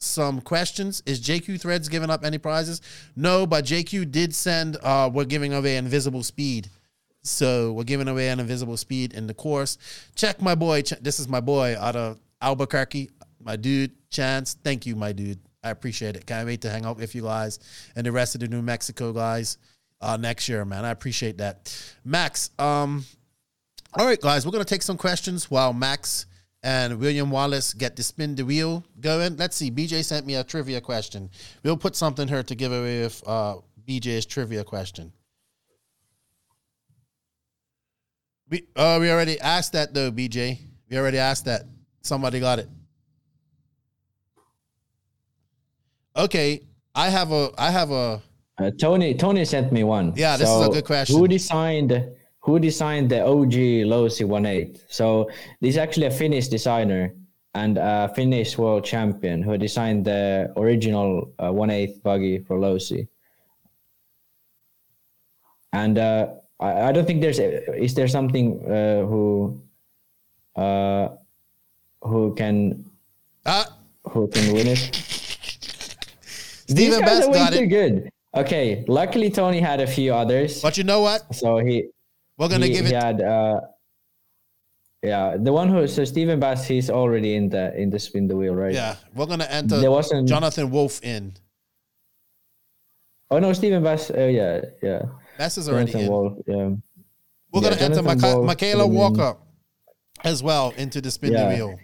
some 0.00 0.40
questions. 0.40 1.02
Is 1.06 1.20
JQ 1.20 1.60
Threads 1.60 1.88
giving 1.88 2.10
up 2.10 2.24
any 2.24 2.38
prizes? 2.38 2.80
No, 3.16 3.46
but 3.46 3.64
JQ 3.64 4.10
did 4.10 4.34
send. 4.34 4.76
Uh, 4.82 5.10
we're 5.12 5.24
giving 5.24 5.52
away 5.52 5.76
invisible 5.76 6.22
speed. 6.22 6.70
So 7.22 7.72
we're 7.72 7.84
giving 7.84 8.08
away 8.08 8.28
an 8.30 8.40
invisible 8.40 8.76
speed 8.76 9.12
in 9.12 9.26
the 9.26 9.34
course. 9.34 9.76
Check 10.14 10.40
my 10.40 10.54
boy. 10.54 10.82
This 11.00 11.20
is 11.20 11.28
my 11.28 11.40
boy 11.40 11.76
out 11.78 11.96
of 11.96 12.18
Albuquerque. 12.40 13.10
My 13.42 13.56
dude, 13.56 13.92
Chance. 14.10 14.56
Thank 14.64 14.86
you, 14.86 14.96
my 14.96 15.12
dude. 15.12 15.38
I 15.62 15.70
appreciate 15.70 16.16
it. 16.16 16.26
Can't 16.26 16.46
wait 16.46 16.62
to 16.62 16.70
hang 16.70 16.86
out 16.86 16.96
with 16.96 17.14
you 17.14 17.22
guys 17.22 17.58
and 17.94 18.06
the 18.06 18.12
rest 18.12 18.34
of 18.34 18.40
the 18.40 18.48
New 18.48 18.62
Mexico 18.62 19.12
guys 19.12 19.58
uh, 20.00 20.16
next 20.16 20.48
year, 20.48 20.64
man. 20.64 20.84
I 20.86 20.90
appreciate 20.90 21.38
that. 21.38 21.74
Max, 22.04 22.50
um, 22.58 23.04
all 23.94 24.06
right, 24.06 24.20
guys, 24.20 24.46
we're 24.46 24.52
gonna 24.52 24.64
take 24.64 24.82
some 24.82 24.96
questions 24.96 25.50
while 25.50 25.72
Max 25.74 26.26
and 26.62 26.98
William 26.98 27.30
Wallace 27.30 27.72
get 27.72 27.96
to 27.96 28.02
spin 28.02 28.34
the 28.34 28.44
wheel 28.44 28.84
going. 29.00 29.36
Let's 29.36 29.56
see. 29.56 29.70
BJ 29.70 30.04
sent 30.04 30.26
me 30.26 30.34
a 30.34 30.44
trivia 30.44 30.80
question. 30.80 31.30
We'll 31.62 31.76
put 31.76 31.96
something 31.96 32.28
here 32.28 32.42
to 32.42 32.54
give 32.54 32.72
away 32.72 33.02
with 33.02 33.22
uh, 33.26 33.56
BJ's 33.88 34.26
trivia 34.26 34.64
question. 34.64 35.12
We 38.48 38.66
uh, 38.76 38.98
we 39.00 39.10
already 39.10 39.40
asked 39.40 39.72
that 39.72 39.94
though, 39.94 40.10
BJ. 40.10 40.58
We 40.90 40.98
already 40.98 41.18
asked 41.18 41.44
that. 41.44 41.62
Somebody 42.02 42.40
got 42.40 42.58
it. 42.58 42.68
Okay, 46.16 46.62
I 46.94 47.08
have 47.08 47.30
a 47.30 47.50
I 47.56 47.70
have 47.70 47.90
a 47.90 48.20
uh, 48.58 48.70
Tony 48.78 49.14
Tony 49.14 49.44
sent 49.44 49.72
me 49.72 49.84
one. 49.84 50.12
Yeah, 50.16 50.36
this 50.36 50.48
so 50.48 50.62
is 50.62 50.68
a 50.68 50.70
good 50.72 50.84
question. 50.84 51.16
Who 51.16 51.28
designed 51.28 51.92
who 52.40 52.58
designed 52.58 53.10
the 53.10 53.24
OG 53.24 53.86
Losi 53.86 54.24
18? 54.24 54.76
So 54.88 55.30
this 55.60 55.70
is 55.70 55.78
actually 55.78 56.06
a 56.06 56.10
Finnish 56.10 56.48
designer 56.48 57.14
and 57.54 57.78
a 57.78 58.10
Finnish 58.14 58.56
world 58.56 58.84
champion 58.84 59.42
who 59.42 59.58
designed 59.58 60.04
the 60.04 60.52
original 60.56 61.32
uh, 61.38 61.52
18 61.52 62.00
buggy 62.02 62.38
for 62.38 62.58
Losi. 62.58 63.08
And 65.72 65.98
uh, 65.98 66.28
I, 66.58 66.88
I, 66.88 66.92
don't 66.92 67.06
think 67.06 67.20
there's 67.20 67.38
is 67.38 67.94
there 67.94 68.08
something 68.08 68.60
uh, 68.66 69.06
who 69.06 69.62
uh, 70.56 71.08
who 72.02 72.34
can 72.34 72.84
uh, 73.46 73.64
who 74.04 74.28
can 74.28 74.52
win 74.52 74.66
it. 74.66 74.78
Stephen 76.68 77.00
Best 77.00 77.32
got 77.32 77.52
it. 77.52 77.66
Good. 77.66 78.10
Okay. 78.34 78.84
Luckily, 78.88 79.30
Tony 79.30 79.60
had 79.60 79.80
a 79.80 79.86
few 79.86 80.14
others. 80.14 80.62
But 80.62 80.76
you 80.78 80.84
know 80.84 81.00
what? 81.02 81.34
So 81.34 81.58
he 81.58 81.90
we're 82.40 82.48
gonna 82.48 82.66
he, 82.66 82.72
give 82.72 82.86
it. 82.86 82.94
Had, 82.94 83.20
uh, 83.20 83.60
yeah, 85.02 85.36
the 85.38 85.52
one 85.52 85.68
who 85.68 85.86
so 85.86 86.06
Stephen 86.06 86.40
Bass, 86.40 86.66
he's 86.66 86.88
already 86.88 87.34
in 87.34 87.50
the 87.50 87.76
in 87.78 87.90
the 87.90 87.98
spin 87.98 88.28
the 88.28 88.34
wheel, 88.34 88.54
right? 88.54 88.72
Yeah, 88.72 88.96
we're 89.14 89.26
gonna 89.26 89.44
enter. 89.44 89.78
There 89.78 89.90
wasn't 89.90 90.26
Jonathan 90.26 90.70
Wolf 90.70 91.04
in. 91.04 91.34
Oh 93.30 93.38
no, 93.40 93.52
Stephen 93.52 93.82
Bass. 93.82 94.10
Oh 94.10 94.26
yeah, 94.26 94.62
yeah. 94.82 95.02
Bass 95.36 95.58
is 95.58 95.68
already 95.68 95.92
Jonathan 95.92 96.00
in. 96.00 96.10
Wolf, 96.10 96.38
yeah. 96.46 96.54
We're 96.54 97.60
yeah, 97.60 97.60
gonna 97.60 97.76
Jonathan 97.76 98.08
enter 98.08 98.26
Wolf, 98.26 98.46
Michaela 98.46 98.86
Walker 98.86 99.36
as 100.24 100.42
well 100.42 100.72
into 100.78 101.02
the 101.02 101.10
spin 101.10 101.34
yeah. 101.34 101.44
the 101.44 101.54
wheel. 101.54 101.78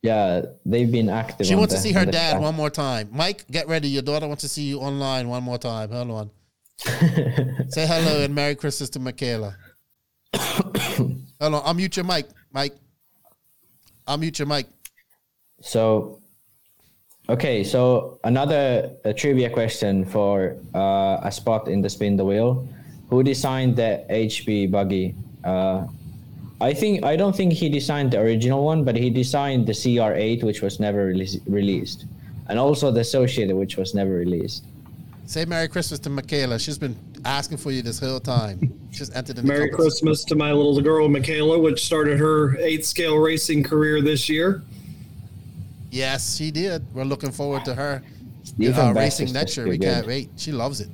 Yeah, 0.00 0.42
they've 0.64 0.90
been 0.90 1.10
active. 1.10 1.46
She 1.46 1.54
wants 1.54 1.74
the, 1.74 1.78
to 1.78 1.82
see 1.82 1.92
her 1.92 2.06
dad 2.06 2.30
track. 2.30 2.40
one 2.40 2.54
more 2.54 2.70
time. 2.70 3.10
Mike, 3.12 3.44
get 3.50 3.68
ready. 3.68 3.88
Your 3.88 4.02
daughter 4.02 4.26
wants 4.26 4.40
to 4.40 4.48
see 4.48 4.62
you 4.62 4.78
online 4.78 5.28
one 5.28 5.42
more 5.42 5.58
time. 5.58 5.90
Hold 5.90 6.10
on. 6.10 6.30
Say 6.78 7.86
hello 7.86 8.22
and 8.22 8.34
Merry 8.34 8.54
Christmas 8.54 8.88
to 8.90 9.00
Michaela. 9.00 9.56
Hold 10.36 11.54
on. 11.54 11.62
I'll 11.64 11.74
mute 11.74 11.96
your 11.96 12.04
mic, 12.04 12.26
Mike. 12.52 12.74
I'll 14.06 14.18
mute 14.18 14.38
your 14.38 14.46
mic. 14.48 14.66
So, 15.60 16.20
okay. 17.28 17.64
So 17.64 18.20
another 18.24 18.92
trivia 19.16 19.50
question 19.50 20.04
for 20.04 20.56
uh, 20.74 21.20
a 21.22 21.32
spot 21.32 21.68
in 21.68 21.82
the 21.82 21.90
spin 21.90 22.16
the 22.16 22.24
wheel. 22.24 22.66
Who 23.10 23.22
designed 23.22 23.76
the 23.76 24.04
HB 24.10 24.70
buggy? 24.70 25.14
Uh, 25.44 25.86
I 26.60 26.74
think 26.74 27.04
I 27.04 27.16
don't 27.16 27.34
think 27.34 27.52
he 27.52 27.68
designed 27.68 28.10
the 28.10 28.20
original 28.20 28.64
one, 28.64 28.84
but 28.84 28.96
he 28.96 29.10
designed 29.10 29.66
the 29.66 29.72
CR8, 29.72 30.42
which 30.42 30.60
was 30.60 30.80
never 30.80 31.06
release, 31.06 31.38
released, 31.46 32.06
and 32.48 32.58
also 32.58 32.90
the 32.90 33.00
Associated, 33.00 33.54
which 33.54 33.76
was 33.76 33.94
never 33.94 34.10
released. 34.10 34.64
Say 35.28 35.44
Merry 35.44 35.68
Christmas 35.68 36.00
to 36.00 36.08
Michaela. 36.08 36.58
She's 36.58 36.78
been 36.78 36.96
asking 37.22 37.58
for 37.58 37.70
you 37.70 37.82
this 37.82 38.00
whole 38.00 38.18
time. 38.18 38.72
She's 38.90 39.10
entered 39.10 39.36
in. 39.36 39.46
Merry 39.46 39.68
Christmas 39.68 40.24
to 40.24 40.34
my 40.34 40.52
little 40.52 40.80
girl 40.80 41.06
Michaela, 41.06 41.58
which 41.58 41.84
started 41.84 42.18
her 42.18 42.56
eighth 42.56 42.86
scale 42.86 43.18
racing 43.18 43.62
career 43.62 44.00
this 44.00 44.30
year. 44.30 44.62
Yes, 45.90 46.38
she 46.38 46.50
did. 46.50 46.82
We're 46.94 47.04
looking 47.04 47.30
forward 47.30 47.66
to 47.66 47.74
her 47.74 48.02
uh, 48.58 48.92
racing 48.96 49.30
next 49.34 49.54
year. 49.58 49.68
We 49.68 49.76
can't 49.76 50.06
wait. 50.06 50.30
She 50.38 50.50
loves 50.50 50.80
it. 50.80 50.88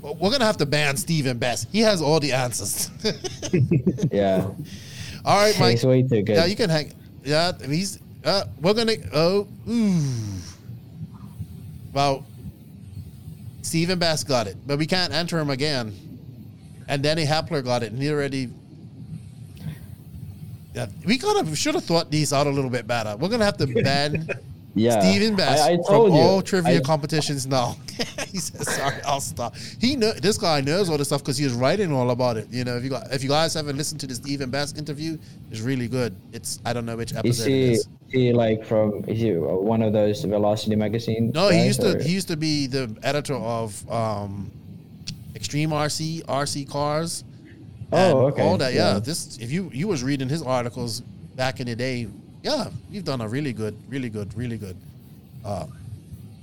we're 0.00 0.30
gonna 0.30 0.44
have 0.44 0.58
to 0.58 0.66
ban 0.66 0.96
Stephen 0.96 1.38
Best. 1.38 1.68
He 1.72 1.80
has 1.80 2.00
all 2.00 2.20
the 2.20 2.32
answers. 2.32 2.88
yeah. 4.12 4.48
All 5.24 5.36
right, 5.38 5.58
Mike. 5.58 5.72
He's 5.72 5.84
way 5.84 6.02
too 6.02 6.22
good. 6.22 6.36
Yeah, 6.36 6.44
you 6.44 6.54
can 6.54 6.70
hang. 6.70 6.92
Yeah, 7.24 7.50
he's. 7.66 7.98
Uh, 8.24 8.44
we're 8.60 8.74
gonna. 8.74 8.94
Oh, 9.12 9.48
ooh. 9.68 10.00
Well, 11.92 12.26
Stephen 13.62 13.98
Best 13.98 14.26
got 14.26 14.46
it, 14.46 14.56
but 14.66 14.78
we 14.78 14.86
can't 14.86 15.12
enter 15.12 15.38
him 15.38 15.50
again. 15.50 15.94
And 16.88 17.02
Danny 17.02 17.24
Hepler 17.24 17.62
got 17.62 17.82
it, 17.82 17.92
and 17.92 18.02
he 18.02 18.10
already. 18.10 18.48
Yeah, 20.74 20.86
we 21.04 21.18
kind 21.18 21.38
of 21.38 21.56
should 21.58 21.74
have 21.74 21.84
thought 21.84 22.10
these 22.10 22.32
out 22.32 22.46
a 22.46 22.50
little 22.50 22.70
bit 22.70 22.86
better. 22.86 23.16
We're 23.16 23.28
gonna 23.28 23.44
have 23.44 23.56
to 23.58 23.66
ban 23.66 24.28
yeah. 24.74 25.00
Stephen 25.00 25.34
Best 25.36 25.62
I, 25.62 25.72
I 25.72 25.76
from 25.86 26.12
you. 26.12 26.20
all 26.20 26.42
trivia 26.42 26.78
I, 26.78 26.80
competitions 26.80 27.46
now. 27.46 27.76
he 28.28 28.38
says, 28.38 28.72
"Sorry, 28.74 29.00
I'll 29.02 29.20
stop." 29.20 29.56
He 29.80 29.96
know 29.96 30.12
this 30.12 30.38
guy 30.38 30.60
knows 30.60 30.88
all 30.88 30.98
this 30.98 31.08
stuff 31.08 31.22
because 31.22 31.36
he 31.36 31.44
was 31.44 31.54
writing 31.54 31.92
all 31.92 32.10
about 32.10 32.36
it. 32.36 32.48
You 32.50 32.64
know, 32.64 32.76
if 32.76 32.84
you 32.84 32.90
got, 32.90 33.12
if 33.12 33.22
you 33.22 33.28
guys 33.28 33.54
haven't 33.54 33.76
listened 33.76 34.00
to 34.00 34.06
the 34.06 34.14
Stephen 34.14 34.50
Best 34.50 34.78
interview, 34.78 35.18
it's 35.50 35.60
really 35.60 35.88
good. 35.88 36.14
It's 36.32 36.60
I 36.64 36.72
don't 36.72 36.86
know 36.86 36.96
which 36.96 37.14
episode 37.14 37.28
is 37.28 37.44
he, 37.46 37.62
it 37.62 37.70
is. 37.70 37.88
He 38.08 38.32
like 38.32 38.64
from 38.64 39.04
is 39.06 39.20
he 39.20 39.32
one 39.32 39.82
of 39.82 39.92
those 39.92 40.22
Velocity 40.24 40.76
magazine? 40.76 41.32
No, 41.34 41.48
he 41.48 41.64
used 41.64 41.82
or? 41.82 41.98
to 41.98 42.02
he 42.02 42.12
used 42.12 42.28
to 42.28 42.36
be 42.36 42.66
the 42.66 42.96
editor 43.02 43.34
of 43.34 43.90
um, 43.90 44.52
Extreme 45.34 45.70
RC 45.70 46.24
RC 46.26 46.68
Cars. 46.68 47.24
Oh, 47.92 48.26
okay. 48.26 48.42
All 48.42 48.56
that, 48.58 48.72
yeah. 48.72 48.94
yeah. 48.94 48.98
This 49.00 49.38
if 49.38 49.50
you 49.50 49.70
you 49.72 49.88
was 49.88 50.04
reading 50.04 50.28
his 50.28 50.42
articles 50.42 51.00
back 51.34 51.58
in 51.58 51.66
the 51.66 51.74
day 51.74 52.06
yeah, 52.42 52.68
you've 52.90 53.04
done 53.04 53.20
a 53.20 53.28
really 53.28 53.52
good, 53.52 53.76
really 53.88 54.08
good, 54.08 54.36
really 54.36 54.56
good 54.56 54.76
uh, 55.44 55.66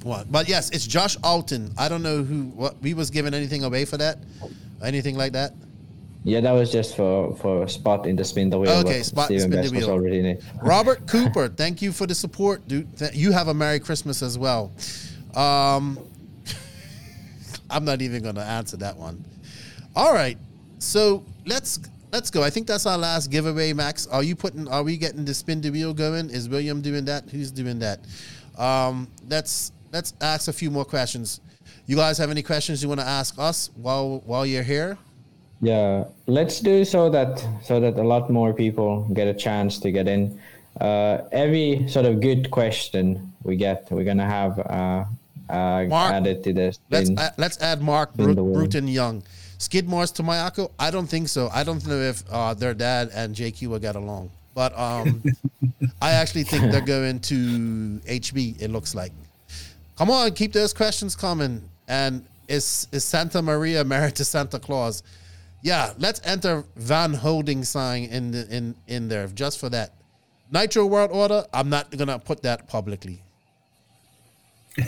one. 0.04 0.28
But 0.30 0.48
yes, 0.48 0.70
it's 0.70 0.86
Josh 0.86 1.18
Alton. 1.24 1.74
I 1.78 1.90
don't 1.90 2.04
know 2.04 2.24
who 2.24 2.46
what 2.50 2.80
we 2.82 2.94
was 2.94 3.10
giving 3.10 3.34
anything 3.34 3.64
away 3.64 3.86
for 3.86 3.98
that, 3.98 4.20
anything 4.84 5.18
like 5.18 5.34
that. 5.34 5.54
Yeah, 6.24 6.42
that 6.42 6.52
was 6.52 6.72
just 6.72 6.96
for 6.96 7.34
for 7.38 7.64
a 7.64 7.70
spot 7.70 8.06
in 8.06 8.16
the 8.16 8.26
spin 8.26 8.50
the 8.50 8.60
wheel. 8.60 8.72
Okay, 8.72 9.02
spot 9.02 9.28
Stephen 9.28 9.52
spin 9.52 9.66
the 9.66 9.72
wheel. 9.72 9.90
Already 9.90 10.20
in 10.20 10.26
it. 10.26 10.44
Robert 10.62 11.08
Cooper, 11.08 11.48
thank 11.48 11.82
you 11.82 11.92
for 11.92 12.06
the 12.06 12.16
support, 12.16 12.68
dude. 12.68 12.88
You 13.14 13.32
have 13.32 13.48
a 13.48 13.54
Merry 13.54 13.80
Christmas 13.80 14.22
as 14.22 14.38
well. 14.38 14.72
Um, 15.36 15.98
I'm 17.70 17.86
not 17.86 18.02
even 18.02 18.24
going 18.24 18.36
to 18.36 18.44
answer 18.44 18.78
that 18.78 18.98
one. 18.98 19.24
All 19.96 20.14
right, 20.14 20.38
so 20.80 21.24
let's 21.46 21.80
let's 22.12 22.30
go. 22.30 22.44
I 22.44 22.50
think 22.50 22.68
that's 22.68 22.86
our 22.86 22.98
last 22.98 23.30
giveaway, 23.32 23.74
Max. 23.74 24.08
Are 24.08 24.24
you 24.24 24.36
putting? 24.36 24.68
Are 24.68 24.84
we 24.84 24.98
getting 24.98 25.26
the 25.26 25.34
spin 25.34 25.62
the 25.62 25.70
wheel 25.70 25.94
going? 25.94 26.30
Is 26.30 26.50
William 26.50 26.82
doing 26.82 27.06
that? 27.06 27.30
Who's 27.30 27.52
doing 27.52 27.80
that? 27.80 28.00
Um, 28.58 29.08
let's 29.30 29.72
let's 29.92 30.14
ask 30.22 30.48
a 30.48 30.54
few 30.54 30.72
more 30.72 30.86
questions. 30.86 31.42
You 31.86 31.96
guys 31.96 32.18
have 32.18 32.30
any 32.30 32.44
questions 32.44 32.84
you 32.84 32.90
want 32.90 33.02
to 33.02 33.08
ask 33.08 33.36
us 33.38 33.70
while 33.76 34.22
while 34.26 34.46
you're 34.46 34.64
here? 34.64 34.98
Yeah, 35.62 36.06
let's 36.28 36.60
do 36.60 36.86
so 36.86 37.10
that 37.10 37.46
so 37.64 37.80
that 37.80 37.98
a 37.98 38.04
lot 38.04 38.30
more 38.30 38.54
people 38.54 39.08
get 39.14 39.28
a 39.28 39.34
chance 39.34 39.80
to 39.80 39.92
get 39.92 40.08
in. 40.08 40.40
Uh, 40.80 41.22
every 41.32 41.88
sort 41.88 42.06
of 42.06 42.22
good 42.22 42.52
question 42.52 43.34
we 43.44 43.56
get, 43.56 43.88
we're 43.90 44.04
gonna 44.04 44.30
have 44.30 44.60
uh, 44.60 45.06
uh, 45.50 45.86
Mark, 45.88 46.14
added 46.14 46.44
to 46.44 46.54
this. 46.54 46.80
Let's 46.92 47.10
uh, 47.10 47.32
let's 47.38 47.60
add 47.62 47.82
Mark 47.82 48.14
Bruton 48.14 48.88
Young. 48.88 49.24
Skidmore's 49.58 50.12
to 50.12 50.24
Mayako? 50.24 50.72
I 50.78 50.92
don't 50.92 51.08
think 51.08 51.30
so. 51.30 51.50
I 51.52 51.64
don't 51.64 51.86
know 51.88 52.00
if 52.00 52.24
uh, 52.32 52.54
their 52.54 52.74
dad 52.74 53.10
and 53.14 53.36
JQ 53.36 53.68
will 53.68 53.80
get 53.80 53.96
along. 53.96 54.30
But 54.54 54.78
um, 54.78 55.24
I 56.02 56.12
actually 56.12 56.44
think 56.44 56.72
they're 56.72 56.82
going 56.82 57.20
to 57.22 58.02
HB, 58.06 58.62
it 58.62 58.70
looks 58.70 58.96
like. 58.96 59.12
Come 59.98 60.12
on, 60.12 60.32
keep 60.34 60.54
those 60.54 60.74
questions 60.74 61.16
coming. 61.16 61.62
And 61.88 62.26
is, 62.48 62.88
is 62.92 63.04
Santa 63.04 63.42
Maria 63.42 63.84
married 63.84 64.16
to 64.16 64.26
Santa 64.26 64.60
Claus? 64.60 65.04
Yeah, 65.62 65.94
let's 65.98 66.22
enter 66.24 66.64
Van 66.76 67.14
Holding 67.14 67.64
sign 67.64 68.04
in 68.06 68.32
the, 68.32 68.48
in 68.56 68.76
in 68.88 69.08
there 69.08 69.28
just 69.28 69.60
for 69.60 69.70
that. 69.70 69.92
Nitro 70.52 70.86
World 70.86 71.12
Order. 71.12 71.46
I'm 71.54 71.70
not 71.70 71.90
gonna 71.98 72.20
put 72.20 72.44
that 72.44 72.68
publicly. 72.68 73.22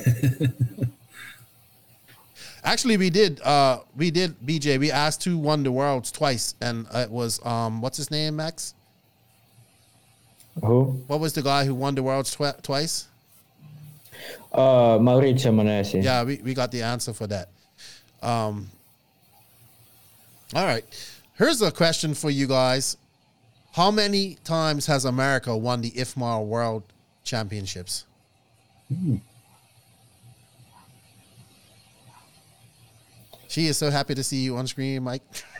Actually, 2.64 2.98
we 2.98 3.10
did. 3.10 3.42
Uh, 3.42 3.80
we 3.96 4.12
did. 4.12 4.40
BJ. 4.42 4.80
We 4.80 4.92
asked 4.92 5.24
who 5.24 5.38
won 5.38 5.64
the 5.64 5.72
worlds 5.72 6.12
twice, 6.12 6.56
and 6.62 6.88
it 6.94 7.10
was 7.10 7.44
um, 7.46 7.82
what's 7.82 7.98
his 7.98 8.12
name, 8.12 8.36
Max? 8.36 8.74
Who? 10.64 11.04
What 11.08 11.20
was 11.20 11.34
the 11.34 11.42
guy 11.42 11.66
who 11.66 11.74
won 11.74 11.96
the 11.96 12.04
worlds 12.04 12.36
tw- 12.36 12.62
twice? 12.62 13.08
Uh, 14.52 14.98
Maurizio 14.98 15.54
Monesi. 15.54 16.04
Yeah, 16.04 16.24
we, 16.24 16.38
we 16.44 16.54
got 16.54 16.72
the 16.72 16.84
answer 16.84 17.14
for 17.14 17.28
that. 17.28 17.50
Um. 18.22 18.70
All 20.54 20.66
right. 20.66 20.84
Here's 21.38 21.62
a 21.62 21.72
question 21.72 22.14
for 22.14 22.30
you 22.30 22.48
guys. 22.48 22.98
How 23.72 23.92
many 23.92 24.36
times 24.44 24.88
has 24.88 25.06
America 25.06 25.56
won 25.56 25.82
the 25.82 25.92
IFMAR 25.92 26.46
World 26.46 26.84
Championships? 27.24 28.06
Hmm. 28.94 29.18
She 33.50 33.66
is 33.66 33.78
so 33.80 33.90
happy 33.90 34.14
to 34.14 34.24
see 34.24 34.44
you 34.44 34.58
on 34.58 34.68
screen, 34.68 35.02
Mike. 35.02 35.24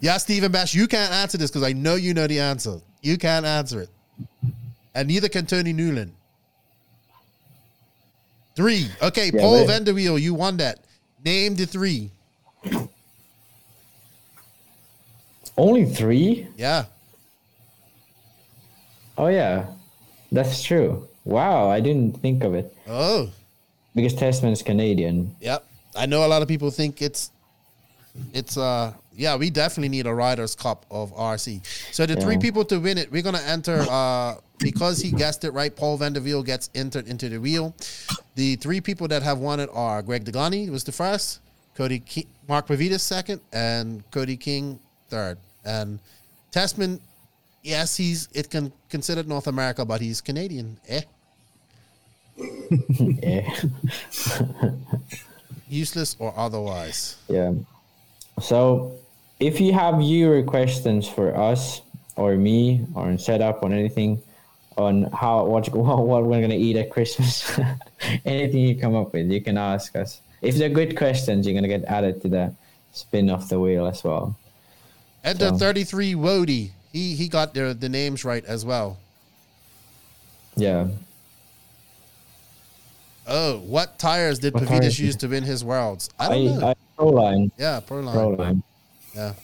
yeah, 0.00 0.16
Stephen 0.16 0.50
Bash, 0.50 0.74
you 0.74 0.88
can't 0.88 1.12
answer 1.12 1.38
this 1.38 1.48
because 1.48 1.62
I 1.62 1.72
know 1.72 1.94
you 1.94 2.12
know 2.12 2.26
the 2.26 2.40
answer. 2.40 2.80
You 3.00 3.16
can't 3.16 3.46
answer 3.46 3.82
it. 3.82 3.88
And 4.92 5.06
neither 5.06 5.28
can 5.28 5.46
Tony 5.46 5.72
Newland. 5.72 6.12
Three. 8.56 8.88
Okay, 9.00 9.30
yeah, 9.32 9.40
Paul 9.40 9.64
Vanderweel, 9.64 10.20
you 10.20 10.34
won 10.34 10.56
that. 10.56 10.80
Name 11.24 11.54
the 11.54 11.66
three. 11.66 12.10
Only 15.56 15.84
three? 15.84 16.48
Yeah. 16.56 16.86
Oh 19.16 19.28
yeah. 19.28 19.66
That's 20.32 20.64
true. 20.64 21.06
Wow, 21.24 21.70
I 21.70 21.78
didn't 21.78 22.20
think 22.20 22.42
of 22.42 22.54
it. 22.54 22.76
Oh 22.88 23.30
because 23.94 24.14
Tessmann's 24.14 24.62
Canadian. 24.62 25.34
Yep, 25.40 25.64
I 25.96 26.06
know 26.06 26.24
a 26.26 26.28
lot 26.28 26.42
of 26.42 26.48
people 26.48 26.70
think 26.70 27.02
it's 27.02 27.30
it's 28.32 28.56
uh 28.56 28.92
yeah 29.14 29.36
we 29.36 29.50
definitely 29.50 29.88
need 29.88 30.06
a 30.06 30.12
riders 30.12 30.54
cup 30.54 30.84
of 30.90 31.14
rc 31.14 31.64
so 31.92 32.04
the 32.06 32.14
yeah. 32.14 32.20
three 32.20 32.38
people 32.38 32.64
to 32.64 32.78
win 32.80 32.98
it 32.98 33.10
we're 33.12 33.22
gonna 33.22 33.40
enter 33.46 33.86
uh 33.88 34.34
because 34.58 35.00
he 35.00 35.10
guessed 35.10 35.44
it 35.44 35.52
right 35.52 35.74
paul 35.76 35.98
vanderveel 35.98 36.44
gets 36.44 36.70
entered 36.74 37.06
into 37.08 37.28
the 37.28 37.38
wheel. 37.38 37.74
The 38.36 38.56
three 38.56 38.80
people 38.80 39.08
that 39.08 39.22
have 39.22 39.38
won 39.38 39.60
it 39.60 39.70
are 39.72 40.02
greg 40.02 40.24
degani 40.24 40.70
was 40.70 40.84
the 40.84 40.92
first 40.92 41.40
cody 41.74 42.00
king, 42.00 42.26
mark 42.48 42.66
Pavidis 42.66 43.00
second 43.00 43.40
and 43.52 44.08
cody 44.10 44.36
king 44.36 44.78
third. 45.08 45.38
And 45.64 45.98
tessmann 46.52 47.00
yes 47.62 47.96
he's 47.96 48.28
it 48.34 48.50
can 48.50 48.72
considered 48.88 49.28
north 49.28 49.46
america 49.46 49.84
but 49.84 50.00
he's 50.00 50.20
canadian 50.20 50.78
eh 50.88 51.02
yeah. 52.36 53.54
Useless 55.68 56.16
or 56.18 56.34
otherwise. 56.36 57.16
Yeah. 57.28 57.52
So 58.40 58.98
if 59.38 59.60
you 59.60 59.72
have 59.72 60.00
your 60.02 60.42
questions 60.42 61.08
for 61.08 61.36
us 61.36 61.82
or 62.16 62.36
me 62.36 62.86
or 62.94 63.16
setup 63.18 63.62
on 63.62 63.72
anything 63.72 64.22
on 64.76 65.04
how 65.12 65.44
what 65.52 65.68
what 65.74 66.24
we're 66.24 66.40
gonna 66.40 66.54
eat 66.54 66.76
at 66.76 66.90
Christmas, 66.90 67.58
anything 68.24 68.60
you 68.60 68.76
come 68.76 68.94
up 68.94 69.12
with, 69.12 69.30
you 69.30 69.40
can 69.40 69.58
ask 69.58 69.96
us. 69.96 70.20
If 70.42 70.56
they're 70.56 70.70
good 70.70 70.96
questions, 70.96 71.46
you're 71.46 71.54
gonna 71.54 71.68
get 71.68 71.84
added 71.84 72.22
to 72.22 72.28
the 72.28 72.54
spin 72.92 73.30
off 73.30 73.48
the 73.48 73.60
wheel 73.60 73.86
as 73.86 74.02
well. 74.02 74.36
And 75.22 75.38
so. 75.38 75.50
the 75.50 75.58
33 75.58 76.14
Wody, 76.14 76.70
he 76.92 77.14
he 77.14 77.28
got 77.28 77.54
the 77.54 77.74
the 77.74 77.88
names 77.88 78.24
right 78.24 78.44
as 78.44 78.64
well. 78.64 78.98
Yeah. 80.56 80.88
Oh, 83.32 83.58
what 83.60 83.98
tires 83.98 84.40
did 84.40 84.54
Pavidis 84.54 84.98
use 84.98 85.14
to 85.16 85.28
win 85.28 85.44
his 85.44 85.64
worlds? 85.64 86.10
I 86.18 86.28
don't 86.28 86.48
I, 86.48 86.60
know. 86.60 86.66
I, 86.66 86.74
Proline. 86.98 87.50
Yeah, 87.56 87.80
Proline. 87.80 88.36
Proline. 88.36 88.62
Yeah. 89.14 89.34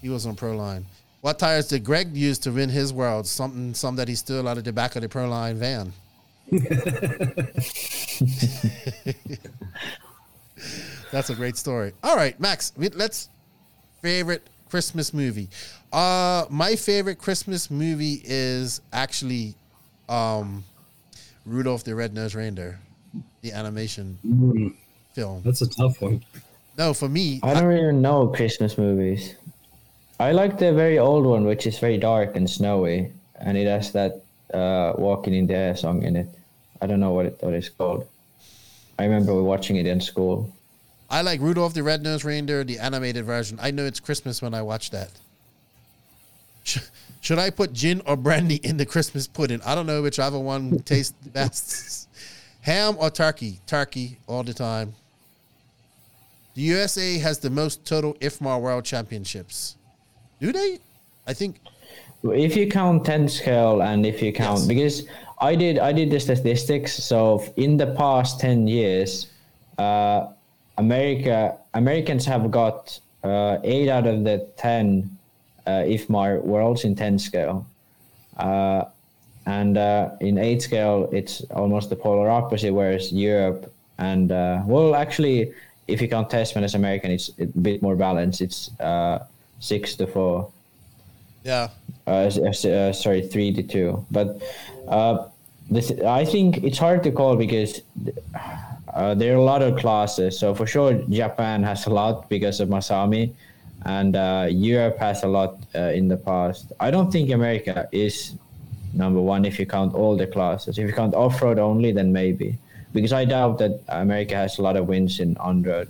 He 0.00 0.08
was 0.08 0.26
on 0.26 0.36
Proline. 0.36 0.84
What 1.22 1.40
tires 1.40 1.68
did 1.68 1.84
Greg 1.84 2.16
use 2.16 2.38
to 2.38 2.52
win 2.52 2.68
his 2.68 2.92
worlds? 2.92 3.30
Something, 3.30 3.74
some 3.74 3.96
that 3.96 4.06
he 4.06 4.14
stole 4.14 4.46
out 4.46 4.58
of 4.58 4.64
the 4.64 4.72
back 4.72 4.94
of 4.94 5.02
the 5.02 5.08
Proline 5.08 5.54
van. 5.54 5.92
That's 11.10 11.30
a 11.30 11.34
great 11.34 11.56
story. 11.56 11.92
All 12.02 12.16
right, 12.16 12.38
Max. 12.38 12.72
Let's 12.76 13.28
favorite 14.02 14.46
Christmas 14.70 15.12
movie. 15.12 15.48
Uh, 15.92 16.44
my 16.48 16.76
favorite 16.76 17.18
Christmas 17.18 17.70
movie 17.70 18.22
is 18.24 18.80
actually, 18.92 19.54
um, 20.08 20.64
Rudolph 21.44 21.84
the 21.84 21.94
Red-Nosed 21.94 22.34
Reindeer, 22.34 22.78
the 23.40 23.52
animation 23.52 24.18
mm. 24.24 24.74
film. 25.12 25.42
That's 25.44 25.62
a 25.62 25.68
tough 25.68 26.00
one. 26.00 26.24
No, 26.78 26.94
for 26.94 27.08
me, 27.08 27.40
I 27.42 27.54
don't 27.54 27.70
I, 27.70 27.78
even 27.78 28.02
know 28.02 28.28
Christmas 28.28 28.78
movies. 28.78 29.34
I 30.18 30.32
like 30.32 30.58
the 30.58 30.72
very 30.72 30.98
old 30.98 31.26
one, 31.26 31.44
which 31.44 31.66
is 31.66 31.78
very 31.78 31.98
dark 31.98 32.36
and 32.36 32.48
snowy, 32.48 33.12
and 33.36 33.58
it 33.58 33.66
has 33.66 33.92
that 33.92 34.22
uh, 34.54 34.94
"Walking 34.96 35.34
in 35.34 35.46
the 35.46 35.54
Air" 35.54 35.76
song 35.76 36.02
in 36.02 36.16
it. 36.16 36.28
I 36.80 36.86
don't 36.86 37.00
know 37.00 37.10
what 37.12 37.26
it 37.26 37.36
what 37.40 37.54
it's 37.54 37.68
called. 37.68 38.06
I 38.98 39.04
remember 39.04 39.42
watching 39.42 39.76
it 39.76 39.86
in 39.86 40.00
school. 40.00 40.54
I 41.10 41.20
like 41.22 41.40
Rudolph 41.40 41.74
the 41.74 41.82
Red-Nosed 41.82 42.24
Reindeer, 42.24 42.64
the 42.64 42.78
animated 42.78 43.26
version. 43.26 43.58
I 43.60 43.70
know 43.70 43.84
it's 43.84 44.00
Christmas 44.00 44.40
when 44.40 44.54
I 44.54 44.62
watch 44.62 44.90
that. 44.90 45.10
Should 47.22 47.38
I 47.38 47.50
put 47.50 47.72
gin 47.72 48.02
or 48.04 48.16
brandy 48.16 48.56
in 48.56 48.76
the 48.76 48.86
Christmas 48.86 49.28
pudding? 49.28 49.60
I 49.64 49.74
don't 49.74 49.86
know 49.86 50.02
which 50.02 50.18
whichever 50.18 50.38
one 50.38 50.80
tastes 50.80 51.14
best. 51.28 52.08
Ham 52.62 52.96
or 52.98 53.10
turkey? 53.10 53.60
Turkey 53.66 54.18
all 54.26 54.42
the 54.42 54.54
time. 54.54 54.94
The 56.54 56.62
USA 56.62 57.18
has 57.18 57.38
the 57.38 57.50
most 57.50 57.84
total 57.84 58.14
IFMAR 58.14 58.60
World 58.60 58.84
Championships. 58.84 59.76
Do 60.40 60.52
they? 60.52 60.80
I 61.26 61.32
think. 61.32 61.60
If 62.24 62.56
you 62.56 62.68
count 62.68 63.04
ten 63.04 63.28
scale 63.28 63.82
and 63.82 64.04
if 64.04 64.20
you 64.20 64.32
count 64.32 64.58
yes. 64.58 64.66
because 64.66 65.08
I 65.40 65.54
did 65.54 65.78
I 65.78 65.92
did 65.92 66.10
the 66.10 66.20
statistics. 66.20 66.92
So 66.92 67.44
in 67.56 67.76
the 67.76 67.94
past 67.94 68.40
ten 68.40 68.66
years, 68.66 69.28
uh, 69.78 70.26
America 70.78 71.56
Americans 71.74 72.24
have 72.26 72.50
got 72.50 72.98
uh, 73.24 73.58
eight 73.64 73.88
out 73.88 74.06
of 74.06 74.24
the 74.24 74.48
ten 74.56 75.18
uh, 75.66 75.84
IFMAR 75.86 76.42
worlds 76.42 76.84
in 76.84 76.94
ten 76.94 77.18
scale. 77.18 77.66
Uh, 78.36 78.84
and 79.46 79.76
uh, 79.76 80.10
in 80.20 80.38
eight 80.38 80.62
scale, 80.62 81.08
it's 81.12 81.42
almost 81.50 81.90
the 81.90 81.96
polar 81.96 82.30
opposite. 82.30 82.72
Whereas 82.72 83.12
Europe 83.12 83.72
and 83.98 84.32
uh, 84.32 84.62
well, 84.66 84.94
actually, 84.94 85.52
if 85.86 86.00
you 86.00 86.08
count 86.08 86.30
Tessmann 86.30 86.64
as 86.64 86.74
American, 86.74 87.10
it's 87.10 87.30
a 87.38 87.46
bit 87.46 87.82
more 87.82 87.96
balanced. 87.96 88.40
It's 88.40 88.70
uh, 88.80 89.26
six 89.60 89.94
to 89.96 90.06
four. 90.06 90.50
Yeah. 91.44 91.68
Uh, 92.06 92.30
sorry, 92.30 93.22
three 93.22 93.52
to 93.52 93.62
two. 93.62 94.04
But 94.10 94.42
uh, 94.88 95.26
this, 95.70 95.92
I 96.04 96.24
think 96.24 96.64
it's 96.64 96.78
hard 96.78 97.02
to 97.04 97.12
call 97.12 97.36
because 97.36 97.82
uh, 98.92 99.14
there 99.14 99.34
are 99.34 99.38
a 99.38 99.44
lot 99.44 99.62
of 99.62 99.78
classes. 99.78 100.38
So 100.38 100.54
for 100.54 100.66
sure, 100.66 100.94
Japan 101.08 101.62
has 101.62 101.86
a 101.86 101.90
lot 101.90 102.28
because 102.28 102.60
of 102.60 102.68
Masami, 102.68 103.32
and 103.84 104.16
uh, 104.16 104.46
Europe 104.50 104.98
has 104.98 105.22
a 105.22 105.28
lot 105.28 105.58
uh, 105.74 105.90
in 105.94 106.08
the 106.08 106.16
past. 106.16 106.72
I 106.80 106.90
don't 106.90 107.10
think 107.10 107.30
America 107.30 107.88
is 107.92 108.34
number 108.94 109.20
one 109.20 109.44
if 109.44 109.58
you 109.58 109.66
count 109.66 109.94
all 109.94 110.16
the 110.16 110.26
classes. 110.26 110.78
If 110.78 110.86
you 110.86 110.92
count 110.92 111.14
off 111.14 111.40
road 111.42 111.58
only, 111.58 111.92
then 111.92 112.12
maybe 112.12 112.58
because 112.92 113.12
I 113.12 113.24
doubt 113.24 113.58
that 113.58 113.80
America 113.88 114.34
has 114.34 114.58
a 114.58 114.62
lot 114.62 114.76
of 114.76 114.86
wins 114.86 115.20
in 115.20 115.36
on 115.38 115.62
road. 115.62 115.88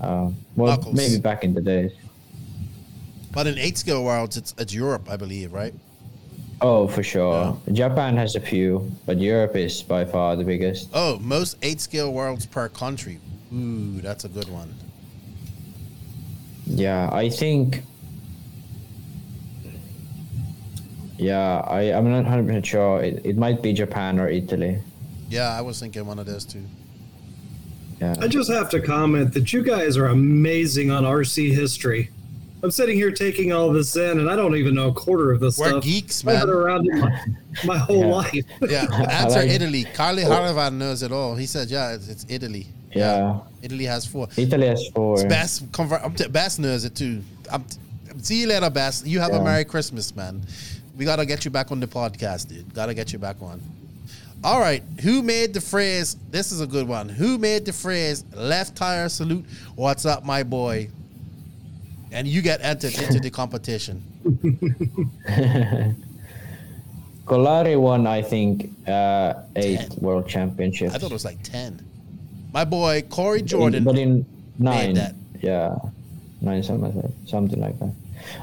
Uh, 0.00 0.30
well, 0.56 0.76
Knuckles. 0.76 0.96
maybe 0.96 1.18
back 1.18 1.44
in 1.44 1.54
the 1.54 1.60
days. 1.60 1.92
But 3.32 3.46
in 3.46 3.58
eight 3.58 3.78
scale 3.78 4.04
worlds, 4.04 4.36
it's 4.36 4.54
it's 4.58 4.74
Europe, 4.74 5.08
I 5.10 5.16
believe, 5.16 5.52
right? 5.52 5.74
Oh, 6.60 6.86
for 6.86 7.02
sure. 7.02 7.58
Yeah. 7.66 7.88
Japan 7.88 8.16
has 8.16 8.36
a 8.36 8.40
few, 8.40 8.90
but 9.04 9.18
Europe 9.18 9.56
is 9.56 9.82
by 9.82 10.04
far 10.04 10.36
the 10.36 10.44
biggest. 10.44 10.90
Oh, 10.94 11.18
most 11.18 11.56
eight 11.62 11.80
scale 11.80 12.12
worlds 12.12 12.46
per 12.46 12.68
country. 12.68 13.18
Ooh, 13.52 14.00
that's 14.00 14.24
a 14.24 14.28
good 14.28 14.48
one. 14.48 14.72
Yeah, 16.66 17.08
I 17.12 17.28
think. 17.28 17.82
Yeah, 21.18 21.58
I, 21.60 21.92
I'm 21.92 22.10
not 22.10 22.24
100% 22.24 22.64
sure. 22.64 23.02
It, 23.02 23.24
it 23.24 23.36
might 23.36 23.62
be 23.62 23.72
Japan 23.72 24.18
or 24.18 24.28
Italy. 24.28 24.78
Yeah, 25.28 25.56
I 25.56 25.60
was 25.60 25.78
thinking 25.78 26.04
one 26.04 26.18
of 26.18 26.26
those 26.26 26.44
too. 26.44 26.64
Yeah. 28.00 28.16
I 28.20 28.26
just 28.26 28.50
have 28.50 28.68
to 28.70 28.80
comment 28.80 29.32
that 29.34 29.52
you 29.52 29.62
guys 29.62 29.96
are 29.96 30.06
amazing 30.06 30.90
on 30.90 31.04
RC 31.04 31.52
history. 31.52 32.10
I'm 32.64 32.70
sitting 32.70 32.96
here 32.96 33.10
taking 33.10 33.52
all 33.52 33.72
this 33.72 33.96
in, 33.96 34.20
and 34.20 34.30
I 34.30 34.36
don't 34.36 34.56
even 34.56 34.74
know 34.74 34.88
a 34.88 34.92
quarter 34.92 35.32
of 35.32 35.40
this 35.40 35.58
We're 35.58 35.70
stuff. 35.70 35.84
geeks, 35.84 36.24
man. 36.24 36.36
I've 36.36 36.42
been 36.42 36.50
around 36.50 36.88
my, 36.92 37.24
my 37.64 37.78
whole 37.78 38.00
yeah. 38.00 38.06
life. 38.06 38.44
yeah, 38.68 38.86
answer 39.10 39.40
like, 39.40 39.50
Italy. 39.50 39.84
Carly 39.94 40.24
oh. 40.24 40.30
Haravan 40.30 40.78
knows 40.78 41.02
it 41.02 41.12
all. 41.12 41.34
He 41.34 41.46
said, 41.46 41.70
"Yeah, 41.70 41.94
it's, 41.94 42.08
it's 42.08 42.26
Italy." 42.28 42.68
Yeah. 42.94 43.40
Italy 43.62 43.84
has 43.84 44.06
four. 44.06 44.28
Italy 44.36 44.66
has 44.66 44.86
four. 44.88 45.26
Bass 45.28 45.62
convert. 45.72 46.02
I'm 46.02 46.14
t- 46.14 46.28
Bass 46.28 46.58
knows 46.58 46.84
it 46.84 46.94
too. 46.94 47.22
I'm 47.50 47.64
t- 47.64 47.78
see 48.20 48.40
you 48.40 48.46
later, 48.46 48.70
Bass. 48.70 49.04
You 49.04 49.20
have 49.20 49.32
yeah. 49.32 49.38
a 49.38 49.44
Merry 49.44 49.64
Christmas, 49.64 50.14
man. 50.14 50.42
We 50.96 51.04
gotta 51.04 51.24
get 51.24 51.44
you 51.44 51.50
back 51.50 51.70
on 51.72 51.80
the 51.80 51.86
podcast, 51.86 52.48
dude. 52.48 52.74
Gotta 52.74 52.94
get 52.94 53.12
you 53.12 53.18
back 53.18 53.36
on. 53.40 53.60
All 54.44 54.58
right, 54.58 54.82
who 55.02 55.22
made 55.22 55.54
the 55.54 55.60
phrase? 55.60 56.16
This 56.30 56.50
is 56.50 56.60
a 56.60 56.66
good 56.66 56.88
one. 56.88 57.08
Who 57.08 57.38
made 57.38 57.64
the 57.64 57.72
phrase 57.72 58.24
"left 58.34 58.76
tire 58.76 59.08
salute"? 59.08 59.44
What's 59.76 60.04
up, 60.04 60.24
my 60.24 60.42
boy? 60.42 60.88
And 62.10 62.26
you 62.26 62.42
get 62.42 62.60
entered 62.62 62.94
into 63.00 63.20
the 63.20 63.30
competition. 63.30 64.02
Kolari 67.24 67.80
won, 67.80 68.06
I 68.06 68.20
think, 68.20 68.70
uh, 68.88 69.34
eight 69.56 69.78
ten. 69.78 69.98
world 70.00 70.28
championships. 70.28 70.94
I 70.94 70.98
thought 70.98 71.10
it 71.10 71.14
was 71.14 71.24
like 71.24 71.42
ten. 71.42 71.80
My 72.52 72.64
boy 72.64 73.02
Corey 73.08 73.42
Jordan, 73.42 73.84
but 73.84 73.98
in 73.98 74.26
nine, 74.58 74.96
yeah, 75.40 75.76
nine 76.40 76.62
something 76.62 76.94
like 76.94 77.02
that. 77.02 77.28
Something 77.28 77.60
like 77.60 77.78
that. 77.78 77.92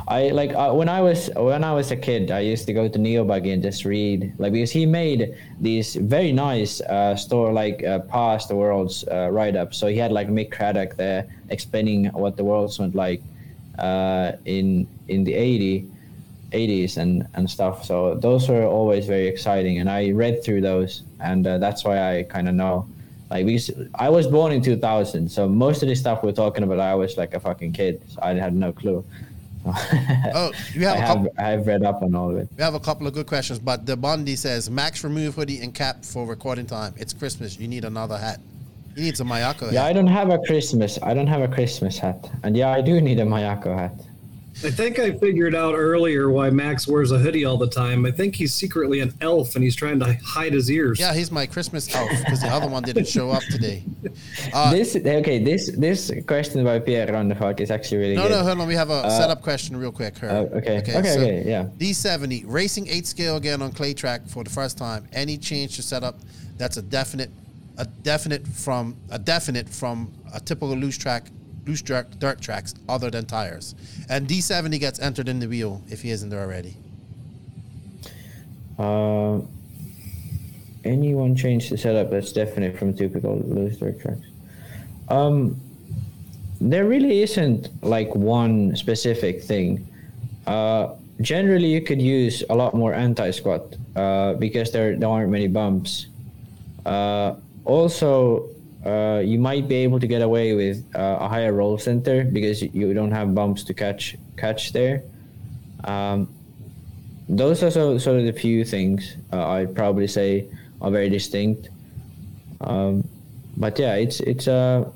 I 0.08 0.30
like 0.30 0.54
uh, 0.54 0.74
when 0.74 0.90
I 0.90 1.02
was 1.02 1.30
when 1.36 1.64
I 1.64 1.74
was 1.74 1.92
a 1.92 1.96
kid, 1.96 2.32
I 2.32 2.40
used 2.40 2.66
to 2.68 2.74
go 2.74 2.88
to 2.88 3.00
Neobuggy 3.00 3.54
and 3.54 3.62
just 3.64 3.86
read 3.86 4.34
like 4.38 4.54
because 4.54 4.72
he 4.72 4.86
made 4.86 5.36
these 5.60 5.96
very 5.96 6.32
nice 6.32 6.82
uh, 6.82 7.16
store 7.16 7.54
like 7.54 7.84
uh, 7.84 8.00
past 8.00 8.50
the 8.50 8.56
worlds 8.56 9.06
uh, 9.08 9.30
write 9.32 9.56
up. 9.56 9.74
So 9.74 9.88
he 9.88 9.98
had 9.98 10.12
like 10.12 10.28
Mick 10.28 10.52
Craddock 10.52 10.96
there 10.96 11.28
explaining 11.50 12.06
what 12.08 12.36
the 12.38 12.44
worlds 12.44 12.80
went 12.80 12.96
like 12.96 13.22
uh, 13.78 14.34
in 14.46 14.88
in 15.08 15.24
the 15.24 15.34
80, 15.34 15.88
80s 16.52 16.98
and 16.98 17.28
and 17.36 17.50
stuff. 17.50 17.86
So 17.86 18.16
those 18.16 18.50
were 18.50 18.66
always 18.66 19.06
very 19.06 19.28
exciting, 19.28 19.80
and 19.80 19.90
I 19.90 20.12
read 20.12 20.44
through 20.44 20.62
those, 20.62 21.04
and 21.20 21.46
uh, 21.48 21.58
that's 21.58 21.84
why 21.84 22.18
I 22.18 22.24
kind 22.24 22.50
of 22.50 22.56
know. 22.56 22.88
Like 23.30 23.46
because 23.46 23.72
I 23.96 24.10
was 24.10 24.28
born 24.28 24.52
in 24.52 24.62
2000, 24.62 25.30
so 25.30 25.48
most 25.48 25.84
of 25.84 25.90
the 25.90 25.96
stuff 25.96 26.24
we're 26.24 26.32
talking 26.32 26.64
about, 26.64 26.80
I 26.80 26.96
was 26.96 27.16
like 27.18 27.34
a 27.34 27.40
fucking 27.40 27.74
kid. 27.74 28.02
So 28.10 28.20
I 28.22 28.34
had 28.34 28.56
no 28.56 28.72
clue. 28.72 29.06
oh, 29.66 30.52
you 30.74 30.86
have, 30.86 30.96
I, 30.96 31.00
have 31.00 31.08
couple, 31.08 31.32
I 31.38 31.50
have 31.50 31.68
read 31.68 31.84
up 31.84 32.02
on 32.02 32.16
all 32.16 32.32
of 32.32 32.38
it. 32.38 32.48
We 32.58 32.64
have 32.64 32.74
a 32.74 32.80
couple 32.80 33.06
of 33.06 33.14
good 33.14 33.28
questions, 33.28 33.60
but 33.60 33.86
the 33.86 33.96
Bondi 33.96 34.36
says 34.36 34.70
Max 34.70 35.04
remove 35.04 35.36
hoodie 35.36 35.60
and 35.60 35.76
cap 35.76 36.06
for 36.06 36.26
recording 36.26 36.66
time. 36.66 36.94
It's 36.98 37.14
Christmas. 37.14 37.60
You 37.60 37.68
need 37.68 37.86
another 37.86 38.18
hat. 38.18 38.40
You 38.96 39.04
need 39.04 39.18
some 39.18 39.28
Mayako. 39.28 39.66
Hat. 39.66 39.74
Yeah, 39.74 39.82
hat. 39.82 39.90
I 39.90 39.94
don't 39.94 40.08
have 40.08 40.30
a 40.30 40.40
Christmas. 40.40 40.98
I 41.04 41.14
don't 41.14 41.28
have 41.28 41.42
a 41.42 41.48
Christmas 41.48 42.00
hat, 42.00 42.30
and 42.44 42.58
yeah, 42.58 42.72
I 42.72 42.82
do 42.82 43.00
need 43.00 43.20
a 43.20 43.26
Mayako 43.26 43.76
hat. 43.78 43.94
I 44.62 44.70
think 44.70 45.00
I 45.00 45.12
figured 45.12 45.56
out 45.56 45.76
earlier 45.76 46.30
why 46.30 46.50
Max 46.50 46.86
wears 46.86 47.14
a 47.14 47.18
hoodie 47.18 47.46
all 47.46 47.58
the 47.58 47.70
time. 47.70 48.06
I 48.06 48.12
think 48.12 48.36
he's 48.36 48.54
secretly 48.54 49.00
an 49.00 49.14
elf 49.22 49.56
and 49.56 49.64
he's 49.64 49.76
trying 49.76 50.00
to 50.00 50.18
hide 50.22 50.52
his 50.52 50.70
ears. 50.70 51.00
Yeah, 51.00 51.14
he's 51.14 51.32
my 51.32 51.46
Christmas 51.46 51.94
elf 51.96 52.10
because 52.10 52.42
the 52.42 52.50
other 52.50 52.68
one 52.68 52.84
didn't 52.84 53.08
show 53.08 53.30
up 53.30 53.44
today. 53.44 53.86
Uh, 54.54 54.72
this 54.72 54.96
okay. 54.96 55.42
This 55.42 55.72
this 55.78 56.12
question 56.28 56.64
by 56.66 56.80
Pierre 56.80 57.16
on 57.16 57.30
the 57.30 57.36
fuck 57.36 57.62
is 57.62 57.72
actually 57.72 58.00
really 58.00 58.16
no, 58.16 58.24
good. 58.24 58.32
No, 58.32 58.44
hold 58.44 58.60
on. 58.60 58.68
We 58.68 58.76
have 58.76 58.90
a 58.90 59.06
uh, 59.06 59.10
setup 59.10 59.42
question 59.42 59.78
real 59.78 59.92
quick. 59.92 60.22
Uh, 60.22 60.28
okay. 60.28 60.80
Okay. 60.80 60.98
Okay, 60.98 61.14
so 61.14 61.22
okay. 61.22 61.44
Yeah. 61.46 61.64
D70 61.78 62.44
racing 62.46 62.88
eight 62.90 63.08
scale 63.08 63.38
again 63.38 63.62
on 63.62 63.72
clay 63.72 63.94
track 63.94 64.28
for 64.28 64.44
the 64.44 64.50
first 64.50 64.78
time. 64.78 65.08
Any 65.14 65.38
change 65.38 65.78
to 65.78 65.82
setup? 65.82 66.20
That's 66.58 66.76
a 66.78 66.82
definite, 66.82 67.32
a 67.78 67.86
definite 67.86 68.46
from 68.46 68.98
a 69.10 69.20
definite 69.20 69.70
from 69.70 70.12
a 70.34 70.40
typical 70.42 70.76
loose 70.76 70.98
track 70.98 71.28
loose 71.70 71.82
dirt, 71.82 72.20
dirt 72.20 72.42
tracks 72.42 72.74
other 72.88 73.10
than 73.10 73.26
tires. 73.26 73.76
And 74.10 74.28
D70 74.28 74.80
gets 74.80 75.00
entered 75.00 75.30
in 75.30 75.40
the 75.40 75.48
wheel 75.48 75.82
if 75.90 76.02
he 76.02 76.10
isn't 76.12 76.30
there 76.30 76.42
already. 76.42 76.76
Uh, 78.78 79.42
anyone 80.84 81.36
change 81.36 81.70
the 81.70 81.78
setup 81.78 82.10
that's 82.10 82.32
definite 82.32 82.78
from 82.78 82.94
typical 82.94 83.38
loose 83.46 83.78
dirt 83.78 84.00
tracks? 84.02 84.28
Um, 85.10 85.60
there 86.62 86.86
really 86.86 87.22
isn't 87.22 87.70
like 87.84 88.14
one 88.16 88.76
specific 88.76 89.44
thing. 89.44 89.88
Uh, 90.48 90.96
generally, 91.22 91.68
you 91.68 91.82
could 91.82 92.02
use 92.02 92.44
a 92.50 92.56
lot 92.56 92.74
more 92.74 92.94
anti-squat 92.94 93.76
uh, 93.96 94.34
because 94.34 94.72
there, 94.72 94.96
there 94.96 95.10
aren't 95.10 95.30
many 95.30 95.48
bumps. 95.48 96.08
Uh, 96.86 97.36
also, 97.66 98.50
uh, 98.86 99.22
you 99.24 99.40
might 99.40 99.68
be 99.68 99.76
able 99.76 100.00
to 100.00 100.08
get 100.08 100.22
away 100.22 100.56
with 100.56 100.84
uh, 100.96 101.18
a 101.20 101.28
higher 101.28 101.54
roll 101.54 101.78
center 101.78 102.24
because 102.24 102.62
you 102.62 102.94
don't 102.94 103.12
have 103.12 103.36
bumps 103.36 103.64
to 103.64 103.74
catch 103.74 104.16
catch 104.38 104.72
there. 104.72 105.04
Um, 105.84 106.30
those 107.28 107.62
are 107.62 107.72
so, 107.72 107.98
sort 107.98 108.20
of 108.20 108.26
the 108.26 108.34
few 108.34 108.66
things 108.66 109.16
uh, 109.34 109.48
I'd 109.48 109.76
probably 109.76 110.08
say 110.08 110.48
are 110.82 110.92
very 110.92 111.10
distinct. 111.10 111.70
Um, 112.62 113.08
but 113.58 113.78
yeah, 113.78 113.96
it's 113.96 114.22
it's 114.22 114.48
uh 114.48 114.90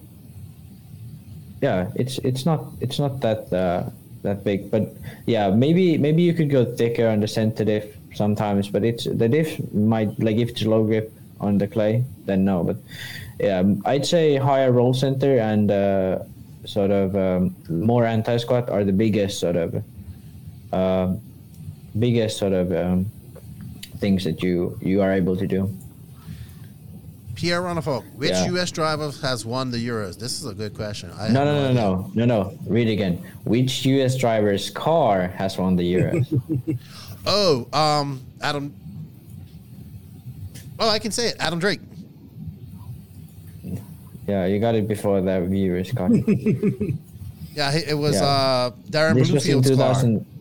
yeah 1.61 1.91
it's 1.95 2.17
it's 2.19 2.45
not 2.45 2.65
it's 2.79 2.99
not 2.99 3.19
that 3.19 3.51
uh, 3.51 3.89
that 4.23 4.43
big. 4.43 4.71
But 4.71 4.95
yeah, 5.25 5.49
maybe 5.49 5.97
maybe 5.97 6.23
you 6.23 6.33
could 6.33 6.49
go 6.49 6.63
thicker 6.63 7.07
on 7.07 7.19
the 7.19 7.27
center 7.27 7.65
diff 7.65 7.95
sometimes, 8.15 8.69
but 8.69 8.83
it's 8.83 9.03
the 9.03 9.27
diff 9.27 9.59
might 9.73 10.17
like 10.19 10.37
if 10.37 10.49
it's 10.49 10.63
low 10.63 10.83
grip 10.83 11.11
on 11.39 11.57
the 11.57 11.67
clay, 11.67 12.05
then 12.25 12.45
no. 12.45 12.63
But 12.63 12.77
yeah, 13.39 13.63
I'd 13.85 14.05
say 14.05 14.37
higher 14.37 14.71
roll 14.71 14.93
center 14.93 15.39
and 15.39 15.71
uh, 15.71 16.19
sort 16.65 16.91
of 16.91 17.15
um, 17.15 17.55
more 17.69 18.05
anti 18.05 18.37
squat 18.37 18.69
are 18.69 18.83
the 18.83 18.93
biggest 18.93 19.39
sort 19.39 19.55
of 19.55 19.83
uh, 20.71 21.13
biggest 21.99 22.37
sort 22.37 22.53
of 22.53 22.71
um, 22.71 23.05
things 23.97 24.23
that 24.23 24.41
you 24.43 24.77
you 24.81 25.01
are 25.01 25.11
able 25.11 25.35
to 25.35 25.47
do. 25.47 25.69
Pierre 27.35 27.61
Ronnefalk, 27.61 28.05
which 28.15 28.29
yeah. 28.29 28.45
U.S. 28.45 28.71
driver 28.71 29.11
has 29.21 29.45
won 29.45 29.71
the 29.71 29.77
Euros? 29.77 30.17
This 30.17 30.39
is 30.39 30.45
a 30.45 30.53
good 30.53 30.75
question. 30.75 31.11
I 31.17 31.29
no, 31.29 31.43
no, 31.43 31.73
no, 31.73 31.73
no, 31.73 32.11
no, 32.13 32.25
no. 32.25 32.57
Read 32.67 32.87
again. 32.87 33.23
Which 33.43 33.85
U.S. 33.85 34.15
driver's 34.15 34.69
car 34.69 35.27
has 35.27 35.57
won 35.57 35.75
the 35.75 35.83
Euros? 35.83 36.79
oh, 37.25 37.67
um, 37.73 38.21
Adam. 38.41 38.73
Oh, 40.79 40.87
I 40.87 40.99
can 40.99 41.11
say 41.11 41.29
it. 41.29 41.35
Adam 41.39 41.59
Drake. 41.59 41.81
Yeah, 44.27 44.45
you 44.45 44.59
got 44.59 44.75
it 44.75 44.87
before 44.87 45.21
the 45.21 45.41
viewers 45.41 45.91
got 45.91 46.11
it. 46.13 46.95
yeah, 47.53 47.75
it 47.75 47.97
was 47.97 48.15
yeah. 48.15 48.23
uh, 48.23 48.71
Darren 48.89 49.15
this 49.15 49.29
Bloomfield's 49.29 49.75
car. 49.75 49.95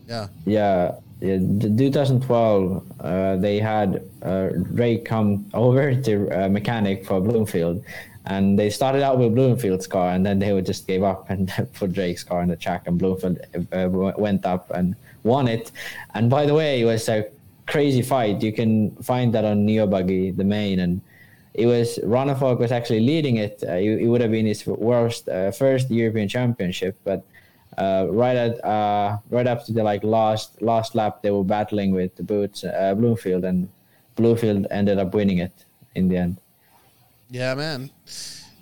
Yeah. 0.08 0.28
Yeah. 0.46 0.92
Yeah, 1.22 1.38
2012, 1.38 2.82
uh, 2.98 3.36
they 3.36 3.60
had 3.60 4.02
uh, 4.24 4.48
Ray 4.72 4.98
come 4.98 5.46
over 5.54 5.94
to 5.94 6.28
uh, 6.30 6.48
mechanic 6.48 7.06
for 7.06 7.20
Bloomfield, 7.20 7.84
and 8.26 8.58
they 8.58 8.70
started 8.70 9.04
out 9.04 9.18
with 9.18 9.32
Bloomfield's 9.32 9.86
car, 9.86 10.14
and 10.14 10.26
then 10.26 10.40
they 10.40 10.52
would 10.52 10.66
just 10.66 10.84
gave 10.88 11.04
up 11.04 11.30
and 11.30 11.52
put 11.74 11.92
Drake's 11.92 12.24
car 12.24 12.42
in 12.42 12.48
the 12.48 12.56
track, 12.56 12.88
and 12.88 12.98
Bloomfield 12.98 13.38
uh, 13.72 13.88
went 14.18 14.44
up 14.44 14.68
and 14.72 14.96
won 15.22 15.46
it. 15.46 15.70
And 16.14 16.28
by 16.28 16.44
the 16.44 16.54
way, 16.54 16.80
it 16.80 16.86
was 16.86 17.08
a 17.08 17.28
crazy 17.68 18.02
fight. 18.02 18.42
You 18.42 18.52
can 18.52 18.90
find 18.96 19.32
that 19.32 19.44
on 19.44 19.64
Neo 19.64 19.86
Buggy, 19.86 20.32
the 20.32 20.42
main, 20.42 20.80
and 20.80 21.00
it 21.54 21.66
was 21.66 21.98
Ronnefalk 21.98 22.58
was 22.58 22.72
actually 22.72 23.00
leading 23.00 23.36
it. 23.36 23.62
Uh, 23.66 23.72
it, 23.72 24.02
it, 24.02 24.06
would 24.06 24.20
have 24.20 24.30
been 24.30 24.46
his 24.46 24.66
worst 24.66 25.28
uh, 25.28 25.50
first 25.50 25.90
European 25.90 26.28
Championship, 26.28 26.98
but 27.04 27.24
uh, 27.78 28.06
right 28.10 28.36
at 28.36 28.64
uh, 28.64 29.18
right 29.30 29.46
up 29.46 29.64
to 29.66 29.72
the 29.72 29.82
like 29.82 30.02
last 30.02 30.60
last 30.62 30.94
lap, 30.94 31.22
they 31.22 31.30
were 31.30 31.44
battling 31.44 31.92
with 31.92 32.14
the 32.16 32.22
boots 32.22 32.64
uh, 32.64 32.94
Bloomfield, 32.94 33.44
and 33.44 33.68
Bloomfield 34.16 34.66
ended 34.70 34.98
up 34.98 35.14
winning 35.14 35.38
it 35.38 35.52
in 35.94 36.08
the 36.08 36.16
end. 36.16 36.38
Yeah, 37.30 37.54
man. 37.54 37.90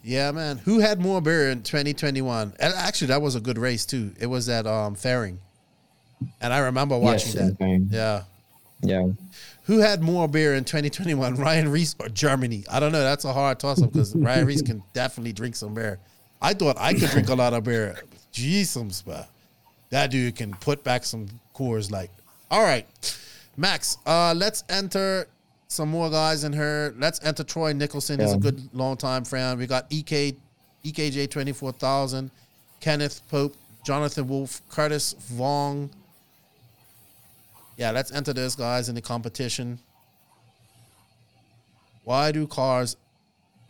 Yeah, 0.03 0.31
man. 0.33 0.59
Who 0.59 0.79
had 0.79 1.01
more 1.01 1.21
beer 1.21 1.51
in 1.51 1.63
2021? 1.63 2.55
Actually, 2.59 3.09
that 3.09 3.21
was 3.21 3.35
a 3.35 3.41
good 3.41 3.59
race 3.59 3.85
too. 3.85 4.15
It 4.19 4.27
was 4.27 4.49
at 4.49 4.67
um, 4.67 4.97
Fehring, 4.97 5.39
and 6.41 6.53
I 6.53 6.59
remember 6.59 6.99
watching 6.99 7.37
yes, 7.37 7.53
that. 7.59 7.87
Yeah. 7.91 8.23
Yeah. 8.83 9.09
Who 9.71 9.79
had 9.79 10.03
more 10.03 10.27
beer 10.27 10.57
in 10.57 10.65
2021, 10.65 11.35
Ryan 11.37 11.71
Reese 11.71 11.95
or 12.01 12.09
Germany? 12.09 12.65
I 12.69 12.81
don't 12.81 12.91
know. 12.91 13.05
That's 13.05 13.25
a 13.25 13.33
hard 13.33 13.61
toss 13.61 13.81
up 13.81 13.93
because 13.93 14.17
Ryan 14.17 14.45
Reese 14.45 14.63
can 14.63 14.83
definitely 14.95 15.33
drink 15.33 15.55
some 15.55 15.75
beer. 15.75 16.01
I 16.43 16.55
thought 16.55 16.77
I 16.77 16.93
could 16.93 17.09
drink 17.11 17.29
a 17.29 17.37
lot 17.37 17.55
of 17.55 17.63
beer. 17.63 17.97
Jesus, 18.33 19.03
but 19.03 19.29
that 19.91 20.11
dude 20.11 20.35
can 20.35 20.55
put 20.55 20.83
back 20.83 21.05
some 21.05 21.29
Coors 21.55 21.89
Light. 21.89 22.11
All 22.51 22.65
right, 22.65 22.85
Max. 23.57 23.99
Uh, 24.05 24.35
let's 24.37 24.65
enter 24.69 25.29
some 25.69 25.89
more 25.89 26.11
guys 26.11 26.43
in 26.43 26.53
here. 26.53 26.93
Let's 26.99 27.25
enter 27.25 27.45
Troy 27.45 27.73
Nicholson. 27.73 28.19
Yeah. 28.19 28.27
He's 28.27 28.35
a 28.35 28.39
good 28.39 28.75
long 28.75 28.97
time 28.97 29.25
friend. 29.25 29.57
We 29.57 29.69
got 29.69 29.87
EK, 29.91 30.35
EKJ 30.85 31.31
twenty 31.31 31.53
four 31.53 31.71
thousand, 31.71 32.33
Kenneth 32.81 33.21
Pope, 33.29 33.55
Jonathan 33.85 34.27
Wolf, 34.27 34.63
Curtis 34.69 35.15
Vong. 35.35 35.91
Yeah, 37.77 37.91
let's 37.91 38.13
enter 38.13 38.33
those 38.33 38.55
guys 38.57 38.89
in 38.89 38.95
the 38.95 39.01
competition. 39.01 39.79
Why 42.05 42.33
do 42.33 42.47
cars 42.47 42.97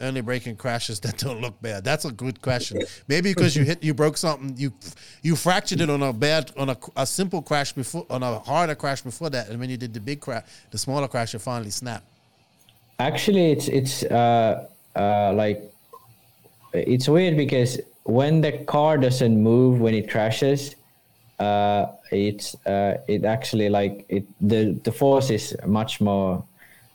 only 0.00 0.20
breaking 0.22 0.56
crashes 0.56 0.98
that 1.00 1.18
don't 1.18 1.40
look 1.40 1.60
bad? 1.60 1.84
That's 1.84 2.04
a 2.04 2.10
good 2.10 2.40
question. 2.40 2.82
Maybe 3.06 3.30
because 3.34 3.54
you 3.54 3.64
hit, 3.64 3.82
you 3.82 3.94
broke 3.94 4.16
something, 4.16 4.54
you 4.56 4.72
you 5.22 5.36
fractured 5.36 5.80
it 5.80 5.90
on 5.90 6.02
a 6.02 6.12
bad, 6.12 6.52
on 6.56 6.70
a, 6.70 6.76
a 6.96 7.06
simple 7.06 7.42
crash 7.42 7.72
before, 7.72 8.06
on 8.10 8.22
a 8.22 8.38
harder 8.40 8.74
crash 8.74 9.02
before 9.02 9.30
that, 9.30 9.48
and 9.48 9.60
when 9.60 9.70
you 9.70 9.76
did 9.76 9.92
the 9.92 10.00
big 10.00 10.20
crash, 10.20 10.44
the 10.70 10.78
smaller 10.78 11.08
crash, 11.08 11.34
it 11.34 11.40
finally 11.40 11.70
snapped. 11.70 12.06
Actually, 12.98 13.52
it's 13.52 13.68
it's 13.68 14.02
uh, 14.04 14.66
uh, 14.96 15.32
like 15.34 15.62
it's 16.72 17.08
weird 17.08 17.36
because 17.36 17.80
when 18.04 18.40
the 18.40 18.52
car 18.64 18.98
doesn't 18.98 19.40
move 19.42 19.80
when 19.80 19.94
it 19.94 20.10
crashes, 20.10 20.74
uh, 21.40 21.92
it's 22.12 22.54
uh, 22.66 22.98
it 23.08 23.24
actually 23.24 23.68
like 23.68 24.04
it 24.08 24.24
the 24.40 24.78
the 24.84 24.92
force 24.92 25.30
is 25.30 25.56
much 25.66 26.00
more 26.00 26.44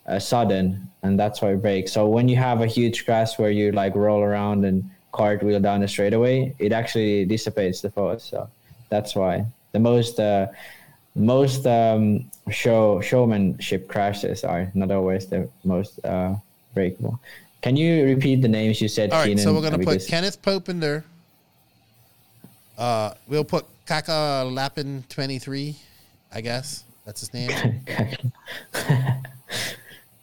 uh, 0.08 0.20
sudden, 0.20 0.88
and 1.04 1.20
that's 1.20 1.42
why 1.42 1.52
it 1.52 1.62
breaks. 1.62 1.92
So 1.92 2.08
when 2.08 2.28
you 2.28 2.36
have 2.36 2.62
a 2.62 2.68
huge 2.68 3.06
crash 3.06 3.40
where 3.40 3.50
you 3.50 3.72
like 3.72 3.96
roll 3.96 4.22
around 4.22 4.64
and 4.64 4.88
cartwheel 5.12 5.60
down 5.60 5.82
the 5.82 5.88
straightaway, 5.88 6.54
it 6.60 6.72
actually 6.72 7.26
dissipates 7.26 7.82
the 7.82 7.90
force. 7.90 8.24
So 8.24 8.48
that's 8.90 9.16
why 9.16 9.46
the 9.72 9.80
most 9.80 10.20
uh, 10.20 10.48
most 11.16 11.66
um, 11.66 12.30
show 12.52 13.02
showmanship 13.02 13.88
crashes 13.88 14.44
are 14.44 14.72
not 14.76 14.92
always 14.92 15.26
the 15.26 15.50
most 15.64 16.00
uh, 16.06 16.36
breakable. 16.76 17.20
Can 17.62 17.76
you 17.76 18.06
repeat 18.06 18.44
the 18.44 18.48
names 18.48 18.80
you 18.80 18.88
said? 18.88 19.12
All 19.12 19.20
right, 19.20 19.30
Keenan? 19.30 19.44
so 19.44 19.54
we're 19.56 19.62
gonna 19.62 19.84
put 19.84 20.06
Kenneth 20.06 20.40
Pope 20.44 20.70
in 20.70 20.80
there. 20.80 21.04
Uh, 22.78 23.14
we'll 23.28 23.46
put 23.46 23.66
Kaka 23.86 24.44
Lapin 24.50 25.04
twenty 25.10 25.40
three, 25.40 25.76
I 26.34 26.42
guess 26.42 26.84
that's 27.06 27.20
his 27.22 27.34
name. 27.34 27.82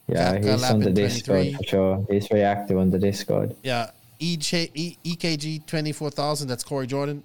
Yeah, 0.07 0.37
he's 0.37 0.63
on 0.63 0.79
the 0.79 0.91
Discord 0.91 1.55
for 1.55 1.63
sure. 1.63 2.05
He's 2.09 2.27
very 2.27 2.43
active 2.43 2.77
on 2.77 2.89
the 2.91 2.99
Discord. 2.99 3.55
Yeah, 3.63 3.91
EKG 4.19 5.65
twenty 5.65 5.91
four 5.91 6.09
thousand. 6.09 6.49
That's 6.49 6.63
Corey 6.63 6.87
Jordan, 6.87 7.23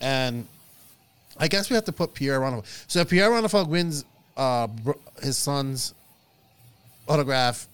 and 0.00 0.46
I 1.36 1.48
guess 1.48 1.70
we 1.70 1.74
have 1.74 1.84
to 1.86 1.92
put 1.92 2.14
Pierre 2.14 2.40
Ronnefalk. 2.40 2.66
So 2.86 3.00
if 3.00 3.10
Pierre 3.10 3.30
Ronnefalk 3.30 3.68
wins 3.68 4.04
uh, 4.36 4.68
his 5.20 5.36
son's 5.36 5.94
autograph, 7.08 7.66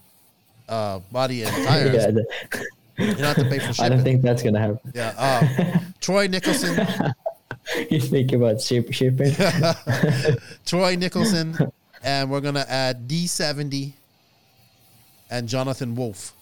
uh, 0.68 1.00
body 1.12 1.42
and 1.42 1.66
tires. 1.66 1.94
yeah, 1.94 2.60
you 3.06 3.14
don't 3.14 3.18
have 3.18 3.36
to 3.36 3.44
pay 3.44 3.58
for 3.58 3.72
shipping. 3.72 3.84
I 3.84 3.88
don't 3.90 4.02
think 4.02 4.22
that's 4.22 4.42
gonna 4.42 4.60
happen. 4.60 4.78
Yeah, 4.94 5.14
uh, 5.18 5.78
Troy 6.00 6.26
Nicholson. 6.26 6.86
you 7.90 8.00
think 8.00 8.32
about 8.32 8.60
ship, 8.60 8.92
shipping? 8.92 9.34
Troy 10.66 10.96
Nicholson, 10.96 11.56
and 12.02 12.30
we're 12.30 12.40
gonna 12.40 12.66
add 12.68 13.08
D70 13.08 13.92
and 15.30 15.48
Jonathan 15.48 15.94
Wolf. 15.94 16.34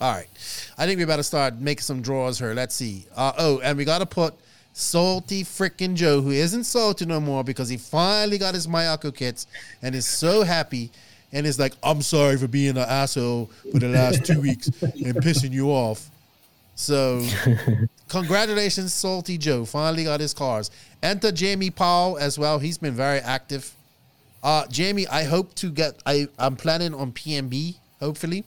All 0.00 0.12
right, 0.12 0.28
I 0.76 0.86
think 0.86 0.98
we 0.98 1.04
better 1.04 1.22
start 1.22 1.54
making 1.54 1.82
some 1.82 2.02
draws 2.02 2.38
here. 2.38 2.52
Let's 2.54 2.74
see. 2.74 3.06
Uh, 3.16 3.32
oh, 3.38 3.60
and 3.60 3.78
we 3.78 3.84
gotta 3.84 4.06
put 4.06 4.34
Salty 4.76 5.44
freaking 5.44 5.94
Joe, 5.94 6.20
who 6.20 6.32
isn't 6.32 6.64
salty 6.64 7.06
no 7.06 7.20
more 7.20 7.44
because 7.44 7.68
he 7.68 7.76
finally 7.76 8.38
got 8.38 8.54
his 8.54 8.66
Mayako 8.66 9.14
kits 9.14 9.46
and 9.82 9.94
is 9.94 10.04
so 10.04 10.42
happy 10.42 10.90
and 11.32 11.46
is 11.46 11.60
like, 11.60 11.74
I'm 11.80 12.02
sorry 12.02 12.36
for 12.36 12.48
being 12.48 12.70
an 12.70 12.78
asshole 12.78 13.52
for 13.70 13.78
the 13.78 13.88
last 13.88 14.24
two 14.24 14.40
weeks 14.40 14.66
and 14.82 15.14
pissing 15.16 15.52
you 15.52 15.68
off. 15.68 16.10
So, 16.76 17.24
congratulations, 18.08 18.92
Salty 18.92 19.38
Joe. 19.38 19.64
Finally 19.64 20.04
got 20.04 20.20
his 20.20 20.34
cars. 20.34 20.70
Enter 21.02 21.30
Jamie 21.30 21.70
Powell 21.70 22.18
as 22.18 22.38
well. 22.38 22.58
He's 22.58 22.78
been 22.78 22.94
very 22.94 23.20
active. 23.20 23.72
Uh, 24.42 24.66
Jamie, 24.66 25.06
I 25.06 25.24
hope 25.24 25.54
to 25.56 25.70
get. 25.70 26.02
I 26.04 26.28
I'm 26.38 26.56
planning 26.56 26.94
on 26.94 27.12
PMB 27.12 27.76
hopefully, 28.00 28.44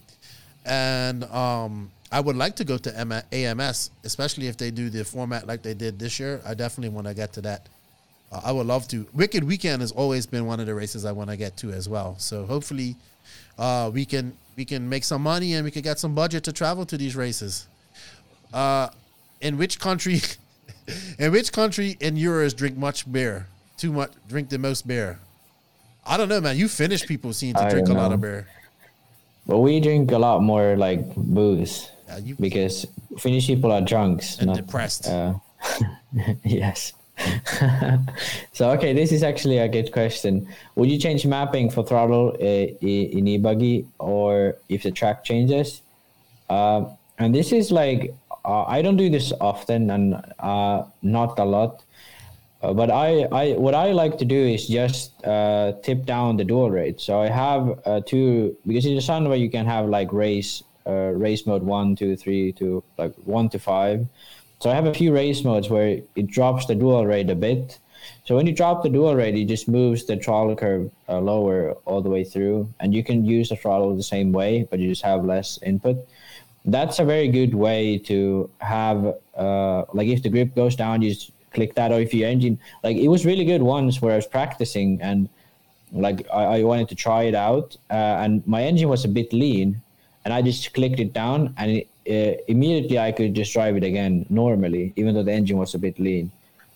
and 0.65 1.23
um, 1.25 1.89
I 2.11 2.19
would 2.19 2.35
like 2.35 2.55
to 2.57 2.63
go 2.63 2.77
to 2.77 2.97
M- 2.97 3.23
AMS, 3.31 3.91
especially 4.03 4.47
if 4.47 4.57
they 4.57 4.71
do 4.71 4.89
the 4.89 5.03
format 5.03 5.47
like 5.47 5.63
they 5.63 5.73
did 5.73 5.97
this 5.97 6.19
year. 6.19 6.41
I 6.45 6.53
definitely 6.53 6.89
want 6.89 7.07
to 7.07 7.13
get 7.13 7.33
to 7.33 7.41
that. 7.41 7.67
Uh, 8.31 8.41
I 8.43 8.51
would 8.51 8.67
love 8.67 8.87
to. 8.89 9.07
Wicked 9.13 9.43
Weekend 9.43 9.81
has 9.81 9.91
always 9.91 10.25
been 10.25 10.45
one 10.45 10.59
of 10.59 10.67
the 10.67 10.75
races 10.75 11.05
I 11.05 11.11
want 11.11 11.29
to 11.29 11.37
get 11.37 11.57
to 11.57 11.71
as 11.71 11.89
well. 11.89 12.15
So 12.19 12.45
hopefully, 12.45 12.95
uh, 13.57 13.89
we 13.93 14.05
can 14.05 14.33
we 14.55 14.65
can 14.65 14.87
make 14.87 15.03
some 15.03 15.23
money 15.23 15.53
and 15.55 15.65
we 15.65 15.71
can 15.71 15.81
get 15.81 15.97
some 15.99 16.13
budget 16.13 16.43
to 16.43 16.53
travel 16.53 16.85
to 16.85 16.97
these 16.97 17.15
races. 17.15 17.67
Uh, 18.53 18.89
in 19.41 19.57
which 19.57 19.79
country? 19.79 20.21
in 21.19 21.31
which 21.31 21.51
country 21.51 21.97
in 21.99 22.15
Euros 22.15 22.55
drink 22.55 22.77
much 22.77 23.11
beer? 23.11 23.47
Too 23.77 23.91
much 23.91 24.11
drink 24.27 24.49
the 24.49 24.57
most 24.57 24.87
beer. 24.87 25.19
I 26.05 26.17
don't 26.17 26.29
know, 26.29 26.41
man. 26.41 26.57
You 26.57 26.67
Finnish 26.67 27.05
people 27.05 27.33
seem 27.33 27.53
to 27.55 27.61
I 27.61 27.69
drink 27.69 27.89
a 27.89 27.93
lot 27.93 28.13
of 28.13 28.21
beer. 28.21 28.47
But 29.45 29.59
we 29.59 29.79
drink 29.79 30.11
a 30.11 30.17
lot 30.17 30.41
more 30.41 30.75
like 30.75 31.15
booze 31.15 31.89
yeah, 32.07 32.17
you, 32.17 32.35
because 32.39 32.85
Finnish 33.17 33.47
people 33.47 33.71
are 33.71 33.81
drunks 33.81 34.37
and 34.37 34.47
not, 34.47 34.57
depressed. 34.57 35.07
Uh, 35.07 35.35
yes. 36.43 36.93
so 38.53 38.69
okay, 38.71 38.93
this 38.93 39.11
is 39.11 39.23
actually 39.23 39.57
a 39.57 39.67
good 39.67 39.91
question. 39.91 40.47
Would 40.75 40.89
you 40.89 40.99
change 40.99 41.25
mapping 41.25 41.69
for 41.69 41.83
throttle 41.83 42.35
uh, 42.39 42.45
in 42.45 43.27
e-buggy 43.27 43.87
or 43.99 44.55
if 44.69 44.83
the 44.83 44.91
track 44.91 45.23
changes? 45.23 45.81
Uh, 46.49 46.85
and 47.17 47.33
this 47.33 47.51
is 47.51 47.71
like 47.71 48.13
uh, 48.47 48.63
I 48.63 48.81
don't 48.81 48.97
do 48.97 49.09
this 49.09 49.33
often 49.41 49.91
and 49.91 50.15
uh, 50.39 50.85
not 51.01 51.37
a 51.37 51.45
lot. 51.45 51.83
Uh, 52.63 52.73
but 52.73 52.89
I, 52.89 53.27
I, 53.31 53.51
what 53.53 53.75
I 53.75 53.91
like 53.91 54.17
to 54.17 54.25
do 54.25 54.41
is 54.55 54.67
just 54.67 55.23
uh, 55.23 55.73
tip 55.83 56.05
down 56.05 56.37
the 56.37 56.43
dual 56.43 56.71
rate. 56.71 56.99
So 56.99 57.21
I 57.21 57.27
have 57.27 57.79
uh, 57.85 58.01
two 58.01 58.57
because 58.65 58.85
in 58.87 58.95
the 58.95 59.01
Sanwa 59.01 59.39
you 59.39 59.49
can 59.49 59.65
have 59.67 59.87
like 59.89 60.11
race, 60.11 60.63
uh, 60.87 61.11
race 61.13 61.45
mode 61.45 61.61
one, 61.61 61.95
two, 61.95 62.15
three, 62.15 62.51
to 62.53 62.83
like 62.97 63.13
one 63.25 63.49
to 63.49 63.59
five. 63.59 64.07
So 64.59 64.71
I 64.71 64.73
have 64.73 64.87
a 64.87 64.93
few 64.93 65.13
race 65.13 65.43
modes 65.43 65.69
where 65.69 65.99
it 66.15 66.27
drops 66.27 66.65
the 66.65 66.73
dual 66.73 67.05
rate 67.05 67.29
a 67.29 67.35
bit, 67.35 67.77
So 68.23 68.35
when 68.35 68.47
you 68.47 68.53
drop 68.53 68.83
the 68.83 68.89
dual 68.89 69.15
rate, 69.15 69.35
it 69.35 69.45
just 69.45 69.67
moves 69.67 70.05
the 70.05 70.17
throttle 70.17 70.55
curve 70.55 70.91
uh, 71.07 71.19
lower 71.19 71.73
all 71.85 72.01
the 72.01 72.09
way 72.09 72.23
through, 72.23 72.73
and 72.79 72.93
you 72.93 73.03
can 73.03 73.25
use 73.25 73.49
the 73.49 73.55
throttle 73.55 73.95
the 73.95 74.03
same 74.03 74.31
way, 74.31 74.67
but 74.69 74.79
you 74.79 74.89
just 74.89 75.03
have 75.03 75.25
less 75.25 75.59
input. 75.63 75.97
That's 76.67 76.99
a 76.99 77.05
very 77.05 77.29
good 77.29 77.55
way 77.55 77.97
to 78.09 78.49
have, 78.59 79.15
uh, 79.35 79.85
like, 79.93 80.09
if 80.09 80.21
the 80.21 80.29
grip 80.29 80.53
goes 80.53 80.75
down, 80.75 81.01
you 81.01 81.09
just 81.13 81.31
click 81.53 81.73
that, 81.75 81.91
or 81.91 81.99
if 81.99 82.13
your 82.13 82.29
engine, 82.29 82.59
like, 82.83 82.97
it 82.97 83.07
was 83.07 83.25
really 83.25 83.45
good 83.45 83.63
once 83.63 84.01
where 84.01 84.13
I 84.13 84.17
was 84.17 84.27
practicing 84.27 85.01
and 85.01 85.29
like 85.91 86.27
I, 86.33 86.43
I 86.43 86.63
wanted 86.63 86.89
to 86.89 86.95
try 86.95 87.23
it 87.23 87.35
out, 87.35 87.77
uh, 87.89 87.93
and 88.23 88.45
my 88.47 88.63
engine 88.63 88.89
was 88.89 89.05
a 89.05 89.07
bit 89.07 89.31
lean, 89.33 89.81
and 90.25 90.33
I 90.33 90.41
just 90.41 90.73
clicked 90.73 90.99
it 90.99 91.13
down, 91.13 91.53
and 91.57 91.71
it, 91.71 91.87
uh, 92.09 92.41
immediately 92.47 92.99
I 92.99 93.11
could 93.11 93.33
just 93.33 93.53
drive 93.53 93.75
it 93.75 93.83
again 93.83 94.25
normally, 94.29 94.93
even 94.95 95.15
though 95.15 95.23
the 95.23 95.31
engine 95.31 95.57
was 95.57 95.75
a 95.75 95.79
bit 95.79 95.99
lean. 95.99 96.31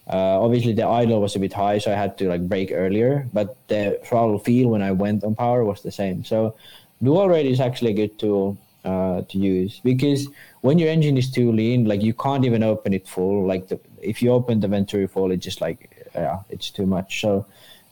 Uh, 0.07 0.41
obviously, 0.41 0.73
the 0.73 0.85
idle 0.85 1.21
was 1.21 1.35
a 1.35 1.39
bit 1.39 1.53
high, 1.53 1.77
so 1.77 1.91
I 1.91 1.95
had 1.95 2.17
to 2.17 2.27
like 2.27 2.47
brake 2.47 2.71
earlier. 2.73 3.27
But 3.33 3.55
the 3.67 3.99
throttle 4.03 4.39
feel 4.39 4.69
when 4.69 4.81
I 4.81 4.91
went 4.91 5.23
on 5.23 5.35
power 5.35 5.63
was 5.63 5.81
the 5.81 5.91
same. 5.91 6.25
So, 6.25 6.55
dual 7.01 7.29
rate 7.29 7.45
is 7.45 7.59
actually 7.59 7.91
a 7.91 7.93
good 7.93 8.19
tool 8.19 8.57
uh, 8.83 9.21
to 9.29 9.37
use 9.37 9.79
because 9.83 10.27
when 10.61 10.79
your 10.79 10.89
engine 10.89 11.17
is 11.17 11.29
too 11.29 11.51
lean, 11.51 11.85
like 11.85 12.01
you 12.01 12.13
can't 12.13 12.45
even 12.45 12.63
open 12.63 12.93
it 12.93 13.07
full. 13.07 13.45
Like 13.45 13.67
the, 13.67 13.79
if 14.01 14.21
you 14.21 14.31
open 14.31 14.59
the 14.59 14.67
Venturi 14.67 15.07
full, 15.07 15.31
it's 15.31 15.43
just 15.43 15.61
like 15.61 16.09
yeah, 16.15 16.39
it's 16.49 16.69
too 16.69 16.85
much. 16.85 17.21
So 17.21 17.45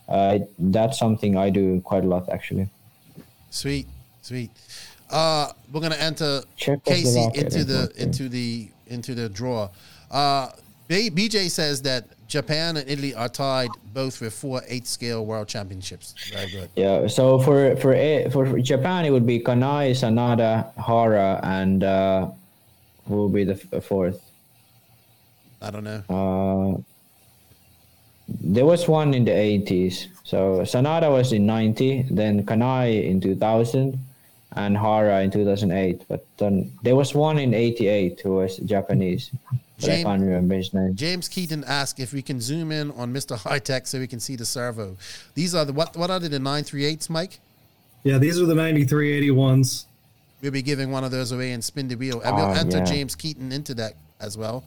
uh, 0.07 0.39
that's 0.57 0.97
something 0.97 1.37
I 1.37 1.49
do 1.49 1.81
quite 1.81 2.03
a 2.03 2.07
lot 2.07 2.29
actually. 2.29 2.69
Sweet, 3.49 3.87
sweet. 4.21 4.51
Uh, 5.09 5.51
we're 5.71 5.81
gonna 5.81 5.95
enter 5.95 6.41
Check 6.55 6.83
Casey 6.83 7.25
into 7.33 7.63
the 7.63 7.91
into 7.95 8.29
the 8.29 8.69
into 8.87 9.15
the 9.15 9.29
draw. 9.29 9.69
Uh, 10.11 10.49
BJ 10.89 11.49
says 11.49 11.81
that 11.83 12.05
Japan 12.29 12.77
and 12.77 12.87
Italy 12.87 13.13
are 13.15 13.27
tied 13.27 13.71
both 13.91 14.21
with 14.21 14.33
four 14.33 14.61
eight 14.67 14.87
scale 14.87 15.25
world 15.25 15.47
championships. 15.47 16.13
Very 16.31 16.49
good. 16.51 16.69
Yeah. 16.75 17.07
So 17.07 17.39
for 17.39 17.75
for 17.77 17.93
for 18.29 18.59
Japan, 18.59 19.05
it 19.05 19.09
would 19.09 19.25
be 19.25 19.39
Kanai, 19.39 19.91
Sanada, 19.91 20.71
Hara, 20.77 21.39
and 21.43 21.83
uh, 21.83 22.29
who 23.07 23.15
will 23.15 23.29
be 23.29 23.43
the 23.43 23.55
fourth? 23.81 24.21
I 25.61 25.71
don't 25.71 25.83
know. 25.83 26.03
Uh, 26.07 26.81
there 28.41 28.65
was 28.65 28.87
one 28.87 29.13
in 29.13 29.25
the 29.25 29.31
80s. 29.31 30.05
So 30.23 30.61
Sanada 30.61 31.11
was 31.11 31.33
in 31.33 31.47
90, 31.47 32.07
then 32.11 32.45
Kanai 32.45 33.09
in 33.09 33.19
2000, 33.19 33.97
and 34.55 34.77
Hara 34.77 35.21
in 35.21 35.31
2008. 35.31 36.03
But 36.07 36.25
um, 36.39 36.71
there 36.83 36.95
was 36.95 37.15
one 37.15 37.39
in 37.39 37.53
88 37.53 38.21
who 38.21 38.35
was 38.35 38.57
Japanese. 38.57 39.31
James, 39.79 40.05
I 40.05 40.09
can't 40.09 40.21
remember 40.21 40.55
his 40.55 40.73
name. 40.73 40.95
James 40.95 41.27
Keaton 41.27 41.63
asked 41.65 41.99
if 41.99 42.13
we 42.13 42.21
can 42.21 42.41
zoom 42.41 42.71
in 42.71 42.91
on 42.91 43.13
Mr. 43.13 43.37
Hitec 43.37 43.87
so 43.87 43.99
we 43.99 44.07
can 44.07 44.19
see 44.19 44.35
the 44.35 44.45
servo. 44.45 44.97
These 45.35 45.55
are 45.55 45.65
the 45.65 45.73
what? 45.73 45.95
What 45.95 46.09
are 46.09 46.19
they? 46.19 46.27
The 46.27 46.39
938s, 46.39 47.09
Mike? 47.09 47.39
Yeah, 48.03 48.17
these 48.17 48.39
are 48.39 48.45
the 48.45 48.55
9381s. 48.55 49.85
We'll 50.41 50.51
be 50.51 50.61
giving 50.61 50.91
one 50.91 51.03
of 51.03 51.11
those 51.11 51.31
away 51.31 51.51
and 51.51 51.63
spin 51.63 51.87
the 51.87 51.95
wheel, 51.95 52.21
and 52.21 52.35
we'll 52.35 52.45
ah, 52.45 52.59
enter 52.59 52.77
yeah. 52.77 52.85
James 52.85 53.15
Keaton 53.15 53.51
into 53.51 53.73
that 53.75 53.93
as 54.19 54.37
well 54.37 54.63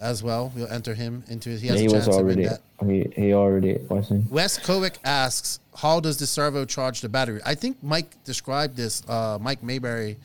as 0.00 0.22
well. 0.22 0.52
We'll 0.54 0.68
enter 0.68 0.94
him 0.94 1.24
into 1.28 1.50
it. 1.50 1.60
He 1.60 1.68
has 1.68 1.76
yeah, 1.76 1.80
he 1.80 1.86
a 1.86 1.90
chance 1.90 2.06
was 2.06 2.16
already, 2.16 2.44
to 2.44 2.58
win 2.80 3.02
that. 3.04 3.14
He, 3.16 3.22
he 3.22 3.32
already 3.32 3.78
wasn't. 3.88 4.30
Wes 4.30 4.58
Kovic 4.58 4.96
asks, 5.04 5.60
how 5.76 6.00
does 6.00 6.18
the 6.18 6.26
servo 6.26 6.64
charge 6.64 7.00
the 7.00 7.08
battery? 7.08 7.40
I 7.44 7.54
think 7.54 7.82
Mike 7.82 8.22
described 8.24 8.76
this, 8.76 9.02
uh, 9.08 9.38
Mike 9.40 9.62
Mayberry. 9.62 10.16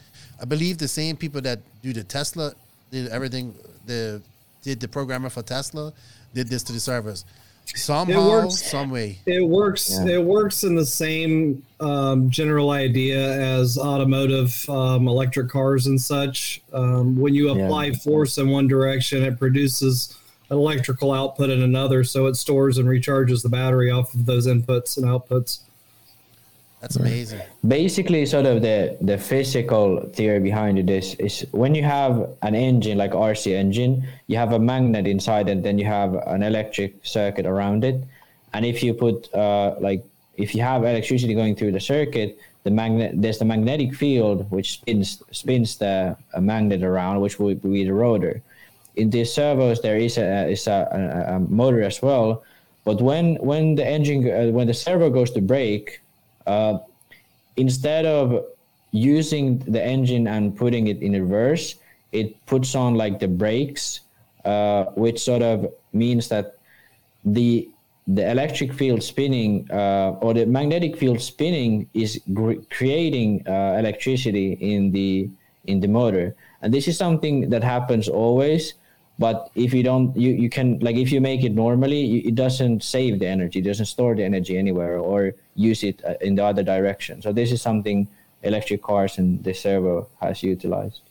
I 0.41 0.45
believe 0.45 0.77
the 0.77 0.87
same 0.87 1.15
people 1.15 1.41
that 1.41 1.59
do 1.81 1.93
the 1.93 2.03
Tesla, 2.03 2.53
did 2.91 3.07
everything, 3.07 3.55
the 3.85 4.21
did 4.61 4.79
the 4.79 4.87
programmer 4.87 5.29
for 5.29 5.41
Tesla, 5.41 5.91
did 6.33 6.47
this 6.47 6.63
to 6.63 6.73
the 6.73 6.79
servos 6.79 7.25
somehow, 7.65 8.27
works, 8.27 8.61
some 8.61 8.89
way. 8.89 9.19
It 9.25 9.45
works. 9.45 9.91
Yeah. 9.91 10.15
It 10.15 10.23
works 10.23 10.63
in 10.63 10.75
the 10.75 10.85
same 10.85 11.63
um, 11.79 12.29
general 12.29 12.71
idea 12.71 13.19
as 13.19 13.77
automotive 13.77 14.69
um, 14.69 15.07
electric 15.07 15.49
cars 15.49 15.87
and 15.87 15.99
such. 15.99 16.61
Um, 16.73 17.17
when 17.17 17.33
you 17.33 17.49
apply 17.49 17.85
yeah. 17.85 17.97
force 17.97 18.37
in 18.37 18.49
one 18.49 18.67
direction, 18.67 19.23
it 19.23 19.39
produces 19.39 20.17
an 20.49 20.57
electrical 20.57 21.13
output 21.13 21.49
in 21.49 21.61
another, 21.61 22.03
so 22.03 22.27
it 22.27 22.35
stores 22.35 22.77
and 22.77 22.87
recharges 22.87 23.41
the 23.41 23.49
battery 23.49 23.89
off 23.89 24.13
of 24.13 24.25
those 24.25 24.47
inputs 24.47 24.97
and 24.97 25.05
outputs. 25.05 25.61
That's 26.81 26.95
amazing. 26.95 27.41
Basically, 27.67 28.25
sort 28.25 28.47
of 28.47 28.63
the 28.63 28.97
the 29.01 29.17
physical 29.17 30.01
theory 30.17 30.39
behind 30.39 30.81
this 30.89 31.13
is 31.15 31.45
when 31.51 31.75
you 31.75 31.83
have 31.83 32.27
an 32.41 32.55
engine 32.55 32.97
like 32.97 33.11
RC 33.11 33.53
engine, 33.53 34.03
you 34.25 34.37
have 34.37 34.51
a 34.53 34.59
magnet 34.59 35.05
inside, 35.05 35.47
and 35.47 35.63
then 35.63 35.77
you 35.77 35.85
have 35.85 36.15
an 36.25 36.41
electric 36.41 37.05
circuit 37.05 37.45
around 37.45 37.85
it. 37.85 38.03
And 38.53 38.65
if 38.65 38.81
you 38.81 38.95
put 38.95 39.31
uh, 39.33 39.75
like 39.79 40.03
if 40.37 40.55
you 40.55 40.63
have 40.63 40.83
electricity 40.83 41.35
going 41.35 41.55
through 41.55 41.73
the 41.73 41.79
circuit, 41.79 42.39
the 42.63 42.71
magnet 42.71 43.13
there's 43.13 43.37
the 43.37 43.45
magnetic 43.45 43.93
field 43.93 44.49
which 44.49 44.81
spins 44.81 45.21
spins 45.31 45.77
the 45.77 46.17
magnet 46.39 46.81
around, 46.81 47.21
which 47.21 47.37
will 47.37 47.53
be 47.53 47.85
the 47.85 47.93
rotor. 47.93 48.41
In 48.95 49.11
these 49.11 49.31
servos, 49.31 49.81
there 49.81 49.97
is 49.97 50.17
a 50.17 50.49
is 50.49 50.65
a, 50.65 50.89
a, 50.89 51.35
a 51.35 51.39
motor 51.39 51.83
as 51.83 52.01
well. 52.01 52.41
But 52.85 53.01
when 53.01 53.35
when 53.35 53.75
the 53.75 53.85
engine 53.85 54.25
uh, 54.25 54.49
when 54.49 54.65
the 54.65 54.73
servo 54.73 55.11
goes 55.11 55.29
to 55.37 55.41
brake, 55.41 56.01
uh, 56.47 56.79
instead 57.57 58.05
of 58.05 58.45
using 58.91 59.59
the 59.59 59.83
engine 59.83 60.27
and 60.27 60.55
putting 60.55 60.87
it 60.87 61.01
in 61.01 61.13
reverse, 61.13 61.75
it 62.11 62.45
puts 62.45 62.75
on 62.75 62.95
like 62.95 63.19
the 63.19 63.27
brakes, 63.27 64.01
uh, 64.45 64.85
which 64.95 65.19
sort 65.19 65.41
of 65.41 65.71
means 65.93 66.27
that 66.29 66.57
the 67.23 67.69
the 68.07 68.29
electric 68.29 68.73
field 68.73 69.01
spinning 69.01 69.69
uh, 69.71 70.17
or 70.21 70.33
the 70.33 70.45
magnetic 70.45 70.97
field 70.97 71.21
spinning 71.21 71.87
is 71.93 72.19
gr- 72.33 72.59
creating 72.69 73.47
uh, 73.47 73.77
electricity 73.77 74.53
in 74.53 74.91
the 74.91 75.29
in 75.65 75.79
the 75.79 75.87
motor, 75.87 76.35
and 76.61 76.73
this 76.73 76.87
is 76.87 76.97
something 76.97 77.49
that 77.49 77.63
happens 77.63 78.09
always 78.09 78.73
but 79.21 79.51
if 79.53 79.71
you 79.71 79.83
don't 79.83 80.17
you, 80.17 80.31
you 80.31 80.49
can 80.49 80.79
like 80.79 80.95
if 80.95 81.11
you 81.11 81.21
make 81.21 81.43
it 81.43 81.53
normally 81.53 82.01
it 82.29 82.33
doesn't 82.33 82.83
save 82.83 83.19
the 83.19 83.27
energy 83.27 83.59
it 83.59 83.67
doesn't 83.71 83.85
store 83.85 84.15
the 84.15 84.23
energy 84.23 84.57
anywhere 84.57 84.97
or 84.97 85.33
use 85.55 85.83
it 85.83 86.03
uh, 86.03 86.15
in 86.21 86.33
the 86.35 86.43
other 86.43 86.63
direction. 86.63 87.21
So 87.21 87.31
this 87.31 87.51
is 87.51 87.61
something 87.61 88.07
electric 88.41 88.81
cars 88.81 89.19
and 89.19 89.43
the 89.43 89.53
servo 89.53 90.07
has 90.19 90.41
utilized. 90.41 91.01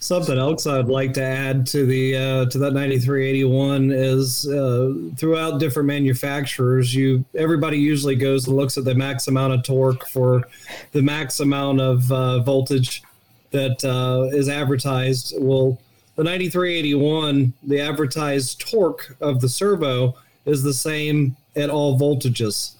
Something 0.00 0.38
else 0.38 0.66
i'd 0.66 0.88
like 1.00 1.12
to 1.14 1.22
add 1.22 1.66
to 1.74 1.84
the 1.84 2.04
uh, 2.16 2.44
to 2.52 2.58
that 2.58 2.72
9381 2.72 3.90
is 3.90 4.48
uh, 4.48 4.94
throughout 5.18 5.58
different 5.58 5.88
manufacturers 5.88 6.94
you 6.94 7.24
everybody 7.34 7.78
usually 7.78 8.14
goes 8.14 8.46
and 8.46 8.56
looks 8.56 8.78
at 8.78 8.84
the 8.84 8.94
max 8.94 9.26
amount 9.26 9.52
of 9.52 9.62
torque 9.62 10.06
for 10.06 10.48
the 10.92 11.02
max 11.02 11.40
amount 11.40 11.80
of 11.80 12.10
uh, 12.12 12.40
voltage 12.40 13.02
that 13.50 13.84
uh, 13.84 14.36
is 14.36 14.48
advertised. 14.48 15.34
Well 15.38 15.78
the 16.16 16.24
9381, 16.24 17.52
the 17.62 17.80
advertised 17.80 18.60
torque 18.60 19.16
of 19.20 19.40
the 19.40 19.48
servo 19.48 20.16
is 20.46 20.62
the 20.62 20.74
same 20.74 21.36
at 21.54 21.70
all 21.70 21.98
voltages. 21.98 22.72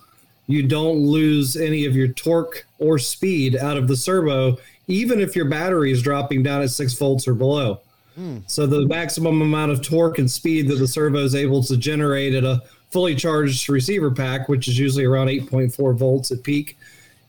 You 0.47 0.63
don't 0.63 0.99
lose 0.99 1.57
any 1.57 1.85
of 1.87 1.97
your 1.97 2.09
torque 2.09 2.67
or 2.79 2.99
speed 2.99 3.57
out 3.57 3.77
of 3.77 3.89
the 3.89 3.97
servo, 3.97 4.59
even 4.87 5.21
if 5.21 5.35
your 5.35 5.47
battery 5.47 5.93
is 5.93 6.03
dropping 6.03 6.43
down 6.45 6.63
at 6.63 6.71
six 6.71 6.95
volts 6.95 7.27
or 7.27 7.35
below. 7.35 7.81
Mm. 8.19 8.43
So 8.47 8.67
the 8.67 8.87
maximum 8.87 9.43
amount 9.43 9.73
of 9.73 9.83
torque 9.83 10.19
and 10.19 10.31
speed 10.31 10.69
that 10.69 10.77
the 10.77 10.89
servo 10.89 11.19
is 11.19 11.35
able 11.35 11.63
to 11.65 11.77
generate 11.77 12.35
at 12.35 12.45
a 12.45 12.63
fully 12.91 13.15
charged 13.15 13.69
receiver 13.69 14.11
pack, 14.11 14.49
which 14.49 14.69
is 14.69 14.79
usually 14.79 15.05
around 15.05 15.27
8.4 15.27 15.95
volts 15.97 16.31
at 16.31 16.43
peak, 16.43 16.79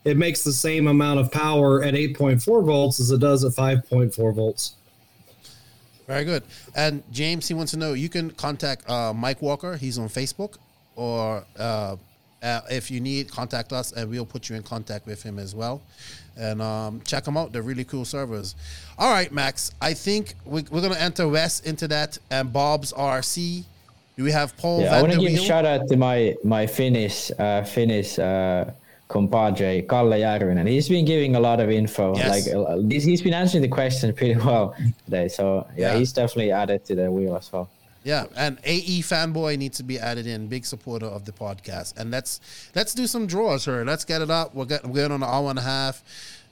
it 0.06 0.16
makes 0.16 0.44
the 0.44 0.54
same 0.54 0.88
amount 0.88 1.20
of 1.20 1.32
power 1.32 1.84
at 1.84 1.94
8.4 1.94 2.64
volts 2.64 3.00
as 3.02 3.12
it 3.12 3.20
does 3.20 3.44
at 3.44 3.52
5.4 3.52 4.34
volts. 4.34 4.76
Very 6.08 6.24
good. 6.24 6.44
And 6.74 7.04
James, 7.12 7.48
he 7.48 7.54
wants 7.54 7.72
to 7.74 7.78
know 7.78 7.94
you 7.94 8.10
can 8.10 8.32
contact 8.32 8.90
uh, 8.90 9.14
Mike 9.14 9.42
Walker. 9.42 9.76
He's 9.76 10.00
on 10.00 10.08
Facebook, 10.08 10.56
or 10.96 11.44
uh, 11.60 11.98
uh, 12.42 12.62
if 12.72 12.90
you 12.90 13.02
need, 13.02 13.30
contact 13.30 13.74
us, 13.74 13.92
and 13.92 14.10
we'll 14.10 14.26
put 14.26 14.50
you 14.50 14.56
in 14.56 14.64
contact 14.64 15.06
with 15.06 15.22
him 15.22 15.38
as 15.38 15.54
well. 15.54 15.82
And 16.38 16.62
um, 16.62 17.02
check 17.04 17.26
them 17.26 17.36
out; 17.36 17.52
they're 17.52 17.62
really 17.62 17.84
cool 17.84 18.06
servers. 18.06 18.56
All 18.98 19.12
right, 19.12 19.32
Max. 19.34 19.72
I 19.82 19.94
think 19.94 20.36
we, 20.46 20.62
are 20.62 20.64
going 20.64 20.94
to 20.94 21.02
enter 21.02 21.28
Wes 21.28 21.60
into 21.62 21.88
that 21.90 22.18
and 22.32 22.54
Bob's 22.54 22.94
RC. 22.94 23.66
Do 24.16 24.24
we 24.24 24.32
have 24.32 24.56
Paul? 24.58 24.82
Yeah, 24.82 24.96
I 24.96 25.02
want 25.02 25.14
to 25.14 25.20
give 25.20 25.34
a 25.34 25.38
shout 25.38 25.66
out 25.66 25.88
to 25.90 25.98
my 25.98 26.36
my 26.44 26.68
Finnish 26.68 27.32
uh, 27.38 27.64
Finnish 27.64 28.18
uh, 28.18 28.66
compadre 29.08 29.82
Kalle 29.84 30.20
Järvinen. 30.20 30.68
He's 30.68 30.90
been 30.90 31.06
giving 31.06 31.36
a 31.36 31.40
lot 31.40 31.60
of 31.60 31.70
info. 31.70 32.16
Yes. 32.16 32.30
Like 32.30 32.56
uh, 32.56 32.78
he's 32.90 33.22
been 33.22 33.34
answering 33.34 33.62
the 33.62 33.68
questions 33.70 34.14
pretty 34.16 34.40
well 34.46 34.76
today. 35.06 35.28
So 35.28 35.66
yeah, 35.76 35.94
yeah, 35.94 35.98
he's 36.00 36.14
definitely 36.14 36.52
added 36.52 36.86
to 36.86 36.96
the 36.96 37.12
wheel 37.12 37.36
as 37.36 37.52
well. 37.52 37.70
Yeah, 38.04 38.26
and 38.38 38.58
AE 38.64 39.02
fanboy 39.02 39.58
needs 39.58 39.78
to 39.78 39.84
be 39.84 40.00
added 40.00 40.28
in. 40.28 40.48
Big 40.48 40.66
supporter 40.66 41.08
of 41.08 41.26
the 41.26 41.34
podcast. 41.34 41.98
And 41.98 42.10
let's 42.10 42.40
let's 42.76 42.94
do 42.94 43.08
some 43.08 43.28
draws 43.28 43.66
here. 43.66 43.84
Let's 43.84 44.06
get 44.06 44.22
it 44.22 44.30
up. 44.30 44.56
We're 44.56 44.66
getting 44.66 44.92
we're 44.92 45.08
going 45.08 45.12
on 45.12 45.24
an 45.24 45.30
hour 45.30 45.50
and 45.50 45.60
a 45.60 45.64
half. 45.64 46.04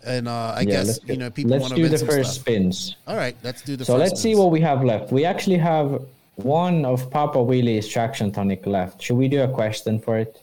And 0.06 0.28
uh, 0.28 0.54
I 0.56 0.62
yeah, 0.62 0.84
guess 0.84 1.00
you 1.06 1.18
know 1.18 1.30
people 1.30 1.58
let's 1.58 1.72
do 1.72 1.88
the 1.88 1.98
first 1.98 2.34
stuff. 2.34 2.42
spins. 2.42 2.98
All 3.08 3.16
right, 3.16 3.36
let's 3.44 3.62
do 3.62 3.76
the. 3.76 3.86
So 3.86 3.96
let's 3.96 4.20
spins. 4.20 4.22
see 4.22 4.36
what 4.36 4.52
we 4.52 4.60
have 4.62 4.84
left. 4.84 5.12
We 5.12 5.24
actually 5.26 5.58
have 5.58 6.04
one 6.36 6.86
of 6.86 7.10
Papa 7.10 7.42
Willys 7.42 7.88
Traxion 7.88 8.34
tonic 8.34 8.66
left. 8.66 9.02
Should 9.02 9.16
we 9.16 9.28
do 9.28 9.42
a 9.42 9.48
question 9.48 10.00
for 10.00 10.18
it? 10.18 10.42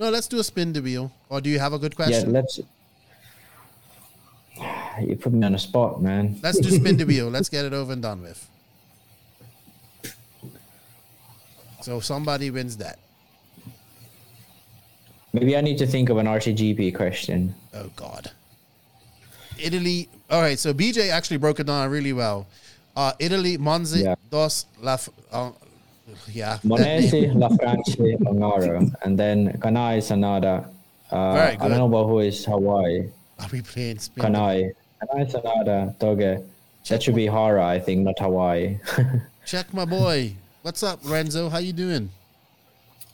No, 0.00 0.10
let's 0.10 0.26
do 0.26 0.38
a 0.38 0.44
spin 0.44 0.72
the 0.72 0.82
wheel. 0.82 1.12
Or 1.30 1.40
do 1.40 1.48
you 1.48 1.60
have 1.60 1.72
a 1.72 1.78
good 1.78 1.94
question? 1.96 2.34
Yeah, 2.34 2.40
let's. 2.40 2.60
You 5.00 5.16
put 5.16 5.32
me 5.32 5.46
on 5.46 5.52
the 5.52 5.58
spot, 5.58 6.02
man. 6.02 6.38
Let's 6.42 6.58
do 6.58 6.68
spin 6.70 6.96
the 6.96 7.04
wheel. 7.10 7.28
Let's 7.28 7.48
get 7.48 7.64
it 7.64 7.72
over 7.72 7.92
and 7.92 8.02
done 8.02 8.20
with. 8.20 8.46
So 11.80 12.00
somebody 12.00 12.50
wins 12.50 12.76
that. 12.76 12.98
Maybe 15.32 15.56
I 15.56 15.60
need 15.60 15.78
to 15.78 15.86
think 15.86 16.10
of 16.10 16.18
an 16.18 16.26
RCGP 16.26 16.94
question. 16.94 17.54
Oh 17.72 17.90
God. 17.94 18.32
Italy. 19.58 20.08
All 20.28 20.42
right, 20.42 20.58
so 20.58 20.74
BJ 20.74 21.10
actually 21.10 21.38
broke 21.38 21.60
it 21.60 21.64
down 21.64 21.88
really 21.90 22.12
well. 22.12 22.46
Uh, 22.96 23.12
Italy, 23.18 23.56
Monza, 23.56 23.98
yeah. 23.98 24.14
dos 24.30 24.66
la. 24.80 24.98
Uh, 25.30 25.52
yeah. 26.32 26.58
Monesi, 26.64 27.32
La 27.38 27.48
France, 27.48 27.94
Ongaro, 27.96 28.92
and 29.02 29.18
then 29.18 29.52
Kanai, 29.60 29.98
Sanada. 29.98 30.68
Uh, 31.10 31.32
Very 31.34 31.56
good. 31.56 31.64
I 31.64 31.68
don't 31.68 31.78
know 31.78 31.86
about 31.86 32.06
who 32.06 32.20
is 32.20 32.44
Hawaii. 32.44 33.08
Are 33.38 33.48
we 33.52 33.62
playing 33.62 33.98
Spain? 33.98 34.24
Kanai. 34.24 34.72
Kanai, 35.02 35.30
Sanada, 35.30 35.94
Toge. 35.98 36.44
That 36.88 37.02
should 37.02 37.14
be 37.14 37.26
Hara, 37.26 37.66
I 37.66 37.78
think, 37.78 38.00
not 38.02 38.18
Hawaii. 38.18 38.78
Check 39.44 39.72
my 39.72 39.84
boy. 39.84 40.34
What's 40.62 40.82
up, 40.82 41.04
Lorenzo? 41.04 41.48
How 41.48 41.58
you 41.58 41.72
doing? 41.72 42.10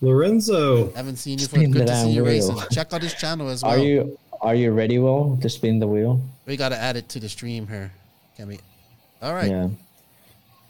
Lorenzo. 0.00 0.92
Haven't 0.92 1.16
seen 1.16 1.38
you 1.38 1.46
for 1.46 1.58
a 1.58 1.66
good 1.66 1.86
to 1.86 1.96
see 1.96 2.10
you 2.10 2.24
racing. 2.24 2.58
Check 2.70 2.92
out 2.92 3.02
his 3.02 3.14
channel 3.14 3.48
as 3.48 3.62
well. 3.62 3.72
Are 3.72 3.78
you 3.78 4.18
are 4.42 4.54
you 4.54 4.72
ready, 4.72 4.98
Will, 4.98 5.38
to 5.40 5.48
spin 5.48 5.78
the 5.78 5.86
wheel? 5.86 6.20
We 6.44 6.56
gotta 6.56 6.76
add 6.76 6.96
it 6.96 7.08
to 7.10 7.20
the 7.20 7.28
stream 7.28 7.66
here. 7.66 7.90
Can 8.36 8.48
we 8.48 8.58
all 9.22 9.32
right. 9.32 9.50
Yeah. 9.50 9.68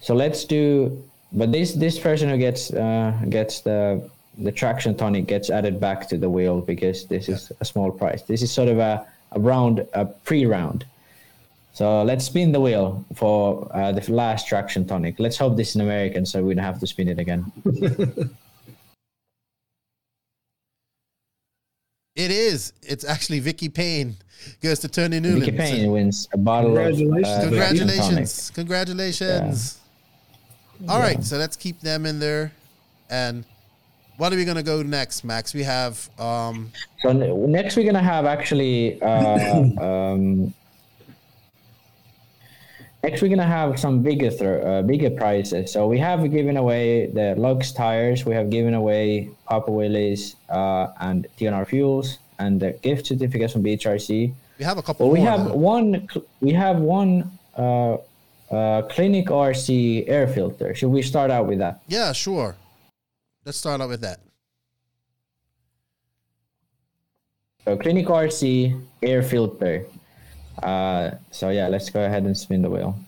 So 0.01 0.15
let's 0.15 0.45
do 0.45 1.03
but 1.33 1.51
this 1.51 1.75
this 1.75 1.99
person 1.99 2.29
who 2.29 2.39
gets 2.39 2.73
uh 2.73 3.13
gets 3.29 3.61
the 3.61 4.09
the 4.39 4.53
Traxion 4.53 4.97
tonic 4.97 5.27
gets 5.27 5.51
added 5.51 5.81
back 5.81 6.09
to 6.09 6.17
the 6.17 6.29
wheel 6.29 6.61
because 6.61 7.07
this 7.07 7.29
is 7.29 7.53
a 7.61 7.65
small 7.65 7.91
price. 7.91 8.23
This 8.23 8.43
is 8.43 8.53
sort 8.53 8.69
of 8.69 8.79
a, 8.79 9.07
a 9.33 9.41
round 9.41 9.87
a 9.95 10.05
pre-round. 10.05 10.85
So 11.73 12.03
let's 12.03 12.25
spin 12.25 12.53
the 12.53 12.61
wheel 12.61 13.05
for 13.15 13.71
uh, 13.75 13.93
the 13.93 14.11
last 14.13 14.49
Traxion 14.49 14.89
tonic. 14.89 15.19
Let's 15.19 15.37
hope 15.37 15.57
this 15.57 15.71
is 15.71 15.75
an 15.77 15.83
American, 15.83 16.25
so 16.25 16.43
we 16.43 16.55
don't 16.55 16.65
have 16.65 16.81
to 16.81 16.87
spin 16.87 17.09
it 17.09 17.19
again. 17.19 17.53
it 22.17 22.31
is. 22.31 22.73
It's 22.83 23.05
actually 23.05 23.41
Vicky 23.41 23.69
Payne 23.69 24.17
goes 24.63 24.79
to 24.81 24.89
Tony 24.89 25.21
Newland. 25.21 25.45
Vicky 25.45 25.57
Payne 25.57 25.85
so, 25.85 25.93
wins 25.93 26.29
a 26.33 26.39
bottle 26.39 26.75
congratulations. 26.75 27.29
of 27.29 27.35
uh, 27.35 27.43
Congratulations. 27.43 28.51
Congratulations. 28.55 29.81
Yeah. 30.81 30.93
All 30.93 30.99
yeah. 30.99 31.05
right, 31.05 31.25
so 31.25 31.37
let's 31.37 31.57
keep 31.57 31.81
them 31.81 32.07
in 32.07 32.19
there. 32.19 32.53
And 33.11 33.45
what 34.17 34.33
are 34.33 34.37
we 34.37 34.45
gonna 34.45 34.63
go 34.63 34.83
next, 34.83 35.25
Max? 35.25 35.55
We 35.55 35.63
have 35.63 36.09
um 36.19 36.73
So 37.03 37.13
next 37.13 37.77
we're 37.77 37.87
gonna 37.87 38.03
have 38.03 38.27
actually 38.27 39.01
uh 39.03 39.63
um 40.13 40.55
Next, 43.07 43.23
we're 43.23 43.29
gonna 43.29 43.47
have 43.47 43.79
some 43.79 44.03
bigger 44.03 44.33
uh, 44.67 44.83
bigger 44.83 45.11
prizes. 45.11 45.71
So 45.71 45.87
we 45.87 45.97
have 46.01 46.29
given 46.33 46.57
away 46.57 47.07
the 47.07 47.37
Lugz 47.39 47.73
tires. 47.73 48.27
We 48.27 48.35
have 48.35 48.51
given 48.51 48.75
away 48.75 49.31
Papa 49.47 49.71
Willys 49.71 50.35
uh, 50.49 50.89
and 50.99 51.29
TNR 51.39 51.69
fuels 51.69 52.19
and 52.41 52.59
the 52.59 52.73
gift 52.73 53.07
certificates 53.07 53.53
from 53.53 53.63
BHRC. 53.63 54.35
We 54.59 54.65
have 54.65 54.79
a 54.79 54.83
couple. 54.83 55.07
Well, 55.07 55.13
we 55.13 55.21
have 55.21 55.53
one. 55.53 56.09
We 56.41 56.53
have 56.55 56.79
one. 56.81 57.31
Uh, 57.57 57.99
uh, 58.51 58.83
Klinik 58.91 59.27
RC 59.27 60.09
air 60.09 60.27
filter. 60.27 60.75
Should 60.75 60.91
we 60.91 61.03
start 61.03 61.31
out 61.31 61.47
with 61.47 61.59
that? 61.59 61.83
Yeah, 61.87 62.13
sure. 62.13 62.55
Let's 63.47 63.59
start 63.59 63.81
out 63.81 63.89
with 63.89 64.01
that. 64.01 64.19
So 67.65 67.77
Klinik 67.77 68.07
RC 68.07 68.83
air 69.05 69.23
filter. 69.23 69.87
Uh, 70.61 71.13
so 71.31 71.51
yeah, 71.51 71.69
let's 71.69 71.89
go 71.89 72.05
ahead 72.05 72.25
and 72.25 72.37
spin 72.37 72.61
the 72.61 72.69
wheel. 72.69 72.99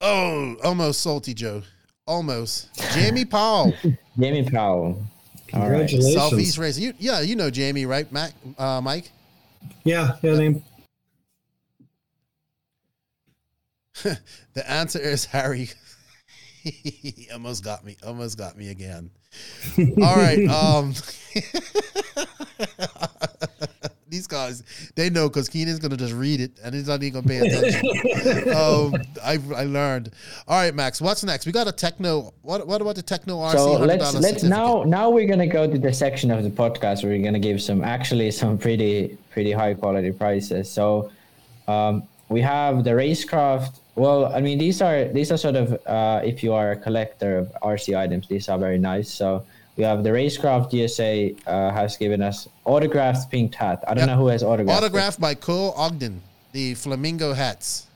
Oh, 0.00 0.56
almost 0.64 1.02
salty 1.02 1.34
Joe. 1.34 1.62
Almost. 2.06 2.70
Jamie 2.94 3.26
Powell. 3.26 3.74
Jamie 4.18 4.48
Powell. 4.48 5.04
Congratulations. 5.48 6.06
Right. 6.06 6.14
Southeast 6.14 6.56
Race. 6.56 6.78
You, 6.78 6.94
yeah, 6.98 7.20
you 7.20 7.36
know 7.36 7.50
Jamie, 7.50 7.84
right, 7.84 8.10
Mac, 8.10 8.32
uh, 8.56 8.80
Mike? 8.80 9.12
Yeah, 9.84 10.16
yeah, 10.22 10.36
name. 10.36 10.64
the 14.02 14.70
answer 14.70 14.98
is 14.98 15.26
Harry. 15.26 15.68
almost 17.32 17.64
got 17.64 17.84
me. 17.84 17.96
Almost 18.06 18.38
got 18.38 18.56
me 18.56 18.70
again. 18.70 19.10
All 19.78 20.16
right. 20.16 20.46
Um 20.48 20.94
these 24.12 24.26
guys, 24.26 24.62
they 24.94 25.10
know 25.10 25.28
because 25.28 25.48
Keenan's 25.48 25.78
gonna 25.78 25.96
just 25.96 26.12
read 26.12 26.40
it 26.40 26.60
and 26.62 26.74
he's 26.74 26.86
not 26.86 27.02
even 27.02 27.22
gonna 27.22 27.26
pay 27.26 27.38
attention. 27.38 28.54
um, 28.54 28.94
I 29.24 29.38
I 29.56 29.64
learned. 29.64 30.10
All 30.46 30.60
right, 30.60 30.74
Max. 30.74 31.00
What's 31.00 31.24
next? 31.24 31.46
We 31.46 31.52
got 31.52 31.66
a 31.66 31.72
Tekno. 31.72 32.32
What 32.42 32.66
what 32.66 32.80
about 32.80 32.96
the 32.96 33.02
Tekno 33.02 33.40
RC? 33.40 33.52
So 33.52 33.72
let's 33.72 34.14
let's 34.14 34.42
now 34.42 34.84
now 34.84 35.08
we're 35.10 35.26
gonna 35.26 35.46
go 35.46 35.66
to 35.68 35.78
the 35.78 35.92
section 35.92 36.30
of 36.30 36.44
the 36.44 36.50
podcast 36.50 37.02
where 37.02 37.12
we're 37.12 37.24
gonna 37.24 37.38
give 37.38 37.60
some 37.60 37.82
actually 37.82 38.30
some 38.30 38.58
pretty 38.58 39.16
pretty 39.30 39.50
high 39.50 39.74
quality 39.74 40.12
prices. 40.12 40.70
So 40.70 41.10
um, 41.66 42.02
we 42.28 42.42
have 42.42 42.84
the 42.84 42.90
racecraft. 42.90 43.78
Well, 43.94 44.26
I 44.26 44.40
mean 44.40 44.58
these 44.58 44.80
are 44.80 45.04
these 45.04 45.30
are 45.30 45.36
sort 45.36 45.56
of 45.56 45.78
uh, 45.86 46.22
if 46.24 46.42
you 46.42 46.54
are 46.54 46.72
a 46.72 46.76
collector 46.76 47.38
of 47.38 47.52
RC 47.62 47.96
items, 47.96 48.26
these 48.26 48.48
are 48.48 48.58
very 48.58 48.78
nice. 48.78 49.10
So 49.10 49.44
we 49.76 49.84
have 49.84 50.02
the 50.02 50.10
Racecraft 50.10 50.72
USA 50.72 51.34
uh, 51.46 51.70
has 51.70 51.96
given 51.96 52.22
us 52.22 52.48
autographed 52.64 53.30
pink 53.30 53.54
hat. 53.54 53.84
I 53.86 53.94
don't 53.94 54.08
yep. 54.08 54.16
know 54.16 54.16
who 54.16 54.28
has 54.28 54.42
autographed. 54.42 54.82
Autographed 54.82 55.20
by 55.20 55.34
Cole 55.34 55.72
Ogden, 55.76 56.22
the 56.52 56.74
flamingo 56.74 57.34
hats. 57.34 57.86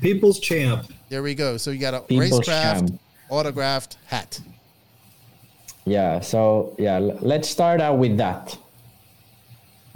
People's 0.00 0.40
champ. 0.40 0.86
There 1.10 1.22
we 1.22 1.34
go. 1.34 1.56
So 1.56 1.70
you 1.70 1.78
got 1.78 1.94
a 1.94 2.00
People's 2.00 2.40
Racecraft 2.40 2.88
champ. 2.88 3.00
autographed 3.28 3.98
hat. 4.06 4.40
Yeah. 5.84 6.20
So 6.20 6.74
yeah, 6.78 6.98
let's 6.98 7.48
start 7.48 7.82
out 7.82 7.98
with 7.98 8.16
that, 8.16 8.56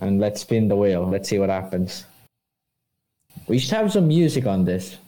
and 0.01 0.21
let's 0.21 0.43
spin 0.43 0.69
the 0.69 0.77
wheel. 0.77 1.09
Let's 1.09 1.31
see 1.31 1.39
what 1.39 1.49
happens. 1.49 2.05
We 3.49 3.59
should 3.59 3.73
have 3.73 3.93
some 3.93 4.09
music 4.09 4.47
on 4.47 4.65
this. 4.65 4.99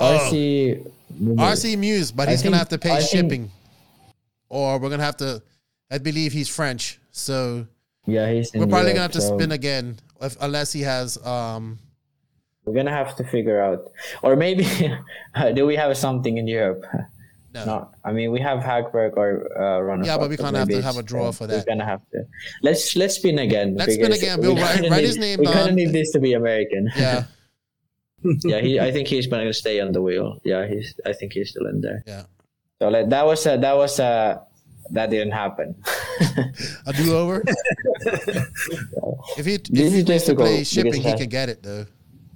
Oh. 0.00 0.30
RC 0.30 0.90
RC 1.20 1.78
Muse, 1.78 2.12
but 2.12 2.28
he's 2.28 2.42
gonna 2.42 2.58
have 2.58 2.68
to 2.70 2.78
pay 2.78 2.92
I 2.92 3.00
shipping. 3.00 3.48
Think, 3.48 3.50
or 4.48 4.78
we're 4.78 4.90
gonna 4.90 5.02
have 5.02 5.16
to. 5.18 5.42
I 5.90 5.98
believe 5.98 6.32
he's 6.32 6.48
French, 6.48 7.00
so 7.10 7.66
yeah, 8.06 8.30
he's. 8.30 8.52
we're 8.52 8.66
probably 8.66 8.78
Europe, 8.78 8.94
gonna 8.94 9.02
have 9.02 9.12
to 9.12 9.20
so. 9.20 9.36
spin 9.36 9.52
again, 9.52 9.98
if, 10.20 10.36
unless 10.40 10.72
he 10.72 10.82
has. 10.82 11.24
um 11.26 11.78
We're 12.64 12.74
gonna 12.74 12.90
have 12.90 13.16
to 13.16 13.24
figure 13.24 13.60
out, 13.60 13.90
or 14.22 14.36
maybe 14.36 14.64
do 15.54 15.66
we 15.66 15.76
have 15.76 15.96
something 15.96 16.38
in 16.38 16.46
Europe? 16.46 16.84
No. 17.54 17.64
Not, 17.64 17.94
I 18.04 18.12
mean, 18.12 18.30
we 18.30 18.40
have 18.40 18.58
Hagberg 18.60 19.16
or 19.16 19.48
uh, 19.58 19.80
Runner. 19.80 20.04
Yeah, 20.04 20.18
but 20.18 20.28
we 20.28 20.36
kind 20.36 20.54
of 20.54 20.60
have 20.60 20.68
to 20.68 20.82
have 20.82 20.98
a 20.98 21.02
draw 21.02 21.32
for 21.32 21.46
that. 21.46 21.56
We're 21.56 21.72
gonna 21.72 21.86
have 21.86 22.02
to. 22.12 22.24
Let's 22.62 22.94
let's 22.94 23.14
spin 23.14 23.38
again. 23.38 23.74
Let's 23.74 23.94
spin 23.94 24.12
again. 24.12 24.40
Bill, 24.42 24.54
write, 24.54 24.82
write 24.90 25.04
his 25.04 25.16
name. 25.16 25.40
We 25.40 25.46
kind 25.46 25.70
of 25.70 25.74
need 25.74 25.92
this 25.92 26.12
to 26.12 26.20
be 26.20 26.34
American. 26.34 26.90
Yeah. 26.94 27.24
yeah, 28.22 28.60
he. 28.60 28.80
I 28.80 28.90
think 28.92 29.08
he's 29.08 29.26
gonna 29.26 29.52
stay 29.52 29.80
on 29.80 29.92
the 29.92 30.02
wheel. 30.02 30.40
Yeah, 30.44 30.66
he's. 30.66 30.94
I 31.06 31.12
think 31.12 31.32
he's 31.32 31.50
still 31.50 31.66
in 31.66 31.80
there. 31.80 32.02
Yeah. 32.06 32.24
So 32.80 32.88
like, 32.88 33.08
that 33.08 33.26
was 33.26 33.44
a, 33.46 33.56
that 33.58 33.76
was 33.76 33.98
a 33.98 34.42
that 34.90 35.10
didn't 35.10 35.32
happen. 35.32 35.74
a 36.86 36.92
do 36.92 37.16
over. 37.16 37.42
if 39.36 39.46
he 39.46 39.54
if 39.54 39.92
he 39.92 40.02
needs 40.02 40.24
to 40.24 40.34
play 40.34 40.64
shipping, 40.64 41.02
he 41.02 41.12
uh, 41.12 41.16
can 41.16 41.28
get 41.28 41.48
it 41.48 41.62
though. 41.62 41.86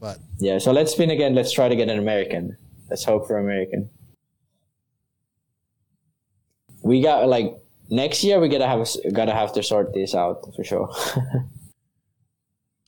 But 0.01 0.19
yeah, 0.39 0.59
so 0.59 0.73
let's 0.73 0.93
spin 0.93 1.11
again. 1.11 1.35
Let's 1.35 1.53
try 1.53 1.69
to 1.69 1.77
get 1.77 1.89
an 1.89 1.99
American. 1.99 2.57
Let's 2.91 3.05
hope 3.05 3.27
for 3.27 3.39
American. 3.39 3.89
We 6.83 7.01
got 7.01 7.29
like 7.29 7.57
next 7.89 8.25
year. 8.25 8.41
We 8.41 8.49
gotta 8.49 8.67
have 8.67 8.87
gotta 9.13 9.33
have 9.33 9.53
to 9.55 9.63
sort 9.63 9.95
this 9.95 10.15
out 10.15 10.55
for 10.55 10.65
sure. 10.65 10.93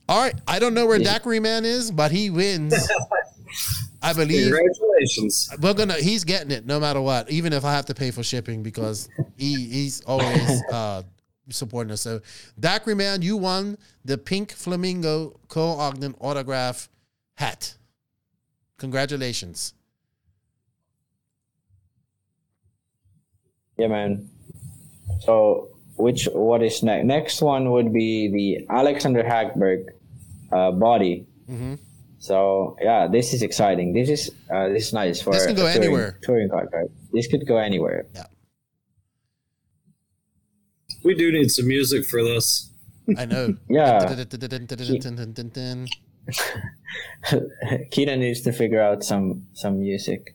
All 0.09 0.21
right, 0.21 0.35
I 0.47 0.59
don't 0.59 0.75
know 0.75 0.87
where 0.87 0.99
Daiquiri 0.99 1.41
Man 1.41 1.65
is, 1.65 1.91
but 1.91 2.11
he 2.11 2.31
wins. 2.31 2.75
I 4.03 4.13
believe. 4.13 4.53
Congratulations. 4.53 5.49
We're 5.61 5.73
gonna. 5.73 5.95
He's 5.95 6.25
getting 6.25 6.51
it 6.51 6.67
no 6.67 6.79
matter 6.79 7.01
what, 7.01 7.31
even 7.31 7.55
if 7.55 7.65
I 7.65 7.73
have 7.73 7.87
to 7.87 7.95
pay 7.95 8.11
for 8.11 8.23
shipping 8.23 8.63
because 8.63 9.09
he 9.39 9.55
he's 9.55 10.03
always 10.03 10.63
uh, 10.73 11.03
supporting 11.49 11.91
us. 11.91 12.03
So, 12.03 12.21
Daiquiri 12.61 12.95
man, 12.95 13.23
you 13.23 13.39
won 13.39 13.79
the 14.05 14.19
pink 14.19 14.53
flamingo 14.53 15.41
Cole 15.49 15.81
Ogden 15.81 16.15
autograph 16.21 16.91
hat. 17.37 17.75
Congratulations. 18.77 19.73
Yeah, 23.79 23.89
man. 23.89 24.29
So, 25.21 25.71
which 25.97 26.29
what 26.33 26.63
is 26.63 26.83
next? 26.83 27.07
Next 27.07 27.41
one 27.41 27.71
would 27.71 27.93
be 27.93 28.29
the 28.29 28.67
Alexander 28.69 29.23
Hagberg 29.23 29.87
uh, 30.55 30.71
body. 30.73 31.27
Mm-hmm. 31.49 31.75
So 32.19 32.77
yeah, 32.81 33.07
this 33.07 33.35
is 33.35 33.43
exciting. 33.43 33.93
This 33.93 34.09
is 34.09 34.31
uh, 34.51 34.69
this 34.69 34.87
is 34.89 34.93
nice 34.93 35.21
for 35.21 35.33
this 35.33 35.45
can 35.47 35.55
go 35.55 35.63
touring, 35.63 35.77
anywhere. 35.77 36.19
Touring 36.23 36.49
car, 36.49 36.69
right? 36.73 36.89
This 37.13 37.27
could 37.27 37.47
go 37.47 37.59
anywhere. 37.59 38.07
Yeah. 38.15 38.25
We 41.05 41.15
do 41.15 41.31
need 41.31 41.51
some 41.51 41.69
music 41.69 42.07
for 42.07 42.23
this. 42.23 42.71
I 43.19 43.27
know. 43.27 43.55
yeah. 43.69 44.25
Keenan 47.91 48.21
needs 48.21 48.41
to 48.43 48.53
figure 48.53 48.81
out 48.81 49.05
some 49.05 49.47
some 49.53 49.81
music. 49.81 50.35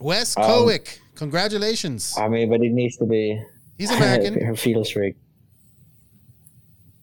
Wes 0.00 0.36
um, 0.36 0.68
congratulations. 1.14 2.14
I 2.18 2.28
mean, 2.28 2.50
but 2.50 2.60
it 2.60 2.72
needs 2.72 2.96
to 2.98 3.06
be. 3.06 3.40
He's 3.78 3.90
American. 3.90 4.54
feels 4.64 4.94
rigged. 4.94 5.18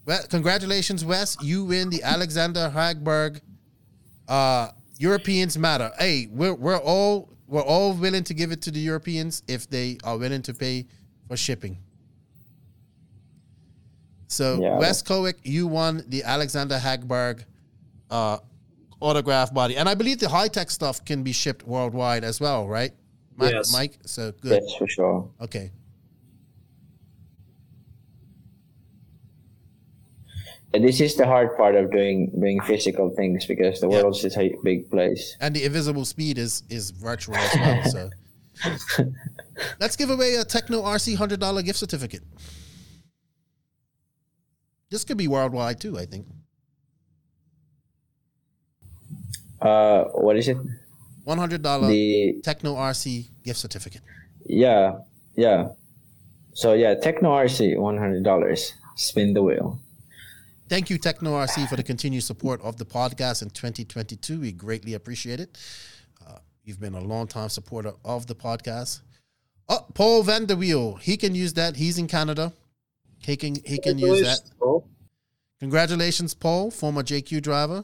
Well, 0.05 0.23
congratulations, 0.29 1.05
Wes. 1.05 1.37
You 1.41 1.65
win 1.65 1.89
the 1.89 2.01
Alexander 2.03 2.71
Hagberg 2.73 3.41
uh, 4.27 4.69
Europeans 4.97 5.57
Matter. 5.57 5.91
Hey, 5.99 6.27
we're 6.31 6.53
we're 6.55 6.79
all 6.79 7.29
we're 7.47 7.61
all 7.61 7.93
willing 7.93 8.23
to 8.23 8.33
give 8.33 8.51
it 8.51 8.61
to 8.63 8.71
the 8.71 8.79
Europeans 8.79 9.43
if 9.47 9.69
they 9.69 9.97
are 10.03 10.17
willing 10.17 10.41
to 10.43 10.53
pay 10.53 10.87
for 11.27 11.37
shipping. 11.37 11.77
So 14.27 14.59
yeah. 14.61 14.77
Wes 14.77 15.03
Kowick, 15.03 15.35
you 15.43 15.67
won 15.67 16.03
the 16.07 16.23
Alexander 16.23 16.79
Hagberg 16.79 17.43
uh, 18.09 18.37
autograph 19.01 19.53
body, 19.53 19.77
and 19.77 19.89
I 19.89 19.93
believe 19.93 20.19
the 20.19 20.27
Hitec 20.27 20.71
stuff 20.71 21.03
can 21.03 21.21
be 21.21 21.33
shipped 21.33 21.67
worldwide 21.67 22.23
as 22.23 22.39
well, 22.39 22.67
right? 22.67 22.93
Mike, 23.35 23.53
yes. 23.53 23.73
Mike. 23.73 23.97
So 24.05 24.31
good. 24.31 24.63
Yes, 24.63 24.75
for 24.75 24.87
sure. 24.87 25.29
Okay. 25.41 25.71
This 30.73 31.02
is 31.02 31.15
the 31.15 31.26
hard 31.26 31.57
part 31.57 31.76
of 31.76 31.91
doing 31.91 32.31
doing 32.39 32.61
physical 32.61 33.10
things 33.10 33.45
because 33.45 33.81
the 33.81 33.89
world 33.89 34.15
is 34.23 34.38
a 34.38 34.56
big 34.64 34.89
place. 34.89 35.35
And 35.41 35.53
the 35.53 35.65
invisible 35.65 36.06
speed 36.06 36.38
is 36.38 36.64
is 36.69 36.91
virtual 36.91 37.35
as 37.35 37.56
well 37.56 37.84
so. 37.84 38.10
Let's 39.80 39.95
give 39.95 40.10
away 40.10 40.35
a 40.35 40.45
Tekno 40.45 40.84
RC 40.84 41.18
$100 41.18 41.65
gift 41.65 41.80
certificate. 41.80 42.22
This 44.89 45.03
could 45.03 45.18
be 45.18 45.27
worldwide 45.27 45.81
too 45.81 45.98
i 45.98 46.06
think. 46.06 46.26
Uh 49.61 50.06
what 50.14 50.38
is 50.38 50.48
it? 50.48 50.57
$100 51.27 51.88
the 51.88 52.41
Tekno 52.43 52.77
RC 52.77 53.27
gift 53.43 53.60
certificate. 53.60 54.02
Yeah 54.45 54.99
yeah. 55.35 55.69
So 56.53 56.73
yeah 56.73 56.95
Tekno 56.95 57.30
RC 57.43 57.76
$100 57.76 58.72
spin 58.95 59.34
the 59.34 59.43
wheel 59.43 59.81
Thank 60.72 60.89
you, 60.89 60.98
Tekno 60.98 61.31
RC, 61.31 61.68
for 61.68 61.76
the 61.76 61.84
continued 61.84 62.23
support 62.23 62.61
of 62.61 62.77
the 62.77 62.85
podcast 62.85 63.41
in 63.41 63.49
2022. 63.49 64.39
We 64.39 64.53
greatly 64.53 64.93
appreciate 64.93 65.41
it. 65.41 65.57
Uh, 66.26 66.38
you've 66.64 66.80
been 66.80 66.93
a 66.93 67.02
long 67.02 67.27
time 67.27 67.49
supporter 67.49 67.91
of 68.06 68.26
the 68.27 68.35
podcast. 68.35 69.02
Oh, 69.68 69.85
Paul 69.93 70.23
Vanderweel, 70.23 70.98
he 71.02 71.18
can 71.18 71.35
use 71.35 71.56
that. 71.56 71.76
He's 71.76 71.98
in 71.98 72.07
Canada. 72.07 72.53
He 73.19 73.35
can 73.35 73.56
he 73.65 73.80
can 73.80 73.99
use 73.99 74.22
that. 74.22 74.49
Paul. 74.57 74.88
Congratulations, 75.60 76.34
Paul, 76.34 76.72
former 76.72 77.03
JQ 77.03 77.41
driver. 77.41 77.84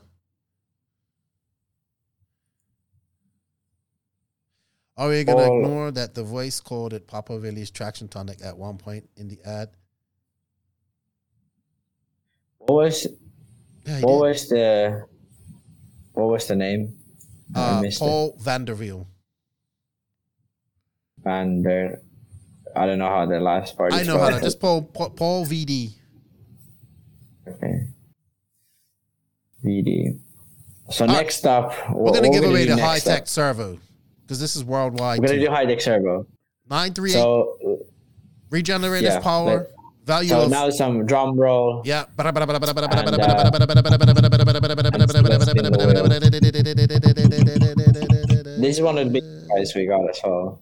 Are 4.96 5.10
we 5.10 5.26
gonna 5.26 5.42
ignore 5.42 5.92
that 5.92 6.16
the 6.16 6.24
voice 6.24 6.62
called 6.62 6.94
it 6.94 7.06
Papa 7.06 7.38
Valley's 7.38 7.70
traction 7.70 8.08
tonic 8.08 8.38
at 8.42 8.58
one 8.58 8.78
point 8.78 9.10
in 9.18 9.28
the 9.28 9.40
ad? 9.44 9.72
What 12.68 12.84
was 12.84 13.08
yeah, 13.86 14.02
what 14.02 14.12
did. 14.12 14.20
was 14.20 14.50
the 14.50 15.06
what 16.14 16.28
was 16.28 16.48
the 16.48 16.56
name? 16.56 16.98
Uh, 17.56 17.84
Paul 17.98 18.36
it. 18.38 18.44
Vanderveel. 18.44 19.06
Vander. 21.24 22.02
I 22.76 22.86
don't 22.86 23.00
know 23.00 23.08
how 23.08 23.26
the 23.26 23.40
last 23.40 23.78
part. 23.78 23.94
I 23.94 24.04
know 24.04 24.20
how 24.20 24.32
to 24.32 24.42
just 24.42 24.60
Paul, 24.60 24.82
Paul 24.84 25.46
VD. 25.46 25.94
Okay. 27.48 27.88
VD. 29.64 30.20
So 30.90 31.06
All 31.06 31.12
next 31.14 31.46
right. 31.46 31.52
up, 31.52 31.74
we're 31.92 32.12
gonna 32.12 32.30
give 32.30 32.44
away 32.44 32.66
the 32.66 32.74
Hitec 32.74 33.30
servo 33.30 33.80
because 34.24 34.42
this 34.42 34.58
is 34.58 34.64
worldwide. 34.66 35.22
We're 35.22 35.28
gonna 35.28 35.40
too. 35.40 35.46
do 35.46 35.52
Hitec 35.52 35.82
servo. 35.82 36.28
Nine 36.70 36.94
three 36.94 37.12
eight. 37.12 37.22
So 37.22 37.80
regenerative 38.50 39.14
yeah, 39.14 39.20
power. 39.22 39.70
Value 40.08 40.30
so 40.30 40.44
of, 40.44 40.50
now 40.50 40.70
some 40.70 41.06
drum 41.06 41.38
roll. 41.38 41.82
Yeah. 41.84 42.06
this 42.16 42.26
is 48.78 48.82
one 48.82 48.98
of 48.98 49.04
the 49.04 49.12
big 49.12 49.24
guys 49.50 49.76
we 49.76 49.86
got 49.86 50.10
as 50.10 50.22
well. 50.24 50.62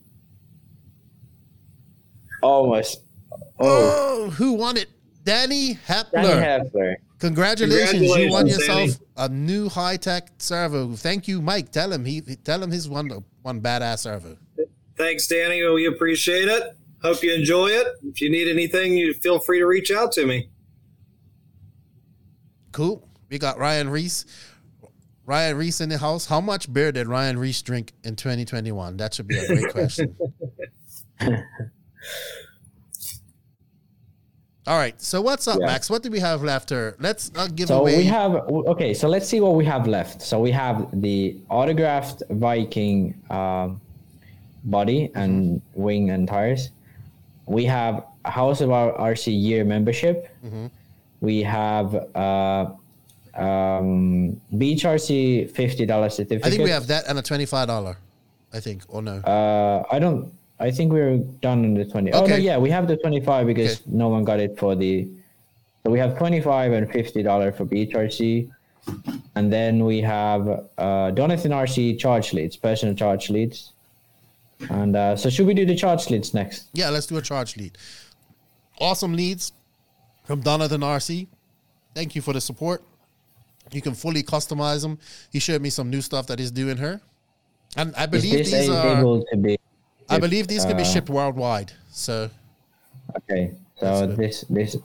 Almost. 2.41 3.03
Oh. 3.59 3.61
oh, 4.25 4.31
who 4.31 4.53
won 4.53 4.77
it? 4.77 4.89
Danny 5.23 5.75
Hepler. 5.75 6.23
Danny 6.23 6.41
Hepler. 6.41 6.95
Congratulations, 7.19 7.91
Congratulations, 7.91 8.17
you 8.17 8.31
won 8.31 8.47
yourself 8.47 8.77
Danny. 8.77 8.93
a 9.17 9.29
new 9.29 9.69
Hitec 9.69 10.29
servo. 10.39 10.95
Thank 10.95 11.27
you, 11.27 11.43
Mike. 11.43 11.71
Tell 11.71 11.93
him 11.93 12.03
he 12.03 12.21
tell 12.21 12.63
him 12.63 12.71
his 12.71 12.89
one 12.89 13.23
one 13.43 13.61
badass 13.61 13.99
servo. 13.99 14.37
Thanks, 14.97 15.27
Danny. 15.27 15.63
We 15.69 15.85
appreciate 15.85 16.47
it. 16.47 16.75
Hope 17.05 17.21
you 17.21 17.33
enjoy 17.35 17.67
it. 17.67 17.87
If 18.03 18.19
you 18.19 18.31
need 18.31 18.47
anything, 18.47 18.93
you 18.93 19.13
feel 19.13 19.37
free 19.37 19.59
to 19.59 19.67
reach 19.67 19.91
out 19.91 20.11
to 20.13 20.25
me. 20.25 20.49
Cool. 22.71 23.07
We 23.29 23.37
got 23.37 23.59
Ryan 23.59 23.91
Reese. 23.91 24.25
Ryan 25.27 25.55
Reese 25.55 25.81
in 25.81 25.89
the 25.89 25.99
house. 25.99 26.25
How 26.25 26.41
much 26.41 26.73
beer 26.73 26.91
did 26.91 27.05
Ryan 27.05 27.37
Reese 27.37 27.61
drink 27.61 27.93
in 28.03 28.15
2021? 28.15 28.97
That 28.97 29.13
should 29.13 29.27
be 29.27 29.37
a 29.37 29.45
great 29.45 29.71
question. 29.71 30.15
All 34.65 34.79
right. 34.79 34.99
So 34.99 35.21
what's 35.21 35.47
up, 35.47 35.59
yeah. 35.59 35.67
Max? 35.67 35.91
What 35.91 36.01
do 36.01 36.09
we 36.09 36.19
have 36.21 36.41
left 36.41 36.71
here? 36.71 36.95
Let's 36.99 37.31
uh, 37.35 37.49
give 37.53 37.67
so 37.67 37.81
away. 37.81 37.91
So 37.91 37.97
we 37.99 38.05
have 38.05 38.33
okay. 38.33 38.95
So 38.95 39.07
let's 39.07 39.27
see 39.27 39.41
what 39.41 39.53
we 39.53 39.63
have 39.65 39.85
left. 39.85 40.23
So 40.23 40.39
we 40.39 40.49
have 40.49 40.89
the 41.01 41.37
autographed 41.49 42.23
Viking 42.31 43.21
um, 43.29 43.79
body 44.63 45.11
and 45.13 45.61
wing 45.75 46.09
and 46.09 46.27
tires 46.27 46.71
we 47.45 47.65
have 47.65 48.05
a 48.23 48.31
House 48.31 48.61
of 48.61 48.71
our 48.71 48.93
RC 48.93 49.39
year 49.39 49.63
membership. 49.63 50.29
Mm-hmm. 50.43 50.67
We 51.21 51.43
have 51.43 51.95
uh, 52.15 52.71
um, 53.35 54.41
Beach 54.57 54.83
RC 54.83 55.51
fifty 55.51 55.85
dollars 55.85 56.15
certificate. 56.15 56.47
I 56.47 56.49
think 56.49 56.63
we 56.63 56.69
have 56.69 56.87
that 56.87 57.07
and 57.07 57.19
a 57.19 57.21
twenty 57.21 57.45
five 57.45 57.67
dollar. 57.67 57.97
I 58.53 58.59
think 58.59 58.83
or 58.87 59.01
no? 59.01 59.17
Uh, 59.17 59.83
I 59.91 59.99
don't. 59.99 60.33
I 60.59 60.71
think 60.71 60.93
we're 60.93 61.17
done 61.17 61.65
on 61.65 61.73
the 61.73 61.85
twenty. 61.85 62.13
Okay. 62.13 62.19
Oh 62.23 62.27
no, 62.27 62.35
yeah, 62.37 62.57
we 62.57 62.69
have 62.69 62.87
the 62.87 62.97
twenty 62.97 63.21
five 63.21 63.47
because 63.47 63.81
okay. 63.81 63.89
no 63.91 64.09
one 64.09 64.23
got 64.23 64.39
it 64.39 64.57
for 64.57 64.75
the. 64.75 65.07
So 65.83 65.91
we 65.91 65.99
have 65.99 66.17
twenty 66.17 66.41
five 66.41 66.71
and 66.71 66.89
fifty 66.91 67.21
dollar 67.21 67.51
for 67.51 67.65
Beach 67.65 67.91
RC, 67.91 68.49
and 69.35 69.51
then 69.51 69.85
we 69.85 70.01
have 70.01 70.47
uh, 70.47 71.11
Donathen 71.11 71.51
RC 71.51 71.99
charge 71.99 72.33
leads, 72.33 72.55
personal 72.55 72.95
charge 72.95 73.29
leads. 73.29 73.73
And 74.69 74.95
uh, 74.95 75.15
so, 75.15 75.29
should 75.29 75.47
we 75.47 75.53
do 75.53 75.65
the 75.65 75.75
charge 75.75 76.09
leads 76.09 76.33
next? 76.33 76.69
Yeah, 76.73 76.89
let's 76.89 77.05
do 77.07 77.17
a 77.17 77.21
charge 77.21 77.57
lead. 77.57 77.77
Awesome 78.79 79.13
leads 79.13 79.51
from 80.23 80.41
Donathen 80.41 80.81
RC. 80.81 81.27
Thank 81.93 82.15
you 82.15 82.21
for 82.21 82.33
the 82.33 82.41
support. 82.41 82.83
You 83.71 83.81
can 83.81 83.93
fully 83.93 84.23
customize 84.23 84.81
them. 84.81 84.99
He 85.31 85.39
showed 85.39 85.61
me 85.61 85.69
some 85.69 85.89
new 85.89 86.01
stuff 86.01 86.27
that 86.27 86.39
he's 86.39 86.51
doing 86.51 86.77
here, 86.77 87.01
and 87.75 87.95
I 87.95 88.05
believe 88.05 88.45
these 88.45 88.69
are. 88.69 89.23
Be, 89.37 89.57
I 90.09 90.19
believe 90.19 90.47
these 90.47 90.65
uh, 90.65 90.69
can 90.69 90.77
be 90.77 90.83
uh, 90.83 90.85
shipped 90.85 91.09
worldwide. 91.09 91.71
So. 91.89 92.29
Okay, 93.17 93.55
so 93.79 94.07
this 94.07 94.45
this 94.49 94.77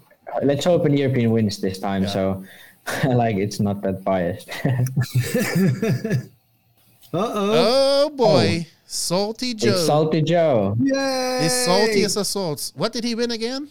let's 0.42 0.64
hope 0.64 0.84
an 0.84 0.96
European 0.96 1.30
wins 1.30 1.60
this 1.60 1.78
time. 1.78 2.04
Yeah. 2.04 2.08
So, 2.08 2.44
like, 3.08 3.36
it's 3.36 3.60
not 3.60 3.82
that 3.82 4.02
biased. 4.02 4.48
uh 4.64 4.72
oh. 7.12 7.52
Oh 7.52 8.10
boy. 8.10 8.66
Oh. 8.66 8.79
Salty 8.92 9.54
Joe. 9.54 9.70
It's 9.70 9.86
Salty 9.86 10.20
Joe. 10.20 10.76
Yay! 10.80 11.46
It's 11.46 11.54
salty 11.64 12.02
as 12.02 12.16
assaults. 12.16 12.72
What 12.74 12.92
did 12.92 13.04
he 13.04 13.14
win 13.14 13.30
again? 13.30 13.68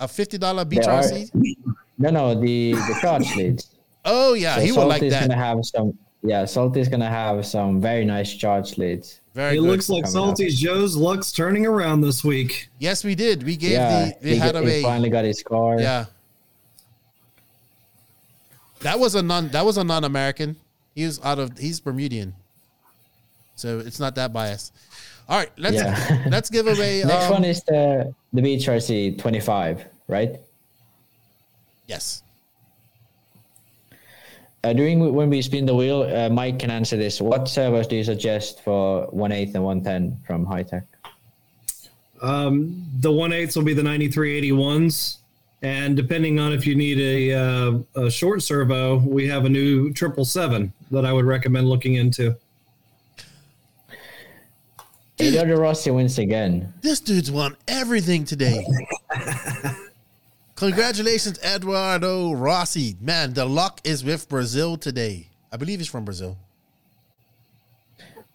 A 0.00 0.08
fifty 0.08 0.36
dollar 0.36 0.64
BRC? 0.64 1.30
No, 2.00 2.10
no, 2.10 2.40
the 2.40 2.74
the 2.74 2.98
charge 3.00 3.34
leads. 3.34 3.74
Oh 4.04 4.34
yeah, 4.34 4.54
so 4.54 4.60
he 4.60 4.70
will 4.70 4.86
like 4.86 5.00
that. 5.00 5.28
gonna 5.28 5.34
have 5.34 5.64
some. 5.64 5.98
Yeah, 6.22 6.44
Salty's 6.44 6.88
gonna 6.88 7.10
have 7.10 7.44
some 7.44 7.80
very 7.80 8.04
nice 8.04 8.32
charge 8.34 8.78
leads. 8.78 9.20
Very. 9.34 9.56
It 9.56 9.62
looks 9.62 9.88
like 9.88 10.06
Salty 10.06 10.48
Joe's 10.48 10.94
luck's 10.94 11.32
turning 11.32 11.66
around 11.66 12.02
this 12.02 12.22
week. 12.22 12.68
Yes, 12.78 13.02
we 13.02 13.16
did. 13.16 13.42
We 13.42 13.56
gave 13.56 13.72
yeah, 13.72 14.04
the. 14.06 14.14
We 14.22 14.30
he, 14.30 14.36
had 14.36 14.54
he 14.54 14.82
finally 14.82 15.10
got 15.10 15.24
his 15.24 15.42
car. 15.42 15.80
Yeah. 15.80 16.04
That 18.80 19.00
was 19.00 19.16
a 19.16 19.22
non. 19.22 19.48
That 19.48 19.64
was 19.64 19.76
a 19.76 19.82
non-American. 19.82 20.54
He 20.94 21.04
was 21.04 21.20
out 21.24 21.40
of. 21.40 21.58
He's 21.58 21.80
Bermudian 21.80 22.34
so 23.58 23.78
it's 23.80 24.00
not 24.00 24.14
that 24.14 24.32
biased. 24.32 24.74
All 25.28 25.38
right, 25.38 25.50
let's 25.58 25.76
yeah. 25.76 26.24
let's 26.30 26.50
give 26.50 26.66
away. 26.66 27.02
Next 27.06 27.26
um, 27.26 27.32
one 27.32 27.44
is 27.44 27.62
the 27.64 28.14
the 28.32 28.40
BHRC 28.40 29.18
twenty 29.18 29.40
five, 29.40 29.84
right? 30.06 30.40
Yes. 31.86 32.22
uh, 34.64 34.72
during 34.72 35.14
when 35.14 35.30
we 35.30 35.40
spin 35.42 35.66
the 35.66 35.74
wheel, 35.74 36.02
uh, 36.02 36.28
Mike 36.28 36.58
can 36.58 36.70
answer 36.70 36.96
this. 36.96 37.20
What 37.20 37.48
servos 37.48 37.86
do 37.86 37.96
you 37.96 38.04
suggest 38.04 38.62
for 38.62 39.06
one 39.06 39.32
eighth 39.32 39.54
and 39.54 39.64
one 39.64 39.82
ten 39.82 40.18
from 40.26 40.46
Hitec? 40.46 40.84
Um, 42.20 42.84
the 43.00 43.12
one 43.12 43.32
eighths 43.32 43.54
will 43.56 43.64
be 43.64 43.74
the 43.74 43.82
ninety 43.82 44.08
three 44.08 44.36
eighty 44.36 44.52
ones, 44.52 45.18
and 45.62 45.96
depending 45.96 46.38
on 46.38 46.52
if 46.52 46.66
you 46.66 46.74
need 46.74 46.98
a, 46.98 47.34
uh, 47.34 47.78
a 48.06 48.10
short 48.10 48.42
servo, 48.42 48.98
we 48.98 49.28
have 49.28 49.44
a 49.44 49.48
new 49.48 49.92
triple 49.92 50.24
seven 50.24 50.72
that 50.90 51.04
I 51.04 51.12
would 51.12 51.24
recommend 51.24 51.68
looking 51.68 51.94
into. 51.94 52.36
Eduardo 55.20 55.56
Rossi 55.56 55.90
wins 55.90 56.18
again. 56.18 56.72
This 56.80 57.00
dude's 57.00 57.30
won 57.30 57.56
everything 57.66 58.24
today. 58.24 58.64
Congratulations, 60.56 61.38
Eduardo 61.42 62.32
Rossi. 62.32 62.96
Man, 63.00 63.32
the 63.32 63.44
luck 63.44 63.80
is 63.84 64.04
with 64.04 64.28
Brazil 64.28 64.76
today. 64.76 65.28
I 65.52 65.56
believe 65.56 65.80
he's 65.80 65.88
from 65.88 66.04
Brazil. 66.04 66.36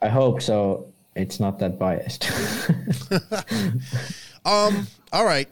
I 0.02 0.10
hope 0.10 0.42
so. 0.42 0.88
It's 1.16 1.40
not 1.40 1.60
that 1.60 1.78
biased. 1.78 2.30
um. 4.46 4.88
All 5.12 5.26
right. 5.26 5.48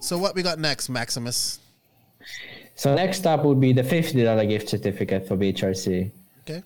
So 0.00 0.18
what 0.18 0.34
we 0.34 0.42
got 0.42 0.58
next, 0.58 0.88
Maximus? 0.88 1.60
So 2.74 2.94
next 2.94 3.26
up 3.26 3.44
would 3.44 3.60
be 3.60 3.72
the 3.72 3.84
fifty 3.84 4.24
dollar 4.24 4.44
gift 4.44 4.68
certificate 4.68 5.28
for 5.28 5.36
BHRC. 5.36 6.10
Okay. 6.42 6.62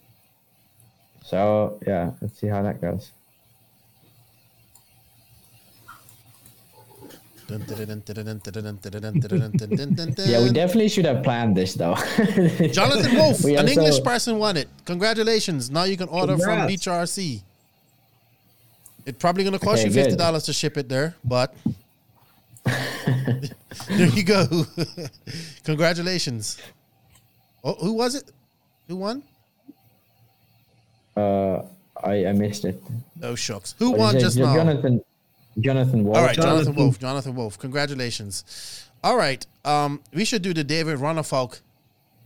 So 1.22 1.78
yeah, 1.86 2.12
let's 2.20 2.38
see 2.38 2.46
how 2.46 2.62
that 2.62 2.80
goes. 2.80 3.10
Yeah, 10.26 10.42
we 10.42 10.52
definitely 10.52 10.88
should 10.88 11.04
have 11.04 11.22
planned 11.22 11.56
this 11.56 11.74
though. 11.74 11.94
Jonathan 12.72 13.16
Wolf, 13.16 13.44
an 13.44 13.68
English 13.68 14.02
person 14.02 14.38
won 14.38 14.56
it. 14.56 14.68
Congratulations. 14.84 15.70
Now 15.70 15.84
you 15.84 15.96
can 15.96 16.08
order 16.08 16.36
Congrats. 16.36 16.84
from 16.84 16.94
BHRC. 16.94 17.42
It's 19.06 19.18
probably 19.18 19.44
going 19.44 19.58
to 19.58 19.58
cost 19.58 19.80
okay, 19.80 19.88
you 19.88 19.94
fifty 19.94 20.16
dollars 20.16 20.44
to 20.44 20.52
ship 20.52 20.76
it 20.76 20.88
there, 20.88 21.16
but 21.24 21.54
there 22.64 24.06
you 24.06 24.22
go. 24.22 24.46
Congratulations. 25.64 26.58
Oh, 27.64 27.74
who 27.74 27.92
was 27.94 28.14
it? 28.14 28.30
Who 28.88 28.96
won? 28.96 29.22
Uh, 31.16 31.62
I 32.02 32.26
I 32.26 32.32
missed 32.32 32.64
it. 32.64 32.80
Oh 33.22 33.34
shucks. 33.34 33.74
Who 33.78 33.90
what 33.90 33.98
won 33.98 34.18
just 34.18 34.36
now? 34.38 34.54
Jonathan. 34.54 35.02
Jonathan 35.58 36.04
Wolf. 36.04 36.16
All 36.16 36.24
right, 36.24 36.36
Jonathan, 36.36 36.64
Jonathan 36.64 36.74
Wolf. 36.76 36.98
Jonathan 36.98 37.34
Wolf. 37.34 37.58
Congratulations. 37.58 38.88
All 39.02 39.16
right. 39.16 39.44
Um, 39.64 40.00
we 40.12 40.24
should 40.24 40.42
do 40.42 40.54
the 40.54 40.64
David 40.64 40.98
Ronnefalk 40.98 41.60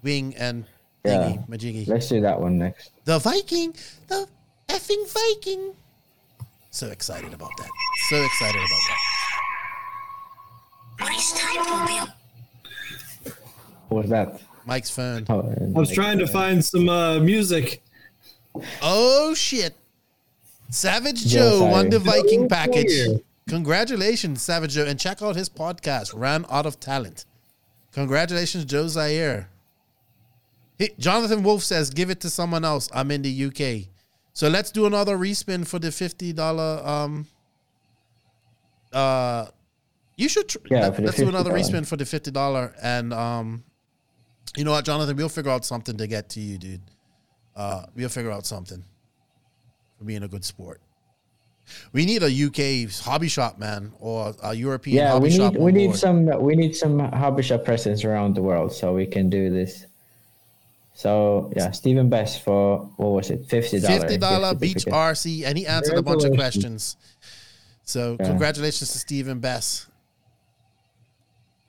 wing 0.03 0.35
and 0.37 0.65
thingy, 1.05 1.37
yeah. 1.37 1.43
majiggy. 1.57 1.89
Let's 1.89 2.09
do 2.09 2.21
that 2.21 2.41
one 2.41 2.59
next. 2.59 2.91
The 3.05 3.19
Viking, 3.19 3.75
the 4.09 4.29
effing 4.69 5.09
Viking. 5.13 5.75
So 6.71 6.89
excited 6.89 7.33
about 7.33 7.51
that. 7.59 7.71
So 8.11 8.23
excited 8.23 8.61
about 8.61 8.81
that. 8.89 8.99
Race 11.09 11.33
time 11.33 11.57
will 11.65 11.87
be. 11.87 13.33
What 13.89 14.03
was 14.03 14.11
that? 14.11 14.41
Mike's 14.67 14.91
phone. 14.91 15.27
Oh, 15.29 15.41
I 15.41 15.79
was 15.79 15.91
trying 15.91 16.19
to 16.19 16.27
find 16.27 16.65
some 16.65 16.89
uh, 16.89 17.21
music. 17.21 17.83
Oh 18.83 19.35
shit! 19.35 19.75
Savage 20.71 21.27
Joe 21.27 21.67
won 21.71 21.91
the 21.91 21.99
Viking 21.99 22.49
package. 22.49 23.21
Congratulations, 23.49 24.43
Savage 24.43 24.73
Joe, 24.73 24.87
and 24.87 24.99
check 24.99 25.21
out 25.23 25.37
his 25.37 25.49
podcast, 25.49 26.19
Ran 26.19 26.47
Out 26.51 26.67
of 26.67 26.81
Talent. 26.81 27.27
Congratulations, 27.93 28.65
Joe 28.65 28.89
Zaire. 28.89 29.51
He, 30.79 30.91
Jonathan 30.99 31.43
Wolf 31.43 31.63
says, 31.63 31.91
"Give 31.91 32.11
it 32.11 32.21
to 32.21 32.31
someone 32.31 32.65
else. 32.65 32.89
I'm 32.93 33.11
in 33.11 33.23
the 33.23 33.45
UK." 33.45 33.89
So 34.33 34.49
let's 34.49 34.73
do 34.73 34.87
another 34.87 35.17
respin 35.17 35.67
for 35.67 35.79
the 35.79 35.93
fifty 35.93 36.33
dollar. 36.33 36.81
Um, 36.85 37.27
uh, 38.93 39.47
you 40.17 40.29
should. 40.29 40.49
Tr- 40.49 40.59
yeah, 40.71 40.89
let, 40.89 41.01
us 41.01 41.17
do 41.17 41.29
another 41.29 41.53
respin 41.53 41.87
for 41.87 41.97
the 41.97 42.07
fifty 42.07 42.33
dollar, 42.33 42.75
and 42.83 43.13
um, 43.13 43.63
you 44.57 44.65
know 44.65 44.73
what, 44.73 44.85
Jonathan, 44.85 45.17
we'll 45.17 45.29
figure 45.29 45.53
out 45.53 45.65
something 45.65 45.97
to 45.99 46.07
get 46.07 46.31
to 46.31 46.41
you, 46.41 46.59
dude. 46.59 46.81
Uh, 47.55 47.85
we'll 47.95 48.09
figure 48.09 48.33
out 48.33 48.47
something 48.47 48.83
for 49.99 50.05
being 50.05 50.23
a 50.23 50.29
good 50.29 50.45
sport. 50.45 50.81
We 51.93 52.05
need 52.05 52.23
a 52.23 52.27
UK 52.27 52.91
hobby 53.05 53.29
shop, 53.29 53.59
man, 53.59 53.93
or 53.99 54.35
a 54.43 54.55
European 54.55 54.97
yeah, 54.97 55.13
hobby 55.13 55.25
we 55.25 55.29
need, 55.31 55.37
shop. 55.37 55.55
We 55.55 55.73
need 55.73 55.87
board. 55.87 55.99
some. 55.99 56.27
We 56.27 56.57
need 56.57 56.77
some 56.77 56.99
hobby 56.99 57.43
shop 57.43 57.65
presence 57.65 58.05
around 58.05 58.35
the 58.35 58.43
world 58.43 58.73
so 58.73 58.95
we 58.95 59.07
can 59.07 59.31
do 59.31 59.51
this. 59.51 59.87
So 60.95 61.53
yeah, 61.57 61.73
Stephen 61.73 62.09
Best 62.09 62.43
for 62.43 62.79
what 62.97 63.09
was 63.09 63.31
it? 63.31 63.47
Fifty 63.47 63.81
dollars. 63.81 64.01
Fifty 64.01 64.17
dollar 64.17 64.55
Beach 64.55 64.85
RC, 64.87 65.45
and 65.45 65.59
he 65.59 65.67
answered 65.67 65.99
a 65.99 66.03
bunch 66.03 66.25
of 66.25 66.33
questions. 66.35 66.97
So 67.85 68.17
yeah. 68.19 68.27
congratulations 68.27 68.93
to 68.93 68.99
Stephen 68.99 69.41
Best. 69.41 69.87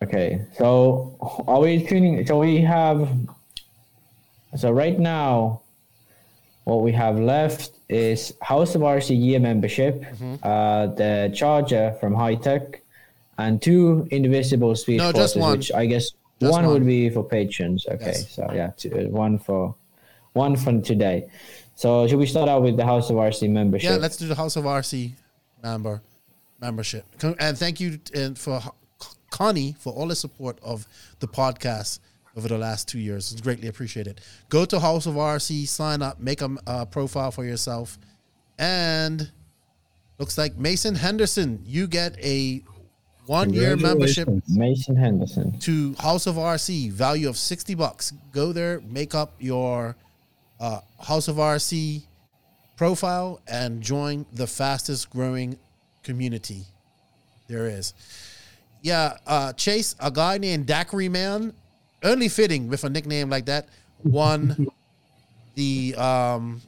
Okay, 0.04 0.46
so 0.58 1.18
are 1.48 1.60
we 1.60 1.86
tuning? 1.86 2.26
So 2.26 2.40
we 2.40 2.62
have. 2.62 3.10
So 4.56 4.72
right 4.72 4.98
now, 5.00 5.62
what 6.66 6.82
we 6.82 6.92
have 6.92 7.20
left 7.20 7.80
is 7.90 8.34
House 8.42 8.76
of 8.76 8.82
RC 8.82 9.20
year 9.20 9.40
membership, 9.40 10.02
mm-hmm. 10.02 10.36
uh, 10.44 10.88
the 10.88 11.32
charger 11.34 11.96
from 12.00 12.14
High 12.14 12.36
Hitec, 12.36 12.82
and 13.38 13.62
two 13.62 14.08
indivisible 14.12 14.76
speed 14.76 14.98
no, 14.98 15.12
forces, 15.12 15.44
which 15.44 15.72
I 15.72 15.86
guess 15.86 16.12
just 16.40 16.52
one, 16.52 16.66
one, 16.66 16.74
would 16.74 16.86
be 16.86 17.10
for 17.10 17.24
patrons. 17.24 17.86
Okay, 17.88 18.06
yes. 18.08 18.32
so 18.32 18.50
yeah, 18.54 18.72
two, 18.76 18.92
uh, 18.92 19.10
one 19.10 19.38
for 19.38 19.76
one 20.34 20.56
for 20.56 20.82
today. 20.82 21.30
So 21.76 22.08
should 22.08 22.20
we 22.20 22.26
start 22.26 22.50
out 22.50 22.64
with 22.64 22.78
the 22.78 22.86
House 22.86 23.10
of 23.12 23.18
RC 23.18 23.50
membership? 23.50 23.92
Yeah, 23.92 23.98
let's 23.98 24.18
do 24.18 24.28
the 24.28 24.36
House 24.36 24.56
of 24.56 24.66
RC 24.66 25.12
member 25.62 26.02
membership. 26.60 27.06
And 27.40 27.58
thank 27.58 27.80
you 27.80 28.00
for 28.36 28.60
Connie 29.30 29.76
for 29.78 29.94
all 29.94 30.08
the 30.08 30.16
support 30.16 30.58
of 30.64 30.88
the 31.20 31.28
podcast 31.28 32.00
over 32.36 32.48
the 32.48 32.58
last 32.58 32.88
two 32.88 33.00
years. 33.00 33.32
It's 33.32 33.42
greatly 33.42 33.68
appreciated. 33.68 34.22
Go 34.50 34.66
to 34.66 34.80
House 34.80 35.06
of 35.06 35.16
RC, 35.16 35.68
sign 35.68 36.02
up, 36.02 36.20
make 36.20 36.42
a 36.42 36.56
uh, 36.68 36.86
profile 36.86 37.32
for 37.32 37.46
yourself, 37.46 37.98
and 38.58 39.32
looks 40.20 40.38
like 40.38 40.58
Mason 40.58 40.96
Henderson, 40.96 41.62
you 41.66 41.88
get 41.88 42.18
a 42.24 42.64
one 43.26 43.54
year 43.54 43.76
membership. 43.76 44.30
Mason 44.48 44.96
Henderson 44.96 45.58
to 45.60 45.96
House 45.96 46.28
of 46.28 46.36
RC, 46.36 46.92
value 46.92 47.30
of 47.30 47.38
sixty 47.38 47.76
bucks. 47.76 48.12
Go 48.32 48.52
there, 48.52 48.82
make 48.82 49.16
up 49.16 49.34
your 49.40 49.96
uh, 50.60 50.82
House 51.02 51.28
of 51.28 51.38
RC 51.38 52.04
profile, 52.76 53.42
and 53.48 53.82
join 53.82 54.26
the 54.34 54.48
fastest 54.48 55.10
growing 55.10 55.58
community 56.04 56.64
there 57.48 57.68
is. 57.68 57.94
Yeah, 58.82 59.18
uh, 59.26 59.54
Chase, 59.54 59.96
a 60.00 60.12
guy 60.12 60.38
named 60.38 60.68
Daiquiri 60.68 61.10
Man, 61.10 61.54
only 62.06 62.30
fitting 62.30 62.70
with 62.70 62.84
a 62.84 62.90
nickname 62.90 63.30
like 63.30 63.46
that, 63.46 63.68
won 64.04 64.68
the 65.56 65.96
um, 65.96 66.62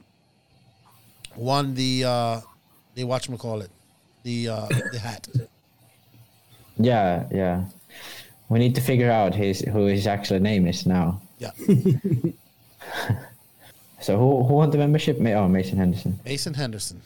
won 1.36 1.74
the 1.76 2.04
uh, 2.04 2.42
the 2.96 3.04
watch 3.04 3.30
call 3.38 3.62
it 3.62 3.70
the 4.24 4.50
uh, 4.50 4.68
the 4.92 5.00
hat. 5.00 5.28
Yeah, 6.78 7.26
yeah. 7.32 7.66
We 8.50 8.60
need 8.60 8.76
to 8.76 8.82
figure 8.82 9.12
out 9.12 9.34
his 9.36 9.62
who 9.62 9.86
his 9.86 10.08
actual 10.08 10.40
name 10.40 10.68
is 10.68 10.86
now. 10.86 11.22
Yeah. 11.38 11.52
so 14.02 14.18
who 14.18 14.44
who 14.44 14.54
won 14.54 14.70
the 14.72 14.78
membership? 14.78 15.18
Oh, 15.20 15.48
Mason 15.48 15.78
Henderson. 15.78 16.20
Mason 16.26 16.54
Henderson. 16.54 17.02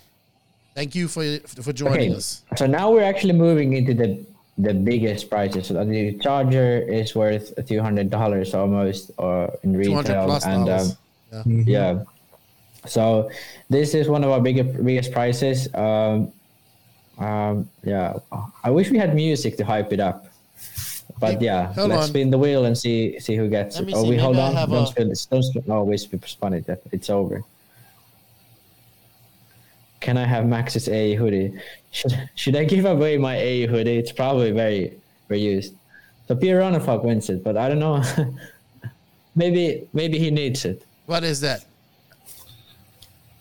Thank 0.75 0.95
you 0.95 1.07
for 1.07 1.39
for 1.61 1.73
joining 1.73 2.11
okay. 2.11 2.15
us. 2.15 2.43
So 2.55 2.65
now 2.67 2.91
we're 2.91 3.03
actually 3.03 3.33
moving 3.33 3.73
into 3.73 3.93
the 3.93 4.25
the 4.61 4.73
biggest 4.73 5.29
prices. 5.29 5.67
So 5.67 5.83
the 5.83 6.13
charger 6.19 6.79
is 6.79 7.15
worth 7.15 7.53
a 7.57 7.63
few 7.63 7.81
hundred 7.81 8.09
dollars 8.09 8.53
almost, 8.53 9.11
or 9.17 9.53
in 9.63 9.75
retail, 9.75 10.31
and 10.45 10.69
um, 10.69 10.87
yeah. 11.31 11.37
Mm-hmm. 11.39 11.61
yeah. 11.65 12.03
So 12.85 13.29
this 13.69 13.93
is 13.93 14.07
one 14.07 14.23
of 14.23 14.29
our 14.31 14.41
biggest 14.41 14.83
biggest 14.83 15.11
prices. 15.11 15.73
Um, 15.73 16.31
um, 17.17 17.69
yeah, 17.83 18.17
I 18.63 18.69
wish 18.69 18.89
we 18.89 18.97
had 18.97 19.13
music 19.15 19.57
to 19.57 19.65
hype 19.65 19.93
it 19.93 19.99
up. 19.99 20.27
But 21.19 21.41
yeah, 21.41 21.73
let's 21.77 21.93
on. 21.93 22.07
spin 22.07 22.29
the 22.31 22.37
wheel 22.37 22.65
and 22.65 22.75
see 22.75 23.19
see 23.19 23.35
who 23.35 23.47
gets 23.47 23.77
Let 23.77 23.89
it. 23.89 23.93
Oh, 23.95 24.09
we 24.09 24.17
hold 24.17 24.37
on. 24.37 24.55
Don't 24.55 24.83
a... 24.83 24.87
spin 24.87 25.11
it. 25.11 25.27
Don't 25.29 25.43
spin. 25.43 25.63
No, 25.67 25.83
we 25.83 25.97
spun 25.97 26.53
it. 26.53 26.65
It's 26.91 27.09
over. 27.09 27.43
Can 30.01 30.17
I 30.17 30.25
have 30.25 30.45
Max's 30.45 30.89
A 30.89 31.15
hoodie? 31.15 31.53
Should 31.91 32.29
should 32.35 32.55
I 32.55 32.65
give 32.65 32.85
away 32.85 33.17
my 33.17 33.37
A 33.37 33.67
hoodie? 33.67 33.97
It's 33.97 34.11
probably 34.11 34.51
very 34.51 34.99
reused. 35.29 35.73
So 36.27 36.35
Pierre 36.35 36.61
Ronnefalk 36.61 37.03
wins 37.03 37.29
it, 37.29 37.43
but 37.43 37.55
I 37.55 37.69
don't 37.69 37.79
know. 37.79 38.03
maybe 39.35 39.87
maybe 39.93 40.19
he 40.19 40.31
needs 40.31 40.65
it. 40.65 40.85
What 41.05 41.23
is 41.23 41.41
that? 41.41 41.65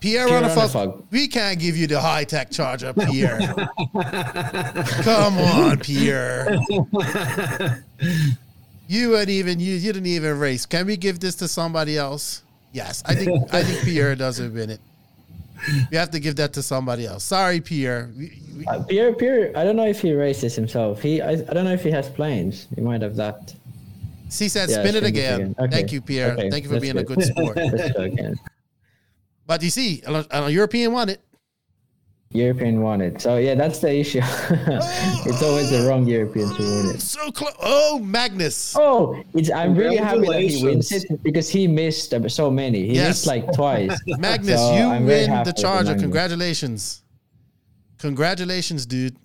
Pierre, 0.00 0.28
Pierre 0.28 0.92
we 1.10 1.28
can't 1.28 1.58
give 1.58 1.76
you 1.76 1.86
the 1.86 1.96
Hitec 1.96 2.50
charger, 2.50 2.94
Pierre. 2.94 3.38
Come 5.04 5.36
on, 5.36 5.78
Pierre. 5.78 6.58
You 8.88 9.10
weren't 9.10 9.28
even 9.28 9.60
you. 9.60 9.74
You 9.74 9.92
didn't 9.92 10.06
even 10.06 10.38
race. 10.38 10.64
Can 10.66 10.86
we 10.86 10.96
give 10.96 11.20
this 11.20 11.36
to 11.36 11.48
somebody 11.48 11.96
else? 11.98 12.42
Yes, 12.72 13.02
I 13.06 13.14
think 13.14 13.54
I 13.54 13.62
think 13.62 13.84
Pierre 13.84 14.16
doesn't 14.16 14.52
win 14.52 14.70
it. 14.70 14.80
You 15.90 15.98
have 15.98 16.10
to 16.10 16.20
give 16.20 16.36
that 16.36 16.52
to 16.54 16.62
somebody 16.62 17.06
else. 17.06 17.24
Sorry, 17.24 17.60
Pierre. 17.60 18.10
Uh, 18.66 18.82
Pierre, 18.84 19.12
Pierre. 19.14 19.52
I 19.56 19.64
don't 19.64 19.76
know 19.76 19.86
if 19.86 20.00
he 20.00 20.12
races 20.12 20.54
himself. 20.54 21.02
He, 21.02 21.20
I, 21.20 21.32
I 21.32 21.36
don't 21.36 21.64
know 21.64 21.72
if 21.72 21.82
he 21.82 21.90
has 21.90 22.08
planes. 22.08 22.68
He 22.74 22.80
might 22.80 23.02
have 23.02 23.16
that. 23.16 23.54
He 24.26 24.48
said, 24.48 24.70
yeah, 24.70 24.82
"Spin 24.82 24.96
it 24.96 25.04
again." 25.04 25.40
again. 25.40 25.54
Okay. 25.58 25.70
Thank 25.70 25.92
you, 25.92 26.00
Pierre. 26.00 26.32
Okay. 26.32 26.50
Thank 26.50 26.64
you 26.64 26.70
for 26.70 26.80
being 26.80 26.96
a 26.96 27.02
good 27.02 27.22
sport. 27.22 27.58
but 29.46 29.62
you 29.62 29.70
see, 29.70 30.02
a, 30.06 30.24
a 30.30 30.50
European 30.50 30.92
won 30.92 31.08
it. 31.08 31.20
European 32.32 32.80
won 32.80 33.00
it. 33.00 33.20
So 33.20 33.38
yeah, 33.38 33.56
that's 33.56 33.80
the 33.80 33.92
issue. 33.92 34.20
it's 34.22 35.42
always 35.42 35.70
the 35.70 35.84
wrong 35.88 36.06
European 36.06 36.48
who 36.50 36.62
win 36.62 36.94
it. 36.94 37.02
So 37.02 37.32
close. 37.32 37.54
Oh, 37.60 37.98
Magnus. 37.98 38.76
Oh, 38.78 39.20
it's, 39.34 39.50
I'm 39.50 39.74
really 39.74 39.96
happy 39.96 40.26
that 40.26 40.40
he 40.40 40.64
wins 40.64 40.92
it 40.92 41.22
because 41.24 41.48
he 41.48 41.66
missed 41.66 42.14
uh, 42.14 42.28
so 42.28 42.48
many. 42.48 42.86
He 42.86 42.94
yes. 42.94 43.08
missed 43.08 43.26
like 43.26 43.52
twice. 43.52 43.98
Magnus, 44.06 44.60
so 44.60 44.74
you 44.74 44.82
I'm 44.82 45.06
win 45.06 45.42
the 45.42 45.52
Charger. 45.52 45.96
Congratulations. 45.96 47.02
Congratulations, 47.98 48.86
dude. 48.86 49.16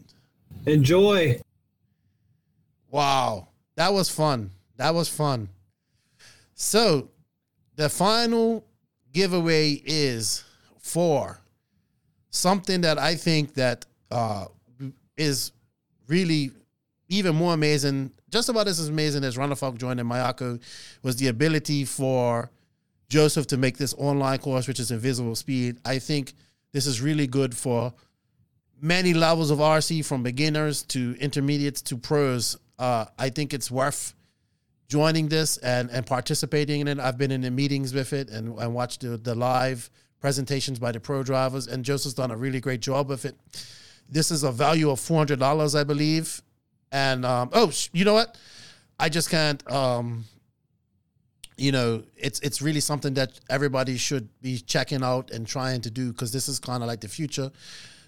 Enjoy. 0.66 1.40
Wow. 2.90 3.50
That 3.76 3.94
was 3.94 4.10
fun. 4.10 4.50
That 4.78 4.96
was 4.96 5.10
fun. 5.10 5.50
So, 6.56 7.10
the 7.76 7.88
final 7.88 8.66
giveaway 9.14 9.80
is 9.86 10.44
for 10.80 11.45
something 12.36 12.82
that 12.82 12.98
I 12.98 13.16
think 13.16 13.54
that 13.56 13.86
uh, 14.12 14.46
is 15.18 15.52
really 16.08 16.52
even 17.08 17.36
more 17.36 17.54
amazing, 17.54 18.12
just 18.30 18.50
about 18.50 18.68
as 18.68 18.88
amazing 18.88 19.24
as 19.24 19.38
Ronnefalk 19.38 19.78
joining 19.78 20.06
Mayako, 20.06 20.60
was 21.04 21.16
the 21.18 21.28
ability 21.28 21.86
for 21.86 22.50
Joseph 23.10 23.48
to 23.48 23.58
make 23.58 23.78
this 23.78 23.94
online 23.98 24.40
course, 24.40 24.68
which 24.68 24.80
is 24.80 24.92
Invisible 24.92 25.36
Speed. 25.36 25.78
I 25.86 26.00
think 26.00 26.34
this 26.72 26.88
is 26.88 27.02
really 27.02 27.28
good 27.28 27.56
for 27.56 27.94
many 28.82 29.14
levels 29.14 29.52
of 29.52 29.60
RC, 29.60 30.04
from 30.04 30.24
beginners 30.24 30.84
to 30.84 31.16
intermediates 31.20 31.82
to 31.84 31.98
pros. 31.98 32.58
Uh, 32.78 33.06
I 33.18 33.30
think 33.30 33.54
it's 33.54 33.72
worth 33.72 34.14
joining 34.88 35.30
this 35.30 35.58
and, 35.58 35.90
and 35.92 36.06
participating 36.06 36.82
in 36.82 36.88
it. 36.88 37.00
I've 37.00 37.18
been 37.18 37.32
in 37.32 37.42
the 37.42 37.52
meetings 37.52 37.94
with 37.94 38.14
it 38.14 38.30
and, 38.30 38.58
and 38.60 38.74
watched 38.74 39.02
the, 39.02 39.18
the 39.18 39.36
live 39.36 39.90
presentations 40.20 40.80
by 40.80 40.92
the 40.92 41.00
pro 41.00 41.24
drivers, 41.24 41.68
and 41.68 41.84
Joseph's 41.84 42.16
done 42.16 42.32
a 42.32 42.38
really 42.38 42.60
great 42.60 42.82
job 42.82 43.10
with 43.10 43.26
it. 43.26 43.36
This 44.10 44.32
is 44.32 44.44
a 44.44 44.52
value 44.52 44.90
of 44.90 45.00
four 45.00 45.18
hundred 45.18 45.40
dollars, 45.40 45.76
I 45.76 45.84
believe. 45.84 46.42
And 46.92 47.26
um, 47.26 47.50
oh, 47.54 47.72
you 47.92 48.06
know 48.06 48.14
what? 48.14 48.38
I 49.00 49.10
just 49.10 49.30
can't. 49.30 49.70
Um, 49.72 50.26
you 51.58 51.72
know, 51.72 52.04
it's 52.16 52.40
it's 52.42 52.62
really 52.62 52.82
something 52.82 53.14
that 53.16 53.40
everybody 53.50 53.98
should 53.98 54.30
be 54.42 54.58
checking 54.60 55.04
out 55.04 55.32
and 55.32 55.48
trying 55.48 55.82
to 55.82 55.92
do 55.92 56.12
because 56.12 56.32
this 56.32 56.48
is 56.48 56.60
kind 56.60 56.84
of 56.84 56.88
like 56.88 57.02
the 57.02 57.08
future. 57.08 57.52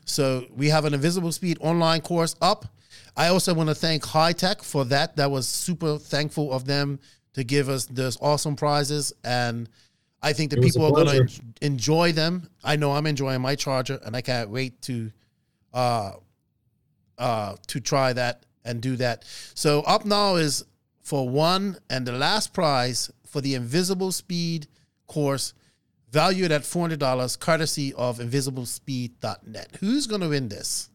So 0.05 0.45
we 0.55 0.69
have 0.69 0.85
an 0.85 0.93
Invisible 0.93 1.31
Speed 1.31 1.57
online 1.61 2.01
course 2.01 2.35
up. 2.41 2.65
I 3.15 3.27
also 3.27 3.53
want 3.53 3.69
to 3.69 3.75
thank 3.75 4.03
Hitec 4.03 4.63
for 4.63 4.85
that. 4.85 5.15
That 5.15 5.31
was 5.31 5.47
super 5.47 5.97
thankful 5.97 6.53
of 6.53 6.65
them 6.65 6.99
to 7.33 7.43
give 7.43 7.69
us 7.69 7.85
those 7.85 8.17
awesome 8.21 8.55
prizes 8.55 9.13
and 9.23 9.69
I 10.21 10.33
think 10.33 10.51
the 10.51 10.57
people 10.57 10.85
are 10.85 10.91
going 10.91 11.27
to 11.27 11.41
enjoy 11.61 12.11
them. 12.11 12.49
I 12.63 12.75
know 12.75 12.91
I'm 12.91 13.05
enjoying 13.05 13.41
my 13.41 13.55
charger, 13.55 13.99
and 14.03 14.15
I 14.15 14.21
can't 14.21 14.49
wait 14.49 14.81
to, 14.83 15.11
uh, 15.73 16.13
uh, 17.17 17.55
to 17.67 17.79
try 17.79 18.13
that 18.13 18.43
and 18.65 18.81
do 18.81 18.95
that. 18.97 19.25
So 19.53 19.81
up 19.81 20.05
now 20.05 20.35
is 20.35 20.65
for 21.01 21.29
one 21.29 21.77
and 21.89 22.05
the 22.05 22.11
last 22.11 22.53
prize 22.53 23.11
for 23.25 23.41
the 23.41 23.55
Invisible 23.55 24.11
Speed 24.11 24.67
course, 25.05 25.53
valued 26.11 26.51
at 26.51 26.65
four 26.65 26.81
hundred 26.81 26.99
dollars, 26.99 27.35
courtesy 27.35 27.93
of 27.93 28.19
InvisibleSpeed.net. 28.19 29.77
Who's 29.79 30.07
going 30.07 30.21
to 30.21 30.29
win 30.29 30.49
this? 30.49 30.89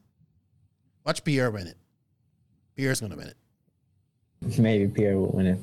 Watch 1.07 1.25
Pierre 1.25 1.51
win 1.51 1.67
it. 1.67 1.77
Pierre's 2.77 3.01
going 3.01 3.13
to 3.13 3.19
win 3.19 3.29
it. 3.29 4.59
Maybe 4.59 4.89
Pierre 4.89 5.17
will 5.17 5.31
win 5.33 5.47
it. 5.47 5.59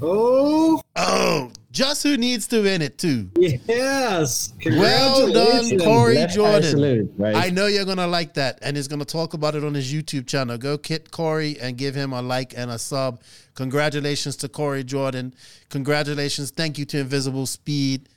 Oh. 0.00 0.80
Oh, 0.96 1.50
just 1.70 2.02
who 2.02 2.16
needs 2.16 2.46
to 2.48 2.62
win 2.62 2.82
it 2.82 2.98
too. 2.98 3.30
Yes. 3.36 4.52
Well 4.66 5.32
done, 5.32 5.78
Corey 5.78 6.26
Jordan. 6.28 7.12
Right? 7.16 7.36
I 7.36 7.50
know 7.50 7.66
you're 7.66 7.84
gonna 7.84 8.06
like 8.06 8.34
that, 8.34 8.58
and 8.62 8.76
he's 8.76 8.88
gonna 8.88 9.04
talk 9.04 9.34
about 9.34 9.54
it 9.54 9.64
on 9.64 9.74
his 9.74 9.92
YouTube 9.92 10.26
channel. 10.26 10.58
Go 10.58 10.76
kit 10.76 11.10
Corey 11.10 11.58
and 11.60 11.76
give 11.76 11.94
him 11.94 12.12
a 12.12 12.22
like 12.22 12.54
and 12.56 12.70
a 12.70 12.78
sub. 12.78 13.22
Congratulations 13.54 14.36
to 14.36 14.48
Corey 14.48 14.82
Jordan. 14.82 15.34
Congratulations. 15.68 16.50
Thank 16.50 16.78
you 16.78 16.84
to 16.86 16.98
Invisible 17.00 17.46
Speed. 17.46 18.08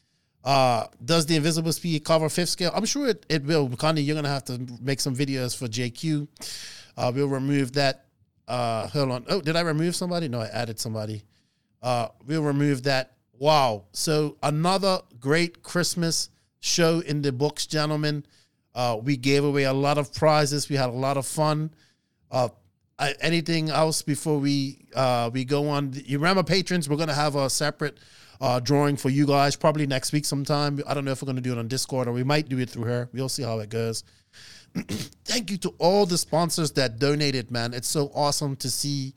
Uh, 0.44 0.88
does 1.04 1.26
the 1.26 1.36
Invisible 1.36 1.72
Speed 1.72 2.04
cover 2.04 2.30
fifth 2.30 2.50
scale? 2.50 2.72
I'm 2.74 2.86
sure 2.86 3.10
it, 3.10 3.26
it 3.30 3.46
will. 3.46 3.70
Connie, 3.70 4.02
you're 4.02 4.16
gonna 4.16 4.30
have 4.30 4.46
to 4.46 4.60
make 4.82 5.00
some 5.00 5.16
videos 5.16 5.56
for 5.56 5.68
JQ. 5.68 6.28
Uh, 6.98 7.12
we'll 7.14 7.28
remove 7.28 7.74
that. 7.74 8.06
Uh, 8.48 8.88
hold 8.88 9.12
on. 9.12 9.26
Oh, 9.30 9.42
did 9.42 9.56
I 9.56 9.62
remove 9.62 9.96
somebody? 9.96 10.28
No, 10.28 10.42
I 10.42 10.48
added 10.48 10.80
somebody. 10.80 11.24
Uh, 11.82 12.08
we'll 12.26 12.44
remove 12.44 12.84
that. 12.84 13.14
Wow. 13.38 13.86
So 13.92 14.38
another 14.44 15.02
great 15.20 15.64
Christmas 15.64 16.30
show 16.60 17.00
in 17.00 17.22
the 17.22 17.32
books, 17.32 17.66
gentlemen. 17.66 18.26
Uh, 18.76 18.98
we 19.02 19.18
gave 19.18 19.44
away 19.44 19.64
a 19.64 19.74
lot 19.74 19.98
of 19.98 20.14
prizes. 20.14 20.70
We 20.70 20.76
had 20.76 20.90
a 20.90 20.94
lot 20.94 21.18
of 21.18 21.26
fun. 21.26 21.72
Uh, 22.32 22.50
anything 23.22 23.70
else 23.70 24.02
before 24.02 24.40
we 24.40 24.86
uh, 24.96 25.30
we 25.32 25.46
go 25.46 25.70
on? 25.70 25.94
You 25.94 26.18
remember, 26.18 26.44
patrons, 26.44 26.90
we're 26.90 26.98
gonna 26.98 27.14
have 27.14 27.36
a 27.36 27.50
separate 27.50 27.98
uh, 28.42 28.60
drawing 28.60 28.98
for 28.98 29.10
you 29.10 29.28
guys 29.28 29.56
probably 29.56 29.86
next 29.86 30.12
week 30.12 30.26
sometime. 30.26 30.80
I 30.88 30.94
don't 30.94 31.06
know 31.06 31.12
if 31.12 31.22
we're 31.22 31.28
gonna 31.28 31.42
do 31.42 31.52
it 31.52 31.58
on 31.58 31.68
Discord 31.68 32.08
or 32.08 32.14
we 32.14 32.24
might 32.24 32.50
do 32.50 32.58
it 32.60 32.70
through 32.70 32.86
her. 32.86 33.10
We'll 33.14 33.30
see 33.30 33.44
how 33.44 33.60
it 33.60 33.70
goes. 33.70 34.04
Thank 35.26 35.52
you 35.52 35.58
to 35.58 35.74
all 35.78 36.06
the 36.06 36.18
sponsors 36.18 36.72
that 36.74 36.98
donated, 36.98 37.52
man. 37.52 37.74
It's 37.74 37.88
so 37.88 38.12
awesome 38.16 38.56
to 38.58 38.72
see 38.72 39.14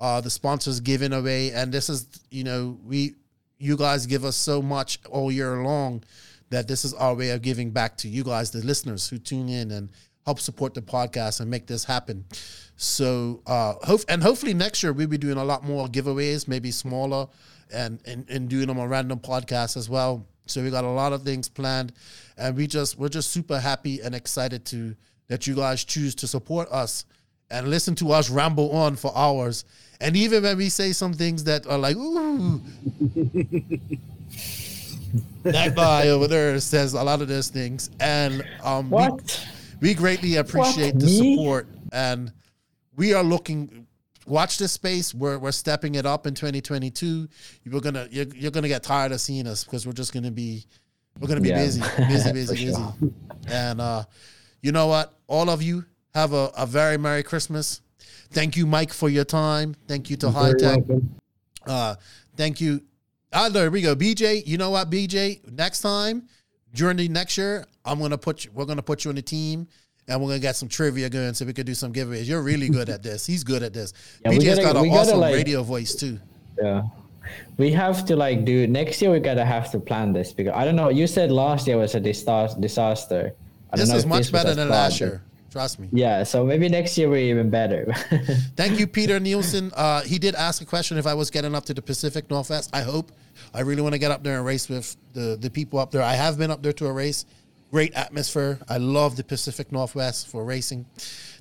uh, 0.00 0.20
the 0.20 0.30
sponsors 0.30 0.80
giving 0.80 1.12
away. 1.12 1.52
And 1.52 1.72
this 1.72 1.88
is, 1.88 2.06
you 2.30 2.44
know, 2.44 2.78
we, 2.84 3.14
you 3.58 3.76
guys 3.76 4.06
give 4.06 4.24
us 4.24 4.36
so 4.36 4.60
much 4.60 4.98
all 5.08 5.30
year 5.32 5.62
long 5.62 6.02
that 6.50 6.68
this 6.68 6.84
is 6.84 6.94
our 6.94 7.14
way 7.14 7.30
of 7.30 7.42
giving 7.42 7.70
back 7.70 7.96
to 7.98 8.08
you 8.08 8.22
guys, 8.22 8.50
the 8.50 8.64
listeners 8.64 9.08
who 9.08 9.18
tune 9.18 9.48
in 9.48 9.70
and 9.70 9.90
help 10.24 10.40
support 10.40 10.74
the 10.74 10.82
podcast 10.82 11.40
and 11.40 11.50
make 11.50 11.66
this 11.66 11.84
happen. 11.84 12.24
So, 12.76 13.42
uh, 13.46 13.74
hope 13.82 14.02
and 14.08 14.22
hopefully 14.22 14.54
next 14.54 14.82
year 14.82 14.92
we'll 14.92 15.06
be 15.06 15.18
doing 15.18 15.38
a 15.38 15.44
lot 15.44 15.64
more 15.64 15.86
giveaways, 15.86 16.46
maybe 16.46 16.70
smaller, 16.70 17.28
and 17.72 18.00
and, 18.06 18.28
and 18.28 18.48
doing 18.48 18.66
them 18.66 18.78
on 18.78 18.88
random 18.88 19.18
podcasts 19.18 19.76
as 19.76 19.88
well. 19.88 20.26
So 20.46 20.62
we 20.62 20.70
got 20.70 20.84
a 20.84 20.90
lot 20.90 21.12
of 21.12 21.22
things 21.22 21.48
planned, 21.48 21.92
and 22.36 22.56
we 22.56 22.66
just 22.66 22.98
we're 22.98 23.08
just 23.08 23.30
super 23.30 23.58
happy 23.58 24.00
and 24.00 24.14
excited 24.14 24.64
to 24.66 24.94
that 25.28 25.46
you 25.46 25.54
guys 25.54 25.84
choose 25.84 26.14
to 26.16 26.26
support 26.26 26.68
us 26.70 27.04
and 27.50 27.68
listen 27.68 27.94
to 27.96 28.12
us 28.12 28.30
ramble 28.30 28.72
on 28.72 28.96
for 28.96 29.12
hours 29.16 29.64
and 30.00 30.16
even 30.16 30.42
when 30.42 30.56
we 30.56 30.68
say 30.68 30.92
some 30.92 31.12
things 31.12 31.44
that 31.44 31.66
are 31.66 31.78
like, 31.78 31.96
ooh, 31.96 32.60
that 35.44 35.74
guy 35.74 36.08
over 36.08 36.26
there 36.26 36.58
says 36.60 36.94
a 36.94 37.02
lot 37.02 37.22
of 37.22 37.28
those 37.28 37.48
things. 37.48 37.90
And 38.00 38.44
um, 38.62 38.90
what? 38.90 39.46
We, 39.80 39.88
we 39.88 39.94
greatly 39.94 40.36
appreciate 40.36 40.94
what? 40.94 41.00
the 41.00 41.06
Me? 41.06 41.36
support. 41.36 41.68
And 41.92 42.32
we 42.96 43.14
are 43.14 43.22
looking, 43.22 43.86
watch 44.26 44.58
this 44.58 44.72
space. 44.72 45.14
We're, 45.14 45.38
we're 45.38 45.52
stepping 45.52 45.94
it 45.94 46.06
up 46.06 46.26
in 46.26 46.34
2022. 46.34 47.28
You're 47.64 47.80
gonna 47.80 48.08
you're, 48.10 48.26
you're 48.34 48.50
gonna 48.50 48.68
get 48.68 48.82
tired 48.82 49.12
of 49.12 49.20
seeing 49.20 49.46
us 49.46 49.64
because 49.64 49.86
we're 49.86 49.92
just 49.92 50.12
gonna 50.12 50.30
be 50.30 50.64
we're 51.20 51.28
gonna 51.28 51.40
be 51.40 51.50
yeah. 51.50 51.64
busy, 51.64 51.82
busy, 52.08 52.32
busy, 52.32 52.66
busy. 52.66 52.84
And 53.48 53.80
uh, 53.80 54.04
you 54.62 54.72
know 54.72 54.88
what? 54.88 55.14
All 55.26 55.48
of 55.48 55.62
you 55.62 55.84
have 56.14 56.32
a, 56.32 56.50
a 56.56 56.66
very 56.66 56.98
Merry 56.98 57.22
Christmas. 57.22 57.80
Thank 58.30 58.56
you, 58.56 58.66
Mike, 58.66 58.92
for 58.92 59.08
your 59.08 59.24
time. 59.24 59.74
Thank 59.86 60.10
you 60.10 60.16
to 60.18 60.26
Hitec. 60.26 61.02
Uh, 61.66 61.94
thank 62.36 62.60
you. 62.60 62.80
Ah, 63.32 63.48
there 63.48 63.70
we 63.70 63.82
go. 63.82 63.96
BJ, 63.96 64.46
you 64.46 64.56
know 64.56 64.70
what, 64.70 64.90
BJ? 64.90 65.50
Next 65.50 65.80
time, 65.80 66.28
during 66.74 66.96
the 66.96 67.08
next 67.08 67.36
year, 67.36 67.66
I'm 67.84 67.98
gonna 67.98 68.18
put 68.18 68.44
you, 68.44 68.50
we're 68.54 68.64
gonna 68.64 68.82
put 68.82 69.04
you 69.04 69.10
on 69.10 69.14
the 69.14 69.22
team 69.22 69.66
and 70.08 70.20
we're 70.20 70.28
gonna 70.28 70.38
get 70.38 70.56
some 70.56 70.68
trivia 70.68 71.08
going 71.08 71.34
so 71.34 71.44
we 71.44 71.52
could 71.52 71.66
do 71.66 71.74
some 71.74 71.92
giveaways. 71.92 72.26
You're 72.26 72.42
really 72.42 72.68
good 72.68 72.88
at 72.88 73.02
this. 73.02 73.26
He's 73.26 73.44
good 73.44 73.62
at 73.62 73.72
this. 73.72 73.92
Yeah, 74.24 74.32
BJ's 74.32 74.58
gotta, 74.58 74.74
got 74.74 74.84
an 74.84 74.90
awesome 74.90 75.20
like, 75.20 75.34
radio 75.34 75.62
voice 75.62 75.94
too. 75.94 76.18
Yeah. 76.60 76.82
We 77.56 77.72
have 77.72 78.04
to 78.06 78.16
like 78.16 78.44
do 78.44 78.66
next 78.66 79.02
year. 79.02 79.10
We 79.10 79.20
gotta 79.20 79.44
have 79.44 79.70
to 79.72 79.80
plan 79.80 80.12
this 80.12 80.32
because 80.32 80.52
I 80.54 80.64
don't 80.64 80.76
know. 80.76 80.90
You 80.90 81.06
said 81.06 81.32
last 81.32 81.66
year 81.66 81.76
was 81.76 81.94
a 81.94 82.00
disaster. 82.00 83.34
I 83.72 83.76
this 83.76 83.92
is 83.92 84.06
much 84.06 84.30
better 84.30 84.54
than 84.54 84.68
last 84.68 85.00
year. 85.00 85.22
Trust 85.56 85.78
me. 85.78 85.88
Yeah, 85.90 86.22
so 86.22 86.44
maybe 86.44 86.68
next 86.68 86.98
year 86.98 87.08
we're 87.08 87.30
even 87.30 87.48
better. 87.48 87.90
Thank 88.56 88.78
you, 88.78 88.86
Peter 88.86 89.18
Nielsen. 89.18 89.72
Uh, 89.74 90.02
he 90.02 90.18
did 90.18 90.34
ask 90.34 90.60
a 90.60 90.66
question 90.66 90.98
if 90.98 91.06
I 91.06 91.14
was 91.14 91.30
getting 91.30 91.54
up 91.54 91.64
to 91.64 91.72
the 91.72 91.80
Pacific 91.80 92.28
Northwest. 92.28 92.68
I 92.74 92.82
hope. 92.82 93.10
I 93.54 93.60
really 93.60 93.80
want 93.80 93.94
to 93.94 93.98
get 93.98 94.10
up 94.10 94.22
there 94.22 94.36
and 94.36 94.44
race 94.44 94.68
with 94.68 94.94
the, 95.14 95.38
the 95.40 95.48
people 95.48 95.78
up 95.78 95.92
there. 95.92 96.02
I 96.02 96.12
have 96.12 96.36
been 96.36 96.50
up 96.50 96.62
there 96.62 96.74
to 96.74 96.86
a 96.88 96.92
race. 96.92 97.24
Great 97.70 97.94
atmosphere. 97.94 98.58
I 98.68 98.76
love 98.76 99.16
the 99.16 99.24
Pacific 99.24 99.72
Northwest 99.72 100.28
for 100.28 100.44
racing. 100.44 100.84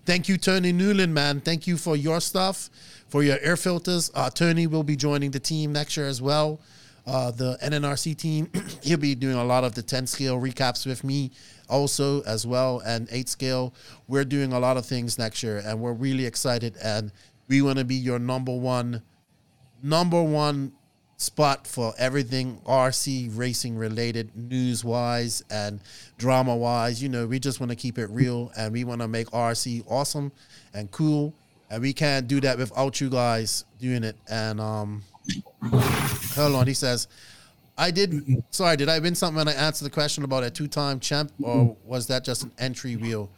Thank 0.05 0.29
you, 0.29 0.37
Tony 0.37 0.71
Newland, 0.71 1.13
man. 1.13 1.41
Thank 1.41 1.67
you 1.67 1.75
for 1.75 1.97
your 1.97 2.21
stuff. 2.21 2.69
for 3.09 3.21
your 3.21 3.37
air 3.41 3.57
filters. 3.57 4.11
Uh, 4.15 4.29
Tony 4.29 4.65
will 4.65 4.83
be 4.83 4.95
joining 4.95 5.31
the 5.31 5.41
team 5.41 5.73
next 5.73 5.97
year 5.97 6.07
as 6.07 6.21
well. 6.21 6.61
Uh, 7.07 7.29
the 7.31 7.57
NNRC 7.61 8.17
team, 8.17 8.49
he'll 8.81 8.97
be 8.97 9.13
doing 9.13 9.35
a 9.35 9.43
lot 9.43 9.63
of 9.63 9.75
the 9.75 9.81
10 9.83 10.07
scale 10.07 10.39
recaps 10.39 10.85
with 10.85 11.03
me 11.03 11.31
also 11.69 12.21
as 12.21 12.47
well 12.47 12.81
and 12.85 13.07
8 13.11 13.29
scale. 13.29 13.73
We're 14.07 14.25
doing 14.25 14.53
a 14.53 14.59
lot 14.59 14.77
of 14.77 14.85
things 14.85 15.17
next 15.17 15.43
year 15.43 15.61
and 15.63 15.79
we're 15.79 15.93
really 15.93 16.25
excited 16.25 16.75
and 16.83 17.11
we 17.47 17.61
want 17.61 17.77
to 17.77 17.85
be 17.85 17.95
your 17.95 18.17
number 18.17 18.55
one 18.55 19.03
number 19.83 20.21
one 20.21 20.71
spot 21.17 21.65
for 21.67 21.93
everything 21.97 22.59
RC 22.65 23.37
racing 23.37 23.77
related, 23.77 24.35
news 24.35 24.83
wise 24.83 25.43
and 25.49 25.79
drama 26.17 26.55
wise. 26.55 27.01
You 27.01 27.09
know, 27.09 27.25
we 27.27 27.39
just 27.39 27.59
want 27.59 27.69
to 27.69 27.75
keep 27.75 27.97
it 27.97 28.09
real 28.09 28.51
and 28.57 28.73
we 28.73 28.83
want 28.83 29.01
to 29.01 29.07
make 29.07 29.27
RC 29.27 29.83
awesome 29.89 30.31
and 30.73 30.89
cool. 30.91 31.33
And 31.69 31.81
we 31.81 31.93
can't 31.93 32.27
do 32.27 32.41
that 32.41 32.57
without 32.57 32.99
you 32.99 33.09
guys 33.09 33.65
doing 33.79 34.03
it. 34.03 34.15
And 34.29 34.59
um 34.59 35.03
hold 36.35 36.55
on, 36.55 36.67
he 36.67 36.73
says, 36.73 37.07
I 37.77 37.91
did 37.91 38.43
sorry, 38.51 38.77
did 38.77 38.89
I 38.89 38.99
win 38.99 39.15
something 39.15 39.37
when 39.37 39.47
I 39.47 39.53
answered 39.53 39.85
the 39.85 39.89
question 39.89 40.23
about 40.23 40.43
a 40.43 40.49
two 40.49 40.67
time 40.67 40.99
champ 40.99 41.31
or 41.41 41.75
was 41.83 42.07
that 42.07 42.23
just 42.23 42.43
an 42.43 42.51
entry 42.57 42.95
wheel? 42.95 43.29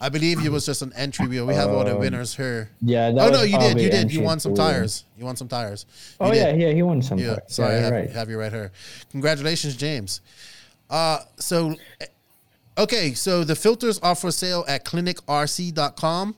I 0.00 0.10
believe 0.10 0.44
it 0.44 0.50
was 0.50 0.66
just 0.66 0.82
an 0.82 0.92
entry 0.94 1.26
wheel. 1.26 1.46
We 1.46 1.54
have 1.54 1.70
all 1.70 1.84
the 1.84 1.94
um, 1.94 2.00
winners 2.00 2.36
here. 2.36 2.70
Yeah. 2.82 3.12
oh 3.16 3.30
no, 3.30 3.42
you 3.42 3.58
did. 3.58 3.80
You 3.80 3.90
did. 3.90 4.12
You 4.12 4.20
won 4.22 4.40
some 4.40 4.54
tires. 4.54 5.04
You 5.16 5.24
won 5.24 5.36
some 5.36 5.48
tires. 5.48 5.86
You 6.20 6.26
oh 6.26 6.32
did. 6.32 6.58
yeah, 6.58 6.66
yeah. 6.66 6.74
He 6.74 6.82
won 6.82 7.00
some. 7.00 7.18
Yeah. 7.18 7.36
Tires. 7.36 7.42
Sorry, 7.46 7.72
yeah, 7.72 7.78
I 7.78 7.80
have, 7.80 7.92
right. 7.92 8.10
have 8.10 8.28
you 8.28 8.38
right 8.38 8.52
here. 8.52 8.72
Congratulations, 9.10 9.74
James. 9.74 10.20
Uh, 10.90 11.20
so, 11.38 11.74
okay, 12.76 13.14
so 13.14 13.42
the 13.42 13.56
filters 13.56 13.98
are 14.00 14.14
for 14.14 14.30
sale 14.30 14.64
at 14.68 14.84
klinikrc.com. 14.84 16.36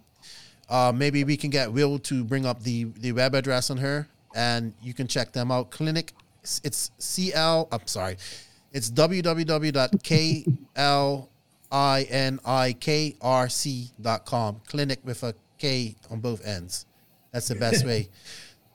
Uh, 0.70 0.92
maybe 0.94 1.24
we 1.24 1.36
can 1.36 1.50
get 1.50 1.72
Will 1.72 1.98
to 1.98 2.22
bring 2.22 2.46
up 2.46 2.62
the 2.62 2.84
the 2.84 3.10
web 3.10 3.34
address 3.34 3.70
on 3.70 3.78
her, 3.78 4.06
and 4.34 4.72
you 4.82 4.94
can 4.94 5.06
check 5.06 5.32
them 5.32 5.50
out. 5.50 5.70
Clinic, 5.70 6.12
it's 6.42 6.90
CL. 6.98 7.68
I'm 7.70 7.86
sorry, 7.86 8.16
it's 8.72 8.90
www.kl 8.90 9.28
I 11.70 12.06
N 12.10 12.40
I 12.44 12.72
K 12.72 13.16
R 13.20 13.48
C 13.48 13.90
dot 14.00 14.24
com. 14.24 14.60
Clinic 14.68 15.00
with 15.04 15.22
a 15.22 15.34
K 15.58 15.96
on 16.10 16.20
both 16.20 16.46
ends. 16.46 16.86
That's 17.32 17.48
the 17.48 17.54
best 17.56 17.84
way. 17.86 18.08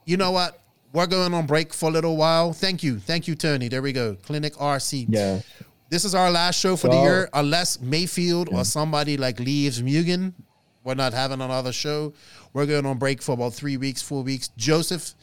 You 0.06 0.18
know 0.18 0.32
what? 0.32 0.60
We're 0.92 1.06
going 1.06 1.32
on 1.32 1.46
break 1.46 1.72
for 1.72 1.88
a 1.88 1.92
little 1.92 2.18
while. 2.18 2.52
Thank 2.52 2.82
you. 2.82 2.98
Thank 2.98 3.26
you, 3.26 3.34
Tony. 3.34 3.68
There 3.68 3.80
we 3.80 3.94
go. 3.94 4.16
Klinik 4.16 4.54
RC. 4.58 5.06
Yeah. 5.08 5.40
This 5.88 6.04
is 6.04 6.14
our 6.14 6.30
last 6.30 6.60
show 6.60 6.76
for 6.76 6.88
the 6.88 7.00
year, 7.00 7.30
unless 7.32 7.78
Maifield 7.78 8.50
yeah. 8.50 8.58
or 8.58 8.64
somebody 8.66 9.16
like 9.16 9.40
leaves 9.40 9.80
Mugen. 9.80 10.34
We're 10.82 10.94
not 10.94 11.14
having 11.14 11.40
another 11.40 11.72
show. 11.72 12.12
We're 12.52 12.66
going 12.66 12.84
on 12.84 12.98
break 12.98 13.22
for 13.22 13.32
about 13.32 13.54
three 13.54 13.78
weeks, 13.78 14.02
four 14.02 14.22
weeks. 14.22 14.48
Joseph 14.58 15.14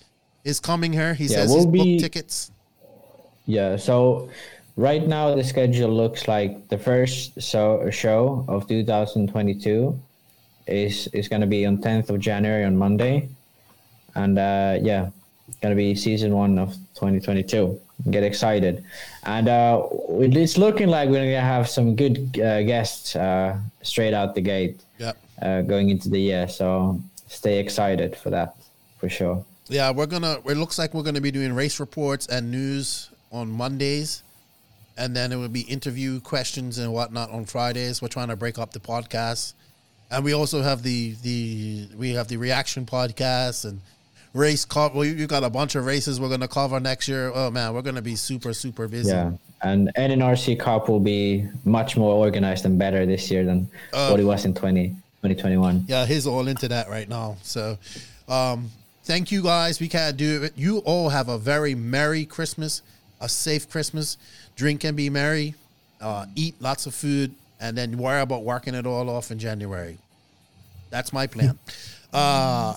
is 0.44 0.60
coming 0.60 0.94
here. 0.94 1.14
He 1.14 1.26
yeah, 1.26 1.38
says 1.38 1.50
we'll 1.50 1.72
he's 1.72 1.86
booked 1.86 2.00
tickets. 2.02 2.52
Yeah. 3.46 3.76
So 3.78 4.30
right 4.78 5.08
now 5.08 5.36
the 5.36 5.44
schedule 5.44 5.90
looks 5.90 6.28
like 6.28 6.70
the 6.70 6.78
first 6.78 7.42
so, 7.42 7.90
show 7.90 8.46
of 8.48 8.68
2022 8.68 10.00
is 10.68 11.08
is 11.08 11.28
going 11.28 11.42
to 11.42 11.48
be 11.48 11.66
on 11.66 11.78
10th 11.78 12.10
of 12.10 12.20
January 12.20 12.64
on 12.64 12.78
Monday, 12.78 13.28
and 14.16 14.38
uh, 14.38 14.78
yeah, 14.82 15.10
going 15.62 15.72
to 15.72 15.76
be 15.76 15.96
season 15.96 16.34
one 16.36 16.58
of 16.58 16.74
2022. 16.96 17.80
Get 18.10 18.24
excited, 18.24 18.84
and 19.24 19.48
uh, 19.48 19.84
it's 20.10 20.58
looking 20.58 20.88
like 20.88 21.10
we're 21.10 21.22
going 21.22 21.30
to 21.32 21.42
have 21.42 21.70
some 21.70 21.96
good 21.96 22.40
uh, 22.40 22.64
guests 22.64 23.16
uh, 23.16 23.58
straight 23.84 24.14
out 24.14 24.34
the 24.34 24.42
gate. 24.42 24.82
Yeah, 24.98 25.14
uh, 25.42 25.62
going 25.62 25.90
into 25.90 26.10
the 26.10 26.20
year, 26.20 26.48
so 26.48 27.00
stay 27.28 27.60
excited 27.60 28.16
for 28.16 28.32
that 28.32 28.56
for 28.98 29.08
sure. 29.08 29.46
Yeah, 29.72 29.92
we're 29.92 30.06
gonna. 30.06 30.38
It 30.46 30.58
looks 30.58 30.78
like 30.78 30.94
we're 30.94 31.04
gonna 31.04 31.22
be 31.22 31.32
doing 31.32 31.54
race 31.54 31.80
reports 31.80 32.28
and 32.28 32.52
news 32.52 33.10
on 33.32 33.50
Mondays 33.50 34.24
and 34.98 35.16
then 35.16 35.32
it 35.32 35.36
will 35.36 35.50
be 35.50 35.62
interview 35.62 36.20
questions 36.20 36.78
and 36.78 36.94
whatnot 36.94 37.32
on 37.32 37.46
Fridays. 37.46 38.02
We're 38.02 38.08
trying 38.08 38.28
to 38.28 38.36
break 38.36 38.60
up 38.60 38.72
the 38.72 38.80
podcast, 38.80 39.54
and 40.10 40.24
we 40.24 40.34
also 40.34 40.62
have 40.62 40.84
the 40.84 41.16
the 41.24 41.90
we 41.98 42.14
have 42.14 42.28
the 42.28 42.38
reaction 42.38 42.86
podcast 42.86 43.66
and 43.66 43.82
race. 44.34 44.66
Co- 44.66 44.92
well, 44.94 45.06
you 45.06 45.28
got 45.28 45.44
a 45.44 45.50
bunch 45.50 45.76
of 45.76 45.86
races 45.86 46.20
we're 46.20 46.28
going 46.28 46.42
to 46.42 46.48
cover 46.48 46.80
next 46.80 47.08
year. 47.08 47.32
Oh 47.34 47.50
man, 47.50 47.74
we're 47.74 47.82
going 47.82 47.96
to 47.96 48.02
be 48.02 48.16
super 48.16 48.54
super 48.54 48.88
busy. 48.88 49.10
Yeah, 49.10 49.32
and 49.64 49.92
NNRC 49.98 50.60
Cup 50.60 50.90
will 50.90 51.00
be 51.00 51.48
much 51.66 51.98
more 51.98 52.14
organized 52.14 52.66
and 52.66 52.78
better 52.78 53.06
this 53.06 53.32
year 53.32 53.44
than 53.44 53.70
uh, 53.94 54.10
what 54.10 54.20
it 54.20 54.26
was 54.26 54.46
in 54.46 54.54
20, 54.54 54.90
2021. 54.90 55.86
Yeah, 55.88 56.06
he's 56.06 56.28
all 56.28 56.48
into 56.48 56.68
that 56.70 56.90
right 56.90 57.10
now. 57.10 57.38
So. 57.42 57.78
Um, 58.28 58.70
thank 59.04 59.32
you 59.32 59.44
guys. 59.44 59.80
We 59.80 59.88
can't 59.88 60.18
do 60.18 60.44
it. 60.44 60.54
You 60.56 60.80
all 60.80 61.10
have 61.10 61.30
a 61.30 61.38
very 61.38 61.76
merry 61.76 62.26
Christmas, 62.26 62.82
a 63.20 63.30
safe 63.30 63.70
Christmas 63.70 64.18
drink 64.56 64.84
and 64.84 64.96
be 64.96 65.10
merry, 65.10 65.56
uh, 66.00 66.26
eat 66.36 66.56
lots 66.60 66.86
of 66.86 66.96
food, 66.96 67.34
and 67.60 67.78
then 67.78 67.98
worry 67.98 68.22
about 68.22 68.44
working 68.44 68.74
it 68.74 68.86
all 68.86 69.10
off 69.10 69.32
in 69.32 69.40
January. 69.40 69.98
That's 70.90 71.14
my 71.14 71.28
plan. 71.28 71.58
uh, 72.14 72.76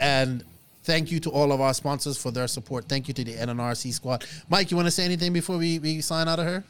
and 0.00 0.44
thank 0.84 1.10
you 1.10 1.20
to 1.20 1.30
all 1.30 1.52
of 1.52 1.60
our 1.60 1.74
sponsors 1.74 2.16
for 2.16 2.30
their 2.30 2.48
support. 2.48 2.86
Thank 2.88 3.08
you 3.08 3.14
to 3.14 3.24
the 3.24 3.34
NNRC 3.34 3.92
squad. 3.92 4.24
Mike, 4.48 4.70
you 4.70 4.76
want 4.76 4.86
to 4.86 4.90
say 4.90 5.04
anything 5.04 5.32
before 5.32 5.58
we, 5.58 5.78
we 5.78 6.00
sign 6.00 6.28
out 6.28 6.38
of 6.38 6.46
here? 6.46 6.64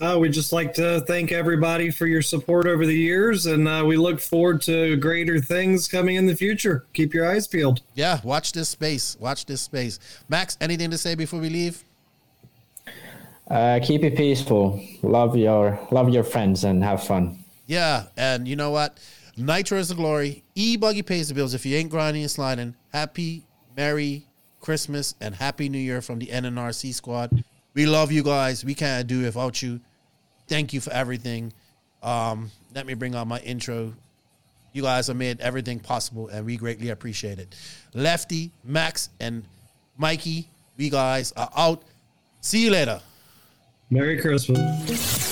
Uh, 0.00 0.18
we'd 0.18 0.32
just 0.32 0.52
like 0.52 0.74
to 0.74 1.00
thank 1.02 1.32
everybody 1.32 1.90
for 1.90 2.06
your 2.06 2.22
support 2.22 2.66
over 2.66 2.86
the 2.86 2.96
years, 2.96 3.46
and 3.46 3.68
uh, 3.68 3.84
we 3.86 3.96
look 3.96 4.20
forward 4.20 4.60
to 4.62 4.96
greater 4.96 5.40
things 5.40 5.86
coming 5.86 6.16
in 6.16 6.26
the 6.26 6.34
future. 6.34 6.86
Keep 6.92 7.14
your 7.14 7.28
eyes 7.28 7.46
peeled. 7.46 7.82
Yeah, 7.94 8.20
watch 8.24 8.52
this 8.52 8.68
space. 8.68 9.16
Watch 9.20 9.46
this 9.46 9.60
space. 9.60 9.98
Max, 10.28 10.56
anything 10.60 10.90
to 10.90 10.98
say 10.98 11.14
before 11.14 11.40
we 11.40 11.50
leave? 11.50 11.84
Uh, 13.48 13.80
keep 13.82 14.02
it 14.02 14.16
peaceful. 14.16 14.82
Love 15.02 15.36
your 15.36 15.78
love 15.90 16.08
your 16.08 16.24
friends 16.24 16.64
and 16.64 16.82
have 16.82 17.04
fun. 17.04 17.44
Yeah, 17.66 18.06
and 18.16 18.48
you 18.48 18.56
know 18.56 18.70
what? 18.70 18.98
Nitro 19.36 19.78
is 19.78 19.88
the 19.88 19.94
glory. 19.94 20.42
E 20.54 20.76
buggy 20.76 21.02
pays 21.02 21.28
the 21.28 21.34
bills. 21.34 21.54
If 21.54 21.66
you 21.66 21.76
ain't 21.76 21.90
grinding 21.90 22.22
and 22.22 22.30
sliding, 22.30 22.74
happy, 22.92 23.44
merry 23.76 24.26
Christmas 24.60 25.14
and 25.20 25.34
happy 25.34 25.68
New 25.68 25.78
Year 25.78 26.00
from 26.00 26.18
the 26.18 26.26
NNRC 26.26 26.94
squad. 26.94 27.44
We 27.74 27.86
love 27.86 28.12
you 28.12 28.22
guys. 28.22 28.64
We 28.64 28.74
can't 28.74 29.06
do 29.06 29.22
it 29.22 29.26
without 29.26 29.62
you. 29.62 29.80
Thank 30.46 30.72
you 30.72 30.80
for 30.80 30.92
everything. 30.92 31.52
Um, 32.02 32.50
let 32.74 32.86
me 32.86 32.94
bring 32.94 33.14
on 33.14 33.28
my 33.28 33.40
intro. 33.40 33.94
You 34.72 34.82
guys 34.82 35.06
have 35.06 35.16
made 35.16 35.40
everything 35.40 35.80
possible, 35.80 36.28
and 36.28 36.46
we 36.46 36.56
greatly 36.56 36.88
appreciate 36.88 37.38
it. 37.38 37.54
Lefty, 37.94 38.50
Max, 38.64 39.10
and 39.20 39.44
Mikey, 39.98 40.48
we 40.76 40.90
guys 40.90 41.32
are 41.32 41.50
out. 41.56 41.82
See 42.40 42.64
you 42.64 42.70
later. 42.70 43.00
Merry 43.90 44.20
Christmas. 44.20 45.31